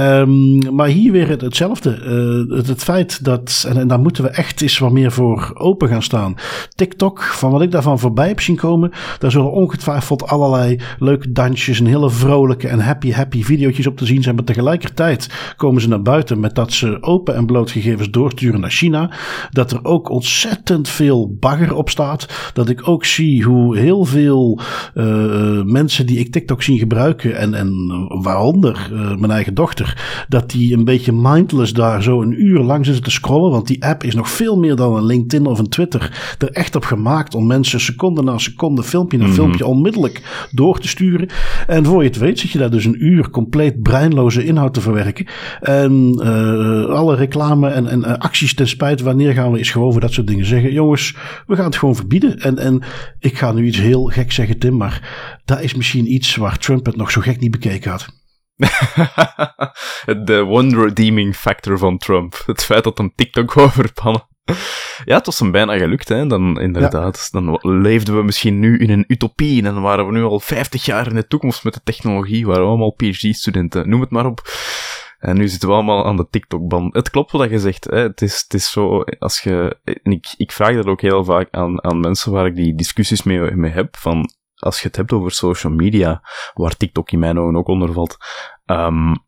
Um, 0.00 0.74
maar 0.74 0.88
hier 0.88 0.95
weer 1.02 1.28
het, 1.28 1.40
hetzelfde. 1.40 1.90
Het, 2.48 2.66
het, 2.66 2.82
feit 2.82 3.24
dat, 3.24 3.66
en, 3.68 3.88
daar 3.88 4.00
moeten 4.00 4.22
we 4.22 4.30
echt 4.30 4.60
eens 4.62 4.78
wat 4.78 4.92
meer 4.92 5.12
voor 5.12 5.50
open 5.54 5.88
gaan 5.88 6.02
staan. 6.02 6.34
TikTok, 6.74 7.22
van 7.22 7.50
wat 7.50 7.62
ik 7.62 7.70
daarvan 7.70 7.98
voorbij 7.98 8.28
heb 8.28 8.40
zien 8.40 8.56
komen, 8.56 8.90
daar 9.18 9.30
zullen 9.30 9.52
ongetwijfeld 9.52 10.26
allerlei 10.26 10.80
leuke 10.98 11.32
dansjes 11.32 11.80
en 11.80 11.86
hele 11.86 12.10
vrolijke 12.10 12.68
en 12.68 12.80
happy, 12.80 13.12
happy 13.12 13.42
video's 13.42 13.86
op 13.86 13.96
te 13.96 14.06
zien 14.06 14.22
zijn. 14.22 14.34
Maar 14.34 14.44
tegelijkertijd 14.44 15.54
komen 15.56 15.82
ze 15.82 15.88
naar 15.88 16.02
buiten 16.02 16.40
met 16.40 16.54
dat 16.54 16.72
ze 16.72 17.02
open 17.02 17.34
en 17.34 17.46
bloot 17.46 17.70
gegevens 17.70 18.10
doorsturen 18.10 18.60
naar 18.60 18.70
China. 18.70 19.10
Dat 19.50 19.72
er 19.72 19.84
ook 19.84 20.10
ontzettend 20.10 20.88
veel 20.88 21.36
bagger 21.40 21.74
op 21.74 21.90
staat. 21.90 22.52
Dat 22.52 22.68
ik 22.68 22.88
ook 22.88 23.04
zie 23.04 23.44
hoe 23.44 23.78
heel 23.78 24.04
veel 24.04 24.60
uh, 24.94 25.62
mensen 25.62 26.06
die 26.06 26.18
ik 26.18 26.32
TikTok 26.32 26.62
zien 26.62 26.78
gebruiken, 26.78 27.36
en, 27.36 27.54
en 27.54 27.72
waaronder 28.22 28.90
uh, 28.92 29.16
mijn 29.16 29.30
eigen 29.30 29.54
dochter, 29.54 30.24
dat 30.28 30.50
die 30.50 30.76
een 30.76 30.84
beetje 30.86 31.12
mindless 31.12 31.72
daar 31.72 32.02
zo 32.02 32.22
een 32.22 32.44
uur 32.44 32.60
lang 32.60 32.84
zitten 32.84 33.04
te 33.04 33.10
scrollen. 33.10 33.50
Want 33.50 33.66
die 33.66 33.84
app 33.84 34.02
is 34.02 34.14
nog 34.14 34.28
veel 34.28 34.56
meer 34.56 34.76
dan 34.76 34.96
een 34.96 35.04
LinkedIn 35.04 35.46
of 35.46 35.58
een 35.58 35.68
Twitter 35.68 36.34
er 36.38 36.50
echt 36.50 36.76
op 36.76 36.84
gemaakt 36.84 37.34
om 37.34 37.46
mensen 37.46 37.80
seconde 37.80 38.22
na 38.22 38.38
seconde, 38.38 38.82
filmpje 38.82 39.18
na 39.18 39.24
mm 39.24 39.30
-hmm. 39.30 39.38
filmpje 39.38 39.66
onmiddellijk 39.66 40.48
door 40.52 40.78
te 40.78 40.88
sturen. 40.88 41.28
En 41.66 41.84
voor 41.84 42.02
je 42.02 42.08
het 42.08 42.18
weet 42.18 42.38
zit 42.38 42.50
je 42.50 42.58
daar 42.58 42.70
dus 42.70 42.84
een 42.84 43.04
uur 43.04 43.30
compleet 43.30 43.82
breinloze 43.82 44.44
inhoud 44.44 44.74
te 44.74 44.80
verwerken. 44.80 45.26
En 45.60 46.20
uh, 46.22 46.86
alle 46.86 47.14
reclame 47.14 47.68
en, 47.68 47.86
en 47.86 48.00
uh, 48.00 48.12
acties 48.12 48.54
ten 48.54 48.68
spijt, 48.68 49.00
wanneer 49.00 49.32
gaan 49.32 49.52
we 49.52 49.58
eens 49.58 49.70
gewoon 49.70 49.92
voor 49.92 50.00
dat 50.00 50.12
soort 50.12 50.26
dingen 50.26 50.46
zeggen? 50.46 50.72
Jongens, 50.72 51.16
we 51.46 51.56
gaan 51.56 51.64
het 51.64 51.76
gewoon 51.76 51.96
verbieden. 51.96 52.38
En, 52.38 52.58
en 52.58 52.82
ik 53.18 53.38
ga 53.38 53.52
nu 53.52 53.66
iets 53.66 53.80
heel 53.80 54.04
gek 54.04 54.32
zeggen, 54.32 54.58
Tim, 54.58 54.76
maar 54.76 55.08
dat 55.44 55.60
is 55.60 55.74
misschien 55.74 56.12
iets 56.12 56.36
waar 56.36 56.58
Trump 56.58 56.86
het 56.86 56.96
nog 56.96 57.10
zo 57.10 57.20
gek 57.20 57.40
niet 57.40 57.50
bekeken 57.50 57.90
had. 57.90 58.24
De 60.24 60.46
one 60.48 60.84
redeeming 60.84 61.36
factor 61.36 61.78
van 61.78 61.98
Trump. 61.98 62.42
Het 62.46 62.64
feit 62.64 62.84
dat 62.84 62.98
een 62.98 63.12
TikTok 63.14 63.52
wou 63.54 63.70
verbannen. 63.70 64.28
Ja, 65.04 65.16
het 65.16 65.26
was 65.26 65.38
hem 65.38 65.50
bijna 65.50 65.78
gelukt, 65.78 66.08
hè. 66.08 66.26
Dan, 66.26 66.60
inderdaad. 66.60 67.28
Ja. 67.32 67.40
Dan 67.40 67.58
leefden 67.60 68.16
we 68.16 68.22
misschien 68.22 68.58
nu 68.58 68.78
in 68.78 68.90
een 68.90 69.04
utopie. 69.06 69.64
En 69.64 69.74
dan 69.74 69.82
waren 69.82 70.06
we 70.06 70.12
nu 70.12 70.22
al 70.22 70.40
50 70.40 70.84
jaar 70.84 71.06
in 71.06 71.14
de 71.14 71.26
toekomst 71.26 71.64
met 71.64 71.74
de 71.74 71.80
technologie. 71.84 72.46
Waren 72.46 72.62
we 72.62 72.68
allemaal 72.68 72.94
PhD-studenten. 72.94 73.88
Noem 73.88 74.00
het 74.00 74.10
maar 74.10 74.26
op. 74.26 74.40
En 75.18 75.36
nu 75.36 75.48
zitten 75.48 75.68
we 75.68 75.74
allemaal 75.74 76.06
aan 76.06 76.16
de 76.16 76.26
TikTok-band. 76.30 76.94
Het 76.94 77.10
klopt 77.10 77.32
wat 77.32 77.50
je 77.50 77.58
zegt. 77.58 77.84
Hè. 77.84 77.98
Het, 77.98 78.22
is, 78.22 78.42
het 78.42 78.54
is 78.54 78.70
zo, 78.70 79.00
als 79.18 79.40
je... 79.40 79.78
En 79.84 80.12
ik, 80.12 80.34
ik 80.36 80.52
vraag 80.52 80.74
dat 80.74 80.86
ook 80.86 81.00
heel 81.00 81.24
vaak 81.24 81.48
aan, 81.50 81.84
aan 81.84 82.00
mensen 82.00 82.32
waar 82.32 82.46
ik 82.46 82.54
die 82.54 82.74
discussies 82.74 83.22
mee, 83.22 83.40
mee 83.40 83.72
heb. 83.72 83.96
Van, 83.96 84.30
als 84.66 84.80
je 84.80 84.86
het 84.86 84.96
hebt 84.96 85.12
over 85.12 85.30
social 85.30 85.72
media, 85.72 86.22
waar 86.54 86.76
TikTok 86.76 87.10
in 87.10 87.18
mijn 87.18 87.38
ogen 87.38 87.56
ook 87.56 87.68
onder 87.68 87.92
valt. 87.92 88.16
Um, 88.66 89.24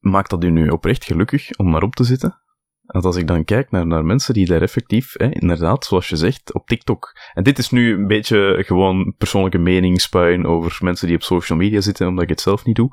maakt 0.00 0.30
dat 0.30 0.44
u 0.44 0.50
nu 0.50 0.68
oprecht 0.68 1.04
gelukkig 1.04 1.50
om 1.56 1.70
naar 1.70 1.82
op 1.82 1.94
te 1.94 2.04
zitten? 2.04 2.42
Want 2.88 3.04
als 3.04 3.16
ik 3.16 3.26
dan 3.26 3.44
kijk 3.44 3.70
naar, 3.70 3.86
naar 3.86 4.04
mensen 4.04 4.34
die 4.34 4.46
daar 4.46 4.62
effectief, 4.62 5.12
hè, 5.12 5.30
inderdaad, 5.30 5.84
zoals 5.84 6.08
je 6.08 6.16
zegt, 6.16 6.54
op 6.54 6.66
TikTok. 6.66 7.16
En 7.34 7.42
dit 7.42 7.58
is 7.58 7.70
nu 7.70 7.94
een 7.94 8.06
beetje 8.06 8.62
gewoon 8.66 9.14
persoonlijke 9.18 9.58
meningspuin 9.58 10.46
over 10.46 10.78
mensen 10.80 11.06
die 11.06 11.16
op 11.16 11.22
social 11.22 11.58
media 11.58 11.80
zitten, 11.80 12.06
omdat 12.06 12.22
ik 12.22 12.28
het 12.28 12.40
zelf 12.40 12.64
niet 12.64 12.76
doe. 12.76 12.88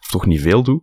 Of 0.00 0.08
toch 0.10 0.26
niet 0.26 0.40
veel 0.40 0.62
doe. 0.62 0.80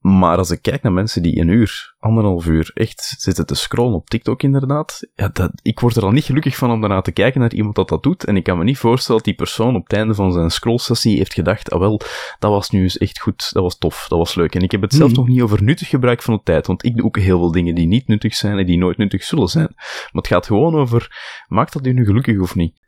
Maar 0.00 0.36
als 0.36 0.50
ik 0.50 0.62
kijk 0.62 0.82
naar 0.82 0.92
mensen 0.92 1.22
die 1.22 1.40
een 1.40 1.48
uur, 1.48 1.94
anderhalf 1.98 2.46
uur 2.46 2.70
echt 2.74 3.14
zitten 3.18 3.46
te 3.46 3.54
scrollen 3.54 3.94
op 3.94 4.10
TikTok 4.10 4.42
inderdaad, 4.42 5.08
ja, 5.14 5.28
dat, 5.28 5.50
ik 5.62 5.80
word 5.80 5.96
er 5.96 6.02
al 6.02 6.10
niet 6.10 6.24
gelukkig 6.24 6.56
van 6.56 6.70
om 6.70 6.80
daarna 6.80 7.00
te 7.00 7.12
kijken 7.12 7.40
naar 7.40 7.52
iemand 7.52 7.74
dat 7.74 7.88
dat 7.88 8.02
doet. 8.02 8.24
En 8.24 8.36
ik 8.36 8.44
kan 8.44 8.58
me 8.58 8.64
niet 8.64 8.78
voorstellen 8.78 9.16
dat 9.16 9.24
die 9.24 9.44
persoon 9.44 9.74
op 9.74 9.82
het 9.82 9.92
einde 9.92 10.14
van 10.14 10.32
zijn 10.32 10.50
scrollsessie 10.50 11.16
heeft 11.16 11.34
gedacht, 11.34 11.70
ah 11.70 11.80
wel, 11.80 12.00
dat 12.38 12.50
was 12.50 12.70
nu 12.70 12.82
eens 12.82 12.98
echt 12.98 13.20
goed, 13.20 13.52
dat 13.52 13.62
was 13.62 13.78
tof, 13.78 14.06
dat 14.08 14.18
was 14.18 14.34
leuk. 14.34 14.54
En 14.54 14.62
ik 14.62 14.70
heb 14.70 14.80
het 14.80 14.94
zelf 14.94 15.10
mm. 15.10 15.16
nog 15.16 15.28
niet 15.28 15.40
over 15.40 15.62
nuttig 15.62 15.88
gebruik 15.88 16.22
van 16.22 16.34
de 16.34 16.40
tijd, 16.42 16.66
want 16.66 16.84
ik 16.84 16.96
doe 16.96 17.06
ook 17.06 17.18
heel 17.18 17.38
veel 17.38 17.52
dingen 17.52 17.74
die 17.74 17.86
niet 17.86 18.08
nuttig 18.08 18.34
zijn 18.34 18.58
en 18.58 18.66
die 18.66 18.78
nooit 18.78 18.96
nuttig 18.96 19.24
zullen 19.24 19.48
zijn. 19.48 19.68
Maar 19.76 20.08
het 20.12 20.26
gaat 20.26 20.46
gewoon 20.46 20.74
over, 20.74 21.16
maakt 21.48 21.72
dat 21.72 21.86
u 21.86 21.92
nu 21.92 22.04
gelukkig 22.04 22.40
of 22.40 22.54
niet? 22.54 22.78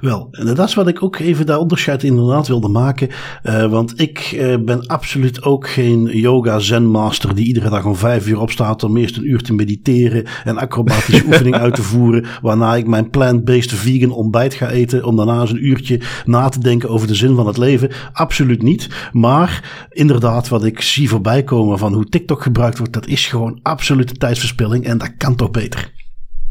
Wel, 0.00 0.28
en 0.30 0.54
dat 0.54 0.68
is 0.68 0.74
wat 0.74 0.88
ik 0.88 1.02
ook 1.02 1.18
even 1.18 1.46
daar 1.46 1.58
onderscheid 1.58 2.02
inderdaad 2.02 2.48
wilde 2.48 2.68
maken. 2.68 3.08
Uh, 3.44 3.70
want 3.70 4.00
ik 4.00 4.32
uh, 4.34 4.56
ben 4.64 4.86
absoluut 4.86 5.42
ook 5.42 5.68
geen 5.68 6.04
yoga 6.04 6.58
zen 6.58 6.86
master 6.86 7.34
die 7.34 7.46
iedere 7.46 7.70
dag 7.70 7.84
om 7.84 7.96
vijf 7.96 8.26
uur 8.26 8.40
opstaat 8.40 8.82
om 8.82 8.96
eerst 8.96 9.16
een 9.16 9.30
uur 9.30 9.42
te 9.42 9.54
mediteren 9.54 10.26
en 10.44 10.58
acrobatische 10.58 11.24
oefeningen 11.26 11.60
uit 11.60 11.74
te 11.74 11.82
voeren. 11.82 12.26
Waarna 12.42 12.76
ik 12.76 12.86
mijn 12.86 13.10
plant-based 13.10 13.72
vegan 13.72 14.10
ontbijt 14.10 14.54
ga 14.54 14.70
eten 14.70 15.04
om 15.04 15.16
daarna 15.16 15.40
eens 15.40 15.50
een 15.50 15.66
uurtje 15.66 16.00
na 16.24 16.48
te 16.48 16.60
denken 16.60 16.88
over 16.88 17.06
de 17.06 17.14
zin 17.14 17.34
van 17.34 17.46
het 17.46 17.56
leven. 17.56 17.90
Absoluut 18.12 18.62
niet. 18.62 18.88
Maar 19.12 19.86
inderdaad, 19.90 20.48
wat 20.48 20.64
ik 20.64 20.80
zie 20.80 21.08
voorbij 21.08 21.42
komen 21.42 21.78
van 21.78 21.94
hoe 21.94 22.04
TikTok 22.04 22.42
gebruikt 22.42 22.78
wordt, 22.78 22.92
dat 22.92 23.06
is 23.06 23.26
gewoon 23.26 23.58
absolute 23.62 24.14
tijdsverspilling 24.14 24.84
en 24.84 24.98
dat 24.98 25.16
kan 25.16 25.36
toch 25.36 25.50
beter. 25.50 25.97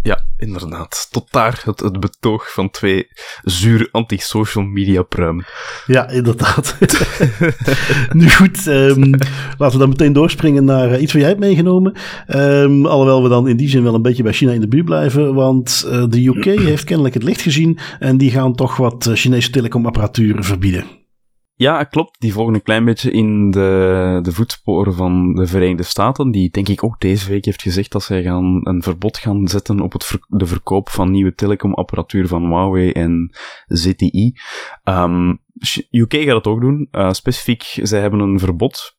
Ja, 0.07 0.25
inderdaad. 0.37 1.07
Tot 1.11 1.31
daar 1.31 1.61
het, 1.63 1.79
het 1.79 1.99
betoog 1.99 2.51
van 2.51 2.69
twee 2.69 3.07
zuur 3.41 3.89
anti-social 3.91 4.63
media 4.63 5.01
pruimen. 5.01 5.45
Ja, 5.85 6.09
inderdaad. 6.09 6.75
nu 8.13 8.29
goed, 8.29 8.65
um, 8.67 9.09
laten 9.57 9.71
we 9.71 9.77
dan 9.77 9.89
meteen 9.89 10.13
doorspringen 10.13 10.65
naar 10.65 10.91
uh, 10.91 11.01
iets 11.01 11.11
wat 11.11 11.21
jij 11.21 11.29
hebt 11.29 11.41
meegenomen. 11.41 11.97
Um, 12.27 12.85
alhoewel 12.85 13.23
we 13.23 13.29
dan 13.29 13.47
in 13.47 13.57
die 13.57 13.69
zin 13.69 13.83
wel 13.83 13.95
een 13.95 14.01
beetje 14.01 14.23
bij 14.23 14.33
China 14.33 14.51
in 14.51 14.61
de 14.61 14.67
buurt 14.67 14.85
blijven. 14.85 15.33
Want 15.33 15.85
uh, 15.87 16.03
de 16.09 16.27
UK 16.27 16.45
heeft 16.45 16.83
kennelijk 16.83 17.13
het 17.13 17.23
licht 17.23 17.41
gezien. 17.41 17.79
En 17.99 18.17
die 18.17 18.31
gaan 18.31 18.55
toch 18.55 18.77
wat 18.77 19.05
uh, 19.07 19.15
Chinese 19.15 19.49
telecomapparatuur 19.49 20.43
verbieden. 20.43 20.96
Ja, 21.57 21.83
klopt. 21.83 22.19
Die 22.19 22.33
volgen 22.33 22.53
een 22.53 22.63
klein 22.63 22.85
beetje 22.85 23.11
in 23.11 23.51
de, 23.51 24.19
de 24.21 24.31
voetsporen 24.31 24.93
van 24.93 25.35
de 25.35 25.47
Verenigde 25.47 25.83
Staten, 25.83 26.31
die 26.31 26.49
denk 26.49 26.67
ik 26.67 26.83
ook 26.83 26.99
deze 26.99 27.29
week 27.29 27.45
heeft 27.45 27.61
gezegd 27.61 27.91
dat 27.91 28.03
zij 28.03 28.23
gaan 28.23 28.59
een 28.63 28.83
verbod 28.83 29.17
gaan 29.17 29.47
zetten 29.47 29.79
op 29.79 29.93
het 29.93 30.19
de 30.27 30.45
verkoop 30.45 30.89
van 30.89 31.11
nieuwe 31.11 31.33
telecomapparatuur 31.33 32.27
van 32.27 32.45
Huawei 32.45 32.91
en 32.91 33.35
ZTE. 33.65 34.39
Um, 34.83 35.39
UK 35.91 36.13
gaat 36.13 36.35
het 36.35 36.47
ook 36.47 36.61
doen. 36.61 36.87
Uh, 36.91 37.11
specifiek, 37.11 37.63
zij 37.81 37.99
hebben 38.01 38.19
een 38.19 38.39
verbod 38.39 38.96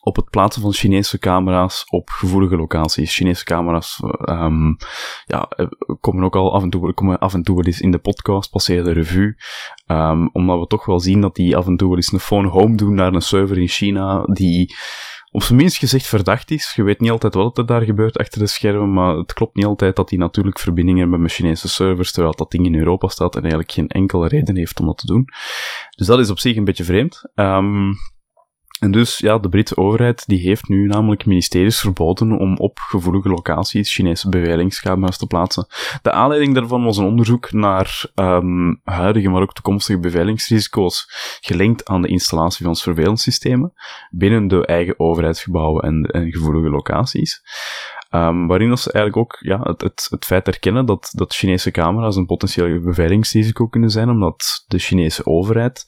op 0.00 0.16
het 0.16 0.30
plaatsen 0.30 0.62
van 0.62 0.72
Chinese 0.72 1.18
camera's 1.18 1.84
op 1.88 2.08
gevoelige 2.08 2.56
locaties. 2.56 3.14
Chinese 3.14 3.44
camera's 3.44 4.02
um, 4.24 4.76
ja, 5.24 5.48
komen 6.00 6.24
ook 6.24 6.36
al 6.36 6.54
af 6.54 6.62
en 6.62 6.70
toe, 6.70 6.94
komen 6.94 7.18
af 7.18 7.34
en 7.34 7.42
toe 7.42 7.56
wel 7.56 7.64
eens 7.64 7.80
in 7.80 7.90
de 7.90 7.98
podcast, 7.98 8.50
passeren 8.50 8.84
de 8.84 8.92
revue. 8.92 9.36
Um, 9.86 10.30
omdat 10.32 10.58
we 10.58 10.66
toch 10.66 10.84
wel 10.84 11.00
zien 11.00 11.20
dat 11.20 11.34
die 11.34 11.56
af 11.56 11.66
en 11.66 11.76
toe 11.76 11.88
wel 11.88 11.96
eens 11.96 12.12
een 12.12 12.20
phone 12.20 12.48
home 12.48 12.76
doen 12.76 12.94
naar 12.94 13.14
een 13.14 13.22
server 13.22 13.58
in 13.58 13.68
China, 13.68 14.24
die 14.24 14.74
op 15.32 15.42
zijn 15.42 15.58
minst 15.58 15.78
gezegd 15.78 16.06
verdacht 16.06 16.50
is. 16.50 16.72
Je 16.74 16.82
weet 16.82 17.00
niet 17.00 17.10
altijd 17.10 17.34
wat 17.34 17.58
er 17.58 17.66
daar 17.66 17.82
gebeurt 17.82 18.18
achter 18.18 18.40
de 18.40 18.46
schermen, 18.46 18.92
maar 18.92 19.16
het 19.16 19.32
klopt 19.32 19.56
niet 19.56 19.64
altijd 19.64 19.96
dat 19.96 20.08
die 20.08 20.18
natuurlijk 20.18 20.58
verbindingen 20.58 21.00
hebben 21.00 21.20
met 21.20 21.32
Chinese 21.32 21.68
servers, 21.68 22.12
terwijl 22.12 22.34
dat 22.34 22.50
ding 22.50 22.66
in 22.66 22.74
Europa 22.74 23.08
staat 23.08 23.34
en 23.34 23.40
eigenlijk 23.40 23.72
geen 23.72 23.88
enkele 23.88 24.28
reden 24.28 24.56
heeft 24.56 24.80
om 24.80 24.86
dat 24.86 24.98
te 24.98 25.06
doen. 25.06 25.24
Dus 25.96 26.06
dat 26.06 26.18
is 26.18 26.30
op 26.30 26.38
zich 26.38 26.56
een 26.56 26.64
beetje 26.64 26.84
vreemd. 26.84 27.22
Um, 27.34 27.94
en 28.80 28.90
dus, 28.90 29.18
ja, 29.18 29.38
de 29.38 29.48
Britse 29.48 29.76
overheid 29.76 30.26
die 30.26 30.40
heeft 30.40 30.68
nu 30.68 30.86
namelijk 30.86 31.26
ministeries 31.26 31.80
verboden 31.80 32.38
om 32.38 32.56
op 32.56 32.78
gevoelige 32.78 33.28
locaties 33.28 33.94
Chinese 33.94 34.28
beveiligingscamera's 34.28 35.18
te 35.18 35.26
plaatsen. 35.26 35.66
De 36.02 36.12
aanleiding 36.12 36.54
daarvan 36.54 36.84
was 36.84 36.96
een 36.96 37.04
onderzoek 37.04 37.52
naar 37.52 38.04
um, 38.14 38.80
huidige, 38.84 39.28
maar 39.28 39.42
ook 39.42 39.54
toekomstige 39.54 39.98
beveiligingsrisico's 39.98 41.06
gelinkt 41.40 41.88
aan 41.88 42.02
de 42.02 42.08
installatie 42.08 42.64
van 42.64 42.76
surveillance-systemen 42.76 43.72
binnen 44.10 44.48
de 44.48 44.66
eigen 44.66 44.98
overheidsgebouwen 44.98 45.82
en, 45.82 46.04
en 46.04 46.32
gevoelige 46.32 46.68
locaties. 46.68 47.42
Um, 48.14 48.46
waarin 48.46 48.78
ze 48.78 48.92
eigenlijk 48.92 49.16
ook 49.16 49.38
ja, 49.40 49.60
het, 49.62 49.80
het, 49.80 50.06
het 50.10 50.24
feit 50.24 50.46
erkennen 50.46 50.86
dat, 50.86 51.12
dat 51.14 51.34
Chinese 51.34 51.70
camera's 51.70 52.16
een 52.16 52.26
potentieel 52.26 52.80
beveiligingsrisico 52.80 53.66
kunnen 53.66 53.90
zijn, 53.90 54.10
omdat 54.10 54.64
de 54.68 54.78
Chinese 54.78 55.26
overheid 55.26 55.84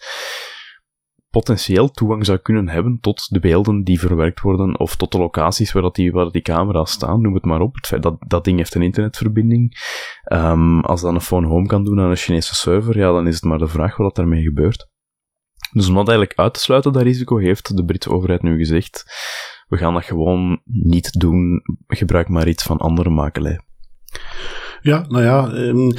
potentieel 1.32 1.90
toegang 1.90 2.26
zou 2.26 2.38
kunnen 2.38 2.68
hebben 2.68 2.98
tot 3.00 3.26
de 3.30 3.40
beelden 3.40 3.84
die 3.84 4.00
verwerkt 4.00 4.40
worden, 4.40 4.78
of 4.78 4.96
tot 4.96 5.12
de 5.12 5.18
locaties 5.18 5.72
waar, 5.72 5.82
dat 5.82 5.94
die, 5.94 6.12
waar 6.12 6.30
die 6.30 6.42
camera's 6.42 6.90
staan, 6.90 7.20
noem 7.20 7.34
het 7.34 7.44
maar 7.44 7.60
op. 7.60 7.74
Het 7.74 7.86
feit 7.86 8.02
dat 8.02 8.16
dat 8.26 8.44
ding 8.44 8.58
heeft 8.58 8.74
een 8.74 8.82
internetverbinding. 8.82 9.76
Um, 10.32 10.80
als 10.80 11.00
dat 11.00 11.14
een 11.14 11.20
phone 11.20 11.46
home 11.46 11.66
kan 11.66 11.84
doen 11.84 12.00
aan 12.00 12.10
een 12.10 12.16
Chinese 12.16 12.54
server, 12.54 12.98
ja, 12.98 13.12
dan 13.12 13.26
is 13.26 13.34
het 13.34 13.44
maar 13.44 13.58
de 13.58 13.68
vraag 13.68 13.96
wat 13.96 14.16
daarmee 14.16 14.42
gebeurt. 14.42 14.90
Dus 15.72 15.88
om 15.88 15.94
dat 15.94 16.08
eigenlijk 16.08 16.38
uit 16.38 16.54
te 16.54 16.60
sluiten, 16.60 16.92
dat 16.92 17.02
risico, 17.02 17.36
heeft 17.36 17.76
de 17.76 17.84
Britse 17.84 18.10
overheid 18.10 18.42
nu 18.42 18.56
gezegd, 18.56 19.04
we 19.68 19.76
gaan 19.76 19.94
dat 19.94 20.04
gewoon 20.04 20.60
niet 20.64 21.20
doen, 21.20 21.62
gebruik 21.86 22.28
maar 22.28 22.48
iets 22.48 22.62
van 22.62 22.78
andere 22.78 23.10
makelij. 23.10 23.60
Ja, 24.80 25.04
nou 25.08 25.22
ja, 25.22 25.52
um, 25.52 25.92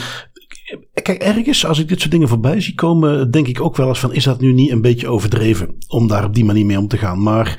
Kijk, 1.04 1.22
ergens, 1.22 1.66
als 1.66 1.80
ik 1.80 1.88
dit 1.88 2.00
soort 2.00 2.12
dingen 2.12 2.28
voorbij 2.28 2.62
zie 2.62 2.76
komen, 2.76 3.32
denk 3.32 3.48
ik 3.48 3.62
ook 3.62 3.76
wel 3.76 3.88
eens 3.88 4.00
van, 4.00 4.14
is 4.14 4.24
dat 4.24 4.42
nu 4.42 4.54
niet 4.54 4.72
een 4.72 4.82
beetje 4.82 5.08
overdreven 5.08 5.76
om 5.88 6.08
daar 6.08 6.26
op 6.26 6.34
die 6.34 6.46
manier 6.46 6.66
mee 6.66 6.78
om 6.78 6.88
te 6.88 6.98
gaan? 6.98 7.24
Maar, 7.24 7.58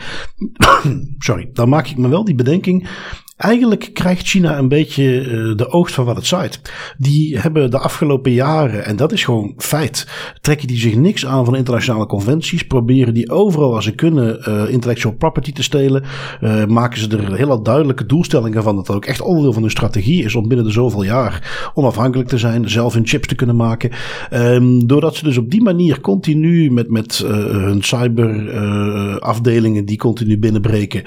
sorry, 1.18 1.50
dan 1.52 1.68
maak 1.68 1.86
ik 1.86 1.96
me 1.96 2.08
wel 2.08 2.24
die 2.24 2.34
bedenking. 2.34 2.88
Eigenlijk 3.36 3.90
krijgt 3.92 4.26
China 4.26 4.58
een 4.58 4.68
beetje 4.68 5.24
uh, 5.24 5.56
de 5.56 5.68
oogst 5.68 5.94
van 5.94 6.04
wat 6.04 6.16
het 6.16 6.26
zaait. 6.26 6.60
Die 6.98 7.38
hebben 7.38 7.70
de 7.70 7.78
afgelopen 7.78 8.32
jaren, 8.32 8.84
en 8.84 8.96
dat 8.96 9.12
is 9.12 9.24
gewoon 9.24 9.54
feit, 9.56 10.08
trekken 10.40 10.66
die 10.66 10.78
zich 10.78 10.94
niks 10.94 11.26
aan 11.26 11.44
van 11.44 11.56
internationale 11.56 12.06
conventies. 12.06 12.66
Proberen 12.66 13.14
die 13.14 13.30
overal 13.30 13.70
waar 13.70 13.82
ze 13.82 13.94
kunnen 13.94 14.38
uh, 14.48 14.68
intellectual 14.68 15.14
property 15.14 15.52
te 15.52 15.62
stelen. 15.62 16.02
Uh, 16.40 16.64
maken 16.64 16.98
ze 16.98 17.08
er 17.08 17.36
hele 17.36 17.62
duidelijke 17.62 18.06
doelstellingen 18.06 18.62
van 18.62 18.76
dat 18.76 18.86
dat 18.86 18.96
ook 18.96 19.04
echt 19.04 19.20
onderdeel 19.20 19.52
van 19.52 19.62
hun 19.62 19.70
strategie 19.70 20.24
is 20.24 20.34
om 20.34 20.48
binnen 20.48 20.66
de 20.66 20.72
zoveel 20.72 21.02
jaar 21.02 21.70
onafhankelijk 21.74 22.28
te 22.28 22.38
zijn. 22.38 22.70
Zelf 22.70 22.94
hun 22.94 23.06
chips 23.06 23.26
te 23.26 23.34
kunnen 23.34 23.56
maken. 23.56 23.90
Um, 24.32 24.86
doordat 24.86 25.16
ze 25.16 25.24
dus 25.24 25.38
op 25.38 25.50
die 25.50 25.62
manier 25.62 26.00
continu 26.00 26.70
met, 26.70 26.90
met 26.90 27.24
hun 27.26 27.82
cyberafdelingen 27.82 29.84
die 29.84 29.98
continu 29.98 30.38
binnenbreken. 30.38 31.02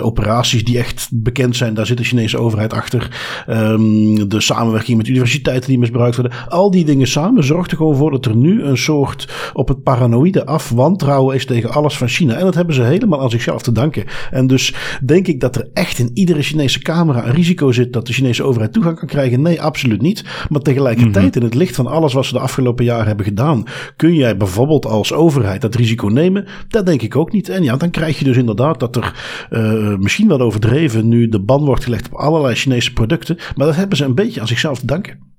operaties 0.00 0.64
die 0.64 0.78
echt 0.78 1.08
bekend 1.12 1.51
zijn, 1.56 1.74
daar 1.74 1.86
zit 1.86 1.96
de 1.96 2.04
Chinese 2.04 2.38
overheid 2.38 2.72
achter. 2.72 3.10
Um, 3.48 4.28
de 4.28 4.40
samenwerking 4.40 4.96
met 4.96 5.08
universiteiten 5.08 5.68
die 5.68 5.78
misbruikt 5.78 6.16
worden. 6.16 6.38
Al 6.48 6.70
die 6.70 6.84
dingen 6.84 7.06
samen 7.06 7.44
zorgt 7.44 7.70
er 7.70 7.76
gewoon 7.76 7.96
voor 7.96 8.10
dat 8.10 8.24
er 8.24 8.36
nu 8.36 8.62
een 8.62 8.78
soort 8.78 9.50
op 9.52 9.68
het 9.68 9.82
paranoïde 9.82 10.46
af 10.46 10.70
wantrouwen 10.70 11.34
is 11.34 11.46
tegen 11.46 11.70
alles 11.70 11.96
van 11.96 12.08
China. 12.08 12.34
En 12.34 12.44
dat 12.44 12.54
hebben 12.54 12.74
ze 12.74 12.82
helemaal 12.82 13.20
aan 13.20 13.30
zichzelf 13.30 13.62
te 13.62 13.72
danken. 13.72 14.04
En 14.30 14.46
dus 14.46 14.74
denk 15.04 15.26
ik 15.26 15.40
dat 15.40 15.56
er 15.56 15.68
echt 15.72 15.98
in 15.98 16.10
iedere 16.14 16.42
Chinese 16.42 16.78
camera 16.78 17.26
een 17.26 17.34
risico 17.34 17.72
zit 17.72 17.92
dat 17.92 18.06
de 18.06 18.12
Chinese 18.12 18.42
overheid 18.42 18.72
toegang 18.72 18.98
kan 18.98 19.08
krijgen. 19.08 19.42
Nee, 19.42 19.62
absoluut 19.62 20.02
niet. 20.02 20.24
Maar 20.48 20.60
tegelijkertijd, 20.60 21.24
mm-hmm. 21.24 21.40
in 21.40 21.46
het 21.46 21.54
licht 21.54 21.74
van 21.74 21.86
alles 21.86 22.12
wat 22.12 22.26
ze 22.26 22.32
de 22.32 22.38
afgelopen 22.38 22.84
jaren 22.84 23.06
hebben 23.06 23.24
gedaan, 23.24 23.64
kun 23.96 24.14
jij 24.14 24.36
bijvoorbeeld 24.36 24.86
als 24.86 25.12
overheid 25.12 25.60
dat 25.60 25.74
risico 25.74 26.06
nemen? 26.06 26.46
Dat 26.68 26.86
denk 26.86 27.02
ik 27.02 27.16
ook 27.16 27.32
niet. 27.32 27.48
En 27.48 27.62
ja, 27.62 27.76
dan 27.76 27.90
krijg 27.90 28.18
je 28.18 28.24
dus 28.24 28.36
inderdaad 28.36 28.80
dat 28.80 28.96
er 28.96 29.14
uh, 29.50 29.96
misschien 29.96 30.28
wel 30.28 30.40
overdreven 30.40 31.08
nu 31.08 31.28
de 31.28 31.41
ban 31.44 31.64
wordt 31.64 31.84
gelegd 31.84 32.06
op 32.06 32.18
allerlei 32.18 32.54
Chinese 32.54 32.92
producten. 32.92 33.36
Maar 33.56 33.66
dat 33.66 33.76
hebben 33.76 33.96
ze 33.96 34.04
een 34.04 34.14
beetje 34.14 34.40
aan 34.40 34.46
zichzelf 34.46 34.78
te 34.78 34.86
danken. 34.86 35.31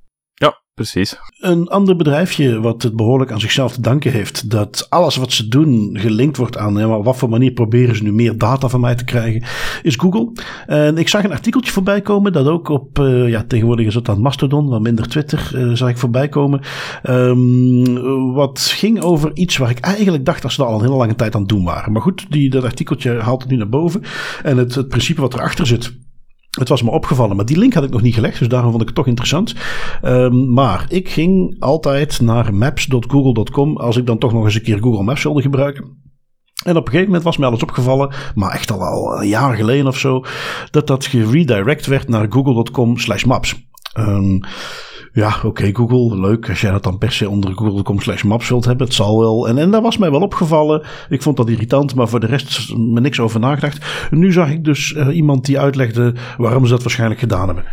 Precies. 0.73 1.17
Een 1.39 1.67
ander 1.67 1.95
bedrijfje 1.95 2.59
wat 2.59 2.81
het 2.81 2.95
behoorlijk 2.95 3.31
aan 3.31 3.39
zichzelf 3.39 3.73
te 3.73 3.81
danken 3.81 4.11
heeft, 4.11 4.49
dat 4.49 4.85
alles 4.89 5.15
wat 5.15 5.31
ze 5.31 5.47
doen 5.47 5.97
gelinkt 5.99 6.37
wordt 6.37 6.57
aan 6.57 6.75
ja, 6.75 6.87
maar 6.87 7.03
wat 7.03 7.17
voor 7.17 7.29
manier 7.29 7.51
proberen 7.51 7.95
ze 7.95 8.03
nu 8.03 8.13
meer 8.13 8.37
data 8.37 8.69
van 8.69 8.79
mij 8.79 8.95
te 8.95 9.03
krijgen, 9.03 9.43
is 9.81 9.95
Google. 9.95 10.31
En 10.65 10.97
ik 10.97 11.07
zag 11.07 11.23
een 11.23 11.31
artikeltje 11.31 11.71
voorbij 11.71 12.01
komen 12.01 12.31
dat 12.31 12.47
ook 12.47 12.69
op, 12.69 12.99
uh, 12.99 13.29
ja, 13.29 13.43
tegenwoordig 13.47 13.85
is 13.85 13.95
het 13.95 14.05
dan 14.05 14.21
Mastodon, 14.21 14.69
wat 14.69 14.81
minder 14.81 15.07
Twitter, 15.07 15.51
uh, 15.55 15.75
zag 15.75 15.89
ik 15.89 15.97
voorbij 15.97 16.29
komen. 16.29 16.61
Um, 17.03 18.33
wat 18.33 18.59
ging 18.59 19.01
over 19.01 19.31
iets 19.33 19.57
waar 19.57 19.69
ik 19.69 19.79
eigenlijk 19.79 20.25
dacht 20.25 20.41
dat 20.41 20.51
ze 20.51 20.63
al 20.63 20.75
een 20.75 20.85
hele 20.85 20.95
lange 20.95 21.15
tijd 21.15 21.35
aan 21.35 21.41
het 21.41 21.49
doen 21.49 21.63
waren. 21.63 21.91
Maar 21.91 22.01
goed, 22.01 22.25
die, 22.29 22.49
dat 22.49 22.63
artikeltje 22.63 23.19
haalt 23.19 23.41
het 23.41 23.51
nu 23.51 23.57
naar 23.57 23.69
boven. 23.69 24.01
En 24.43 24.57
het, 24.57 24.75
het 24.75 24.87
principe 24.87 25.21
wat 25.21 25.33
erachter 25.33 25.67
zit 25.67 25.93
het 26.59 26.69
was 26.69 26.81
me 26.81 26.91
opgevallen, 26.91 27.35
maar 27.35 27.45
die 27.45 27.57
link 27.57 27.73
had 27.73 27.83
ik 27.83 27.89
nog 27.89 28.01
niet 28.01 28.13
gelegd, 28.13 28.39
dus 28.39 28.47
daarom 28.47 28.69
vond 28.69 28.81
ik 28.81 28.87
het 28.87 28.97
toch 28.97 29.07
interessant. 29.07 29.53
Um, 30.03 30.53
maar 30.53 30.85
ik 30.89 31.09
ging 31.09 31.55
altijd 31.59 32.21
naar 32.21 32.53
maps.google.com 32.53 33.77
als 33.77 33.97
ik 33.97 34.05
dan 34.05 34.17
toch 34.17 34.33
nog 34.33 34.43
eens 34.45 34.55
een 34.55 34.61
keer 34.61 34.79
Google 34.79 35.03
Maps 35.03 35.23
wilde 35.23 35.41
gebruiken. 35.41 36.01
En 36.63 36.75
op 36.75 36.85
een 36.85 36.91
gegeven 36.91 37.05
moment 37.05 37.23
was 37.23 37.37
mij 37.37 37.47
alles 37.47 37.61
opgevallen, 37.61 38.13
maar 38.35 38.51
echt 38.51 38.71
al, 38.71 38.81
al 38.81 39.21
een 39.21 39.27
jaar 39.27 39.55
geleden 39.55 39.87
of 39.87 39.97
zo, 39.97 40.23
dat 40.71 40.87
dat 40.87 41.05
geredirect 41.05 41.85
werd 41.85 42.07
naar 42.07 42.25
google.com 42.29 42.97
slash 42.97 43.23
maps. 43.23 43.55
Um, 43.97 44.39
ja, 45.13 45.35
oké, 45.43 45.69
Google, 45.73 46.19
leuk. 46.19 46.49
Als 46.49 46.61
jij 46.61 46.71
dat 46.71 46.83
dan 46.83 46.97
per 46.97 47.11
se 47.11 47.29
onder 47.29 47.51
google.com 47.55 47.99
slash 47.99 48.23
maps 48.23 48.49
wilt 48.49 48.65
hebben, 48.65 48.85
het 48.85 48.95
zal 48.95 49.19
wel. 49.19 49.47
En, 49.47 49.57
en 49.57 49.71
dat 49.71 49.81
was 49.81 49.97
mij 49.97 50.11
wel 50.11 50.21
opgevallen. 50.21 50.81
Ik 51.09 51.21
vond 51.21 51.37
dat 51.37 51.49
irritant, 51.49 51.95
maar 51.95 52.07
voor 52.07 52.19
de 52.19 52.27
rest 52.27 52.75
me 52.77 52.99
niks 52.99 53.19
over 53.19 53.39
nagedacht. 53.39 54.09
nu 54.11 54.31
zag 54.31 54.49
ik 54.49 54.63
dus 54.63 54.91
uh, 54.91 55.15
iemand 55.15 55.45
die 55.45 55.59
uitlegde 55.59 56.13
waarom 56.37 56.65
ze 56.65 56.71
dat 56.71 56.83
waarschijnlijk 56.83 57.19
gedaan 57.19 57.47
hebben. 57.47 57.65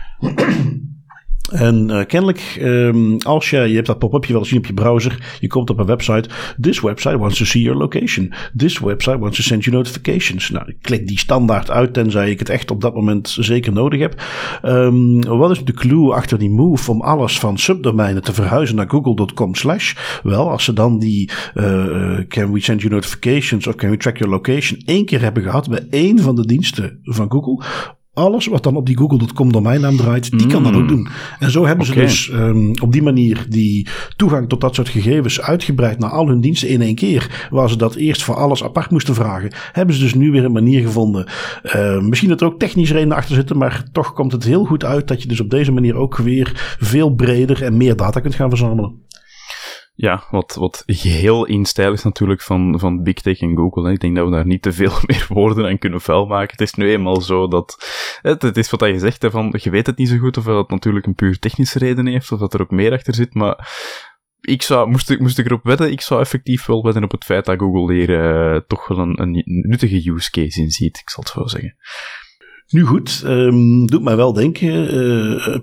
En 1.50 1.90
uh, 1.90 2.04
kennelijk, 2.06 2.58
um, 2.62 3.18
als 3.18 3.50
je, 3.50 3.58
je 3.58 3.74
hebt 3.74 3.86
dat 3.86 3.98
pop-upje 3.98 4.32
wel 4.32 4.44
zien 4.44 4.58
op 4.58 4.66
je 4.66 4.74
browser, 4.74 5.36
je 5.40 5.46
komt 5.46 5.70
op 5.70 5.78
een 5.78 5.86
website. 5.86 6.28
This 6.60 6.80
website 6.80 7.18
wants 7.18 7.38
to 7.38 7.44
see 7.44 7.62
your 7.62 7.78
location. 7.78 8.32
This 8.56 8.78
website 8.78 9.18
wants 9.18 9.36
to 9.36 9.42
send 9.42 9.64
you 9.64 9.76
notifications. 9.76 10.50
Nou, 10.50 10.68
ik 10.68 10.76
klik 10.80 11.06
die 11.06 11.18
standaard 11.18 11.70
uit, 11.70 11.92
tenzij 11.92 12.30
ik 12.30 12.38
het 12.38 12.48
echt 12.48 12.70
op 12.70 12.80
dat 12.80 12.94
moment 12.94 13.36
zeker 13.40 13.72
nodig 13.72 14.00
heb. 14.00 14.22
Um, 14.64 15.24
wat 15.24 15.50
is 15.50 15.64
de 15.64 15.72
clue 15.72 16.12
achter 16.12 16.38
die 16.38 16.50
move 16.50 16.90
om 16.90 17.00
alles 17.00 17.38
van 17.38 17.58
subdomeinen 17.58 18.22
te 18.22 18.32
verhuizen 18.32 18.76
naar 18.76 18.88
google.com 18.88 19.54
slash? 19.54 19.94
Wel, 20.22 20.50
als 20.50 20.64
ze 20.64 20.72
dan 20.72 20.98
die 20.98 21.30
uh, 21.54 22.18
can 22.28 22.52
we 22.52 22.60
send 22.60 22.80
you 22.80 22.92
notifications 22.92 23.66
of 23.66 23.74
can 23.74 23.90
we 23.90 23.96
track 23.96 24.18
your 24.18 24.32
location 24.32 24.80
één 24.84 25.04
keer 25.04 25.20
hebben 25.20 25.42
gehad 25.42 25.68
bij 25.68 25.86
één 25.90 26.18
van 26.18 26.36
de 26.36 26.46
diensten 26.46 26.98
van 27.02 27.30
Google 27.30 27.64
alles 28.20 28.46
wat 28.46 28.62
dan 28.62 28.76
op 28.76 28.86
die 28.86 28.96
google.com 28.96 29.52
domeinnaam 29.52 29.96
draait, 29.96 30.38
die 30.38 30.46
kan 30.46 30.62
dat 30.62 30.74
ook 30.74 30.80
Mm. 30.80 30.88
doen. 30.88 31.08
En 31.38 31.50
zo 31.50 31.66
hebben 31.66 31.86
ze 31.86 31.94
dus 31.94 32.30
ehm, 32.30 32.70
op 32.82 32.92
die 32.92 33.02
manier 33.02 33.46
die 33.48 33.88
toegang 34.16 34.48
tot 34.48 34.60
dat 34.60 34.74
soort 34.74 34.88
gegevens 34.88 35.40
uitgebreid 35.40 35.98
naar 35.98 36.10
al 36.10 36.28
hun 36.28 36.40
diensten 36.40 36.68
in 36.68 36.82
één 36.82 36.94
keer. 36.94 37.48
Waar 37.50 37.68
ze 37.70 37.76
dat 37.76 37.94
eerst 37.94 38.22
voor 38.22 38.34
alles 38.34 38.64
apart 38.64 38.90
moesten 38.90 39.14
vragen, 39.14 39.52
hebben 39.72 39.94
ze 39.94 40.00
dus 40.00 40.14
nu 40.14 40.30
weer 40.30 40.44
een 40.44 40.52
manier 40.52 40.80
gevonden. 40.82 41.26
Eh, 41.62 42.00
misschien 42.00 42.28
dat 42.28 42.40
er 42.40 42.46
ook 42.46 42.58
technische 42.58 42.94
redenen 42.94 43.16
achter 43.16 43.34
zitten, 43.34 43.58
maar 43.58 43.84
toch 43.92 44.12
komt 44.12 44.32
het 44.32 44.44
heel 44.44 44.64
goed 44.64 44.84
uit 44.84 45.08
dat 45.08 45.22
je 45.22 45.28
dus 45.28 45.40
op 45.40 45.50
deze 45.50 45.72
manier 45.72 45.94
ook 45.96 46.16
weer 46.16 46.76
veel 46.80 47.10
breder 47.14 47.62
en 47.62 47.76
meer 47.76 47.96
data 47.96 48.20
kunt 48.20 48.34
gaan 48.34 48.48
verzamelen. 48.48 48.92
Ja, 50.00 50.24
wat, 50.30 50.54
wat 50.54 50.82
geheel 50.86 51.46
in 51.46 51.64
stijl 51.64 51.92
is 51.92 52.02
natuurlijk 52.02 52.40
van, 52.40 52.78
van 52.78 53.02
Big 53.02 53.14
Tech 53.14 53.40
en 53.40 53.56
Google. 53.56 53.92
Ik 53.92 54.00
denk 54.00 54.16
dat 54.16 54.24
we 54.24 54.30
daar 54.30 54.46
niet 54.46 54.62
te 54.62 54.72
veel 54.72 54.92
meer 55.06 55.26
woorden 55.28 55.66
aan 55.66 55.78
kunnen 55.78 56.00
vuilmaken. 56.00 56.50
Het 56.50 56.60
is 56.60 56.74
nu 56.74 56.90
eenmaal 56.90 57.20
zo 57.20 57.48
dat... 57.48 57.76
Het, 58.22 58.42
het 58.42 58.56
is 58.56 58.70
wat 58.70 58.80
je 58.80 58.98
zegt, 58.98 59.22
hè, 59.22 59.30
van, 59.30 59.54
je 59.58 59.70
weet 59.70 59.86
het 59.86 59.96
niet 59.96 60.08
zo 60.08 60.18
goed 60.18 60.36
of 60.36 60.44
dat 60.44 60.70
natuurlijk 60.70 61.06
een 61.06 61.14
puur 61.14 61.38
technische 61.38 61.78
reden 61.78 62.06
heeft, 62.06 62.32
of 62.32 62.38
dat 62.38 62.54
er 62.54 62.60
ook 62.60 62.70
meer 62.70 62.92
achter 62.92 63.14
zit, 63.14 63.34
maar 63.34 63.68
ik 64.40 64.62
zou, 64.62 64.90
moest, 64.90 65.10
ik, 65.10 65.20
moest 65.20 65.38
ik 65.38 65.46
erop 65.46 65.64
wedden, 65.64 65.90
ik 65.90 66.00
zou 66.00 66.20
effectief 66.20 66.66
wel 66.66 66.82
wedden 66.82 67.04
op 67.04 67.10
het 67.10 67.24
feit 67.24 67.44
dat 67.44 67.58
Google 67.58 67.94
hier 67.94 68.20
eh, 68.20 68.60
toch 68.66 68.88
wel 68.88 68.98
een, 68.98 69.20
een 69.20 69.42
nuttige 69.44 70.10
use 70.10 70.30
case 70.30 70.60
in 70.60 70.70
ziet, 70.70 70.98
ik 70.98 71.10
zal 71.10 71.22
het 71.22 71.32
zo 71.32 71.46
zeggen. 71.46 71.76
Nu 72.70 72.84
goed, 72.84 73.22
ehm, 73.26 73.84
doet 73.84 74.02
mij 74.02 74.16
wel 74.16 74.32
denken, 74.32 74.88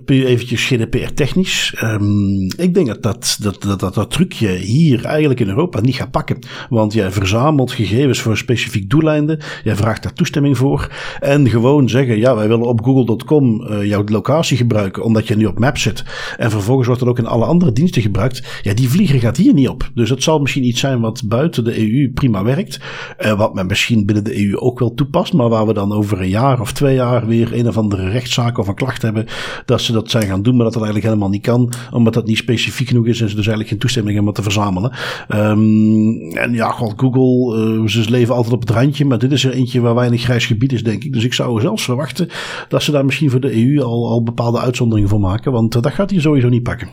eh 0.06 0.26
eventjes 0.26 0.64
GDPR-technisch. 0.64 1.74
Ehm, 1.76 2.42
ik 2.42 2.74
denk 2.74 2.86
dat 2.86 3.02
dat, 3.02 3.38
dat, 3.40 3.80
dat, 3.80 3.94
dat 3.94 4.10
trucje 4.10 4.48
hier 4.48 5.04
eigenlijk 5.04 5.40
in 5.40 5.48
Europa 5.48 5.80
niet 5.80 5.94
gaat 5.94 6.10
pakken. 6.10 6.38
Want 6.68 6.92
jij 6.92 7.10
verzamelt 7.10 7.72
gegevens 7.72 8.20
voor 8.20 8.36
specifiek 8.36 8.90
doeleinden, 8.90 9.40
jij 9.64 9.76
vraagt 9.76 10.02
daar 10.02 10.12
toestemming 10.12 10.56
voor. 10.56 10.92
En 11.20 11.48
gewoon 11.48 11.88
zeggen, 11.88 12.18
ja, 12.18 12.34
wij 12.34 12.48
willen 12.48 12.66
op 12.66 12.84
google.com 12.84 13.62
eh, 13.62 13.84
jouw 13.84 14.04
locatie 14.04 14.56
gebruiken, 14.56 15.04
omdat 15.04 15.26
je 15.28 15.36
nu 15.36 15.46
op 15.46 15.58
Maps 15.58 15.82
zit. 15.82 16.04
En 16.36 16.50
vervolgens 16.50 16.86
wordt 16.86 17.00
dat 17.00 17.10
ook 17.10 17.18
in 17.18 17.26
alle 17.26 17.44
andere 17.44 17.72
diensten 17.72 18.02
gebruikt. 18.02 18.60
Ja, 18.62 18.74
die 18.74 18.88
vlieger 18.88 19.20
gaat 19.20 19.36
hier 19.36 19.54
niet 19.54 19.68
op. 19.68 19.90
Dus 19.94 20.08
dat 20.08 20.22
zal 20.22 20.38
misschien 20.38 20.66
iets 20.66 20.80
zijn 20.80 21.00
wat 21.00 21.22
buiten 21.24 21.64
de 21.64 21.92
EU 21.92 22.10
prima 22.12 22.42
werkt. 22.44 22.80
Eh, 23.16 23.38
wat 23.38 23.54
men 23.54 23.66
misschien 23.66 24.06
binnen 24.06 24.24
de 24.24 24.46
EU 24.46 24.56
ook 24.56 24.78
wel 24.78 24.94
toepast, 24.94 25.32
maar 25.32 25.48
waar 25.48 25.66
we 25.66 25.72
dan 25.72 25.92
over 25.92 26.20
een 26.20 26.28
jaar 26.28 26.60
of 26.60 26.72
twee 26.72 26.97
jaar 26.98 27.26
weer 27.26 27.54
een 27.54 27.68
of 27.68 27.76
andere 27.76 28.08
rechtszaak 28.08 28.58
of 28.58 28.68
een 28.68 28.74
klacht 28.74 29.02
hebben, 29.02 29.26
dat 29.64 29.80
ze 29.80 29.92
dat 29.92 30.10
zijn 30.10 30.26
gaan 30.26 30.42
doen, 30.42 30.54
maar 30.54 30.64
dat 30.64 30.72
dat 30.72 30.82
eigenlijk 30.82 31.12
helemaal 31.12 31.32
niet 31.32 31.46
kan, 31.46 31.72
omdat 31.90 32.14
dat 32.14 32.26
niet 32.26 32.36
specifiek 32.36 32.88
genoeg 32.88 33.06
is 33.06 33.20
en 33.20 33.28
ze 33.28 33.36
dus 33.36 33.46
eigenlijk 33.46 33.68
geen 33.68 33.78
toestemming 33.78 34.16
hebben 34.16 34.34
te 34.34 34.42
verzamelen. 34.42 34.92
Ehm, 35.28 36.36
en 36.36 36.52
ja, 36.52 36.70
god, 36.70 36.92
Google, 36.96 37.56
eh, 37.56 37.86
ze 37.86 38.10
leven 38.10 38.34
altijd 38.34 38.54
op 38.54 38.60
het 38.60 38.70
randje, 38.70 39.04
maar 39.04 39.18
dit 39.18 39.32
is 39.32 39.44
er 39.44 39.52
eentje 39.52 39.80
waar 39.80 39.94
weinig 39.94 40.22
grijs 40.22 40.46
gebied 40.46 40.72
is, 40.72 40.84
denk 40.84 41.04
ik. 41.04 41.12
Dus 41.12 41.24
ik 41.24 41.34
zou 41.34 41.60
zelfs 41.60 41.84
verwachten 41.84 42.28
dat 42.68 42.82
ze 42.82 42.90
daar 42.90 43.04
misschien 43.04 43.30
voor 43.30 43.40
de 43.40 43.56
EU 43.56 43.82
al, 43.82 44.08
al 44.08 44.22
bepaalde 44.22 44.60
uitzonderingen 44.60 45.10
voor 45.10 45.20
maken, 45.20 45.52
want 45.52 45.74
eh, 45.74 45.82
dat 45.82 45.92
gaat 45.92 46.10
hier 46.10 46.20
sowieso 46.20 46.48
niet 46.48 46.62
pakken. 46.62 46.88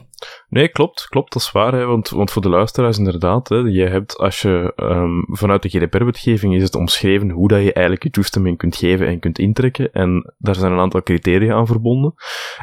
Nee, 0.49 0.67
klopt, 0.69 1.07
klopt, 1.09 1.33
dat 1.33 1.41
is 1.41 1.51
waar. 1.51 1.73
Hè, 1.73 1.85
want, 1.85 2.09
want 2.09 2.31
voor 2.31 2.41
de 2.41 2.49
luisteraars 2.49 2.97
inderdaad, 2.97 3.49
hè, 3.49 3.55
je 3.55 3.87
hebt 3.87 4.17
als 4.17 4.41
je 4.41 4.73
um, 4.75 5.25
vanuit 5.27 5.61
de 5.61 5.69
GDPR-wetgeving 5.69 6.55
is 6.55 6.63
het 6.63 6.75
omschreven 6.75 7.29
hoe 7.29 7.47
dat 7.47 7.63
je 7.63 7.73
eigenlijk 7.73 8.03
je 8.03 8.09
toestemming 8.09 8.57
kunt 8.57 8.75
geven 8.75 9.07
en 9.07 9.19
kunt 9.19 9.39
intrekken. 9.39 9.93
En 9.93 10.33
daar 10.37 10.55
zijn 10.55 10.71
een 10.71 10.79
aantal 10.79 11.03
criteria 11.03 11.53
aan 11.53 11.67
verbonden. 11.67 12.13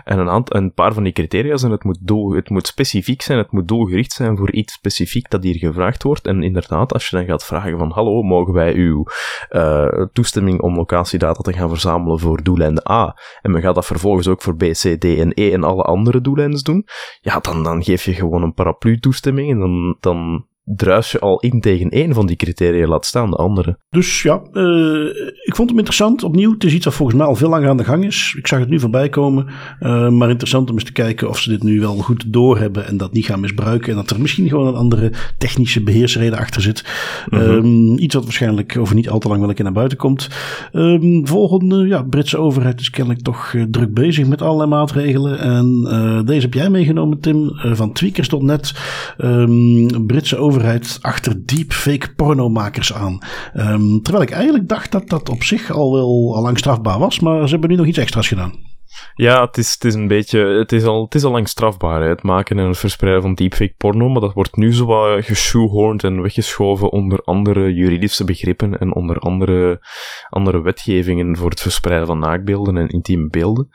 En 0.04 0.18
een, 0.18 0.28
aantal, 0.28 0.60
een 0.60 0.72
paar 0.72 0.92
van 0.92 1.02
die 1.02 1.12
criteria 1.12 1.56
zijn 1.56 1.72
het 1.72 1.84
moet, 1.84 1.98
doel, 2.00 2.32
het 2.32 2.50
moet 2.50 2.66
specifiek 2.66 3.22
zijn, 3.22 3.38
het 3.38 3.52
moet 3.52 3.68
doelgericht 3.68 4.12
zijn 4.12 4.36
voor 4.36 4.52
iets 4.52 4.72
specifiek 4.72 5.30
dat 5.30 5.42
hier 5.42 5.56
gevraagd 5.56 6.02
wordt. 6.02 6.26
En 6.26 6.42
inderdaad, 6.42 6.92
als 6.92 7.08
je 7.08 7.16
dan 7.16 7.26
gaat 7.26 7.44
vragen 7.44 7.78
van 7.78 7.90
hallo, 7.90 8.22
mogen 8.22 8.52
wij 8.52 8.74
uw 8.74 9.06
uh, 9.50 9.88
toestemming 10.12 10.60
om 10.60 10.76
locatiedata 10.76 11.42
te 11.42 11.52
gaan 11.52 11.68
verzamelen 11.68 12.18
voor 12.18 12.42
doeleinde 12.42 12.90
A, 12.90 13.16
en 13.42 13.50
men 13.50 13.62
gaat 13.62 13.74
dat 13.74 13.86
vervolgens 13.86 14.28
ook 14.28 14.42
voor 14.42 14.56
B, 14.56 14.62
C, 14.62 15.00
D 15.00 15.04
en 15.04 15.32
E 15.34 15.52
en 15.52 15.64
alle 15.64 15.82
andere 15.82 16.20
doeleinden 16.20 16.64
doen, 16.64 16.86
ja, 17.20 17.38
dan 17.38 17.62
geef 17.80 18.04
je 18.04 18.14
gewoon 18.14 18.42
een 18.42 18.54
paraplu-toestemming 18.54 19.50
en 19.50 19.58
dan, 19.58 19.96
dan 20.00 20.46
druis 20.64 21.12
je 21.12 21.18
al 21.18 21.40
in 21.40 21.60
tegen 21.60 21.88
één 21.88 22.14
van 22.14 22.26
die 22.26 22.36
criteria, 22.36 22.86
laat 22.86 23.06
staan 23.06 23.30
de 23.30 23.36
andere. 23.36 23.78
Dus 23.90 24.22
ja, 24.22 24.42
uh, 24.52 25.06
ik 25.44 25.54
vond 25.54 25.68
hem 25.68 25.78
interessant. 25.78 26.22
Opnieuw, 26.22 26.52
het 26.52 26.64
is 26.64 26.74
iets 26.74 26.84
dat 26.84 26.94
volgens 26.94 27.18
mij 27.18 27.26
al 27.26 27.34
veel 27.34 27.48
langer 27.48 27.68
aan 27.68 27.76
de 27.76 27.84
gang 27.84 28.04
is. 28.04 28.34
Ik 28.38 28.46
zag 28.46 28.58
het 28.58 28.68
nu 28.68 28.80
voorbij 28.80 29.08
komen. 29.08 29.46
Uh, 29.80 30.08
maar 30.08 30.30
interessant 30.30 30.68
om 30.68 30.74
eens 30.74 30.84
te 30.84 30.92
kijken 30.92 31.28
of 31.28 31.38
ze 31.38 31.48
dit 31.48 31.62
nu 31.62 31.80
wel 31.80 31.96
goed 31.96 32.32
doorhebben 32.32 32.86
en 32.86 32.96
dat 32.96 33.12
niet 33.12 33.24
gaan 33.24 33.40
misbruiken. 33.40 33.90
En 33.90 33.96
dat 33.96 34.10
er 34.10 34.20
misschien 34.20 34.48
gewoon 34.48 34.66
een 34.66 34.74
andere 34.74 35.12
technische 35.38 35.82
beheersreden 35.82 36.38
achter 36.38 36.62
zit. 36.62 36.84
Mm 37.30 37.38
-hmm. 37.38 37.50
um, 37.50 37.98
iets 37.98 38.14
wat 38.14 38.24
waarschijnlijk 38.24 38.76
over 38.78 38.94
niet 38.94 39.08
al 39.08 39.18
te 39.18 39.28
lang 39.28 39.40
wel 39.40 39.48
een 39.48 39.54
keer 39.54 39.64
naar 39.64 39.72
buiten 39.72 39.98
komt. 39.98 40.28
Um, 40.72 41.26
volgende, 41.26 41.86
ja, 41.86 42.02
Britse 42.02 42.38
overheid 42.38 42.80
is 42.80 42.90
kennelijk 42.90 43.24
toch 43.24 43.52
uh, 43.52 43.64
druk 43.70 43.94
bezig 43.94 44.26
met 44.26 44.42
allerlei 44.42 44.68
maatregelen. 44.68 45.38
En 45.38 46.24
deze 46.24 46.40
heb 46.40 46.54
jij 46.54 46.70
meegenomen, 46.70 47.20
Tim, 47.20 47.50
van 47.54 47.92
tweakers.net. 47.92 48.74
Um, 49.18 50.06
Britse 50.06 50.36
overheid 50.36 50.51
achter 51.00 51.46
deepfake 51.46 52.14
pornomakers 52.14 52.92
aan. 52.94 53.18
Um, 53.54 54.02
terwijl 54.02 54.24
ik 54.24 54.30
eigenlijk 54.30 54.68
dacht 54.68 54.92
dat 54.92 55.08
dat 55.08 55.28
op 55.28 55.42
zich 55.42 55.70
al 55.70 55.92
wel 55.92 56.34
al 56.34 56.42
lang 56.42 56.58
strafbaar 56.58 56.98
was, 56.98 57.20
maar 57.20 57.44
ze 57.44 57.52
hebben 57.52 57.70
nu 57.70 57.76
nog 57.76 57.86
iets 57.86 57.98
extra's 57.98 58.28
gedaan. 58.28 58.71
Ja, 59.14 59.44
het 59.44 59.58
is, 59.58 59.72
het 59.72 59.84
is 59.84 59.94
een 59.94 60.08
beetje, 60.08 60.38
het 60.38 60.72
is, 60.72 60.84
al, 60.84 61.04
het 61.04 61.14
is 61.14 61.24
al 61.24 61.30
lang 61.30 61.48
strafbaar, 61.48 62.02
het 62.02 62.22
maken 62.22 62.58
en 62.58 62.66
het 62.66 62.78
verspreiden 62.78 63.22
van 63.22 63.34
deepfake 63.34 63.74
porno, 63.76 64.08
maar 64.08 64.20
dat 64.20 64.34
wordt 64.34 64.56
nu 64.56 64.74
zo 64.74 64.86
wat 64.86 66.02
en 66.02 66.22
weggeschoven 66.22 66.90
onder 66.90 67.20
andere 67.24 67.74
juridische 67.74 68.24
begrippen 68.24 68.78
en 68.78 68.94
onder 68.94 69.18
andere, 69.18 69.80
andere 70.28 70.60
wetgevingen 70.60 71.36
voor 71.36 71.50
het 71.50 71.60
verspreiden 71.60 72.06
van 72.06 72.18
naakbeelden 72.18 72.76
en 72.76 72.88
intieme 72.88 73.28
beelden. 73.28 73.68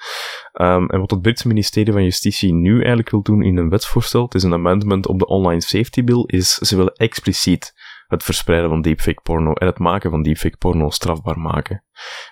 Um, 0.53 0.89
en 0.89 0.99
wat 0.99 1.11
het 1.11 1.22
Britse 1.22 1.47
ministerie 1.47 1.93
van 1.93 2.03
Justitie 2.03 2.53
nu 2.53 2.78
eigenlijk 2.78 3.09
wil 3.09 3.22
doen 3.22 3.43
in 3.43 3.57
een 3.57 3.70
wetsvoorstel, 3.70 4.24
het 4.24 4.34
is 4.34 4.43
een 4.43 4.53
amendment 4.53 5.07
op 5.07 5.20
de 5.20 5.28
Online 5.28 5.61
Safety 5.61 6.03
Bill, 6.03 6.24
is 6.26 6.53
ze 6.53 6.76
willen 6.76 6.93
expliciet 6.93 7.74
het 8.08 8.24
verspreiden 8.24 8.70
van 8.70 8.82
deepfake 8.82 9.22
porno 9.22 9.53
en 9.53 9.68
het 9.68 9.80
maken 9.80 10.12
van 10.12 10.24
deepfake 10.24 10.58
porno 10.58 10.89
strafbaar 10.89 11.39
maken. 11.39 11.84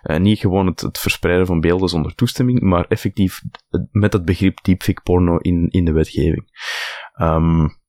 Uh, 0.03 0.17
niet 0.17 0.39
gewoon 0.39 0.65
het, 0.65 0.82
het, 0.82 0.97
verspreiden 0.97 1.45
van 1.45 1.59
beelden 1.59 1.89
zonder 1.89 2.15
toestemming, 2.15 2.61
maar 2.61 2.86
effectief 2.86 3.41
met 3.91 4.13
het 4.13 4.26
begrip 4.26 4.63
deepfake 4.63 5.01
porno 5.01 5.38
in, 5.38 5.69
in 5.69 5.86
de 5.86 5.91
wetgeving. 5.91 6.47
Um, 7.21 7.84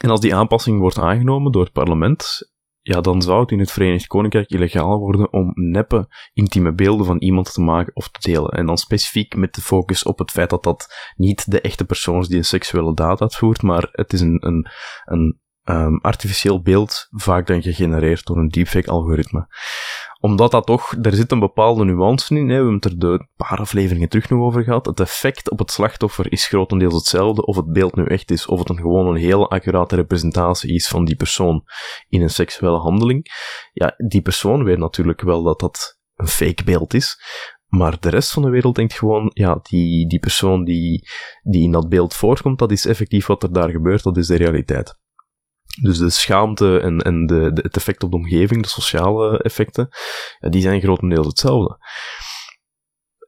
en 0.00 0.10
als 0.10 0.20
die 0.20 0.34
aanpassing 0.34 0.78
wordt 0.78 0.98
aangenomen 0.98 1.52
door 1.52 1.64
het 1.64 1.72
parlement, 1.72 2.52
ja, 2.80 3.00
dan 3.00 3.22
zou 3.22 3.40
het 3.40 3.50
in 3.50 3.58
het 3.58 3.72
Verenigd 3.72 4.06
Koninkrijk 4.06 4.50
illegaal 4.50 4.98
worden 4.98 5.32
om 5.32 5.52
neppe 5.54 6.08
intieme 6.32 6.74
beelden 6.74 7.06
van 7.06 7.18
iemand 7.18 7.52
te 7.52 7.60
maken 7.60 7.96
of 7.96 8.08
te 8.08 8.30
delen. 8.30 8.50
En 8.50 8.66
dan 8.66 8.78
specifiek 8.78 9.36
met 9.36 9.54
de 9.54 9.60
focus 9.60 10.02
op 10.02 10.18
het 10.18 10.30
feit 10.30 10.50
dat 10.50 10.62
dat 10.62 11.12
niet 11.16 11.50
de 11.50 11.60
echte 11.60 11.84
persoon 11.84 12.20
is 12.20 12.28
die 12.28 12.36
een 12.36 12.44
seksuele 12.44 12.94
daad 12.94 13.20
uitvoert, 13.20 13.62
maar 13.62 13.88
het 13.92 14.12
is 14.12 14.20
een, 14.20 14.46
een, 14.46 14.68
een 15.04 15.40
um, 15.64 15.98
artificieel 16.00 16.62
beeld, 16.62 17.08
vaak 17.10 17.46
dan 17.46 17.62
gegenereerd 17.62 18.26
door 18.26 18.36
een 18.36 18.48
deepfake-algoritme. 18.48 19.46
Omdat 20.20 20.50
dat 20.50 20.66
toch, 20.66 20.94
er 21.02 21.12
zit 21.12 21.32
een 21.32 21.38
bepaalde 21.38 21.84
nuance 21.84 22.34
in, 22.34 22.40
hè, 22.40 22.46
we 22.46 22.52
hebben 22.54 22.74
het 22.74 22.84
er 22.84 22.98
de 22.98 23.26
paar 23.36 23.58
afleveringen 23.58 24.08
terug 24.08 24.30
nog 24.30 24.40
over 24.40 24.62
gehad, 24.62 24.86
het 24.86 25.00
effect 25.00 25.50
op 25.50 25.58
het 25.58 25.70
slachtoffer 25.70 26.32
is 26.32 26.46
grotendeels 26.46 26.94
hetzelfde, 26.94 27.46
of 27.46 27.56
het 27.56 27.72
beeld 27.72 27.96
nu 27.96 28.04
echt 28.04 28.30
is, 28.30 28.46
of 28.46 28.58
het 28.58 28.68
een 28.68 28.76
gewoon 28.76 29.06
een 29.06 29.20
hele 29.20 29.48
accurate 29.48 29.94
representatie 29.94 30.74
is 30.74 30.88
van 30.88 31.04
die 31.04 31.16
persoon 31.16 31.64
in 32.08 32.22
een 32.22 32.30
seksuele 32.30 32.78
handeling. 32.78 33.26
Ja, 33.72 33.94
die 34.08 34.22
persoon 34.22 34.64
weet 34.64 34.78
natuurlijk 34.78 35.20
wel 35.20 35.42
dat 35.42 35.60
dat 35.60 36.00
een 36.14 36.28
fake 36.28 36.64
beeld 36.64 36.94
is, 36.94 37.18
maar 37.66 38.00
de 38.00 38.08
rest 38.08 38.32
van 38.32 38.42
de 38.42 38.50
wereld 38.50 38.74
denkt 38.74 38.92
gewoon, 38.92 39.30
ja, 39.34 39.58
die, 39.62 40.08
die 40.08 40.18
persoon 40.18 40.64
die, 40.64 41.08
die 41.42 41.62
in 41.62 41.70
dat 41.70 41.88
beeld 41.88 42.14
voorkomt, 42.14 42.58
dat 42.58 42.70
is 42.70 42.86
effectief 42.86 43.26
wat 43.26 43.42
er 43.42 43.52
daar 43.52 43.70
gebeurt, 43.70 44.02
dat 44.02 44.16
is 44.16 44.26
de 44.26 44.36
realiteit. 44.36 45.00
Dus 45.80 45.98
de 45.98 46.10
schaamte 46.10 46.78
en, 46.78 46.98
en 46.98 47.26
de, 47.26 47.52
de, 47.52 47.60
het 47.62 47.76
effect 47.76 48.02
op 48.02 48.10
de 48.10 48.16
omgeving, 48.16 48.62
de 48.62 48.68
sociale 48.68 49.38
effecten, 49.38 49.88
ja, 50.38 50.48
die 50.48 50.62
zijn 50.62 50.80
grotendeels 50.80 51.26
hetzelfde. 51.26 51.78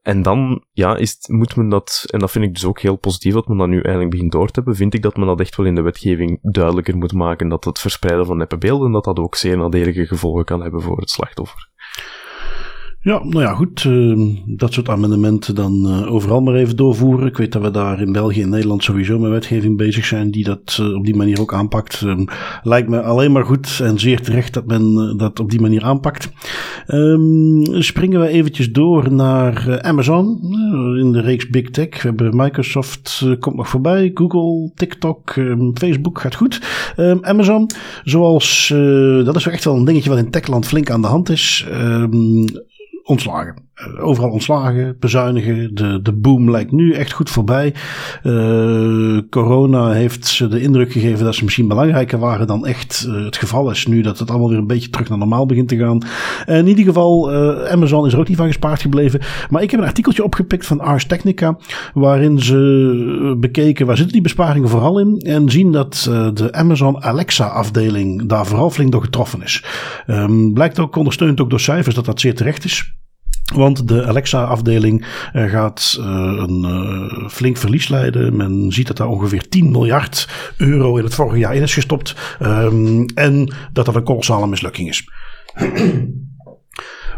En 0.03 0.23
dan, 0.23 0.65
ja, 0.73 0.97
is, 0.97 1.17
moet 1.27 1.57
men 1.57 1.69
dat, 1.69 2.05
en 2.11 2.19
dat 2.19 2.31
vind 2.31 2.45
ik 2.45 2.55
dus 2.55 2.65
ook 2.65 2.81
heel 2.81 2.97
positief 2.97 3.33
dat 3.35 3.49
men 3.49 3.57
dat 3.57 3.69
nu 3.69 3.81
eigenlijk 3.81 4.11
begint 4.11 4.33
door 4.33 4.47
te 4.47 4.53
hebben, 4.55 4.77
vind 4.77 4.95
ik 4.95 5.03
dat 5.03 5.17
men 5.17 5.27
dat 5.27 5.41
echt 5.41 5.57
wel 5.57 5.67
in 5.67 5.75
de 5.75 5.83
wetgeving 5.83 6.39
duidelijker 6.43 6.97
moet 6.97 7.13
maken, 7.13 7.49
dat 7.49 7.65
het 7.65 7.79
verspreiden 7.79 8.27
van 8.27 8.37
neppe 8.37 8.59
beelden, 8.59 8.93
dat 8.93 9.05
dat 9.05 9.19
ook 9.19 9.35
zeer 9.35 9.57
nadelige 9.57 10.07
gevolgen 10.07 10.45
kan 10.45 10.63
hebben 10.63 10.83
voor 10.83 10.99
het 11.01 11.11
slachtoffer. 11.11 11.71
Ja, 13.05 13.25
nou 13.25 13.41
ja, 13.41 13.55
goed. 13.55 13.85
Uh, 13.85 14.37
dat 14.47 14.73
soort 14.73 14.89
amendementen 14.89 15.55
dan 15.55 15.87
uh, 15.87 16.13
overal 16.13 16.41
maar 16.41 16.55
even 16.55 16.77
doorvoeren. 16.77 17.27
Ik 17.27 17.37
weet 17.37 17.53
dat 17.53 17.63
we 17.63 17.71
daar 17.71 18.01
in 18.01 18.13
België 18.13 18.43
en 18.43 18.49
Nederland 18.49 18.85
sowieso 18.85 19.19
met 19.19 19.31
wetgeving 19.31 19.77
bezig 19.77 20.05
zijn 20.05 20.31
die 20.31 20.45
dat 20.45 20.79
uh, 20.81 20.95
op 20.95 21.05
die 21.05 21.17
manier 21.17 21.41
ook 21.41 21.55
aanpakt. 21.55 22.01
Um, 22.01 22.25
lijkt 22.63 22.89
me 22.89 23.03
alleen 23.03 23.33
maar 23.33 23.45
goed 23.45 23.81
en 23.83 23.99
zeer 23.99 24.21
terecht 24.21 24.55
dat 24.55 24.67
men 24.67 25.15
dat 25.17 25.41
op 25.41 25.51
die 25.51 25.61
manier 25.61 25.83
aanpakt. 25.83 26.33
Um, 26.89 27.83
springen 27.83 28.21
we 28.21 28.29
eventjes 28.29 28.73
door 28.73 29.13
naar 29.13 29.83
Amazon 29.83 30.39
in 30.99 31.13
de 31.13 31.21
reeks 31.21 31.49
Big 31.49 31.71
Tech. 31.71 32.03
We 32.03 32.09
hebben 32.09 32.37
Microsoft, 32.37 33.27
komt 33.41 33.57
nog 33.57 33.69
voorbij, 33.69 34.11
Google, 34.15 34.71
TikTok, 34.75 35.35
Facebook 35.75 36.21
gaat 36.21 36.35
goed. 36.35 36.61
Amazon, 37.21 37.71
zoals, 38.05 38.73
dat 39.25 39.37
is 39.37 39.47
echt 39.47 39.65
wel 39.65 39.77
een 39.77 39.85
dingetje 39.85 40.11
wat 40.11 40.19
in 40.19 40.31
techland 40.31 40.67
flink 40.67 40.91
aan 40.91 41.03
de 41.03 41.07
hand 41.07 41.29
is 41.29 41.67
ontslagen. 43.05 43.71
Overal 44.01 44.31
ontslagen, 44.31 44.97
bezuinigen. 45.01 45.75
De, 45.75 46.03
de 46.03 46.13
boom 46.13 46.51
lijkt 46.51 46.73
nu 46.73 46.93
echt 46.93 47.13
goed 47.13 47.31
voorbij. 47.31 47.75
Uh, 48.23 49.19
corona 49.31 49.91
heeft 49.91 50.27
ze 50.27 50.49
de 50.49 50.61
indruk 50.61 50.93
gegeven 50.93 51.25
dat 51.25 51.35
ze 51.35 51.45
misschien 51.45 51.69
belangrijker 51.69 52.19
waren 52.19 52.47
dan 52.47 52.67
echt 52.67 53.07
uh, 53.09 53.25
het 53.25 53.37
geval 53.37 53.71
is. 53.71 53.87
Nu 53.87 54.01
dat 54.01 54.19
het 54.19 54.31
allemaal 54.31 54.49
weer 54.49 54.59
een 54.59 54.67
beetje 54.67 54.91
terug 54.91 55.09
naar 55.09 55.19
normaal 55.19 55.47
begint 55.47 55.69
te 55.69 55.77
gaan. 55.77 56.03
In 56.47 56.67
ieder 56.67 56.85
geval, 56.85 57.33
Amazon 57.71 58.07
is 58.07 58.13
er 58.13 58.19
ook 58.19 58.29
niet 58.29 58.37
van 58.37 58.47
gespaard 58.47 58.81
gebleven. 58.81 59.21
Maar 59.51 59.63
ik 59.63 59.71
heb 59.71 59.81
een 59.81 59.87
artikeltje 59.87 60.25
opgepikt 60.25 60.67
van 60.67 60.81
Ars 60.81 61.07
Technica. 61.07 61.57
Waarin 61.95 62.41
ze 62.41 63.37
bekeken 63.41 63.87
waar 63.87 63.97
zitten 63.97 64.13
die 64.13 64.23
besparingen 64.23 64.69
vooral 64.69 64.99
in. 64.99 65.19
En 65.19 65.51
zien 65.51 65.73
dat 65.73 66.11
de 66.35 66.53
Amazon 66.53 67.03
Alexa 67.03 67.47
afdeling 67.47 68.27
daar 68.27 68.47
vooral 68.47 68.71
flink 68.71 68.93
door 68.93 69.03
getroffen 69.03 69.43
is. 69.43 69.65
Um, 70.07 70.53
blijkt 70.53 70.79
ook 70.79 70.97
ondersteund 70.97 71.41
ook 71.41 71.51
door 71.51 71.61
cijfers 71.61 71.95
dat 71.95 72.05
dat 72.05 72.21
zeer 72.21 72.35
terecht 72.35 72.65
is. 72.65 72.95
Want 73.55 73.89
de 73.89 74.07
Alexa-afdeling 74.07 75.07
uh, 75.33 75.51
gaat 75.51 75.97
uh, 76.01 76.07
een 76.37 76.65
uh, 76.65 77.29
flink 77.29 77.57
verlies 77.57 77.89
leiden. 77.89 78.37
Men 78.37 78.73
ziet 78.73 78.87
dat 78.87 78.97
daar 78.97 79.09
ongeveer 79.09 79.49
10 79.49 79.71
miljard 79.71 80.29
euro 80.57 80.97
in 80.97 81.05
het 81.05 81.15
vorige 81.15 81.39
jaar 81.39 81.55
in 81.55 81.63
is 81.63 81.75
gestopt. 81.75 82.15
Um, 82.43 83.05
en 83.15 83.55
dat 83.73 83.85
dat 83.85 83.95
een 83.95 84.05
kolossale 84.05 84.47
mislukking 84.47 84.89
is. 84.89 85.05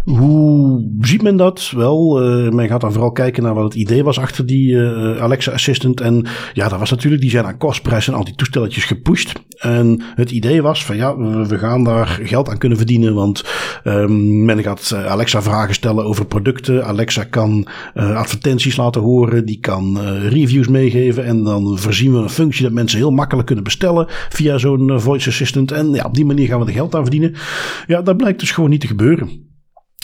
Hoe 0.06 0.88
ziet 1.00 1.22
men 1.22 1.36
dat? 1.36 1.72
Wel, 1.76 2.22
uh, 2.22 2.50
men 2.52 2.68
gaat 2.68 2.80
dan 2.80 2.92
vooral 2.92 3.12
kijken 3.12 3.42
naar 3.42 3.54
wat 3.54 3.64
het 3.64 3.74
idee 3.74 4.04
was 4.04 4.18
achter 4.18 4.46
die 4.46 4.72
uh, 4.72 5.22
Alexa 5.22 5.52
Assistant. 5.52 6.00
En 6.00 6.26
ja, 6.52 6.68
dat 6.68 6.78
was 6.78 6.90
natuurlijk, 6.90 7.22
die 7.22 7.30
zijn 7.30 7.44
aan 7.44 7.58
kostprijs 7.58 8.08
en 8.08 8.14
al 8.14 8.24
die 8.24 8.34
toestelletjes 8.34 8.84
gepusht. 8.84 9.32
En 9.58 10.02
het 10.14 10.30
idee 10.30 10.62
was 10.62 10.84
van 10.84 10.96
ja, 10.96 11.16
we 11.46 11.58
gaan 11.58 11.84
daar 11.84 12.20
geld 12.22 12.48
aan 12.48 12.58
kunnen 12.58 12.78
verdienen. 12.78 13.14
Want 13.14 13.44
um, 13.84 14.44
men 14.44 14.62
gaat 14.62 14.94
Alexa 15.06 15.42
vragen 15.42 15.74
stellen 15.74 16.04
over 16.04 16.26
producten. 16.26 16.86
Alexa 16.86 17.24
kan 17.24 17.66
advertenties 17.94 18.76
laten 18.76 19.02
horen. 19.02 19.46
Die 19.46 19.60
kan 19.60 19.98
reviews 20.28 20.68
meegeven. 20.68 21.24
En 21.24 21.42
dan 21.44 21.78
voorzien 21.78 22.12
we 22.12 22.18
een 22.18 22.28
functie 22.28 22.64
dat 22.64 22.72
mensen 22.72 22.98
heel 22.98 23.10
makkelijk 23.10 23.46
kunnen 23.46 23.64
bestellen 23.64 24.06
via 24.28 24.58
zo'n 24.58 25.00
voice 25.00 25.28
assistant. 25.28 25.72
En 25.72 25.90
ja, 25.90 26.04
op 26.04 26.14
die 26.14 26.24
manier 26.24 26.46
gaan 26.46 26.60
we 26.60 26.66
er 26.66 26.72
geld 26.72 26.94
aan 26.94 27.02
verdienen. 27.02 27.34
Ja, 27.86 28.02
dat 28.02 28.16
blijkt 28.16 28.40
dus 28.40 28.50
gewoon 28.50 28.70
niet 28.70 28.80
te 28.80 28.86
gebeuren. 28.86 29.45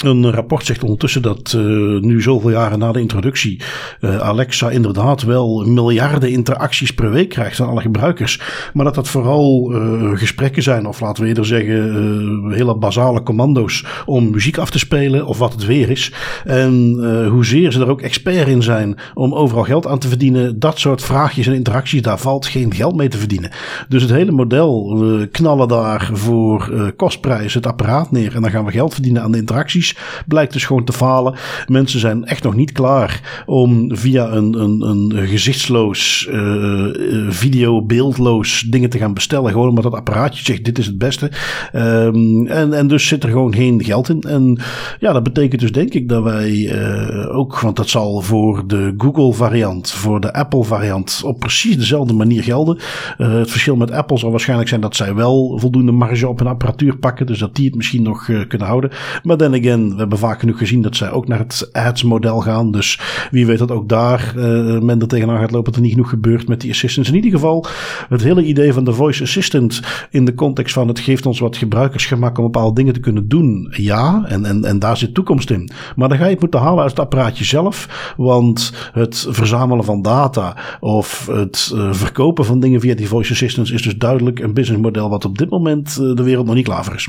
Een 0.03 0.31
rapport 0.31 0.67
zegt 0.67 0.83
ondertussen 0.83 1.23
dat 1.23 1.55
uh, 1.57 1.63
nu 2.01 2.23
zoveel 2.23 2.51
jaren 2.51 2.79
na 2.79 2.93
de 2.93 3.01
introductie 3.01 3.61
uh, 4.01 4.19
Alexa 4.19 4.71
inderdaad 4.71 5.23
wel 5.23 5.65
miljarden 5.67 6.31
interacties 6.31 6.91
per 6.91 7.11
week 7.11 7.29
krijgt 7.29 7.57
van 7.57 7.69
alle 7.69 7.81
gebruikers. 7.81 8.41
Maar 8.73 8.85
dat 8.85 8.95
dat 8.95 9.09
vooral 9.09 9.73
uh, 9.73 10.19
gesprekken 10.19 10.63
zijn, 10.63 10.87
of 10.87 11.01
laten 11.01 11.23
we 11.23 11.29
eerder 11.29 11.47
zeggen 11.47 12.51
hele 12.53 12.77
basale 12.77 13.23
commando's 13.23 13.85
om 14.07 14.31
muziek 14.31 14.59
af 14.59 14.71
te 14.71 14.79
spelen 14.79 15.27
of 15.27 15.39
wat 15.39 15.53
het 15.53 15.67
weer 15.67 15.91
is. 15.91 16.13
En 16.45 16.99
hoezeer 17.31 17.73
ze 17.73 17.81
er 17.81 17.91
ook 17.91 18.01
expert 18.01 18.49
in 18.49 18.63
zijn 18.63 18.99
om 19.15 19.35
overal 19.35 19.65
geld 19.65 19.87
aan 19.87 19.99
te 19.99 20.09
verdienen, 20.09 20.59
dat 20.59 20.79
soort 20.79 21.03
vraagjes 21.03 21.47
en 21.47 21.55
interacties, 21.55 22.03
daar 22.03 22.19
valt 22.19 22.47
geen 22.47 22.75
geld 22.75 22.97
mee 22.97 23.09
te 23.09 23.19
verdienen. 23.19 23.51
Dus 23.89 24.03
het 24.03 24.11
hele 24.11 24.33
model, 24.33 24.99
we 24.99 25.27
knallen 25.27 25.69
daar 25.69 26.11
voor 26.13 26.93
kostprijs 26.97 27.55
het 27.55 27.67
apparaat 27.67 28.11
neer 28.11 28.35
en 28.35 28.43
dan 28.43 28.51
gaan 28.51 28.65
we 28.65 28.71
geld 28.71 28.95
verdienen 28.95 29.23
aan 29.23 29.33
de 29.33 29.39
interacties 29.39 29.92
blijkt 30.27 30.53
dus 30.53 30.65
gewoon 30.65 30.85
te 30.85 30.93
falen. 30.93 31.35
Mensen 31.67 32.01
zijn 32.01 32.25
echt 32.25 32.43
nog 32.43 32.55
niet 32.55 32.73
klaar 32.73 33.43
om 33.47 33.97
via 33.97 34.31
een, 34.33 34.61
een, 34.61 34.81
een 34.83 35.27
gezichtsloos, 35.29 36.29
uh, 36.31 36.87
video, 37.29 37.83
beeldloos 37.83 38.61
dingen 38.61 38.91
te 38.91 38.99
gaan 38.99 39.15
bestellen. 39.15 39.51
Gewoon 39.51 39.69
omdat 39.69 39.85
dat 39.85 39.95
apparaatje 39.95 40.45
zegt: 40.45 40.65
dit 40.65 40.79
is 40.79 40.87
het 40.87 40.99
beste. 40.99 41.31
Um, 41.75 42.47
en, 42.47 42.73
en 42.73 42.89
dus 42.89 43.07
zit 43.07 43.23
er 43.23 43.31
gewoon 43.31 43.55
geen 43.55 43.85
geld 43.85 44.09
in. 44.09 44.21
En 44.21 44.59
ja, 44.99 45.13
dat 45.13 45.23
betekent 45.23 45.61
dus 45.61 45.73
denk 45.73 45.95
ik 45.95 46.09
dat 46.09 46.23
wij 46.23 46.51
uh, 46.51 47.37
ook, 47.37 47.61
want 47.61 47.77
dat 47.77 47.89
zal 47.89 48.21
voor 48.21 48.67
de 48.67 48.95
Google 48.97 49.33
variant, 49.33 49.91
voor 49.91 50.21
de 50.21 50.33
Apple 50.33 50.65
variant 50.65 51.23
op 51.25 51.39
precies 51.39 51.77
dezelfde 51.77 52.15
manier 52.15 52.43
gelden. 52.43 52.79
Het 53.17 53.51
verschil 53.51 53.77
met 53.77 53.91
Apple 53.91 54.19
zal 54.19 54.31
waarschijnlijk 54.31 54.69
zijn 54.69 54.81
dat 54.81 54.97
zij 54.97 55.15
wel 55.15 55.59
voldoende 55.59 55.93
marge 55.93 56.29
op 56.29 56.39
hun 56.39 56.49
apparatuur 56.49 56.97
pakken. 56.97 57.27
Dus 57.27 57.39
dat 57.39 57.55
die 57.55 57.67
het 57.67 57.75
misschien 57.75 58.03
nog 58.03 58.25
kunnen 58.25 58.67
houden. 58.67 58.91
Maar 59.23 59.37
dan 59.37 59.55
again, 59.55 59.82
we 59.91 59.97
hebben 59.97 60.19
vaak 60.19 60.41
genoeg 60.41 60.59
gezien 60.59 60.83
dat 60.83 60.97
zij 60.97 61.11
ook 61.11 61.29
naar 61.29 61.39
het 61.39 61.69
ads-model 61.73 62.41
gaan. 62.41 62.71
Dus 62.71 63.01
wie 63.31 63.47
weet 63.47 63.59
dat 63.59 63.71
ook 63.71 63.89
daar 63.89 64.35
uh, 64.37 64.43
men 64.81 65.01
er 65.01 65.09
tegenaan 65.09 65.39
gaat 65.39 65.51
lopen 65.51 65.65
dat 65.65 65.75
er 65.75 65.81
niet 65.81 65.91
genoeg 65.91 66.09
gebeurt 66.09 66.49
met 66.49 66.61
die 66.61 66.71
assistants. 66.71 67.09
In 67.09 67.15
ieder 67.15 67.31
geval, 67.31 67.67
het 68.09 68.23
hele 68.23 68.45
idee 68.45 68.73
van 68.73 68.85
de 68.85 68.93
voice 68.93 69.23
assistant 69.23 69.81
in 70.11 70.25
de 70.25 70.35
context 70.35 70.75
van 70.75 70.89
het 70.89 71.01
geeft 71.01 71.27
ons 71.27 71.39
wat 71.39 71.57
gebruikersgemak 71.57 72.39
om 72.39 72.45
bepaalde 72.45 72.75
dingen 72.75 72.93
te 72.93 73.01
kunnen 73.01 73.29
doen. 73.29 73.75
Ja, 73.77 74.25
en, 74.27 74.45
en, 74.45 74.65
en 74.65 74.79
daar 74.79 74.97
zit 74.97 75.15
toekomst 75.15 75.51
in. 75.51 75.71
Maar 75.97 76.09
dan 76.09 76.19
ga 76.19 76.25
je 76.25 76.31
het 76.31 76.41
moeten 76.41 76.61
halen 76.61 76.83
uit 76.83 76.91
het 76.91 77.01
apparaatje 77.01 77.45
zelf. 77.45 78.15
Want 78.17 78.73
het 78.93 79.27
verzamelen 79.29 79.85
van 79.85 80.03
data 80.03 80.57
of 80.81 81.27
het 81.27 81.73
uh, 81.75 81.93
verkopen 81.93 82.45
van 82.45 82.61
dingen 82.61 82.81
via 82.81 82.95
die 82.95 83.09
voice 83.09 83.33
assistants 83.33 83.71
is 83.71 83.83
dus 83.83 83.97
duidelijk 83.97 84.39
een 84.39 84.55
businessmodel 84.55 85.09
wat 85.09 85.25
op 85.25 85.39
dit 85.39 85.51
moment 85.51 85.99
uh, 86.01 86.15
de 86.15 86.23
wereld 86.23 86.47
nog 86.47 86.55
niet 86.55 86.65
klaar 86.65 86.95
is. 86.95 87.09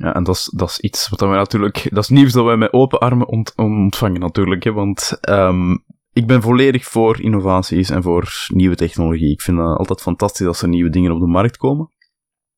Ja, 0.00 0.14
en 0.14 0.24
dat 0.24 0.34
is, 0.34 0.50
dat 0.54 0.68
is 0.68 0.80
iets 0.80 1.08
wat 1.08 1.20
wij 1.20 1.28
natuurlijk, 1.28 1.86
dat 1.90 2.02
is 2.02 2.08
nieuws 2.08 2.32
dat 2.32 2.44
wij 2.44 2.56
met 2.56 2.72
open 2.72 2.98
armen 2.98 3.28
ont, 3.28 3.52
ontvangen 3.56 4.20
natuurlijk, 4.20 4.64
hè, 4.64 4.72
want 4.72 5.18
um, 5.28 5.84
ik 6.12 6.26
ben 6.26 6.42
volledig 6.42 6.84
voor 6.84 7.20
innovaties 7.20 7.90
en 7.90 8.02
voor 8.02 8.32
nieuwe 8.48 8.76
technologie. 8.76 9.30
Ik 9.30 9.40
vind 9.40 9.58
het 9.58 9.78
altijd 9.78 10.00
fantastisch 10.00 10.46
als 10.46 10.62
er 10.62 10.68
nieuwe 10.68 10.90
dingen 10.90 11.12
op 11.12 11.20
de 11.20 11.26
markt 11.26 11.56
komen. 11.56 11.90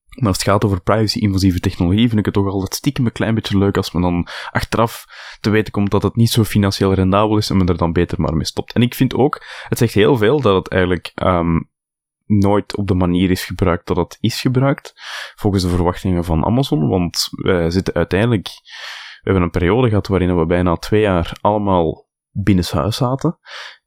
Maar 0.08 0.28
als 0.28 0.36
het 0.36 0.46
gaat 0.46 0.64
over 0.64 0.82
privacy-invasieve 0.82 1.60
technologie, 1.60 2.08
vind 2.08 2.18
ik 2.18 2.24
het 2.24 2.34
toch 2.34 2.46
altijd 2.46 2.74
stiekem 2.74 3.06
een 3.06 3.12
klein 3.12 3.34
beetje 3.34 3.58
leuk 3.58 3.76
als 3.76 3.92
men 3.92 4.02
dan 4.02 4.26
achteraf 4.50 5.04
te 5.40 5.50
weten 5.50 5.72
komt 5.72 5.90
dat 5.90 6.02
het 6.02 6.16
niet 6.16 6.30
zo 6.30 6.44
financieel 6.44 6.94
rendabel 6.94 7.36
is 7.36 7.50
en 7.50 7.56
men 7.56 7.66
er 7.66 7.76
dan 7.76 7.92
beter 7.92 8.20
maar 8.20 8.34
mee 8.34 8.46
stopt. 8.46 8.72
En 8.72 8.82
ik 8.82 8.94
vind 8.94 9.14
ook, 9.14 9.44
het 9.68 9.78
zegt 9.78 9.94
heel 9.94 10.16
veel 10.16 10.40
dat 10.40 10.54
het 10.54 10.68
eigenlijk 10.68 11.12
um, 11.14 11.70
nooit 12.38 12.76
op 12.76 12.88
de 12.88 12.94
manier 12.94 13.30
is 13.30 13.44
gebruikt 13.44 13.86
dat 13.86 13.96
het 13.96 14.18
is 14.20 14.40
gebruikt, 14.40 14.92
volgens 15.34 15.62
de 15.62 15.68
verwachtingen 15.68 16.24
van 16.24 16.44
Amazon, 16.44 16.88
want 16.88 17.28
wij 17.30 17.70
zitten 17.70 17.94
uiteindelijk, 17.94 18.46
we 19.22 19.30
hebben 19.30 19.42
een 19.42 19.50
periode 19.50 19.88
gehad 19.88 20.06
waarin 20.06 20.38
we 20.38 20.46
bijna 20.46 20.76
twee 20.76 21.00
jaar 21.00 21.38
allemaal 21.40 22.08
binnenshuis 22.30 22.96
zaten, 22.96 23.38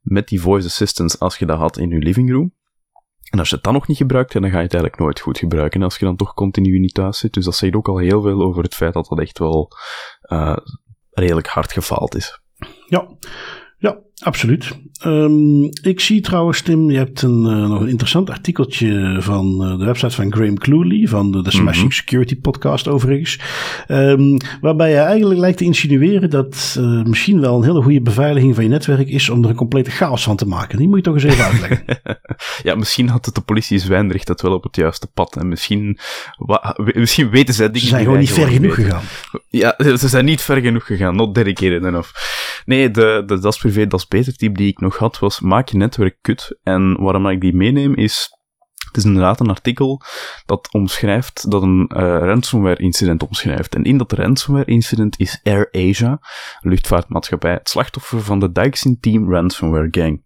met 0.02 0.28
die 0.28 0.42
voice 0.42 0.68
assistants 0.68 1.20
als 1.20 1.38
je 1.38 1.46
dat 1.46 1.58
had 1.58 1.78
in 1.78 1.90
je 1.90 1.98
living 1.98 2.32
room. 2.32 2.54
En 3.30 3.40
als 3.40 3.50
je 3.50 3.56
het 3.56 3.64
dan 3.64 3.74
nog 3.74 3.88
niet 3.88 3.98
gebruikt, 3.98 4.34
dan 4.34 4.42
ga 4.42 4.58
je 4.58 4.64
het 4.64 4.74
eigenlijk 4.74 5.02
nooit 5.02 5.20
goed 5.20 5.38
gebruiken 5.38 5.84
als 5.84 5.98
je 5.98 6.06
dan 6.06 6.16
toch 6.16 6.34
continu 6.34 6.80
niet 6.80 6.94
thuis 6.94 7.18
zit. 7.18 7.34
Dus 7.34 7.46
dat 7.46 7.56
zegt 7.56 7.76
ook 7.76 7.88
al 7.88 7.98
heel 7.98 8.22
veel 8.22 8.42
over 8.42 8.64
het 8.64 8.76
feit 8.76 8.94
dat 8.94 9.08
dat 9.08 9.20
echt 9.20 9.40
wel 9.40 9.72
uh, 10.22 10.58
redelijk 11.10 11.48
hard 11.48 11.72
gefaald 11.72 12.16
is. 12.16 12.40
Ja, 12.88 13.08
ja, 13.78 14.00
absoluut. 14.24 14.78
Um, 15.06 15.70
ik 15.82 16.00
zie 16.00 16.22
trouwens, 16.22 16.62
Tim, 16.62 16.92
je 16.92 16.98
hebt 16.98 17.22
een, 17.22 17.46
uh, 17.46 17.68
nog 17.68 17.82
een 17.82 17.88
interessant 17.88 18.30
artikeltje 18.30 19.18
van 19.20 19.60
uh, 19.62 19.80
de 19.80 19.86
website 19.86 20.16
van 20.16 20.34
Graham 20.34 20.58
Cluley, 20.58 21.08
van 21.08 21.32
de, 21.32 21.42
de 21.42 21.52
Smashing 21.52 21.76
mm 21.76 21.82
-hmm. 21.82 21.92
Security 21.92 22.40
podcast 22.40 22.88
overigens. 22.88 23.40
Um, 23.88 24.38
waarbij 24.62 24.90
je 24.90 24.98
eigenlijk 24.98 25.40
lijkt 25.40 25.58
te 25.58 25.64
insinueren 25.64 26.30
dat 26.30 26.76
uh, 26.80 27.04
misschien 27.04 27.42
wel 27.42 27.56
een 27.56 27.64
hele 27.64 27.82
goede 27.82 28.02
beveiliging 28.02 28.56
van 28.56 28.64
je 28.64 28.70
netwerk 28.70 29.08
is 29.08 29.30
om 29.30 29.44
er 29.44 29.50
een 29.50 29.56
complete 29.56 29.92
chaos 29.92 30.24
van 30.24 30.36
te 30.36 30.48
maken. 30.48 30.78
Die 30.78 30.88
moet 30.88 30.98
je 30.98 31.04
toch 31.04 31.14
eens 31.14 31.24
even 31.24 31.46
uitleggen. 31.52 31.84
ja, 32.64 32.76
misschien 32.76 33.10
had 33.10 33.26
het 33.26 33.36
de 33.36 33.42
politie 33.42 33.80
Zwijndrecht 33.80 34.28
dat 34.28 34.42
wel 34.42 34.54
op 34.54 34.64
het 34.64 34.76
juiste 34.76 35.08
pad. 35.14 35.36
En 35.36 35.48
misschien, 35.48 35.98
misschien 36.94 37.30
weten 37.30 37.54
zij 37.54 37.66
dingen. 37.66 37.82
Ze 37.82 37.88
zijn 37.88 38.04
gewoon 38.04 38.20
niet 38.20 38.32
ver 38.32 38.48
genoeg 38.48 38.76
weten. 38.76 38.92
gegaan. 38.92 39.04
Ja, 39.50 39.76
ze 39.98 40.08
zijn 40.08 40.26
niet 40.26 40.42
ver 40.42 40.62
genoeg 40.62 40.86
gegaan. 40.86 41.16
Not 41.16 41.36
dedicated 41.36 41.84
enough. 41.84 42.10
Nee, 42.66 42.92
de, 42.92 43.24
de 43.26 43.40
Das 43.40 43.58
Privé, 43.58 43.88
Das 43.88 44.05
Beter 44.08 44.36
type 44.36 44.58
die 44.58 44.68
ik 44.68 44.80
nog 44.80 44.98
had 44.98 45.20
was 45.20 45.40
maak 45.40 45.70
je 45.70 45.78
netwerk 45.78 46.18
kut. 46.22 46.58
En 46.64 47.02
waarom 47.02 47.28
ik 47.28 47.42
die 47.42 47.56
meeneem 47.56 47.96
is, 47.96 48.30
het 48.96 49.04
is 49.04 49.10
inderdaad 49.10 49.40
een 49.40 49.50
artikel 49.50 50.02
dat 50.46 50.70
omschrijft, 50.72 51.52
dat 51.52 51.62
een 51.62 51.92
uh, 51.94 51.98
ransomware 52.00 52.82
incident 52.82 53.24
omschrijft. 53.24 53.76
En 53.76 53.84
in 53.84 53.98
dat 53.98 54.12
ransomware 54.12 54.66
incident 54.72 55.20
is 55.20 55.40
Air 55.44 55.70
Asia, 55.72 56.20
luchtvaartmaatschappij, 56.60 57.52
het 57.52 57.70
slachtoffer 57.70 58.22
van 58.22 58.40
de 58.40 58.52
Dijksin 58.52 59.00
Team 59.00 59.32
Ransomware 59.32 59.88
Gang. 59.92 60.24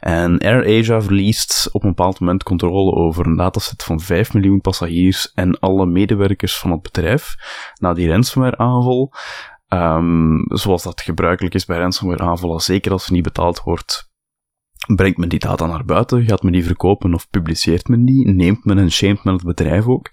En 0.00 0.38
Air 0.38 0.78
Asia 0.78 1.02
verliest 1.02 1.68
op 1.72 1.82
een 1.82 1.88
bepaald 1.88 2.20
moment 2.20 2.42
controle 2.42 2.92
over 2.92 3.26
een 3.26 3.36
dataset 3.36 3.82
van 3.82 4.00
5 4.00 4.32
miljoen 4.32 4.60
passagiers 4.60 5.32
en 5.34 5.58
alle 5.58 5.86
medewerkers 5.86 6.58
van 6.58 6.70
het 6.70 6.82
bedrijf 6.82 7.34
na 7.80 7.94
die 7.94 8.08
ransomware 8.08 8.56
aanval. 8.56 9.12
Um, 9.68 10.44
zoals 10.46 10.82
dat 10.82 11.00
gebruikelijk 11.00 11.54
is 11.54 11.64
bij 11.64 11.78
ransomware 11.78 12.22
aanvallen, 12.22 12.60
zeker 12.60 12.92
als 12.92 13.06
er 13.06 13.12
niet 13.12 13.22
betaald 13.22 13.62
wordt, 13.62 14.10
brengt 14.94 15.18
men 15.18 15.28
die 15.28 15.38
data 15.38 15.66
naar 15.66 15.84
buiten, 15.84 16.24
gaat 16.24 16.42
men 16.42 16.52
die 16.52 16.64
verkopen 16.64 17.14
of 17.14 17.30
publiceert 17.30 17.88
men 17.88 18.04
die, 18.04 18.28
neemt 18.28 18.64
men 18.64 18.78
en 18.78 18.90
shamed 18.90 19.24
men 19.24 19.34
het 19.34 19.44
bedrijf 19.44 19.86
ook. 19.86 20.10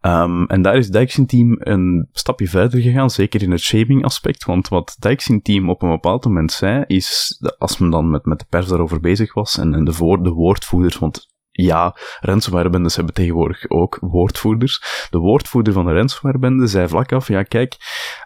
Um, 0.00 0.46
en 0.46 0.62
daar 0.62 0.76
is 0.76 0.88
Dijksin 0.88 1.26
Team 1.26 1.56
een 1.58 2.08
stapje 2.12 2.48
verder 2.48 2.80
gegaan, 2.80 3.10
zeker 3.10 3.42
in 3.42 3.50
het 3.50 3.60
shaming 3.60 4.04
aspect, 4.04 4.44
want 4.44 4.68
wat 4.68 4.96
Dijksin 4.98 5.42
Team 5.42 5.70
op 5.70 5.82
een 5.82 5.90
bepaald 5.90 6.24
moment 6.24 6.52
zei, 6.52 6.84
is, 6.86 7.38
als 7.58 7.78
men 7.78 7.90
dan 7.90 8.10
met, 8.10 8.24
met 8.24 8.38
de 8.38 8.46
pers 8.48 8.66
daarover 8.66 9.00
bezig 9.00 9.34
was, 9.34 9.58
en, 9.58 9.74
en 9.74 9.84
de, 9.84 10.18
de 10.22 10.30
woordvoerders, 10.30 10.98
want 10.98 11.36
ja, 11.64 11.96
ransomwarebendes 12.20 12.96
hebben 12.96 13.14
tegenwoordig 13.14 13.70
ook 13.70 13.98
woordvoerders. 14.00 15.06
De 15.10 15.18
woordvoerder 15.18 15.72
van 15.72 15.86
de 15.86 15.92
ransomwarebende 15.92 16.66
zei 16.66 16.88
vlak 16.88 17.12
af, 17.12 17.28
ja 17.28 17.42
kijk, 17.42 17.76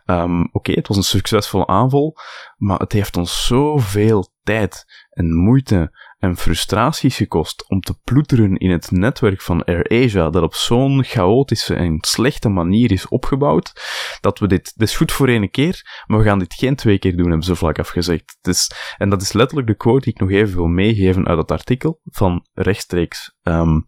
um, 0.06 0.48
oké, 0.52 0.72
het 0.72 0.88
was 0.88 0.96
een 0.96 1.02
succesvolle 1.02 1.66
aanval, 1.66 2.16
maar 2.56 2.78
het 2.78 2.92
heeft 2.92 3.16
ons 3.16 3.46
zoveel 3.46 4.28
tijd 4.42 4.84
en 5.10 5.34
moeite 5.34 6.01
en 6.22 6.36
frustraties 6.36 7.16
gekost 7.16 7.68
om 7.68 7.80
te 7.80 7.94
ploeteren 8.04 8.56
in 8.56 8.70
het 8.70 8.90
netwerk 8.90 9.40
van 9.40 9.64
AirAsia, 9.64 10.30
dat 10.30 10.42
op 10.42 10.54
zo'n 10.54 11.04
chaotische 11.04 11.74
en 11.74 11.98
slechte 12.00 12.48
manier 12.48 12.92
is 12.92 13.08
opgebouwd, 13.08 13.72
dat 14.20 14.38
we 14.38 14.46
dit, 14.46 14.72
dit 14.76 14.88
is 14.88 14.96
goed 14.96 15.12
voor 15.12 15.28
één 15.28 15.50
keer, 15.50 16.02
maar 16.06 16.18
we 16.18 16.24
gaan 16.24 16.38
dit 16.38 16.54
geen 16.54 16.76
twee 16.76 16.98
keer 16.98 17.16
doen, 17.16 17.26
hebben 17.26 17.46
ze 17.46 17.56
vlak 17.56 17.78
afgezegd. 17.78 18.38
Dus, 18.40 18.70
en 18.98 19.10
dat 19.10 19.22
is 19.22 19.32
letterlijk 19.32 19.68
de 19.68 19.76
quote 19.76 20.04
die 20.04 20.12
ik 20.12 20.20
nog 20.20 20.30
even 20.30 20.54
wil 20.54 20.66
meegeven 20.66 21.26
uit 21.26 21.38
het 21.38 21.50
artikel 21.50 22.00
van 22.04 22.46
rechtstreeks 22.54 23.34
um, 23.42 23.84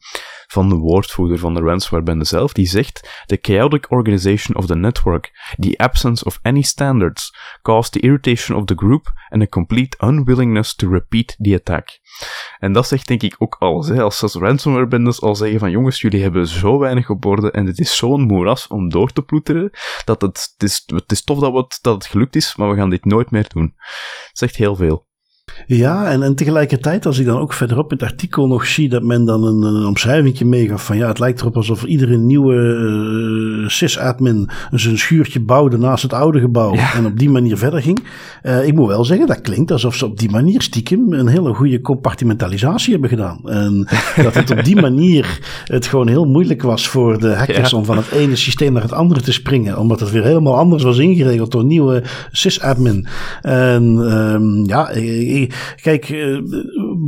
van 0.47 0.68
de 0.68 0.74
woordvoerder 0.74 1.39
van 1.39 1.55
de 1.55 1.61
ransomware-bende 1.61 2.24
zelf, 2.24 2.53
die 2.53 2.66
zegt, 2.66 3.24
The 3.26 3.39
chaotic 3.43 3.91
organization 3.91 4.57
of 4.57 4.66
the 4.66 4.76
network, 4.76 5.55
the 5.59 5.74
absence 5.76 6.24
of 6.24 6.39
any 6.43 6.62
standards, 6.62 7.37
caused 7.62 7.93
the 7.93 8.01
irritation 8.01 8.57
of 8.57 8.64
the 8.64 8.74
group 8.74 9.12
and 9.28 9.43
a 9.43 9.47
complete 9.47 9.97
unwillingness 9.99 10.74
to 10.74 10.89
repeat 10.89 11.37
the 11.39 11.55
attack. 11.55 12.01
En 12.58 12.72
dat 12.72 12.88
zegt 12.88 13.06
denk 13.06 13.22
ik 13.22 13.34
ook 13.38 13.56
alles. 13.58 13.88
Hè. 13.88 14.02
Als, 14.02 14.20
ransomware-bendes 14.20 15.20
al 15.20 15.36
zeggen 15.36 15.58
van 15.58 15.70
jongens, 15.70 16.00
jullie 16.00 16.22
hebben 16.22 16.46
zo 16.46 16.78
weinig 16.78 17.10
op 17.10 17.22
en 17.24 17.66
het 17.66 17.78
is 17.78 17.96
zo'n 17.96 18.22
moeras 18.22 18.66
om 18.66 18.88
door 18.88 19.12
te 19.12 19.22
ploeteren, 19.22 19.70
dat 20.04 20.20
het, 20.20 20.52
het, 20.56 20.62
is, 20.70 20.82
het 20.86 21.12
is 21.12 21.24
tof 21.24 21.38
dat, 21.38 21.54
het, 21.54 21.78
dat 21.82 21.94
het 21.94 22.06
gelukt 22.06 22.36
is, 22.36 22.56
maar 22.56 22.70
we 22.70 22.76
gaan 22.76 22.90
dit 22.90 23.04
nooit 23.04 23.30
meer 23.30 23.48
doen. 23.48 23.74
Het 24.28 24.38
zegt 24.38 24.56
heel 24.56 24.76
veel. 24.76 25.06
Ja, 25.66 26.11
en, 26.11 26.22
en 26.22 26.34
tegelijkertijd, 26.34 27.07
als 27.07 27.18
ik 27.18 27.26
dan 27.26 27.38
ook 27.38 27.53
verderop 27.53 27.92
in 27.92 27.97
het 27.99 28.11
artikel 28.11 28.47
nog 28.47 28.66
zie 28.66 28.88
dat 28.88 29.03
men 29.03 29.24
dan 29.24 29.45
een, 29.45 29.62
een 29.62 29.86
omschrijving 29.86 30.40
meegaf 30.40 30.84
van 30.84 30.97
ja, 30.97 31.09
het 31.09 31.18
lijkt 31.18 31.40
erop 31.40 31.57
alsof 31.57 31.84
iedere 31.84 32.16
nieuwe 32.16 32.55
uh, 32.55 33.68
sysadmin 33.68 34.49
zijn 34.70 34.99
schuurtje 34.99 35.40
bouwde 35.40 35.78
naast 35.78 36.03
het 36.03 36.12
oude 36.12 36.40
gebouw 36.40 36.74
en 36.95 37.07
op 37.07 37.18
die 37.18 37.30
manier 37.30 37.57
verder 37.57 37.82
ging. 37.82 38.05
Uh, 38.42 38.66
ik 38.66 38.74
moet 38.74 38.88
wel 38.88 39.05
zeggen, 39.05 39.26
dat 39.26 39.40
klinkt 39.40 39.70
alsof 39.70 39.95
ze 39.95 40.07
op 40.07 40.18
die 40.18 40.30
manier 40.30 40.62
stiekem 40.62 41.12
een 41.12 41.26
hele 41.26 41.55
goede 41.55 41.80
compartimentalisatie 41.80 42.92
hebben 42.92 43.11
gedaan. 43.11 43.40
En 43.45 43.88
dat 44.22 44.34
het 44.34 44.51
op 44.51 44.64
die 44.64 44.80
manier 44.80 45.38
het 45.64 45.86
gewoon 45.86 46.09
heel 46.09 46.24
moeilijk 46.24 46.62
was 46.62 46.88
voor 46.88 47.20
de 47.20 47.34
hackers 47.34 47.72
om 47.72 47.84
van 47.84 47.97
het 47.97 48.11
ene 48.11 48.36
systeem 48.36 48.72
naar 48.72 48.82
het 48.82 48.92
andere 48.92 49.20
te 49.20 49.32
springen, 49.32 49.78
omdat 49.78 50.01
het 50.01 50.11
weer 50.11 50.24
helemaal 50.24 50.57
anders 50.57 50.82
was 50.82 50.99
ingeregeld 50.99 51.53
door 51.53 51.64
nieuwe 51.64 52.03
sysadmin. 52.30 53.07
En 53.40 53.82
um, 53.84 54.66
ja, 54.66 54.90
kijk, 55.82 56.09
eh, 56.09 56.39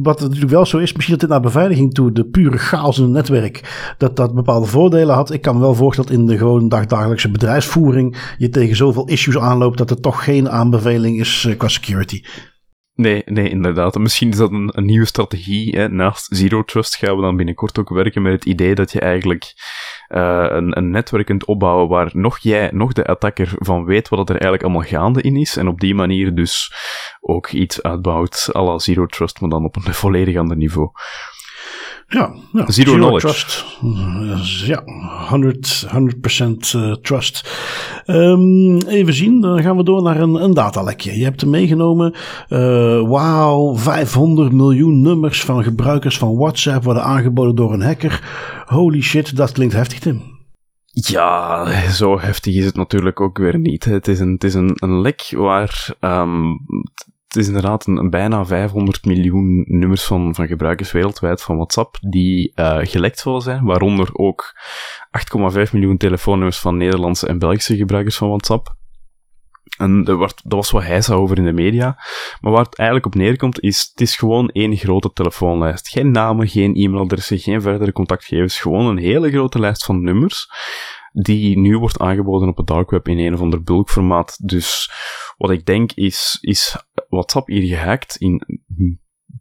wat 0.03 0.20
natuurlijk 0.20 0.51
wel 0.51 0.66
zo 0.66 0.79
is, 0.79 0.93
misschien 0.93 1.12
dat 1.12 1.20
dit 1.20 1.31
naar 1.31 1.41
beveiliging 1.41 1.95
toe, 1.95 2.12
de 2.12 2.24
pure 2.24 2.59
chaos 2.59 2.99
in 2.99 3.05
het 3.05 3.12
netwerk, 3.12 3.95
dat 3.99 4.16
dat 4.16 4.35
bepaalde 4.35 4.66
voordelen 4.66 5.14
had. 5.14 5.33
Ik 5.33 5.41
kan 5.41 5.55
me 5.55 5.61
wel 5.61 5.74
voorstellen 5.74 6.11
dat 6.11 6.20
in 6.20 6.27
de 6.27 6.37
gewoon 6.37 6.68
dagdagelijkse 6.68 7.31
bedrijfsvoering 7.31 8.35
je 8.39 8.49
tegen 8.49 8.77
zoveel 8.77 9.09
issues 9.09 9.39
aanloopt 9.39 9.79
dat 9.79 9.91
er 9.91 10.01
toch 10.01 10.24
geen 10.24 10.51
aanbeveling 10.51 11.20
is 11.20 11.45
eh, 11.49 11.57
qua 11.57 11.68
security. 11.68 12.22
Nee, 12.97 13.22
nee, 13.24 13.49
inderdaad. 13.49 13.99
Misschien 13.99 14.28
is 14.28 14.36
dat 14.36 14.51
een, 14.51 14.72
nieuwe 14.74 15.07
strategie. 15.07 15.76
Hè. 15.76 15.88
Naast 15.88 16.36
Zero 16.36 16.64
Trust 16.64 16.97
gaan 16.97 17.16
we 17.16 17.22
dan 17.22 17.36
binnenkort 17.36 17.78
ook 17.78 17.88
werken 17.88 18.22
met 18.22 18.32
het 18.32 18.44
idee 18.44 18.74
dat 18.74 18.92
je 18.92 19.01
eigenlijk 19.01 19.55
uh, 20.09 20.47
een, 20.49 20.76
een 20.76 20.90
netwerk 20.90 21.26
kunt 21.26 21.44
opbouwen 21.44 21.88
waar 21.88 22.11
nog 22.12 22.38
jij, 22.38 22.70
nog 22.72 22.92
de 22.92 23.07
attacker 23.07 23.53
van 23.59 23.84
weet 23.84 24.09
wat 24.09 24.28
er 24.28 24.34
eigenlijk 24.34 24.62
allemaal 24.62 24.88
gaande 24.88 25.20
in 25.20 25.36
is. 25.36 25.57
En 25.57 25.68
op 25.68 25.80
die 25.80 25.94
manier 25.94 26.34
dus 26.34 26.74
ook 27.20 27.51
iets 27.51 27.82
uitbouwt 27.82 28.51
à 28.55 28.62
la 28.62 28.78
Zero 28.78 29.07
Trust, 29.07 29.40
maar 29.40 29.51
dan 29.51 29.64
op 29.64 29.76
een 29.76 29.94
volledig 30.05 30.36
ander 30.36 30.57
niveau. 30.57 30.90
Ja, 32.09 32.34
ja. 32.52 32.70
Zero, 32.70 32.92
knowledge. 32.92 33.26
Trust. 33.26 33.64
Ja, 34.66 34.82
100%, 35.86 35.90
100 35.90 36.72
uh, 36.72 36.92
trust. 36.92 37.50
Um, 38.07 38.78
even 38.78 39.14
zien, 39.14 39.40
dan 39.40 39.62
gaan 39.62 39.76
we 39.76 39.82
door 39.82 40.02
naar 40.02 40.20
een, 40.20 40.34
een 40.34 40.54
datalekje. 40.54 41.18
Je 41.18 41.24
hebt 41.24 41.42
er 41.42 41.48
meegenomen, 41.48 42.14
uh, 42.48 43.09
wauw, 43.09 43.74
500 43.74 44.52
miljoen 44.52 45.00
nummers 45.00 45.44
van 45.44 45.62
gebruikers 45.62 46.18
van 46.18 46.36
WhatsApp 46.36 46.84
worden 46.84 47.02
aangeboden 47.02 47.54
door 47.54 47.72
een 47.72 47.82
hacker. 47.82 48.22
Holy 48.66 49.00
shit, 49.00 49.36
dat 49.36 49.52
klinkt 49.52 49.74
heftig, 49.74 49.98
Tim. 49.98 50.22
Ja, 50.84 51.66
zo 51.90 52.20
heftig 52.20 52.54
is 52.54 52.64
het 52.64 52.76
natuurlijk 52.76 53.20
ook 53.20 53.38
weer 53.38 53.59
niet. 53.59 53.84
Het 53.84 54.09
is 54.09 54.20
een, 54.20 54.32
het 54.32 54.44
is 54.44 54.54
een, 54.54 54.70
een 54.74 55.00
lek 55.00 55.32
waar 55.36 55.94
um, 56.00 56.59
het 57.37 57.45
is 57.45 57.55
inderdaad 57.55 57.87
een, 57.87 58.11
bijna 58.11 58.45
500 58.45 59.05
miljoen 59.05 59.64
nummers 59.68 60.05
van, 60.05 60.34
van 60.34 60.47
gebruikers 60.47 60.93
wereldwijd 60.93 61.43
van 61.43 61.57
WhatsApp 61.57 61.97
die 62.01 62.53
uh, 62.55 62.78
gelekt 62.80 63.18
zullen 63.18 63.41
zijn, 63.41 63.64
waaronder 63.64 64.09
ook 64.12 64.55
8,5 65.66 65.72
miljoen 65.72 65.97
telefoonnummers 65.97 66.59
van 66.59 66.76
Nederlandse 66.76 67.26
en 67.26 67.39
Belgische 67.39 67.76
gebruikers 67.76 68.16
van 68.16 68.28
WhatsApp. 68.28 68.74
En 69.78 70.05
dat 70.05 70.34
was 70.43 70.70
wat 70.70 70.82
hij 70.82 71.01
zei 71.01 71.18
over 71.18 71.39
in 71.39 71.45
de 71.45 71.53
media. 71.53 71.99
Maar 72.41 72.53
waar 72.53 72.64
het 72.64 72.76
eigenlijk 72.76 73.07
op 73.07 73.14
neerkomt, 73.14 73.61
is 73.61 73.89
het 73.91 74.01
is 74.01 74.16
gewoon 74.16 74.49
één 74.49 74.76
grote 74.76 75.12
telefoonlijst. 75.12 75.89
Geen 75.89 76.11
namen, 76.11 76.49
geen 76.49 76.74
e-mailadressen, 76.74 77.39
geen 77.39 77.62
verdere 77.62 77.93
contactgegevens. 77.93 78.61
Gewoon 78.61 78.87
een 78.87 78.99
hele 78.99 79.30
grote 79.30 79.59
lijst 79.59 79.84
van 79.84 80.03
nummers 80.03 80.49
die 81.12 81.59
nu 81.59 81.78
wordt 81.78 81.99
aangeboden 81.99 82.49
op 82.49 82.57
het 82.57 82.66
dark 82.66 82.91
web 82.91 83.09
in 83.09 83.18
een 83.18 83.34
of 83.34 83.41
ander 83.41 83.62
bulkformaat. 83.62 84.39
Dus 84.43 84.91
wat 85.37 85.51
ik 85.51 85.66
denk 85.66 85.93
is, 85.93 86.39
is 86.41 86.76
WhatsApp 87.09 87.49
hier 87.49 87.76
gehackt 87.76 88.16
in 88.16 88.43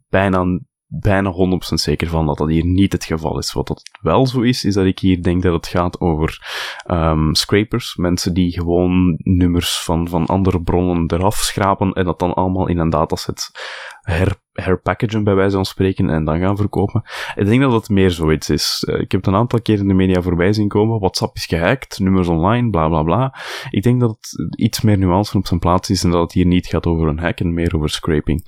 bijna 0.08 0.60
bijna 0.88 1.32
100% 1.32 1.34
zeker 1.58 2.08
van 2.08 2.26
dat 2.26 2.38
dat 2.38 2.48
hier 2.48 2.64
niet 2.64 2.92
het 2.92 3.04
geval 3.04 3.38
is. 3.38 3.52
Wat 3.52 3.66
dat 3.66 3.82
wel 4.00 4.26
zo 4.26 4.40
is, 4.40 4.64
is 4.64 4.74
dat 4.74 4.84
ik 4.84 4.98
hier 4.98 5.22
denk 5.22 5.42
dat 5.42 5.52
het 5.52 5.66
gaat 5.66 6.00
over 6.00 6.46
um, 6.90 7.34
scrapers. 7.34 7.96
Mensen 7.96 8.34
die 8.34 8.52
gewoon 8.52 9.18
nummers 9.22 9.82
van, 9.82 10.08
van 10.08 10.26
andere 10.26 10.62
bronnen 10.62 11.12
eraf 11.12 11.36
schrapen 11.36 11.92
en 11.92 12.04
dat 12.04 12.18
dan 12.18 12.34
allemaal 12.34 12.68
in 12.68 12.78
een 12.78 12.90
dataset 12.90 13.50
her 14.06 14.44
herpackagen 14.56 15.24
bij 15.24 15.34
wijze 15.34 15.54
van 15.54 15.64
spreken 15.64 16.10
en 16.10 16.24
dan 16.24 16.38
gaan 16.38 16.56
verkopen. 16.56 17.02
Ik 17.34 17.46
denk 17.46 17.60
dat 17.60 17.72
het 17.72 17.88
meer 17.88 18.10
zoiets 18.10 18.50
is. 18.50 18.86
Uh, 18.88 19.00
ik 19.00 19.12
heb 19.12 19.24
het 19.24 19.26
een 19.26 19.38
aantal 19.38 19.60
keer 19.60 19.78
in 19.78 19.88
de 19.88 19.94
media 19.94 20.22
voorbij 20.22 20.52
zien 20.52 20.68
komen. 20.68 20.98
WhatsApp 20.98 21.36
is 21.36 21.46
gehackt, 21.46 21.98
nummers 21.98 22.28
online, 22.28 22.70
bla 22.70 22.88
bla 22.88 23.02
bla. 23.02 23.34
Ik 23.70 23.82
denk 23.82 24.00
dat 24.00 24.10
het 24.10 24.58
iets 24.58 24.80
meer 24.80 24.98
nuance 24.98 25.36
op 25.36 25.46
zijn 25.46 25.60
plaats 25.60 25.90
is 25.90 26.04
en 26.04 26.10
dat 26.10 26.20
het 26.20 26.32
hier 26.32 26.46
niet 26.46 26.66
gaat 26.66 26.86
over 26.86 27.08
een 27.08 27.18
hack 27.18 27.40
en 27.40 27.54
meer 27.54 27.76
over 27.76 27.88
scraping. 27.88 28.44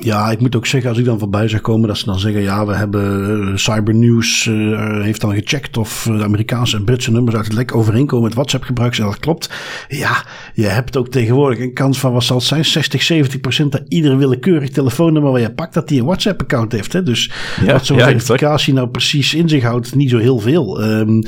Ja, 0.00 0.30
ik 0.30 0.40
moet 0.40 0.56
ook 0.56 0.66
zeggen, 0.66 0.90
als 0.90 0.98
ik 0.98 1.04
dan 1.04 1.18
voorbij 1.18 1.48
zou 1.48 1.62
komen, 1.62 1.88
dat 1.88 1.98
ze 1.98 2.04
dan 2.04 2.18
zeggen, 2.18 2.42
ja, 2.42 2.66
we 2.66 2.74
hebben 2.74 3.30
uh, 3.48 3.56
Cybernews 3.56 4.46
uh, 4.46 5.02
heeft 5.02 5.20
dan 5.20 5.34
gecheckt 5.34 5.76
of 5.76 6.02
de 6.02 6.24
Amerikaanse 6.24 6.76
en 6.76 6.84
Britse 6.84 7.12
nummers 7.12 7.36
uit 7.36 7.44
het 7.44 7.54
lek 7.54 7.74
overeenkomen 7.74 8.24
met 8.24 8.34
WhatsApp 8.34 8.64
gebruik. 8.64 8.96
En 8.96 9.04
dat 9.04 9.18
klopt. 9.18 9.50
Ja, 9.88 10.24
je 10.54 10.66
hebt 10.66 10.96
ook 10.96 11.08
tegenwoordig 11.08 11.58
een 11.58 11.74
kans 11.74 11.98
van, 11.98 12.12
wat 12.12 12.24
zal 12.24 12.36
het 12.36 12.46
zijn, 12.46 12.64
60, 12.64 13.02
70 13.02 13.40
procent 13.40 13.72
dat 13.72 13.82
iedere 13.88 14.16
willekeurig 14.54 14.70
telefoon 14.70 14.82
telefoonnummer 14.84 15.32
waar 15.32 15.40
je 15.40 15.54
pakt, 15.54 15.74
dat 15.74 15.88
die 15.88 16.00
een 16.00 16.06
WhatsApp-account 16.06 16.72
heeft. 16.72 16.92
Hè? 16.92 17.02
Dus 17.02 17.30
ja, 17.64 17.72
wat 17.72 17.86
zo'n 17.86 17.96
ja, 17.96 18.04
verificatie 18.04 18.74
nou 18.74 18.88
precies 18.88 19.34
in 19.34 19.48
zich 19.48 19.62
houdt, 19.62 19.94
niet 19.94 20.10
zo 20.10 20.18
heel 20.18 20.38
veel. 20.38 20.82
Um, 20.82 21.22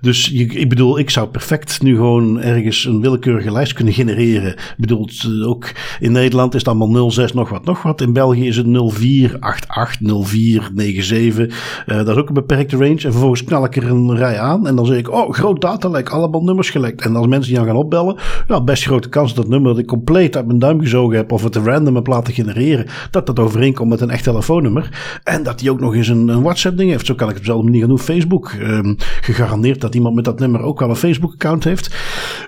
dus 0.00 0.26
je, 0.26 0.46
ik 0.46 0.68
bedoel, 0.68 0.98
ik 0.98 1.10
zou 1.10 1.28
perfect 1.28 1.82
nu 1.82 1.94
gewoon 1.94 2.40
ergens 2.40 2.84
een 2.84 3.00
willekeurige 3.00 3.52
lijst 3.52 3.72
kunnen 3.72 3.94
genereren. 3.94 4.52
Ik 4.52 4.74
bedoel, 4.76 5.08
ook 5.44 5.72
in 6.00 6.12
Nederland 6.12 6.54
is 6.54 6.64
het 6.64 6.68
allemaal 6.68 7.10
06 7.10 7.32
nog 7.32 7.48
wat, 7.48 7.64
nog 7.64 7.82
wat. 7.82 8.00
In 8.00 8.12
België 8.12 8.46
is 8.46 8.56
het 8.56 8.66
0488 8.66 9.98
0497. 10.26 11.84
Uh, 11.86 11.96
dat 11.96 12.08
is 12.08 12.14
ook 12.14 12.28
een 12.28 12.34
beperkte 12.34 12.76
range. 12.76 12.90
En 12.90 13.00
vervolgens 13.00 13.44
knal 13.44 13.64
ik 13.64 13.76
er 13.76 13.90
een 13.90 14.16
rij 14.16 14.38
aan 14.38 14.66
en 14.66 14.76
dan 14.76 14.86
zeg 14.86 14.96
ik, 14.96 15.10
oh, 15.10 15.32
groot 15.32 15.60
datalek, 15.60 16.08
allemaal 16.08 16.42
nummers 16.42 16.70
gelekt. 16.70 17.02
En 17.02 17.16
als 17.16 17.26
mensen 17.26 17.50
die 17.50 17.58
dan 17.58 17.68
gaan 17.68 17.76
opbellen, 17.76 18.16
ja, 18.48 18.60
best 18.60 18.84
grote 18.84 19.08
kans 19.08 19.34
dat 19.34 19.40
dat 19.40 19.50
nummer 19.50 19.70
dat 19.70 19.80
ik 19.80 19.86
compleet 19.86 20.36
uit 20.36 20.46
mijn 20.46 20.58
duim 20.58 20.80
gezogen 20.80 21.16
heb 21.16 21.32
of 21.32 21.42
het 21.42 21.56
random 21.56 21.94
heb 21.94 22.06
laten 22.06 22.34
genereren, 22.34 22.69
dat 23.10 23.26
dat 23.26 23.38
overeenkomt 23.38 23.90
met 23.90 24.00
een 24.00 24.10
echt 24.10 24.24
telefoonnummer. 24.24 25.20
En 25.24 25.42
dat 25.42 25.60
hij 25.60 25.70
ook 25.70 25.80
nog 25.80 25.94
eens 25.94 26.08
een, 26.08 26.28
een 26.28 26.42
WhatsApp-ding 26.42 26.90
heeft. 26.90 27.06
Zo 27.06 27.14
kan 27.14 27.28
ik 27.28 27.34
op 27.34 27.40
dezelfde 27.40 27.64
manier 27.64 27.80
gaan 27.80 27.88
doen. 27.88 27.98
Facebook. 27.98 28.52
Um, 28.62 28.96
gegarandeerd 29.20 29.80
dat 29.80 29.94
iemand 29.94 30.14
met 30.14 30.24
dat 30.24 30.38
nummer 30.38 30.62
ook 30.62 30.78
wel 30.78 30.88
een 30.88 30.96
Facebook-account 30.96 31.64
heeft. 31.64 31.94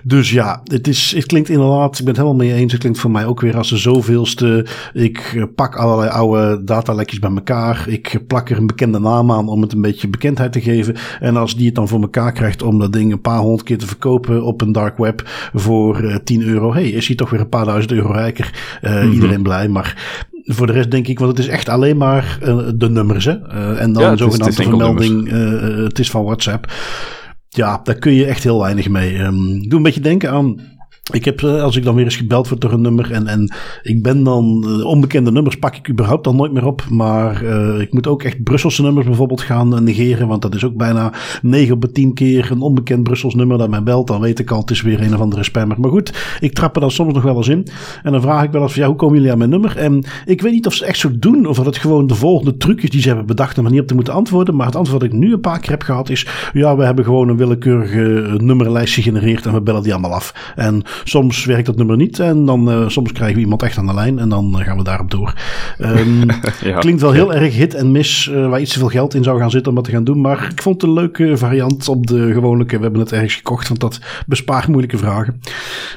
Dus 0.03 0.31
ja, 0.31 0.61
het, 0.63 0.87
is, 0.87 1.13
het 1.15 1.25
klinkt 1.25 1.49
inderdaad, 1.49 1.99
ik 1.99 2.05
ben 2.05 2.13
het 2.13 2.23
helemaal 2.23 2.45
mee 2.45 2.53
eens. 2.53 2.71
Het 2.71 2.81
klinkt 2.81 2.99
voor 2.99 3.11
mij 3.11 3.25
ook 3.25 3.41
weer 3.41 3.57
als 3.57 3.69
de 3.69 3.77
zoveelste. 3.77 4.65
Ik 4.93 5.33
eh, 5.35 5.43
pak 5.55 5.75
allerlei 5.75 6.09
oude 6.09 6.63
datalekjes 6.63 7.19
bij 7.19 7.31
elkaar. 7.31 7.85
Ik 7.87 8.19
plak 8.27 8.49
er 8.49 8.57
een 8.57 8.67
bekende 8.67 8.99
naam 8.99 9.31
aan 9.31 9.47
om 9.47 9.61
het 9.61 9.73
een 9.73 9.81
beetje 9.81 10.07
bekendheid 10.07 10.51
te 10.51 10.61
geven. 10.61 10.95
En 11.19 11.37
als 11.37 11.55
die 11.55 11.65
het 11.65 11.75
dan 11.75 11.87
voor 11.87 12.01
elkaar 12.01 12.31
krijgt 12.31 12.61
om 12.61 12.79
dat 12.79 12.93
ding 12.93 13.11
een 13.11 13.21
paar 13.21 13.39
honderd 13.39 13.63
keer 13.63 13.77
te 13.77 13.87
verkopen 13.87 14.43
op 14.43 14.61
een 14.61 14.71
dark 14.71 14.97
web 14.97 15.29
voor 15.53 16.01
uh, 16.01 16.13
eh, 16.13 16.23
10 16.23 16.41
euro. 16.41 16.73
hey, 16.73 16.89
is 16.89 17.07
hij 17.07 17.15
toch 17.15 17.29
weer 17.29 17.39
een 17.39 17.49
paar 17.49 17.65
duizend 17.65 17.91
euro 17.91 18.11
rijker. 18.11 18.53
Uh, 18.81 18.91
mm 18.91 19.01
-hmm. 19.01 19.11
Iedereen 19.11 19.43
blij. 19.43 19.67
Maar 19.67 20.12
voor 20.43 20.67
de 20.67 20.73
rest 20.73 20.91
denk 20.91 21.07
ik, 21.07 21.19
want 21.19 21.37
het 21.37 21.45
is 21.45 21.51
echt 21.51 21.69
alleen 21.69 21.97
maar 21.97 22.37
uh, 22.43 22.57
de 22.75 22.89
nummers. 22.89 23.25
Hè? 23.25 23.31
Uh, 23.31 23.81
en 23.81 23.93
dan 23.93 24.03
ja, 24.03 24.11
een 24.11 24.17
zogenaamde 24.17 24.63
vermelding, 24.63 25.31
uh, 25.31 25.83
het 25.83 25.99
is 25.99 26.09
van 26.09 26.23
WhatsApp. 26.23 26.71
Ja, 27.49 27.79
daar 27.83 27.95
kun 27.95 28.13
je 28.13 28.25
echt 28.25 28.43
heel 28.43 28.61
weinig 28.61 28.89
mee. 28.89 29.19
Um, 29.19 29.67
doe 29.69 29.77
een 29.77 29.83
beetje 29.83 30.01
denken 30.01 30.31
aan 30.31 30.55
Ik 31.11 31.25
heb, 31.25 31.43
eh, 31.43 31.61
als 31.61 31.75
ik 31.75 31.83
dan 31.83 31.95
weer 31.95 32.03
eens 32.03 32.15
gebeld 32.15 32.49
word 32.49 32.61
door 32.61 32.71
een 32.71 32.81
nummer 32.81 33.11
en, 33.11 33.27
en 33.27 33.53
ik 33.81 34.03
ben 34.03 34.23
dan, 34.23 34.65
uh, 34.67 34.85
onbekende 34.85 35.31
nummers 35.31 35.55
pak 35.55 35.75
ik 35.75 35.89
überhaupt 35.89 36.23
dan 36.23 36.35
nooit 36.35 36.51
meer 36.51 36.65
op. 36.65 36.85
Maar 36.89 37.43
uh, 37.43 37.79
ik 37.79 37.93
moet 37.93 38.07
ook 38.07 38.23
echt 38.23 38.43
Brusselse 38.43 38.81
nummers 38.81 39.05
bijvoorbeeld 39.05 39.41
gaan 39.41 39.83
negeren, 39.83 40.27
want 40.27 40.41
dat 40.41 40.55
is 40.55 40.63
ook 40.63 40.75
bijna 40.75 41.13
9 41.41 41.73
op 41.73 41.81
de 41.81 41.91
10 41.91 42.13
keer 42.13 42.51
een 42.51 42.61
onbekend 42.61 43.03
Brussels 43.03 43.35
nummer 43.35 43.57
dat 43.57 43.69
mij 43.69 43.83
belt. 43.83 44.07
Dan 44.07 44.21
weet 44.21 44.39
ik 44.39 44.51
al, 44.51 44.59
het 44.59 44.71
is 44.71 44.81
weer 44.81 45.01
een 45.01 45.13
of 45.13 45.19
andere 45.19 45.43
spammer. 45.43 45.79
Maar 45.79 45.89
goed, 45.89 46.37
ik 46.39 46.53
trap 46.53 46.75
er 46.75 46.81
dan 46.81 46.91
soms 46.91 47.13
nog 47.13 47.23
wel 47.23 47.37
eens 47.37 47.47
in. 47.47 47.67
En 48.03 48.11
dan 48.11 48.21
vraag 48.21 48.43
ik 48.43 48.51
wel 48.51 48.61
eens 48.61 48.75
ja, 48.75 48.87
hoe 48.87 48.95
komen 48.95 49.15
jullie 49.15 49.31
aan 49.31 49.37
mijn 49.37 49.49
nummer? 49.49 49.77
En 49.77 50.05
ik 50.25 50.41
weet 50.41 50.53
niet 50.53 50.67
of 50.67 50.73
ze 50.73 50.85
echt 50.85 50.99
zo 50.99 51.09
doen, 51.19 51.45
of 51.45 51.55
dat 51.55 51.65
het 51.65 51.77
gewoon 51.77 52.07
de 52.07 52.15
volgende 52.15 52.57
truc 52.57 52.83
is 52.83 52.89
die 52.89 53.01
ze 53.01 53.07
hebben 53.07 53.25
bedacht 53.25 53.57
om 53.57 53.65
er 53.65 53.71
niet 53.71 53.81
op 53.81 53.87
te 53.87 53.95
moeten 53.95 54.13
antwoorden. 54.13 54.55
Maar 54.55 54.65
het 54.65 54.75
antwoord 54.75 55.01
dat 55.01 55.11
ik 55.11 55.17
nu 55.17 55.33
een 55.33 55.39
paar 55.39 55.59
keer 55.59 55.71
heb 55.71 55.81
gehad 55.81 56.09
is, 56.09 56.27
ja, 56.53 56.75
we 56.75 56.83
hebben 56.83 57.05
gewoon 57.05 57.29
een 57.29 57.37
willekeurige 57.37 58.37
nummerlijst 58.37 58.93
gegenereerd 58.93 59.45
en 59.45 59.53
we 59.53 59.61
bellen 59.61 59.83
die 59.83 59.91
allemaal 59.91 60.13
af. 60.13 60.53
En 60.55 60.83
soms 61.03 61.45
werkt 61.45 61.65
dat 61.65 61.75
nummer 61.75 61.97
niet 61.97 62.19
en 62.19 62.45
dan 62.45 62.69
uh, 62.69 62.89
soms 62.89 63.11
krijgen 63.11 63.35
we 63.35 63.41
iemand 63.41 63.63
echt 63.63 63.77
aan 63.77 63.87
de 63.87 63.93
lijn 63.93 64.19
en 64.19 64.29
dan 64.29 64.55
uh, 64.59 64.65
gaan 64.65 64.77
we 64.77 64.83
daarop 64.83 65.11
door. 65.11 65.33
Um, 65.79 66.29
ja. 66.61 66.79
Klinkt 66.79 67.01
wel 67.01 67.11
heel 67.11 67.33
erg 67.33 67.55
hit 67.55 67.73
en 67.73 67.91
miss, 67.91 68.27
uh, 68.27 68.49
waar 68.49 68.61
iets 68.61 68.73
te 68.73 68.79
veel 68.79 68.87
geld 68.87 69.13
in 69.13 69.23
zou 69.23 69.39
gaan 69.39 69.51
zitten 69.51 69.69
om 69.69 69.75
dat 69.75 69.85
te 69.85 69.91
gaan 69.91 70.03
doen. 70.03 70.21
Maar 70.21 70.49
ik 70.51 70.61
vond 70.61 70.81
het 70.81 70.89
een 70.89 70.95
leuke 70.95 71.37
variant 71.37 71.87
op 71.87 72.07
de 72.07 72.33
gewone. 72.33 72.65
We 72.65 72.77
hebben 72.77 72.99
het 72.99 73.11
ergens 73.11 73.35
gekocht, 73.35 73.67
want 73.67 73.79
dat 73.79 73.99
bespaart 74.27 74.67
moeilijke 74.67 74.97
vragen. 74.97 75.39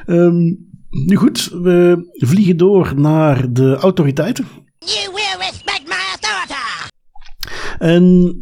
Um, 0.06 0.66
nu 0.90 1.16
goed, 1.16 1.50
we 1.62 2.06
vliegen 2.12 2.56
door 2.56 2.92
naar 2.96 3.52
de 3.52 3.74
autoriteiten. 3.74 4.46
You 4.78 5.15
En 7.78 8.36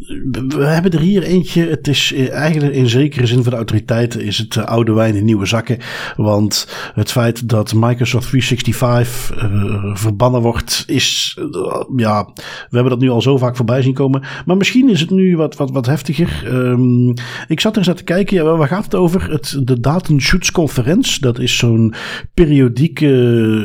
we 0.48 0.64
hebben 0.64 0.92
er 0.92 1.00
hier 1.00 1.22
eentje. 1.22 1.66
Het 1.66 1.88
is 1.88 2.12
eigenlijk 2.14 2.74
in 2.74 2.88
zekere 2.88 3.26
zin 3.26 3.42
voor 3.42 3.50
de 3.50 3.56
autoriteiten 3.56 4.20
is 4.20 4.38
het 4.38 4.56
oude 4.56 4.92
wijn 4.92 5.14
in 5.14 5.24
nieuwe 5.24 5.46
zakken. 5.46 5.78
Want 6.16 6.68
het 6.94 7.10
feit 7.10 7.48
dat 7.48 7.74
Microsoft 7.74 8.28
365 8.28 9.36
uh, 9.36 9.96
verbannen 9.96 10.40
wordt, 10.40 10.84
is. 10.86 11.38
Ja, 11.96 12.28
we 12.34 12.76
hebben 12.76 12.90
dat 12.90 13.00
nu 13.00 13.10
al 13.10 13.22
zo 13.22 13.38
vaak 13.38 13.56
voorbij 13.56 13.82
zien 13.82 13.94
komen. 13.94 14.22
Maar 14.46 14.56
misschien 14.56 14.88
is 14.88 15.00
het 15.00 15.10
nu 15.10 15.36
wat, 15.36 15.56
wat, 15.56 15.70
wat 15.70 15.86
heftiger. 15.86 16.54
Um, 16.54 17.14
ik 17.48 17.60
zat 17.60 17.72
er 17.72 17.78
eens 17.78 17.88
aan 17.88 17.94
te 17.94 18.04
kijken. 18.04 18.36
Ja, 18.36 18.56
waar 18.56 18.68
gaat 18.68 18.84
het 18.84 18.94
over? 18.94 19.30
Het, 19.30 19.60
de 19.64 19.80
Datenschutzconferentie. 19.80 21.20
Dat 21.20 21.38
is 21.38 21.56
zo'n 21.56 21.94
periodieke 22.34 23.06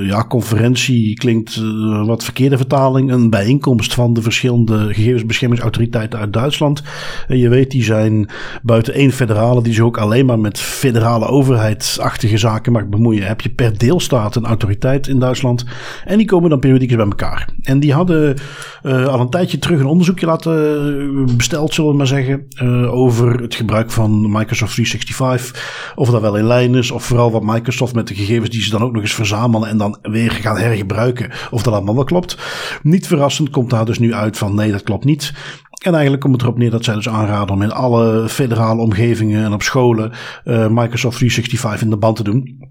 ja, 0.04 0.26
conferentie. 0.28 1.14
Klinkt 1.14 1.62
wat 2.06 2.24
verkeerde 2.24 2.58
vertaling. 2.58 3.12
Een 3.12 3.30
bijeenkomst 3.30 3.94
van 3.94 4.14
de 4.14 4.22
verschillende 4.22 4.94
gegevensbeschermings 4.94 5.59
autoriteiten 5.62 6.20
uit 6.20 6.34
Duitsland. 6.34 6.84
En 7.28 7.38
je 7.38 7.49
weet, 7.49 7.72
die 7.72 7.84
zijn 7.84 8.30
buiten 8.62 8.93
één 8.93 9.12
federale, 9.12 9.64
die 9.64 9.74
zich 9.74 9.84
ook 9.84 9.97
alleen 9.97 10.26
maar 10.26 10.39
met 10.39 10.60
federale 10.60 11.28
overheidsachtige 11.28 12.38
zaken 12.38 12.72
mag 12.72 12.88
bemoeien. 12.88 13.28
Heb 13.28 13.41
je 13.41 13.49
per 13.49 13.78
deelstaat 13.78 14.36
een 14.36 14.45
autoriteit 14.45 15.07
in 15.07 15.20
Duitsland. 15.20 15.66
En 16.05 16.18
die 16.18 16.28
komen 16.28 16.49
dan 16.49 16.60
periodiek 16.60 16.95
bij 16.95 17.05
elkaar. 17.05 17.49
En 17.62 17.80
die 17.80 17.93
hadden 17.93 18.38
uh, 18.84 19.07
al 19.07 19.20
een 19.20 19.30
tijdje 19.30 19.60
terug 19.60 19.80
een 19.80 19.86
onderzoekje 19.86 20.26
laten 20.26 21.36
besteld, 21.38 21.74
zullen 21.74 21.91
we 21.91 21.97
maar 21.97 22.07
zeggen. 22.07 22.47
Uh, 22.64 22.93
over 22.93 23.41
het 23.41 23.55
gebruik 23.55 23.91
van 23.91 24.22
Microsoft 24.32 24.74
365. 24.74 25.93
Of 25.95 26.10
dat 26.10 26.22
wel 26.22 26.38
in 26.38 26.47
lijn 26.47 26.76
is, 26.76 26.91
of 26.91 27.03
vooral 27.03 27.32
wat 27.32 27.43
Microsoft 27.43 27.95
met 27.95 28.07
de 28.07 28.16
gegevens 28.16 28.49
die 28.49 28.62
ze 28.62 28.70
dan 28.70 28.84
ook 28.84 28.93
nog 28.93 29.01
eens 29.01 29.14
verzamelen 29.14 29.70
en 29.70 29.78
dan 29.78 29.97
weer 30.01 30.32
gaan 30.32 30.57
hergebruiken. 30.57 31.32
Of 31.51 31.64
dat 31.64 31.74
allemaal 31.74 31.95
wel 31.95 32.03
klopt. 32.03 32.38
Niet 32.84 33.07
verrassend 33.07 33.49
komt 33.49 33.70
daar 33.70 33.86
dus 33.86 33.99
nu 33.99 34.14
uit 34.14 34.38
van 34.38 34.55
nee, 34.55 34.72
dat 34.72 34.84
klopt 34.84 35.05
niet. 35.05 35.34
En 35.80 35.92
eigenlijk 35.92 36.22
komt 36.22 36.34
het 36.34 36.42
erop 36.42 36.58
neer 36.58 36.72
dat 36.72 36.84
zij 36.84 36.96
dus 36.96 37.10
aanraden 37.10 37.56
om 37.56 37.62
in 37.62 37.72
alle 37.72 38.30
federale 38.30 38.82
omgevingen 38.82 39.44
en 39.44 39.54
op 39.54 39.62
scholen 39.62 40.12
uh, 40.46 40.68
Microsoft 40.68 41.18
365 41.18 41.82
in 41.82 41.90
de 41.90 41.98
band 41.98 42.16
te 42.16 42.24
doen. 42.24 42.68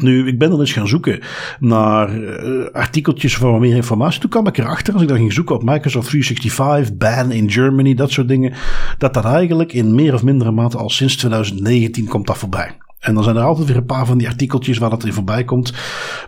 Nu, 0.00 0.26
ik 0.26 0.38
ben 0.38 0.50
dan 0.50 0.60
eens 0.60 0.72
gaan 0.72 0.88
zoeken 0.88 1.20
naar 1.60 2.18
uh, 2.18 2.66
artikeltjes 2.72 3.36
voor 3.36 3.60
meer 3.60 3.76
informatie. 3.76 4.20
Toen 4.20 4.30
kwam 4.30 4.46
ik 4.46 4.58
erachter, 4.58 4.92
als 4.92 5.02
ik 5.02 5.08
dan 5.08 5.16
ging 5.16 5.32
zoeken 5.32 5.54
op 5.54 5.62
Microsoft 5.62 6.08
365, 6.08 6.96
ban 6.96 7.32
in 7.32 7.50
Germany, 7.50 7.94
dat 7.94 8.10
soort 8.10 8.28
dingen, 8.28 8.52
dat 8.98 9.14
dat 9.14 9.24
eigenlijk 9.24 9.72
in 9.72 9.94
meer 9.94 10.14
of 10.14 10.22
mindere 10.22 10.50
mate 10.50 10.78
al 10.78 10.90
sinds 10.90 11.16
2019 11.16 12.08
komt 12.08 12.26
dat 12.26 12.38
voorbij. 12.38 12.76
En 13.06 13.14
dan 13.14 13.24
zijn 13.24 13.36
er 13.36 13.42
altijd 13.42 13.66
weer 13.66 13.76
een 13.76 13.84
paar 13.86 14.06
van 14.06 14.18
die 14.18 14.28
artikeltjes 14.28 14.78
waar 14.78 14.90
dat 14.90 15.04
in 15.04 15.12
voorbij 15.12 15.44
komt. 15.44 15.72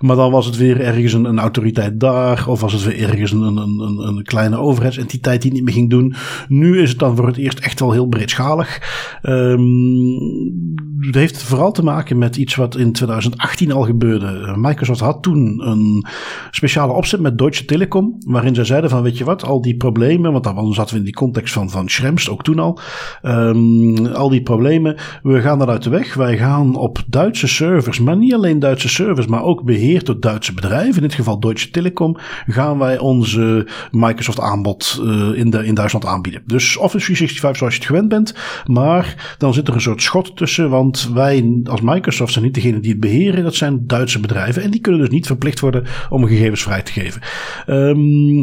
Maar 0.00 0.16
dan 0.16 0.30
was 0.30 0.46
het 0.46 0.56
weer 0.56 0.80
ergens 0.80 1.12
een, 1.12 1.24
een 1.24 1.38
autoriteit 1.38 2.00
daar. 2.00 2.44
Of 2.48 2.60
was 2.60 2.72
het 2.72 2.84
weer 2.84 3.08
ergens 3.08 3.32
een, 3.32 3.56
een, 3.56 3.98
een, 4.06 4.22
kleine 4.22 4.56
overheidsentiteit 4.56 5.42
die 5.42 5.52
niet 5.52 5.64
meer 5.64 5.72
ging 5.72 5.90
doen. 5.90 6.14
Nu 6.48 6.80
is 6.80 6.90
het 6.90 6.98
dan 6.98 7.16
voor 7.16 7.26
het 7.26 7.36
eerst 7.36 7.58
echt 7.58 7.80
wel 7.80 7.92
heel 7.92 8.06
breedschalig. 8.06 8.80
Um, 9.22 10.76
het 11.00 11.14
heeft 11.14 11.42
vooral 11.42 11.72
te 11.72 11.82
maken 11.82 12.18
met 12.18 12.36
iets 12.36 12.54
wat 12.54 12.76
in 12.76 12.92
2018 12.92 13.72
al 13.72 13.82
gebeurde. 13.82 14.54
Microsoft 14.56 15.00
had 15.00 15.22
toen 15.22 15.68
een 15.68 16.06
speciale 16.50 16.92
opzet 16.92 17.20
met 17.20 17.38
Deutsche 17.38 17.64
Telekom. 17.64 18.16
Waarin 18.26 18.54
zij 18.54 18.64
zeiden 18.64 18.90
van 18.90 19.02
weet 19.02 19.18
je 19.18 19.24
wat, 19.24 19.44
al 19.44 19.62
die 19.62 19.76
problemen. 19.76 20.32
Want 20.32 20.44
dan 20.44 20.74
zaten 20.74 20.92
we 20.92 20.98
in 20.98 21.04
die 21.04 21.14
context 21.14 21.52
van, 21.52 21.70
van 21.70 21.88
Schrems, 21.88 22.30
ook 22.30 22.42
toen 22.42 22.58
al. 22.58 22.80
Um, 23.22 24.06
al 24.06 24.28
die 24.28 24.42
problemen, 24.42 24.96
we 25.22 25.40
gaan 25.40 25.62
eruit 25.62 25.82
de 25.82 25.90
weg. 25.90 26.14
Wij 26.14 26.36
gaan 26.36 26.76
op 26.76 27.02
Duitse 27.06 27.48
servers, 27.48 28.00
maar 28.00 28.16
niet 28.16 28.34
alleen 28.34 28.58
Duitse 28.58 28.88
servers, 28.88 29.26
maar 29.26 29.42
ook 29.42 29.64
beheerd 29.64 30.06
door 30.06 30.20
Duitse 30.20 30.54
bedrijven, 30.54 30.94
in 30.94 31.08
dit 31.08 31.14
geval 31.14 31.40
Deutsche 31.40 31.70
Telekom, 31.70 32.16
gaan 32.46 32.78
wij 32.78 32.98
onze 32.98 33.68
Microsoft 33.90 34.40
aanbod 34.40 35.00
uh, 35.02 35.38
in, 35.38 35.50
de, 35.50 35.66
in 35.66 35.74
Duitsland 35.74 36.06
aanbieden. 36.06 36.42
Dus 36.46 36.76
Office 36.76 37.04
365 37.04 37.56
zoals 37.56 37.74
je 37.74 37.80
het 37.80 37.88
gewend 37.88 38.08
bent, 38.08 38.34
maar 38.66 39.34
dan 39.38 39.54
zit 39.54 39.68
er 39.68 39.74
een 39.74 39.80
soort 39.80 40.02
schot 40.02 40.36
tussen, 40.36 40.70
want 40.70 40.87
wij 41.14 41.60
als 41.64 41.80
Microsoft 41.80 42.32
zijn 42.32 42.44
niet 42.44 42.54
degene 42.54 42.80
die 42.80 42.90
het 42.90 43.00
beheren, 43.00 43.44
dat 43.44 43.54
zijn 43.54 43.86
Duitse 43.86 44.20
bedrijven 44.20 44.62
en 44.62 44.70
die 44.70 44.80
kunnen 44.80 45.00
dus 45.00 45.10
niet 45.10 45.26
verplicht 45.26 45.60
worden 45.60 45.84
om 46.10 46.26
gegevens 46.26 46.62
vrij 46.62 46.82
te 46.82 46.92
geven. 46.92 47.22
Um, 47.66 48.42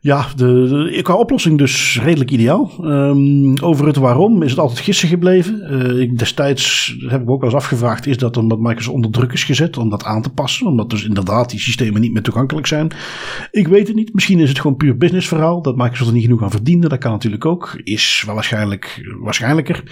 ja, 0.00 0.26
de, 0.36 0.44
de, 0.92 1.02
qua 1.02 1.14
oplossing 1.14 1.58
dus 1.58 2.00
redelijk 2.02 2.30
ideaal. 2.30 2.70
Um, 2.84 3.58
over 3.58 3.86
het 3.86 3.96
waarom 3.96 4.42
is 4.42 4.50
het 4.50 4.58
altijd 4.58 4.78
gissen 4.78 5.08
gebleven. 5.08 5.74
Uh, 5.98 6.16
destijds 6.16 6.96
heb 7.06 7.22
ik 7.22 7.30
ook 7.30 7.40
wel 7.40 7.50
eens 7.50 7.58
afgevraagd: 7.58 8.06
is 8.06 8.16
dat 8.16 8.36
omdat 8.36 8.58
Microsoft 8.58 8.96
onder 8.96 9.10
druk 9.10 9.32
is 9.32 9.44
gezet 9.44 9.76
om 9.76 9.90
dat 9.90 10.04
aan 10.04 10.22
te 10.22 10.30
passen? 10.30 10.66
Omdat 10.66 10.90
dus 10.90 11.04
inderdaad 11.04 11.50
die 11.50 11.60
systemen 11.60 12.00
niet 12.00 12.12
meer 12.12 12.22
toegankelijk 12.22 12.66
zijn. 12.66 12.90
Ik 13.50 13.68
weet 13.68 13.86
het 13.86 13.96
niet. 13.96 14.14
Misschien 14.14 14.40
is 14.40 14.48
het 14.48 14.60
gewoon 14.60 14.76
puur 14.76 14.96
businessverhaal. 14.96 15.62
Dat 15.62 15.76
Microsoft 15.76 16.08
er 16.08 16.14
niet 16.14 16.24
genoeg 16.24 16.42
aan 16.42 16.50
verdiende. 16.50 16.88
Dat 16.88 16.98
kan 16.98 17.12
natuurlijk 17.12 17.44
ook. 17.44 17.80
Is 17.82 18.22
wel 18.26 18.34
waarschijnlijk 18.34 19.08
waarschijnlijker. 19.20 19.82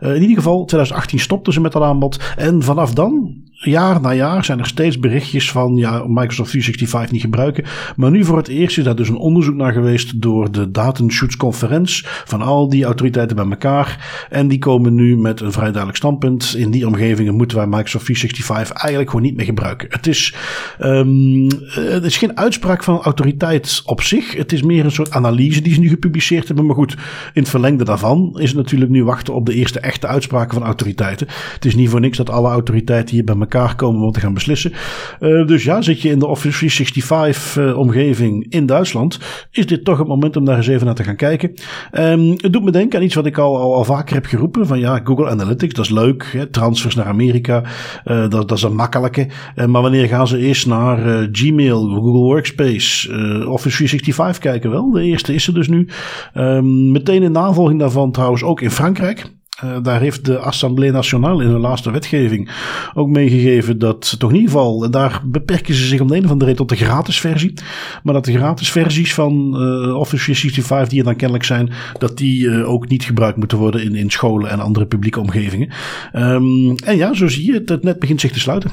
Uh, 0.00 0.14
in 0.14 0.20
ieder 0.20 0.36
geval, 0.36 0.64
2018 0.64 1.18
stopten 1.18 1.52
ze 1.52 1.60
met 1.60 1.72
dat 1.72 1.82
aanbod. 1.82 2.32
En 2.36 2.62
vanaf 2.62 2.94
dan 2.94 3.34
jaar 3.60 4.00
na 4.00 4.14
jaar 4.14 4.44
zijn 4.44 4.58
er 4.58 4.66
steeds 4.66 4.98
berichtjes 4.98 5.50
van 5.50 5.76
ja, 5.76 6.04
Microsoft 6.06 6.50
365 6.50 7.10
niet 7.10 7.20
gebruiken. 7.20 7.64
Maar 7.96 8.10
nu 8.10 8.24
voor 8.24 8.36
het 8.36 8.48
eerst 8.48 8.78
is 8.78 8.84
daar 8.84 8.96
dus 8.96 9.08
een 9.08 9.16
onderzoek 9.16 9.54
naar 9.54 9.72
geweest 9.72 10.22
door 10.22 10.52
de 10.52 10.70
Datenschutzconferentie 10.70 12.04
van 12.24 12.42
al 12.42 12.68
die 12.68 12.84
autoriteiten 12.84 13.36
bij 13.36 13.46
elkaar. 13.48 14.26
En 14.30 14.48
die 14.48 14.58
komen 14.58 14.94
nu 14.94 15.16
met 15.16 15.40
een 15.40 15.52
vrij 15.52 15.64
duidelijk 15.64 15.96
standpunt. 15.96 16.54
In 16.56 16.70
die 16.70 16.86
omgevingen 16.86 17.34
moeten 17.34 17.56
wij 17.56 17.66
Microsoft 17.66 18.04
365 18.04 18.76
eigenlijk 18.76 19.10
gewoon 19.10 19.26
niet 19.26 19.36
meer 19.36 19.46
gebruiken. 19.46 19.88
Het 19.90 20.06
is, 20.06 20.34
um, 20.80 21.46
het 21.70 22.04
is 22.04 22.16
geen 22.16 22.36
uitspraak 22.36 22.84
van 22.84 23.00
autoriteit 23.00 23.82
op 23.84 24.02
zich. 24.02 24.36
Het 24.36 24.52
is 24.52 24.62
meer 24.62 24.84
een 24.84 24.90
soort 24.90 25.10
analyse 25.10 25.62
die 25.62 25.74
ze 25.74 25.80
nu 25.80 25.88
gepubliceerd 25.88 26.46
hebben. 26.46 26.66
Maar 26.66 26.74
goed, 26.74 26.92
in 27.32 27.42
het 27.42 27.48
verlengde 27.48 27.84
daarvan 27.84 28.30
is 28.34 28.48
het 28.48 28.58
natuurlijk 28.58 28.90
nu 28.90 29.04
wachten 29.04 29.34
op 29.34 29.46
de 29.46 29.54
eerste 29.54 29.80
echte 29.80 30.06
uitspraken 30.06 30.54
van 30.54 30.66
autoriteiten. 30.66 31.26
Het 31.54 31.64
is 31.64 31.74
niet 31.74 31.88
voor 31.88 32.00
niks 32.00 32.16
dat 32.16 32.30
alle 32.30 32.48
autoriteiten 32.48 33.14
hier 33.14 33.24
bij 33.24 33.34
elkaar 33.34 33.47
komen 33.76 34.02
om 34.02 34.12
te 34.12 34.20
gaan 34.20 34.34
beslissen. 34.34 34.72
Uh, 35.20 35.46
dus 35.46 35.64
ja, 35.64 35.82
zit 35.82 36.02
je 36.02 36.10
in 36.10 36.18
de 36.18 36.26
Office 36.26 36.58
365 36.58 37.56
uh, 37.56 37.78
omgeving 37.78 38.46
in 38.48 38.66
Duitsland, 38.66 39.18
is 39.50 39.66
dit 39.66 39.84
toch 39.84 39.98
het 39.98 40.06
moment 40.06 40.36
om 40.36 40.44
daar 40.44 40.56
eens 40.56 40.66
even 40.66 40.86
naar 40.86 40.94
te 40.94 41.04
gaan 41.04 41.16
kijken. 41.16 41.52
Um, 41.92 42.30
het 42.30 42.52
doet 42.52 42.64
me 42.64 42.70
denken 42.70 42.98
aan 42.98 43.04
iets 43.04 43.14
wat 43.14 43.26
ik 43.26 43.38
al, 43.38 43.74
al, 43.74 43.84
vaker 43.84 44.14
heb 44.14 44.26
geroepen. 44.26 44.66
Van 44.66 44.78
ja, 44.78 45.00
Google 45.04 45.28
Analytics, 45.28 45.74
dat 45.74 45.84
is 45.84 45.90
leuk. 45.90 46.30
Hè, 46.32 46.46
transfers 46.46 46.94
naar 46.94 47.06
Amerika, 47.06 47.62
uh, 48.04 48.28
dat, 48.28 48.48
dat 48.48 48.52
is 48.52 48.62
een 48.62 48.74
makkelijke. 48.74 49.26
Maar 49.66 49.82
wanneer 49.82 50.08
gaan 50.08 50.28
ze 50.28 50.38
eerst 50.38 50.66
naar 50.66 51.28
Gmail, 51.32 51.88
Google 51.88 52.20
Workspace, 52.20 53.08
Office 53.48 53.76
365 53.76 54.38
kijken? 54.38 54.70
Wel, 54.70 54.90
de 54.90 55.02
eerste 55.02 55.34
is 55.34 55.46
er 55.46 55.54
dus 55.54 55.68
nu. 55.68 55.88
Um, 56.34 56.92
meteen 56.92 57.22
in 57.22 57.32
navolging 57.32 57.78
daarvan 57.78 58.12
trouwens 58.12 58.42
ook 58.42 58.60
in 58.60 58.70
Frankrijk. 58.70 59.37
Uh, 59.64 59.76
daar 59.82 60.00
heeft 60.00 60.24
de 60.24 60.38
Assemblée 60.38 60.90
Nationale 60.90 61.44
in 61.44 61.50
hun 61.50 61.60
laatste 61.60 61.90
wetgeving 61.90 62.50
ook 62.94 63.08
meegegeven 63.08 63.78
dat 63.78 64.14
toch 64.18 64.30
in 64.30 64.36
ieder 64.36 64.50
geval, 64.50 64.90
daar 64.90 65.22
beperken 65.24 65.74
ze 65.74 65.86
zich 65.86 66.00
om 66.00 66.08
de 66.08 66.16
een 66.16 66.24
of 66.24 66.30
andere 66.30 66.50
reden 66.50 66.66
tot 66.66 66.78
de 66.78 66.84
gratis 66.84 67.20
versie. 67.20 67.54
Maar 68.02 68.14
dat 68.14 68.24
de 68.24 68.36
gratis 68.36 68.70
versies 68.70 69.14
van 69.14 69.32
uh, 69.32 69.96
Office 69.96 70.24
365 70.24 70.88
die 70.88 70.98
er 70.98 71.04
dan 71.04 71.16
kennelijk 71.16 71.44
zijn, 71.44 71.72
dat 71.98 72.16
die 72.16 72.44
uh, 72.44 72.68
ook 72.68 72.88
niet 72.88 73.04
gebruikt 73.04 73.36
moeten 73.36 73.58
worden 73.58 73.82
in, 73.82 73.94
in 73.94 74.10
scholen 74.10 74.50
en 74.50 74.60
andere 74.60 74.86
publieke 74.86 75.20
omgevingen. 75.20 75.72
Um, 76.12 76.76
en 76.76 76.96
ja, 76.96 77.14
zo 77.14 77.28
zie 77.28 77.46
je 77.46 77.52
het, 77.52 77.68
het 77.68 77.82
net 77.82 77.98
begint 77.98 78.20
zich 78.20 78.32
te 78.32 78.40
sluiten. 78.40 78.70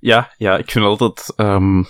Ja, 0.00 0.32
ja, 0.36 0.56
ik 0.56 0.70
vind 0.70 0.84
altijd 0.84 1.32
um, 1.36 1.86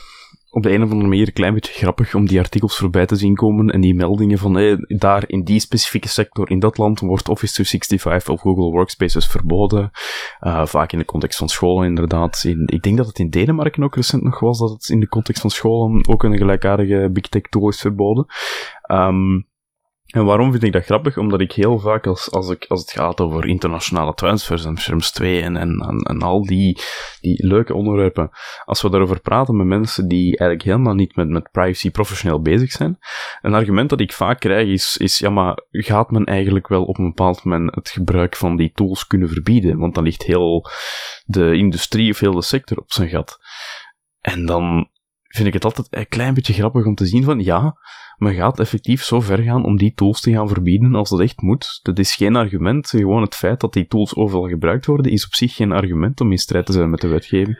op 0.55 0.63
de 0.63 0.73
een 0.73 0.83
of 0.83 0.91
andere 0.91 1.09
manier 1.09 1.27
een 1.27 1.33
klein 1.33 1.55
beetje 1.55 1.73
grappig 1.73 2.15
om 2.15 2.27
die 2.27 2.39
artikels 2.39 2.77
voorbij 2.77 3.07
te 3.07 3.17
zien 3.17 3.35
komen 3.35 3.71
en 3.71 3.81
die 3.81 3.95
meldingen 3.95 4.39
van 4.39 4.55
hey, 4.55 4.77
daar 4.87 5.25
in 5.27 5.45
die 5.45 5.61
specifieke 5.61 6.09
sector 6.09 6.51
in 6.51 6.59
dat 6.59 6.79
land 6.79 7.01
wordt 7.01 7.29
Office 7.29 7.53
365 7.53 8.35
of 8.35 8.41
Google 8.41 8.71
Workspaces 8.71 9.27
verboden. 9.27 9.91
Uh, 10.41 10.67
vaak 10.67 10.93
in 10.93 10.99
de 10.99 11.05
context 11.05 11.39
van 11.39 11.49
scholen 11.49 11.87
inderdaad. 11.87 12.45
In, 12.45 12.63
ik 12.67 12.83
denk 12.83 12.97
dat 12.97 13.07
het 13.07 13.19
in 13.19 13.31
Denemarken 13.31 13.83
ook 13.83 13.95
recent 13.95 14.23
nog 14.23 14.41
was 14.41 14.59
dat 14.59 14.71
het 14.71 14.89
in 14.89 15.01
de 15.01 15.09
context 15.09 15.41
van 15.41 15.51
scholen 15.51 16.09
ook 16.09 16.23
een 16.23 16.37
gelijkaardige 16.37 17.11
big 17.13 17.29
tech 17.29 17.43
tool 17.43 17.69
is 17.69 17.81
verboden. 17.81 18.27
Um, 18.91 19.47
en 20.15 20.25
waarom 20.25 20.51
vind 20.51 20.63
ik 20.63 20.73
dat 20.73 20.85
grappig? 20.85 21.17
Omdat 21.17 21.41
ik 21.41 21.53
heel 21.53 21.79
vaak, 21.79 22.07
als, 22.07 22.31
als, 22.31 22.51
ik, 22.51 22.65
als 22.69 22.81
het 22.81 22.91
gaat 22.91 23.21
over 23.21 23.47
internationale 23.47 24.15
transfers 24.15 24.65
en 24.65 24.77
Scherms 24.77 25.13
2 25.13 25.43
en, 25.43 25.57
en, 25.57 25.79
en, 25.81 26.23
al 26.23 26.47
die, 26.47 26.79
die 27.21 27.47
leuke 27.47 27.75
onderwerpen, 27.75 28.31
als 28.65 28.83
we 28.83 28.91
daarover 28.91 29.21
praten 29.21 29.57
met 29.57 29.67
mensen 29.67 30.09
die 30.09 30.27
eigenlijk 30.27 30.63
helemaal 30.63 30.95
niet 30.95 31.17
met, 31.17 31.29
met 31.29 31.51
privacy 31.51 31.91
professioneel 31.91 32.41
bezig 32.41 32.71
zijn, 32.71 32.99
een 33.43 33.55
argument 33.55 33.91
dat 33.91 34.01
ik 34.01 34.13
vaak 34.13 34.41
krijg 34.41 34.69
is, 34.69 34.97
is, 34.97 35.19
ja 35.19 35.31
maar 35.31 35.59
gaat 35.71 36.11
men 36.11 36.25
eigenlijk 36.25 36.69
wel 36.69 36.85
op 36.85 36.99
een 36.99 37.09
bepaald 37.09 37.45
moment 37.45 37.75
het 37.75 37.89
gebruik 37.89 38.37
van 38.37 38.57
die 38.57 38.73
tools 38.73 39.07
kunnen 39.07 39.29
verbieden? 39.29 39.79
Want 39.79 39.95
dan 39.95 40.05
ligt 40.05 40.23
heel 40.23 40.71
de 41.25 41.57
industrie 41.57 42.11
of 42.11 42.19
heel 42.19 42.35
de 42.35 42.43
sector 42.43 42.79
op 42.79 42.93
zijn 42.93 43.09
gat. 43.09 43.39
En 44.21 44.47
dan 44.47 44.89
vind 45.35 45.47
ik 45.47 45.55
het 45.55 45.65
altijd 45.65 45.87
een 45.91 46.09
klein 46.09 46.35
beetje 46.35 46.53
grappig 46.53 46.85
om 46.85 46.95
te 46.95 47.07
zien 47.07 47.25
van, 47.25 47.41
ja, 47.41 47.77
men 48.17 48.35
gaat 48.35 48.61
effectief 48.61 49.03
zo 49.03 49.21
ver 49.21 49.39
gaan 49.39 49.65
om 49.65 49.77
die 49.77 49.93
tools 49.95 50.21
te 50.21 50.33
gaan 50.33 50.49
verbieden 50.49 50.95
als 50.95 51.11
dat 51.11 51.21
echt 51.21 51.41
moet. 51.41 51.81
Dat 51.83 51.99
is 51.99 52.15
geen 52.15 52.37
argument. 52.37 52.89
Gewoon 52.89 53.23
het 53.23 53.35
feit 53.35 53.61
dat 53.61 53.73
die 53.73 53.87
tools 53.87 54.15
overal 54.17 54.49
gebruikt 54.49 54.87
worden, 54.87 55.13
is 55.13 55.27
op 55.27 55.35
zich 55.35 55.55
geen 55.55 55.73
argument 55.73 56.21
om 56.21 56.31
in 56.31 56.39
strijd 56.39 56.67
te 56.67 56.73
zijn 56.73 56.91
met 56.91 57.01
de 57.01 57.09
wetgeving. 57.09 57.59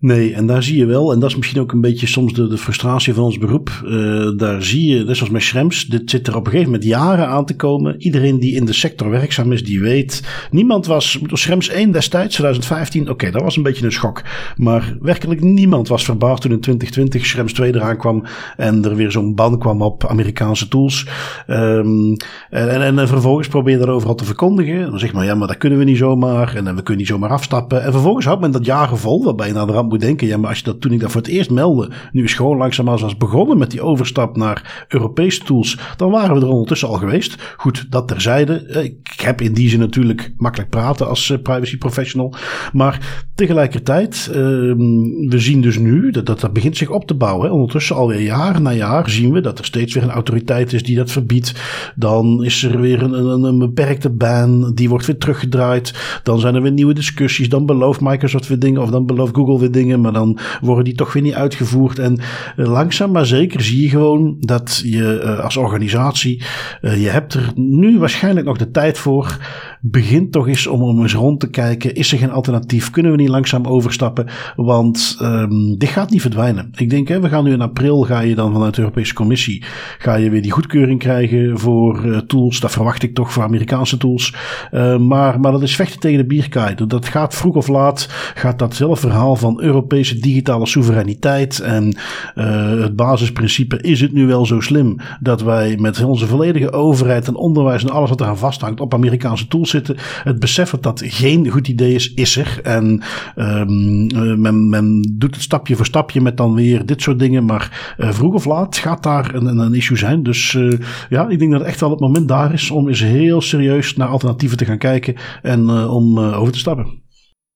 Nee, 0.00 0.34
en 0.34 0.46
daar 0.46 0.62
zie 0.62 0.76
je 0.76 0.86
wel, 0.86 1.12
en 1.12 1.20
dat 1.20 1.30
is 1.30 1.36
misschien 1.36 1.60
ook 1.60 1.72
een 1.72 1.80
beetje 1.80 2.06
soms 2.06 2.32
de, 2.32 2.48
de 2.48 2.58
frustratie 2.58 3.14
van 3.14 3.24
ons 3.24 3.38
beroep. 3.38 3.82
Uh, 3.84 4.30
daar 4.36 4.62
zie 4.62 4.90
je, 4.90 5.04
net 5.04 5.16
zoals 5.16 5.32
met 5.32 5.42
Schrems, 5.42 5.86
dit 5.86 6.10
zit 6.10 6.26
er 6.26 6.36
op 6.36 6.44
een 6.44 6.50
gegeven 6.50 6.72
moment 6.72 6.88
jaren 6.88 7.28
aan 7.28 7.44
te 7.44 7.56
komen. 7.56 8.02
Iedereen 8.02 8.38
die 8.38 8.54
in 8.54 8.64
de 8.64 8.72
sector 8.72 9.10
werkzaam 9.10 9.52
is, 9.52 9.64
die 9.64 9.80
weet. 9.80 10.22
Niemand 10.50 10.86
was, 10.86 11.20
Schrems 11.26 11.68
1 11.68 11.90
destijds, 11.90 12.34
2015, 12.34 13.10
oké, 13.10 13.30
dat 13.30 13.42
was 13.42 13.56
een 13.56 13.62
beetje 13.62 13.84
een 13.84 13.92
schok. 13.92 14.22
Maar 14.56 14.96
werkelijk 15.00 15.40
niemand 15.40 15.88
was 15.88 16.04
verbaasd 16.04 16.42
toen 16.42 16.52
in 16.52 16.60
2020 16.60 17.26
Schrems 17.26 17.52
2 17.52 17.74
eraan 17.74 17.96
kwam 17.96 18.24
en 18.56 18.84
er 18.84 18.96
weer 18.96 19.10
zo'n 19.10 19.34
ban 19.34 19.58
kwam 19.58 19.82
op 19.82 20.06
Amerikaanse 20.06 20.68
tools. 20.68 21.06
Um, 21.46 22.16
en, 22.50 22.70
en, 22.70 22.98
en, 22.98 23.08
vervolgens 23.08 23.48
probeer 23.48 23.72
je 23.72 23.84
dat 23.84 23.88
overal 23.88 24.14
te 24.14 24.24
verkondigen. 24.24 24.90
Dan 24.90 24.98
zeg 24.98 25.12
maar, 25.12 25.24
ja, 25.24 25.34
maar 25.34 25.48
dat 25.48 25.58
kunnen 25.58 25.78
we 25.78 25.84
niet 25.84 25.96
zomaar. 25.96 26.54
En 26.54 26.64
we 26.64 26.82
kunnen 26.82 26.96
niet 26.96 27.06
zomaar 27.06 27.30
afstappen. 27.30 27.82
En 27.82 27.92
vervolgens 27.92 28.26
houdt 28.26 28.40
men 28.40 28.50
dat 28.50 28.64
jaren 28.64 28.98
vol, 28.98 29.24
waarbij 29.24 29.46
je 29.46 29.52
naar 29.52 29.66
de 29.66 29.72
moet 29.90 30.00
denken, 30.00 30.26
ja, 30.26 30.36
maar 30.36 30.48
als 30.48 30.58
je 30.58 30.64
dat 30.64 30.80
toen 30.80 30.92
ik 30.92 31.00
dat 31.00 31.10
voor 31.10 31.20
het 31.20 31.30
eerst 31.30 31.50
meldde, 31.50 31.90
nu 32.12 32.24
is 32.24 32.34
gewoon 32.34 32.56
langzaam 32.56 32.84
was 32.84 33.16
begonnen 33.16 33.58
met 33.58 33.70
die 33.70 33.82
overstap 33.82 34.36
naar 34.36 34.86
Europese 34.88 35.42
tools, 35.42 35.78
dan 35.96 36.10
waren 36.10 36.34
we 36.34 36.40
er 36.40 36.48
ondertussen 36.48 36.88
al 36.88 36.94
geweest. 36.94 37.54
Goed, 37.56 37.86
dat 37.90 38.08
terzijde. 38.08 38.66
Eh, 38.66 38.84
ik 38.84 39.20
heb 39.22 39.40
in 39.40 39.52
die 39.52 39.68
zin 39.68 39.78
natuurlijk 39.78 40.32
makkelijk 40.36 40.70
praten 40.70 41.08
als 41.08 41.30
eh, 41.30 41.38
privacy 41.42 41.78
professional, 41.78 42.34
maar 42.72 43.24
tegelijkertijd, 43.34 44.26
uh, 44.28 44.34
we 44.34 45.38
zien 45.38 45.60
dus 45.60 45.78
nu 45.78 46.10
dat, 46.10 46.26
dat 46.26 46.40
dat 46.40 46.52
begint 46.52 46.76
zich 46.76 46.90
op 46.90 47.06
te 47.06 47.14
bouwen. 47.14 47.52
Ondertussen 47.52 47.96
alweer 47.96 48.20
jaar 48.20 48.60
na 48.60 48.72
jaar 48.72 49.10
zien 49.10 49.32
we 49.32 49.40
dat 49.40 49.58
er 49.58 49.64
steeds 49.64 49.94
weer 49.94 50.02
een 50.02 50.10
autoriteit 50.10 50.72
is 50.72 50.82
die 50.82 50.96
dat 50.96 51.10
verbiedt. 51.10 51.54
Dan 51.94 52.44
is 52.44 52.62
er 52.62 52.80
weer 52.80 53.02
een, 53.02 53.12
een, 53.12 53.42
een 53.42 53.58
beperkte 53.58 54.10
ban, 54.10 54.74
die 54.74 54.88
wordt 54.88 55.06
weer 55.06 55.18
teruggedraaid. 55.18 56.20
Dan 56.22 56.38
zijn 56.38 56.54
er 56.54 56.62
weer 56.62 56.72
nieuwe 56.72 56.94
discussies. 56.94 57.48
Dan 57.48 57.66
belooft 57.66 58.00
Microsoft 58.00 58.48
weer 58.48 58.58
dingen 58.58 58.82
of 58.82 58.90
dan 58.90 59.06
belooft 59.06 59.34
Google 59.34 59.58
weer 59.58 59.70
dingen 59.70 59.79
maar 59.88 60.12
dan 60.12 60.38
worden 60.60 60.84
die 60.84 60.94
toch 60.94 61.12
weer 61.12 61.22
niet 61.22 61.34
uitgevoerd. 61.34 61.98
En 61.98 62.20
eh, 62.56 62.66
langzaam 62.66 63.10
maar 63.10 63.26
zeker 63.26 63.60
zie 63.60 63.82
je 63.82 63.88
gewoon 63.88 64.36
dat 64.40 64.82
je 64.84 65.18
eh, 65.18 65.38
als 65.38 65.56
organisatie, 65.56 66.42
eh, 66.80 67.02
je 67.02 67.08
hebt 67.08 67.34
er 67.34 67.52
nu 67.54 67.98
waarschijnlijk 67.98 68.46
nog 68.46 68.58
de 68.58 68.70
tijd 68.70 68.98
voor 68.98 69.38
begin 69.80 70.30
toch 70.30 70.48
eens 70.48 70.66
om, 70.66 70.82
om 70.82 71.02
eens 71.02 71.14
rond 71.14 71.40
te 71.40 71.50
kijken. 71.50 71.94
Is 71.94 72.12
er 72.12 72.18
geen 72.18 72.30
alternatief? 72.30 72.90
Kunnen 72.90 73.12
we 73.12 73.16
niet 73.16 73.28
langzaam 73.28 73.66
overstappen? 73.66 74.26
Want 74.56 75.18
um, 75.22 75.78
dit 75.78 75.88
gaat 75.88 76.10
niet 76.10 76.20
verdwijnen. 76.20 76.70
Ik 76.76 76.90
denk, 76.90 77.08
hè, 77.08 77.20
we 77.20 77.28
gaan 77.28 77.44
nu 77.44 77.52
in 77.52 77.60
april, 77.60 78.02
ga 78.02 78.20
je 78.20 78.34
dan 78.34 78.52
vanuit 78.52 78.74
de 78.74 78.80
Europese 78.80 79.14
Commissie, 79.14 79.64
ga 79.98 80.14
je 80.14 80.30
weer 80.30 80.42
die 80.42 80.50
goedkeuring 80.50 80.98
krijgen 80.98 81.58
voor 81.58 82.04
uh, 82.04 82.18
tools. 82.18 82.60
Dat 82.60 82.70
verwacht 82.70 83.02
ik 83.02 83.14
toch 83.14 83.32
voor 83.32 83.42
Amerikaanse 83.42 83.96
tools. 83.96 84.34
Uh, 84.72 84.96
maar, 84.96 85.40
maar 85.40 85.52
dat 85.52 85.62
is 85.62 85.76
vechten 85.76 86.00
tegen 86.00 86.18
de 86.18 86.26
bierkaai. 86.26 86.74
Dat 86.86 87.08
gaat 87.08 87.34
vroeg 87.34 87.54
of 87.54 87.68
laat, 87.68 88.08
gaat 88.34 88.58
datzelfde 88.58 89.08
verhaal 89.08 89.36
van 89.36 89.60
Europese 89.60 90.18
digitale 90.18 90.66
soevereiniteit 90.66 91.60
en 91.60 91.96
uh, 92.34 92.80
het 92.80 92.96
basisprincipe, 92.96 93.80
is 93.80 94.00
het 94.00 94.12
nu 94.12 94.26
wel 94.26 94.46
zo 94.46 94.60
slim 94.60 94.96
dat 95.20 95.42
wij 95.42 95.76
met 95.76 96.04
onze 96.04 96.26
volledige 96.26 96.72
overheid 96.72 97.26
en 97.26 97.34
onderwijs 97.34 97.82
en 97.82 97.90
alles 97.90 98.08
wat 98.08 98.20
eraan 98.20 98.38
vasthangt 98.38 98.80
op 98.80 98.94
Amerikaanse 98.94 99.46
tools 99.46 99.69
zitten. 99.70 99.96
Het 100.22 100.38
besef 100.38 100.70
dat 100.70 101.02
geen 101.04 101.48
goed 101.48 101.68
idee 101.68 101.94
is, 101.94 102.14
is 102.14 102.36
er. 102.36 102.60
En 102.62 103.02
um, 103.36 104.40
men, 104.40 104.68
men 104.68 105.14
doet 105.18 105.34
het 105.34 105.44
stapje 105.44 105.76
voor 105.76 105.86
stapje 105.86 106.20
met 106.20 106.36
dan 106.36 106.54
weer 106.54 106.86
dit 106.86 107.02
soort 107.02 107.18
dingen. 107.18 107.44
Maar 107.44 107.94
uh, 107.98 108.12
vroeg 108.12 108.34
of 108.34 108.44
laat 108.44 108.76
gaat 108.76 109.02
daar 109.02 109.34
een, 109.34 109.58
een 109.58 109.74
issue 109.74 109.96
zijn. 109.96 110.22
Dus 110.22 110.52
uh, 110.52 110.78
ja, 111.08 111.28
ik 111.28 111.38
denk 111.38 111.52
dat 111.52 111.62
echt 111.62 111.80
wel 111.80 111.90
het 111.90 112.00
moment 112.00 112.28
daar 112.28 112.52
is 112.52 112.70
om 112.70 112.88
eens 112.88 113.00
heel 113.00 113.40
serieus 113.40 113.96
naar 113.96 114.08
alternatieven 114.08 114.58
te 114.58 114.64
gaan 114.64 114.78
kijken 114.78 115.14
en 115.42 115.70
om 115.70 116.18
over 116.18 116.52
te 116.52 116.58
stappen. 116.58 117.02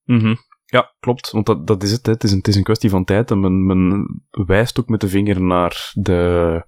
-hmm. 0.05 0.37
Ja, 0.75 0.95
klopt. 1.01 1.31
Want 1.31 1.47
dat, 1.47 1.67
dat 1.67 1.83
is 1.83 1.93
het. 1.93 2.07
Het, 2.07 2.25
is 2.25 2.31
een, 2.31 2.39
het 2.39 2.49
is 2.49 2.57
een 2.57 2.63
kwestie 2.63 2.91
van 2.91 3.05
tijd. 3.05 3.31
En 3.31 3.41
men, 3.41 3.67
men 3.67 4.07
wijst 4.31 4.81
ook 4.81 4.89
met 4.89 5.01
de 5.01 5.09
vinger 5.09 5.43
naar 5.43 5.91
de 5.93 6.63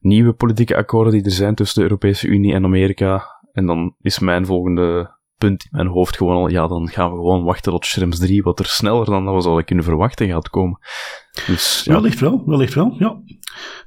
nieuwe 0.00 0.32
politieke 0.32 0.76
akkoorden 0.76 1.12
die 1.12 1.24
er 1.24 1.30
zijn 1.30 1.54
tussen 1.54 1.82
de 1.82 1.88
Europese 1.88 2.26
Unie 2.26 2.54
en 2.54 2.64
Amerika 2.64 3.39
en 3.52 3.66
dan 3.66 3.94
is 4.00 4.18
mijn 4.18 4.46
volgende 4.46 5.18
punt 5.40 5.62
in 5.64 5.68
mijn 5.70 5.86
hoofd 5.86 6.16
gewoon 6.16 6.36
al, 6.36 6.48
ja, 6.48 6.66
dan 6.66 6.88
gaan 6.88 7.10
we 7.10 7.16
gewoon 7.16 7.44
wachten 7.44 7.72
tot 7.72 7.84
Shrems 7.84 8.18
3, 8.18 8.42
wat 8.42 8.58
er 8.58 8.66
sneller 8.66 9.04
dan 9.04 9.24
dat 9.24 9.34
we 9.34 9.40
zouden 9.40 9.64
kunnen 9.64 9.84
verwachten 9.84 10.28
gaat 10.28 10.50
komen. 10.50 10.78
Dus, 11.46 11.82
ja. 11.84 11.92
Wellicht 11.92 12.20
wel, 12.20 12.42
wellicht 12.46 12.74
wel, 12.74 12.94
ja. 12.98 13.20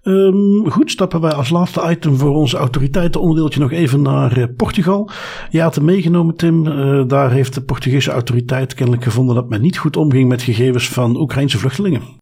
Um, 0.03 0.69
goed, 0.71 0.91
stappen 0.91 1.21
wij 1.21 1.33
als 1.33 1.49
laatste 1.49 1.89
item 1.89 2.17
voor 2.17 2.35
onze 2.35 2.57
autoriteitenonderdeeltje 2.57 3.59
nog 3.59 3.71
even 3.71 4.01
naar 4.01 4.37
uh, 4.37 4.45
Portugal. 4.57 5.09
Had 5.51 5.75
hem 5.75 5.85
meegenomen, 5.85 6.35
Tim. 6.35 6.67
Uh, 6.67 7.07
daar 7.07 7.31
heeft 7.31 7.53
de 7.53 7.63
Portugese 7.63 8.11
autoriteit 8.11 8.73
kennelijk 8.73 9.03
gevonden 9.03 9.35
dat 9.35 9.49
men 9.49 9.61
niet 9.61 9.77
goed 9.77 9.97
omging 9.97 10.29
met 10.29 10.41
gegevens 10.41 10.89
van 10.89 11.19
Oekraïnse 11.19 11.57
vluchtelingen. 11.57 12.21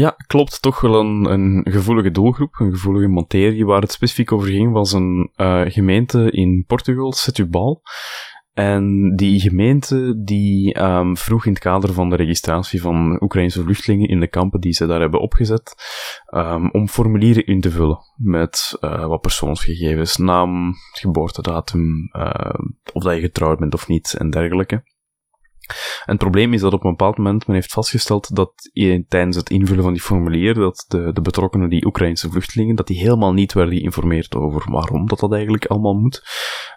Ja, 0.00 0.16
klopt. 0.26 0.62
Toch 0.62 0.80
wel 0.80 1.00
een, 1.00 1.24
een 1.24 1.66
gevoelige 1.70 2.10
doelgroep, 2.10 2.54
een 2.58 2.72
gevoelige 2.72 3.08
materie. 3.08 3.66
Waar 3.66 3.80
het 3.80 3.92
specifiek 3.92 4.32
over 4.32 4.48
ging, 4.48 4.72
was 4.72 4.92
een 4.92 5.30
uh, 5.36 5.62
gemeente 5.64 6.30
in 6.30 6.64
Portugal, 6.66 7.12
Setúbal. 7.12 7.82
En 8.54 9.12
die 9.16 9.40
gemeente 9.40 10.22
die 10.24 10.80
um, 10.82 11.16
vroeg 11.16 11.46
in 11.46 11.52
het 11.52 11.60
kader 11.60 11.92
van 11.92 12.10
de 12.10 12.16
registratie 12.16 12.80
van 12.80 13.22
Oekraïnse 13.22 13.62
vluchtelingen 13.62 14.08
in 14.08 14.20
de 14.20 14.28
kampen 14.28 14.60
die 14.60 14.72
ze 14.72 14.86
daar 14.86 15.00
hebben 15.00 15.20
opgezet, 15.20 15.74
um, 16.34 16.70
om 16.70 16.88
formulieren 16.88 17.46
in 17.46 17.60
te 17.60 17.70
vullen 17.70 17.98
met 18.16 18.78
uh, 18.80 19.06
wat 19.06 19.20
persoonsgegevens, 19.20 20.16
naam, 20.16 20.72
geboortedatum, 20.92 22.10
uh, 22.12 22.54
of 22.92 23.02
dat 23.02 23.14
je 23.14 23.20
getrouwd 23.20 23.58
bent 23.58 23.74
of 23.74 23.88
niet 23.88 24.14
en 24.18 24.30
dergelijke. 24.30 24.82
En 25.68 26.12
het 26.12 26.18
probleem 26.18 26.52
is 26.52 26.60
dat 26.60 26.72
op 26.72 26.84
een 26.84 26.90
bepaald 26.90 27.16
moment 27.16 27.46
men 27.46 27.56
heeft 27.56 27.72
vastgesteld 27.72 28.36
dat 28.36 28.52
tijdens 29.08 29.36
het 29.36 29.50
invullen 29.50 29.82
van 29.82 29.92
die 29.92 30.02
formulier, 30.02 30.54
dat 30.54 30.84
de, 30.88 31.12
de 31.12 31.20
betrokkenen, 31.20 31.68
die 31.68 31.86
Oekraïnse 31.86 32.30
vluchtelingen, 32.30 32.76
dat 32.76 32.86
die 32.86 32.98
helemaal 32.98 33.32
niet 33.32 33.52
werden 33.52 33.74
geïnformeerd 33.74 34.34
over 34.34 34.70
waarom 34.70 35.08
dat 35.08 35.18
dat 35.18 35.32
eigenlijk 35.32 35.66
allemaal 35.66 35.94
moet, 35.94 36.22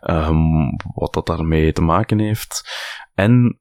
um, 0.10 0.76
wat 0.94 1.14
dat 1.14 1.26
daarmee 1.26 1.74
te 1.74 1.82
maken 1.82 2.20
heeft. 2.20 2.70
En 3.14 3.60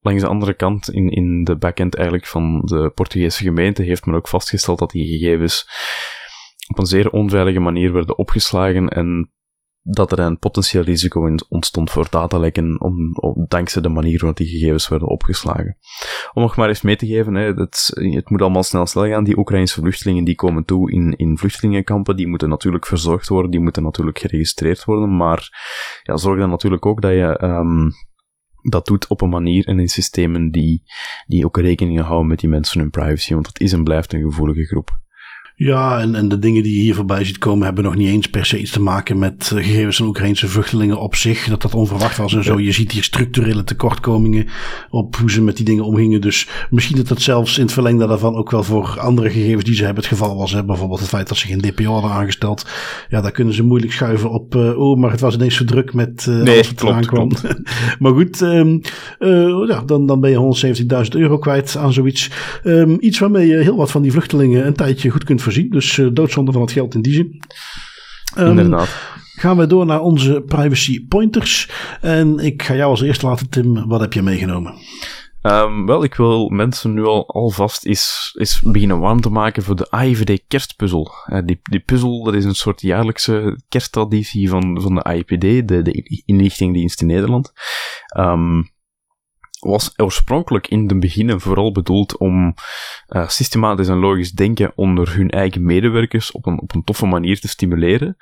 langs 0.00 0.22
de 0.22 0.28
andere 0.28 0.54
kant, 0.54 0.90
in, 0.90 1.10
in 1.10 1.44
de 1.44 1.56
backend 1.56 1.94
eigenlijk 1.94 2.26
van 2.26 2.60
de 2.60 2.90
Portugese 2.94 3.42
gemeente, 3.42 3.82
heeft 3.82 4.06
men 4.06 4.14
ook 4.14 4.28
vastgesteld 4.28 4.78
dat 4.78 4.90
die 4.90 5.06
gegevens 5.06 5.68
op 6.68 6.78
een 6.78 6.86
zeer 6.86 7.10
onveilige 7.10 7.60
manier 7.60 7.92
werden 7.92 8.18
opgeslagen 8.18 8.88
en 8.88 9.30
dat 9.88 10.12
er 10.12 10.18
een 10.18 10.38
potentieel 10.38 10.84
risico 10.84 11.26
in 11.26 11.40
ontstond 11.48 11.90
voor 11.90 12.06
datalekken 12.10 12.80
om, 12.80 13.12
om, 13.14 13.44
dankzij 13.48 13.82
de 13.82 13.88
manier 13.88 14.18
waarop 14.18 14.36
die 14.36 14.46
gegevens 14.46 14.88
werden 14.88 15.08
opgeslagen. 15.08 15.76
Om 16.32 16.42
nog 16.42 16.56
maar 16.56 16.68
eens 16.68 16.82
mee 16.82 16.96
te 16.96 17.06
geven, 17.06 17.34
hè, 17.34 17.52
het, 17.52 17.92
moet 18.24 18.42
allemaal 18.42 18.62
snel 18.62 18.86
snel 18.86 19.08
gaan. 19.08 19.24
Die 19.24 19.38
Oekraïnse 19.38 19.80
vluchtelingen 19.80 20.24
die 20.24 20.34
komen 20.34 20.64
toe 20.64 20.92
in, 20.92 21.16
in 21.16 21.38
vluchtelingenkampen, 21.38 22.16
die 22.16 22.26
moeten 22.26 22.48
natuurlijk 22.48 22.86
verzorgd 22.86 23.28
worden, 23.28 23.50
die 23.50 23.60
moeten 23.60 23.82
natuurlijk 23.82 24.18
geregistreerd 24.18 24.84
worden, 24.84 25.16
maar 25.16 25.48
ja, 26.02 26.16
zorg 26.16 26.38
dan 26.38 26.50
natuurlijk 26.50 26.86
ook 26.86 27.02
dat 27.02 27.12
je 27.12 27.42
um, 27.42 27.92
dat 28.62 28.86
doet 28.86 29.06
op 29.06 29.20
een 29.20 29.28
manier 29.28 29.66
en 29.66 29.78
in 29.78 29.88
systemen 29.88 30.50
die, 30.50 30.82
die 31.26 31.44
ook 31.44 31.56
rekening 31.56 32.00
houden 32.00 32.28
met 32.28 32.38
die 32.38 32.48
mensen 32.48 32.80
hun 32.80 32.90
privacy, 32.90 33.32
want 33.32 33.44
dat 33.44 33.60
is 33.60 33.72
en 33.72 33.84
blijft 33.84 34.12
een 34.12 34.22
gevoelige 34.22 34.64
groep. 34.64 35.04
Ja, 35.58 36.00
en, 36.00 36.14
en 36.14 36.28
de 36.28 36.38
dingen 36.38 36.62
die 36.62 36.76
je 36.76 36.80
hier 36.80 36.94
voorbij 36.94 37.24
ziet 37.24 37.38
komen 37.38 37.64
hebben 37.64 37.84
nog 37.84 37.96
niet 37.96 38.08
eens 38.08 38.26
per 38.26 38.46
se 38.46 38.58
iets 38.58 38.70
te 38.70 38.80
maken 38.80 39.18
met 39.18 39.50
uh, 39.54 39.64
gegevens 39.64 39.96
van 39.96 40.06
Oekraïnse 40.06 40.48
vluchtelingen 40.48 41.00
op 41.00 41.14
zich. 41.14 41.48
Dat 41.48 41.62
dat 41.62 41.74
onverwacht 41.74 42.16
was 42.16 42.34
en 42.34 42.44
zo. 42.44 42.60
Je 42.60 42.72
ziet 42.72 42.92
hier 42.92 43.02
structurele 43.02 43.64
tekortkomingen 43.64 44.46
op 44.90 45.16
hoe 45.16 45.30
ze 45.30 45.42
met 45.42 45.56
die 45.56 45.64
dingen 45.64 45.84
omgingen. 45.84 46.20
Dus 46.20 46.48
misschien 46.70 46.96
dat 46.96 47.08
dat 47.08 47.20
zelfs 47.20 47.58
in 47.58 47.64
het 47.64 47.72
verlengde 47.72 48.06
daarvan 48.06 48.34
ook 48.34 48.50
wel 48.50 48.62
voor 48.62 49.00
andere 49.00 49.30
gegevens 49.30 49.64
die 49.64 49.74
ze 49.74 49.84
hebben 49.84 50.02
het 50.02 50.12
geval 50.12 50.36
was. 50.36 50.52
Hè. 50.52 50.64
Bijvoorbeeld 50.64 51.00
het 51.00 51.08
feit 51.08 51.28
dat 51.28 51.36
ze 51.36 51.46
geen 51.46 51.60
DPO 51.60 51.92
hadden 51.92 52.10
aangesteld. 52.10 52.66
Ja, 53.08 53.20
daar 53.20 53.32
kunnen 53.32 53.54
ze 53.54 53.62
moeilijk 53.62 53.92
schuiven 53.92 54.30
op. 54.30 54.54
Uh, 54.54 54.78
oh, 54.78 54.98
maar 54.98 55.10
het 55.10 55.20
was 55.20 55.34
ineens 55.34 55.56
zo 55.56 55.64
druk 55.64 55.94
met 55.94 56.26
uh, 56.28 56.42
nee, 56.42 56.56
wat 56.56 56.74
klopt, 56.74 57.06
klopt. 57.06 57.42
maar 58.00 58.12
goed, 58.12 58.40
um, 58.40 58.80
ja, 59.66 59.82
dan, 59.86 60.06
dan 60.06 60.20
ben 60.20 60.30
je 60.30 60.74
170.000 61.04 61.08
euro 61.08 61.38
kwijt 61.38 61.76
aan 61.76 61.92
zoiets. 61.92 62.30
Um, 62.64 62.96
iets 63.00 63.18
waarmee 63.18 63.46
je 63.46 63.56
heel 63.56 63.76
wat 63.76 63.90
van 63.90 64.02
die 64.02 64.12
vluchtelingen 64.12 64.66
een 64.66 64.74
tijdje 64.74 65.10
goed 65.10 65.24
kunt 65.24 65.42
voorzien. 65.46 65.70
Dus 65.70 65.96
uh, 65.96 66.08
doodzonde 66.12 66.52
van 66.52 66.60
het 66.60 66.72
geld 66.72 66.94
in 66.94 67.02
die 67.02 67.12
zin. 67.12 67.42
Um, 68.38 68.48
Inderdaad. 68.48 69.14
Gaan 69.36 69.56
we 69.56 69.66
door 69.66 69.86
naar 69.86 70.00
onze 70.00 70.42
privacy 70.46 71.06
pointers. 71.06 71.70
En 72.00 72.38
ik 72.38 72.62
ga 72.62 72.74
jou 72.74 72.90
als 72.90 73.02
eerste 73.02 73.26
laten, 73.26 73.48
Tim. 73.48 73.88
Wat 73.88 74.00
heb 74.00 74.12
je 74.12 74.22
meegenomen? 74.22 74.74
Um, 75.42 75.86
wel, 75.86 76.04
ik 76.04 76.14
wil 76.14 76.48
mensen 76.48 76.94
nu 76.94 77.04
al 77.04 77.28
alvast 77.28 77.86
eens, 77.86 78.34
eens 78.38 78.60
beginnen 78.60 78.98
warm 78.98 79.20
te 79.20 79.30
maken 79.30 79.62
voor 79.62 79.76
de 79.76 79.90
AIVD 79.90 80.42
kerstpuzzel. 80.48 81.12
Uh, 81.26 81.38
die, 81.44 81.60
die 81.62 81.80
puzzel, 81.80 82.24
dat 82.24 82.34
is 82.34 82.44
een 82.44 82.54
soort 82.54 82.80
jaarlijkse 82.80 83.60
kersttraditie 83.68 84.48
van, 84.48 84.80
van 84.80 84.94
de 84.94 85.02
AIPD, 85.02 85.40
de, 85.40 85.82
de 85.82 86.22
inlichtingdienst 86.24 87.00
in 87.00 87.06
Nederland. 87.06 87.52
Um, 88.18 88.74
was 89.58 89.92
oorspronkelijk 89.96 90.68
in 90.68 90.86
de 90.86 90.98
beginnen 90.98 91.40
vooral 91.40 91.72
bedoeld 91.72 92.16
om 92.16 92.54
uh, 93.08 93.28
systematisch 93.28 93.88
en 93.88 93.98
logisch 93.98 94.32
denken 94.32 94.72
onder 94.74 95.14
hun 95.14 95.30
eigen 95.30 95.64
medewerkers 95.64 96.32
op 96.32 96.46
een, 96.46 96.60
op 96.60 96.74
een 96.74 96.84
toffe 96.84 97.06
manier 97.06 97.40
te 97.40 97.48
stimuleren. 97.48 98.16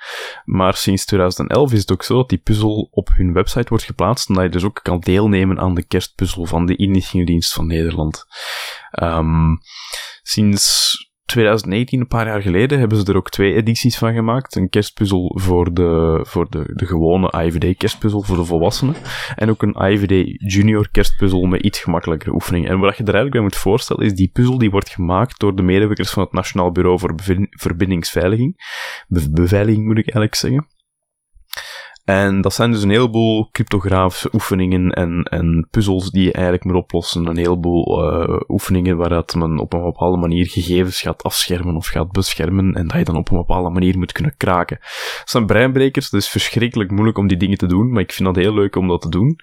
Maar 0.45 0.75
sinds 0.75 1.05
2011 1.05 1.73
is 1.73 1.81
het 1.81 1.93
ook 1.93 2.03
zo 2.03 2.17
dat 2.17 2.29
die 2.29 2.39
puzzel 2.39 2.89
op 2.91 3.09
hun 3.15 3.33
website 3.33 3.69
wordt 3.69 3.85
geplaatst 3.85 4.29
en 4.29 4.35
dat 4.35 4.45
je 4.45 4.51
dus 4.51 4.65
ook 4.65 4.81
kan 4.83 5.01
deelnemen 5.01 5.59
aan 5.59 5.75
de 5.75 5.87
kerstpuzzel 5.87 6.47
van 6.47 6.67
de 6.67 6.77
inlichtingendienst 6.77 7.53
van 7.53 7.67
Nederland. 7.67 8.27
Um, 9.03 9.59
sinds 10.23 10.97
2019, 11.25 12.01
een 12.01 12.07
paar 12.07 12.27
jaar 12.27 12.43
geleden, 12.43 12.79
hebben 12.79 12.99
ze 12.99 13.05
er 13.05 13.17
ook 13.17 13.31
twee 13.31 13.55
edities 13.55 13.99
van 13.99 14.15
gemaakt. 14.15 14.57
Een 14.57 14.69
kerstpuzzel 14.69 15.39
voor 15.41 15.75
de, 15.75 16.21
voor 16.27 16.51
de, 16.51 16.73
de 16.75 16.87
gewone 16.87 17.33
IVD 17.45 17.77
kerstpuzzel 17.77 18.23
voor 18.23 18.37
de 18.37 18.45
volwassenen. 18.45 18.95
En 19.37 19.51
ook 19.51 19.63
een 19.63 19.93
IVD 19.93 20.35
junior 20.53 20.89
kerstpuzzel 20.91 21.47
met 21.47 21.63
iets 21.63 21.81
gemakkelijkere 21.81 22.33
oefeningen. 22.33 22.71
En 22.71 22.79
wat 22.79 22.97
je 22.97 23.05
er 23.05 23.15
eigenlijk 23.15 23.35
bij 23.35 23.43
moet 23.43 23.57
voorstellen, 23.57 24.05
is 24.05 24.15
die 24.15 24.31
puzzel 24.33 24.59
die 24.59 24.71
wordt 24.71 24.91
gemaakt 24.91 25.39
door 25.39 25.57
de 25.57 25.63
medewerkers 25.63 26.11
van 26.11 26.23
het 26.23 26.33
Nationaal 26.33 26.73
Bureau 26.73 26.99
voor 26.99 27.15
Verbindingsveiliging. 27.51 28.57
Be 29.09 29.31
beveiliging 29.31 29.85
moet 29.85 29.99
ik 29.99 30.05
eigenlijk 30.05 30.35
zeggen. 30.35 30.67
En 32.05 32.41
dat 32.41 32.55
zijn 32.55 32.71
dus 32.71 32.83
een 32.83 32.91
heleboel 32.91 33.49
cryptografische 33.53 34.29
oefeningen 34.33 34.91
en, 34.91 35.23
en 35.23 35.69
puzzels 35.71 36.11
die 36.11 36.25
je 36.25 36.33
eigenlijk 36.33 36.65
moet 36.65 36.75
oplossen. 36.75 37.27
Een 37.27 37.37
heleboel 37.37 38.13
uh, 38.13 38.41
oefeningen 38.49 38.97
waar 38.97 39.09
dat 39.09 39.35
men 39.35 39.59
op 39.59 39.73
een 39.73 39.83
bepaalde 39.83 40.17
manier 40.17 40.47
gegevens 40.47 41.01
gaat 41.01 41.23
afschermen 41.23 41.77
of 41.77 41.87
gaat 41.87 42.13
beschermen 42.13 42.75
en 42.75 42.89
dat 42.89 42.99
je 42.99 43.05
dan 43.05 43.17
op 43.17 43.31
een 43.31 43.37
bepaalde 43.37 43.71
manier 43.71 43.99
moet 43.99 44.13
kunnen 44.13 44.37
kraken. 44.37 44.79
Dat 45.19 45.31
zijn 45.31 45.47
breinbrekers, 45.47 46.11
het 46.11 46.21
is 46.21 46.29
verschrikkelijk 46.29 46.91
moeilijk 46.91 47.19
om 47.19 47.27
die 47.27 47.37
dingen 47.37 47.59
te 47.59 47.67
doen, 47.67 47.93
maar 47.93 48.03
ik 48.03 48.13
vind 48.13 48.35
dat 48.35 48.45
heel 48.45 48.55
leuk 48.55 48.77
om 48.77 48.89
dat 48.89 49.01
te 49.01 49.09
doen. 49.09 49.39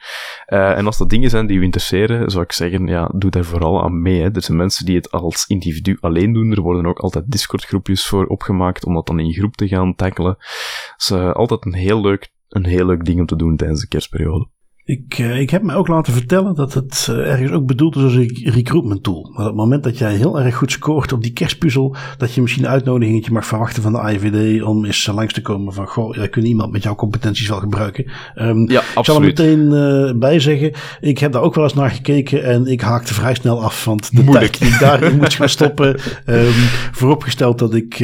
Uh, 0.47 0.77
en 0.77 0.85
als 0.85 0.97
dat 0.97 1.09
dingen 1.09 1.29
zijn 1.29 1.47
die 1.47 1.57
je 1.57 1.63
interesseren, 1.63 2.31
zou 2.31 2.43
ik 2.43 2.51
zeggen, 2.51 2.87
ja, 2.87 3.11
doe 3.13 3.31
daar 3.31 3.45
vooral 3.45 3.83
aan 3.83 4.01
mee. 4.01 4.21
Hè. 4.21 4.29
Er 4.31 4.41
zijn 4.41 4.57
mensen 4.57 4.85
die 4.85 4.95
het 4.95 5.11
als 5.11 5.45
individu 5.47 5.97
alleen 5.99 6.33
doen. 6.33 6.51
Er 6.51 6.61
worden 6.61 6.85
ook 6.85 6.99
altijd 6.99 7.31
Discord 7.31 7.65
groepjes 7.65 8.07
voor 8.07 8.25
opgemaakt 8.25 8.85
om 8.85 8.93
dat 8.93 9.07
dan 9.07 9.19
in 9.19 9.33
groep 9.33 9.55
te 9.55 9.67
gaan 9.67 9.95
tackelen. 9.95 10.35
Het 10.37 10.93
is 10.97 11.11
uh, 11.11 11.31
altijd 11.31 11.65
een 11.65 11.73
heel 11.73 12.01
leuk 12.01 12.29
een 12.51 12.65
heel 12.65 12.85
leuk 12.85 13.05
ding 13.05 13.19
om 13.19 13.25
te 13.25 13.35
doen 13.35 13.55
tijdens 13.55 13.81
de 13.81 13.87
kerstperiode. 13.87 14.47
Ik, 14.83 15.17
uh, 15.19 15.39
ik 15.39 15.49
heb 15.49 15.63
me 15.63 15.73
ook 15.73 15.87
laten 15.87 16.13
vertellen 16.13 16.55
dat 16.55 16.73
het 16.73 17.07
uh, 17.09 17.31
ergens 17.31 17.51
ook 17.51 17.65
bedoeld 17.65 17.95
is 17.95 18.03
als 18.03 18.13
een 18.13 18.41
recruitment 18.43 19.03
tool. 19.03 19.29
Maar 19.31 19.41
op 19.41 19.45
het 19.45 19.55
moment 19.55 19.83
dat 19.83 19.97
jij 19.97 20.15
heel 20.15 20.39
erg 20.39 20.55
goed 20.55 20.71
scoort 20.71 21.13
op 21.13 21.21
die 21.21 21.33
kerstpuzzel, 21.33 21.95
dat 22.17 22.33
je 22.33 22.41
misschien 22.41 22.63
een 22.63 22.69
uitnodigingetje 22.69 23.31
mag 23.31 23.45
verwachten 23.45 23.83
van 23.83 23.93
de 23.93 23.99
IVD 23.99 24.61
om 24.63 24.85
eens 24.85 25.05
langs 25.05 25.33
te 25.33 25.41
komen 25.41 25.73
van, 25.73 25.87
goh, 25.87 26.15
jij 26.15 26.29
kunt 26.29 26.45
iemand 26.45 26.71
met 26.71 26.83
jouw 26.83 26.95
competenties 26.95 27.47
wel 27.47 27.59
gebruiken. 27.59 28.11
Um, 28.35 28.69
ja, 28.69 28.81
absoluut. 28.93 28.97
Ik 28.97 29.05
zal 29.05 29.15
er 29.15 29.57
meteen 29.57 30.09
uh, 30.11 30.19
bij 30.19 30.39
zeggen, 30.39 30.71
ik 31.01 31.17
heb 31.17 31.31
daar 31.31 31.41
ook 31.41 31.55
wel 31.55 31.63
eens 31.63 31.73
naar 31.73 31.91
gekeken 31.91 32.43
en 32.43 32.65
ik 32.65 32.81
haakte 32.81 33.13
vrij 33.13 33.35
snel 33.35 33.63
af, 33.63 33.85
want 33.85 34.15
de 34.15 34.23
Moeilijk. 34.23 34.55
tijd 34.55 34.59
die 34.59 34.73
ik 34.73 34.79
daarin 34.79 35.17
moet 35.17 35.33
gaan 35.33 35.49
stoppen, 35.49 35.99
um, 36.25 36.51
vooropgesteld 36.99 37.59
dat 37.59 37.73
ik 37.73 37.99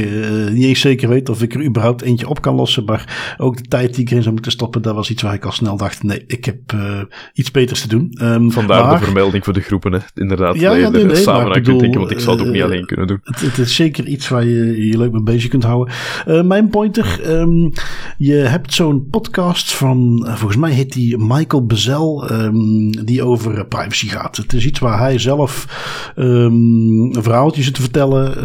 niet 0.51 0.63
eens 0.63 0.79
zeker 0.79 1.09
weet 1.09 1.29
of 1.29 1.41
ik 1.41 1.53
er 1.53 1.65
überhaupt 1.65 2.01
eentje 2.01 2.27
op 2.27 2.41
kan 2.41 2.55
lossen, 2.55 2.85
maar 2.85 3.35
ook 3.37 3.57
de 3.57 3.67
tijd 3.67 3.93
die 3.93 4.03
ik 4.03 4.09
erin 4.09 4.21
zou 4.21 4.33
moeten 4.33 4.51
stoppen, 4.51 4.81
dat 4.81 4.95
was 4.95 5.09
iets 5.09 5.21
waar 5.21 5.33
ik 5.33 5.45
al 5.45 5.51
snel 5.51 5.77
dacht, 5.77 6.03
nee, 6.03 6.23
ik 6.27 6.45
heb 6.45 6.66
uh, 6.73 7.01
iets 7.33 7.51
beters 7.51 7.81
te 7.81 7.87
doen. 7.87 8.17
Um, 8.21 8.51
Vandaar 8.51 8.85
maar, 8.85 8.99
de 8.99 9.03
vermelding 9.03 9.43
voor 9.43 9.53
de 9.53 9.61
groepen, 9.61 9.93
hè. 9.93 9.99
inderdaad. 10.15 10.59
Ja, 10.59 10.73
ja, 10.73 10.89
nee, 10.89 11.05
nee, 11.05 11.15
samen 11.15 11.55
aan 11.55 11.61
kunt 11.61 11.79
denken, 11.79 11.99
want 11.99 12.11
ik 12.11 12.19
zal 12.19 12.33
het 12.37 12.41
ook 12.41 12.47
niet 12.47 12.61
uh, 12.61 12.63
alleen 12.63 12.85
kunnen 12.85 13.07
doen. 13.07 13.19
Het, 13.23 13.41
het, 13.41 13.57
is 13.57 13.75
zeker 13.75 14.05
iets 14.05 14.29
waar 14.29 14.45
je 14.45 14.87
je 14.87 14.97
leuk 14.97 15.11
mee 15.11 15.21
bezig 15.21 15.49
kunt 15.49 15.63
houden. 15.63 15.93
Uh, 16.27 16.41
mijn 16.41 16.69
pointer, 16.69 17.19
um, 17.39 17.71
je 18.17 18.33
hebt 18.33 18.73
zo'n 18.73 19.07
podcast 19.09 19.73
van, 19.73 20.27
volgens 20.29 20.57
mij 20.57 20.71
heet 20.71 20.93
die 20.93 21.17
Michael 21.17 21.65
Bezel, 21.65 22.31
um, 22.31 23.05
die 23.05 23.23
over 23.23 23.65
privacy 23.65 24.07
gaat. 24.07 24.37
Het 24.37 24.53
is 24.53 24.65
iets 24.65 24.79
waar 24.79 24.99
hij 24.99 25.19
zelf 25.19 25.65
een 26.15 27.15
verhaaltje 27.19 27.63
zit 27.63 27.73
te 27.73 27.81
vertellen. 27.81 28.37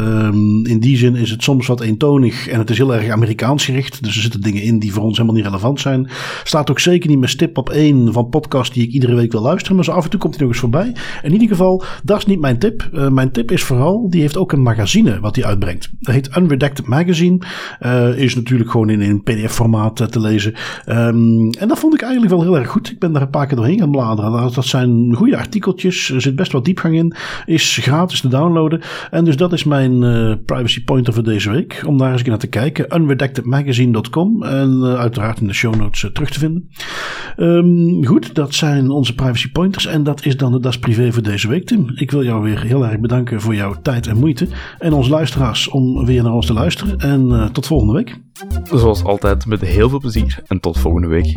in 0.64 0.80
die 0.80 0.96
zin 0.96 1.16
is 1.16 1.30
het 1.30 1.42
soms 1.42 1.66
wat 1.66 1.80
eentonig 1.80 2.48
en 2.48 2.58
het 2.58 2.70
is 2.70 2.78
heel 2.78 2.94
erg 2.94 3.08
Amerikaans 3.08 3.64
gericht. 3.64 4.04
Dus 4.04 4.16
er 4.16 4.22
zitten 4.22 4.40
dingen 4.40 4.62
in 4.62 4.78
die 4.78 4.92
voor 4.92 5.02
ons 5.02 5.16
helemaal 5.16 5.36
niet 5.36 5.46
relevant 5.46 5.80
zijn. 5.80 6.10
Staat 6.44 6.70
ook 6.70 6.80
zeker 6.80 7.08
niet 7.08 7.18
met 7.18 7.30
stip 7.30 7.58
op 7.58 7.70
één 7.70 8.11
van 8.12 8.28
podcast 8.28 8.74
die 8.74 8.86
ik 8.86 8.92
iedere 8.92 9.14
week 9.14 9.32
wil 9.32 9.40
luisteren. 9.40 9.76
Maar 9.76 9.84
zo 9.84 9.90
af 9.90 10.04
en 10.04 10.10
toe 10.10 10.20
komt 10.20 10.34
hij 10.34 10.42
nog 10.42 10.52
eens 10.52 10.60
voorbij. 10.60 10.92
In 11.22 11.32
ieder 11.32 11.48
geval, 11.48 11.84
dat 12.04 12.18
is 12.18 12.26
niet 12.26 12.40
mijn 12.40 12.58
tip. 12.58 12.88
Uh, 12.92 13.08
mijn 13.08 13.30
tip 13.30 13.50
is 13.50 13.62
vooral, 13.62 14.10
die 14.10 14.20
heeft 14.20 14.36
ook 14.36 14.52
een 14.52 14.62
magazine 14.62 15.20
wat 15.20 15.36
hij 15.36 15.44
uitbrengt. 15.44 15.90
Dat 16.00 16.14
heet 16.14 16.36
Unredacted 16.36 16.86
Magazine. 16.86 17.38
Uh, 17.80 18.18
is 18.18 18.34
natuurlijk 18.34 18.70
gewoon 18.70 18.90
in 18.90 19.00
een 19.00 19.22
pdf-formaat 19.22 20.00
uh, 20.00 20.06
te 20.06 20.20
lezen. 20.20 20.54
Um, 20.86 21.50
en 21.50 21.68
dat 21.68 21.78
vond 21.78 21.94
ik 21.94 22.02
eigenlijk 22.02 22.32
wel 22.32 22.42
heel 22.42 22.58
erg 22.58 22.68
goed. 22.68 22.90
Ik 22.90 22.98
ben 22.98 23.12
daar 23.12 23.22
een 23.22 23.30
paar 23.30 23.46
keer 23.46 23.56
doorheen 23.56 23.78
gaan 23.78 23.90
bladeren. 23.90 24.52
Dat, 24.52 24.64
zijn 24.64 25.14
goede 25.14 25.36
artikeltjes. 25.36 26.10
Er 26.10 26.20
zit 26.20 26.36
best 26.36 26.52
wel 26.52 26.62
diepgang 26.62 26.94
in. 26.94 27.14
Is 27.44 27.78
gratis 27.82 28.20
te 28.20 28.28
downloaden. 28.28 28.80
En 29.10 29.24
dus 29.24 29.36
dat 29.36 29.52
is 29.52 29.64
mijn 29.64 29.98
privacy 30.44 30.84
pointer 30.84 31.12
voor 31.12 31.22
deze 31.22 31.50
week. 31.50 31.82
Om 31.86 31.98
daar 31.98 32.12
eens 32.12 32.22
naar 32.22 32.38
te 32.38 32.46
kijken. 32.46 32.96
Unredactedmagazine.com. 32.96 34.42
En 34.42 34.82
uiteraard 34.84 35.40
in 35.40 35.46
de 35.46 35.52
show 35.52 35.74
notes 35.74 36.10
terug 36.12 36.30
te 36.30 36.38
vinden. 36.38 36.68
Um, 37.36 38.01
goed, 38.06 38.34
dat 38.34 38.54
zijn 38.54 38.90
onze 38.90 39.14
privacy 39.14 39.52
pointers. 39.52 39.86
En 39.86 40.02
dat 40.02 40.24
is 40.24 40.36
dan 40.36 40.52
de 40.52 40.60
Das 40.60 40.78
Privé 40.78 41.12
voor 41.12 41.22
deze 41.22 41.48
week, 41.48 41.66
Tim. 41.66 41.90
Ik 41.94 42.10
wil 42.10 42.24
jou 42.24 42.42
weer 42.42 42.62
heel 42.62 42.86
erg 42.86 43.00
bedanken 43.00 43.40
voor 43.40 43.54
jouw 43.54 43.74
tijd 43.82 44.06
en 44.06 44.16
moeite. 44.16 44.48
En 44.78 44.92
onze 44.92 45.10
luisteraars 45.10 45.68
om 45.68 46.06
weer 46.06 46.22
naar 46.22 46.32
ons 46.32 46.46
te 46.46 46.52
luisteren. 46.52 46.98
En 46.98 47.28
uh, 47.28 47.44
tot 47.44 47.66
volgende 47.66 47.92
week. 47.92 48.20
Zoals 48.64 49.04
altijd 49.04 49.46
met 49.46 49.60
heel 49.60 49.88
veel 49.88 49.98
plezier. 49.98 50.42
En 50.46 50.60
tot 50.60 50.78
volgende 50.78 51.08
week. 51.08 51.36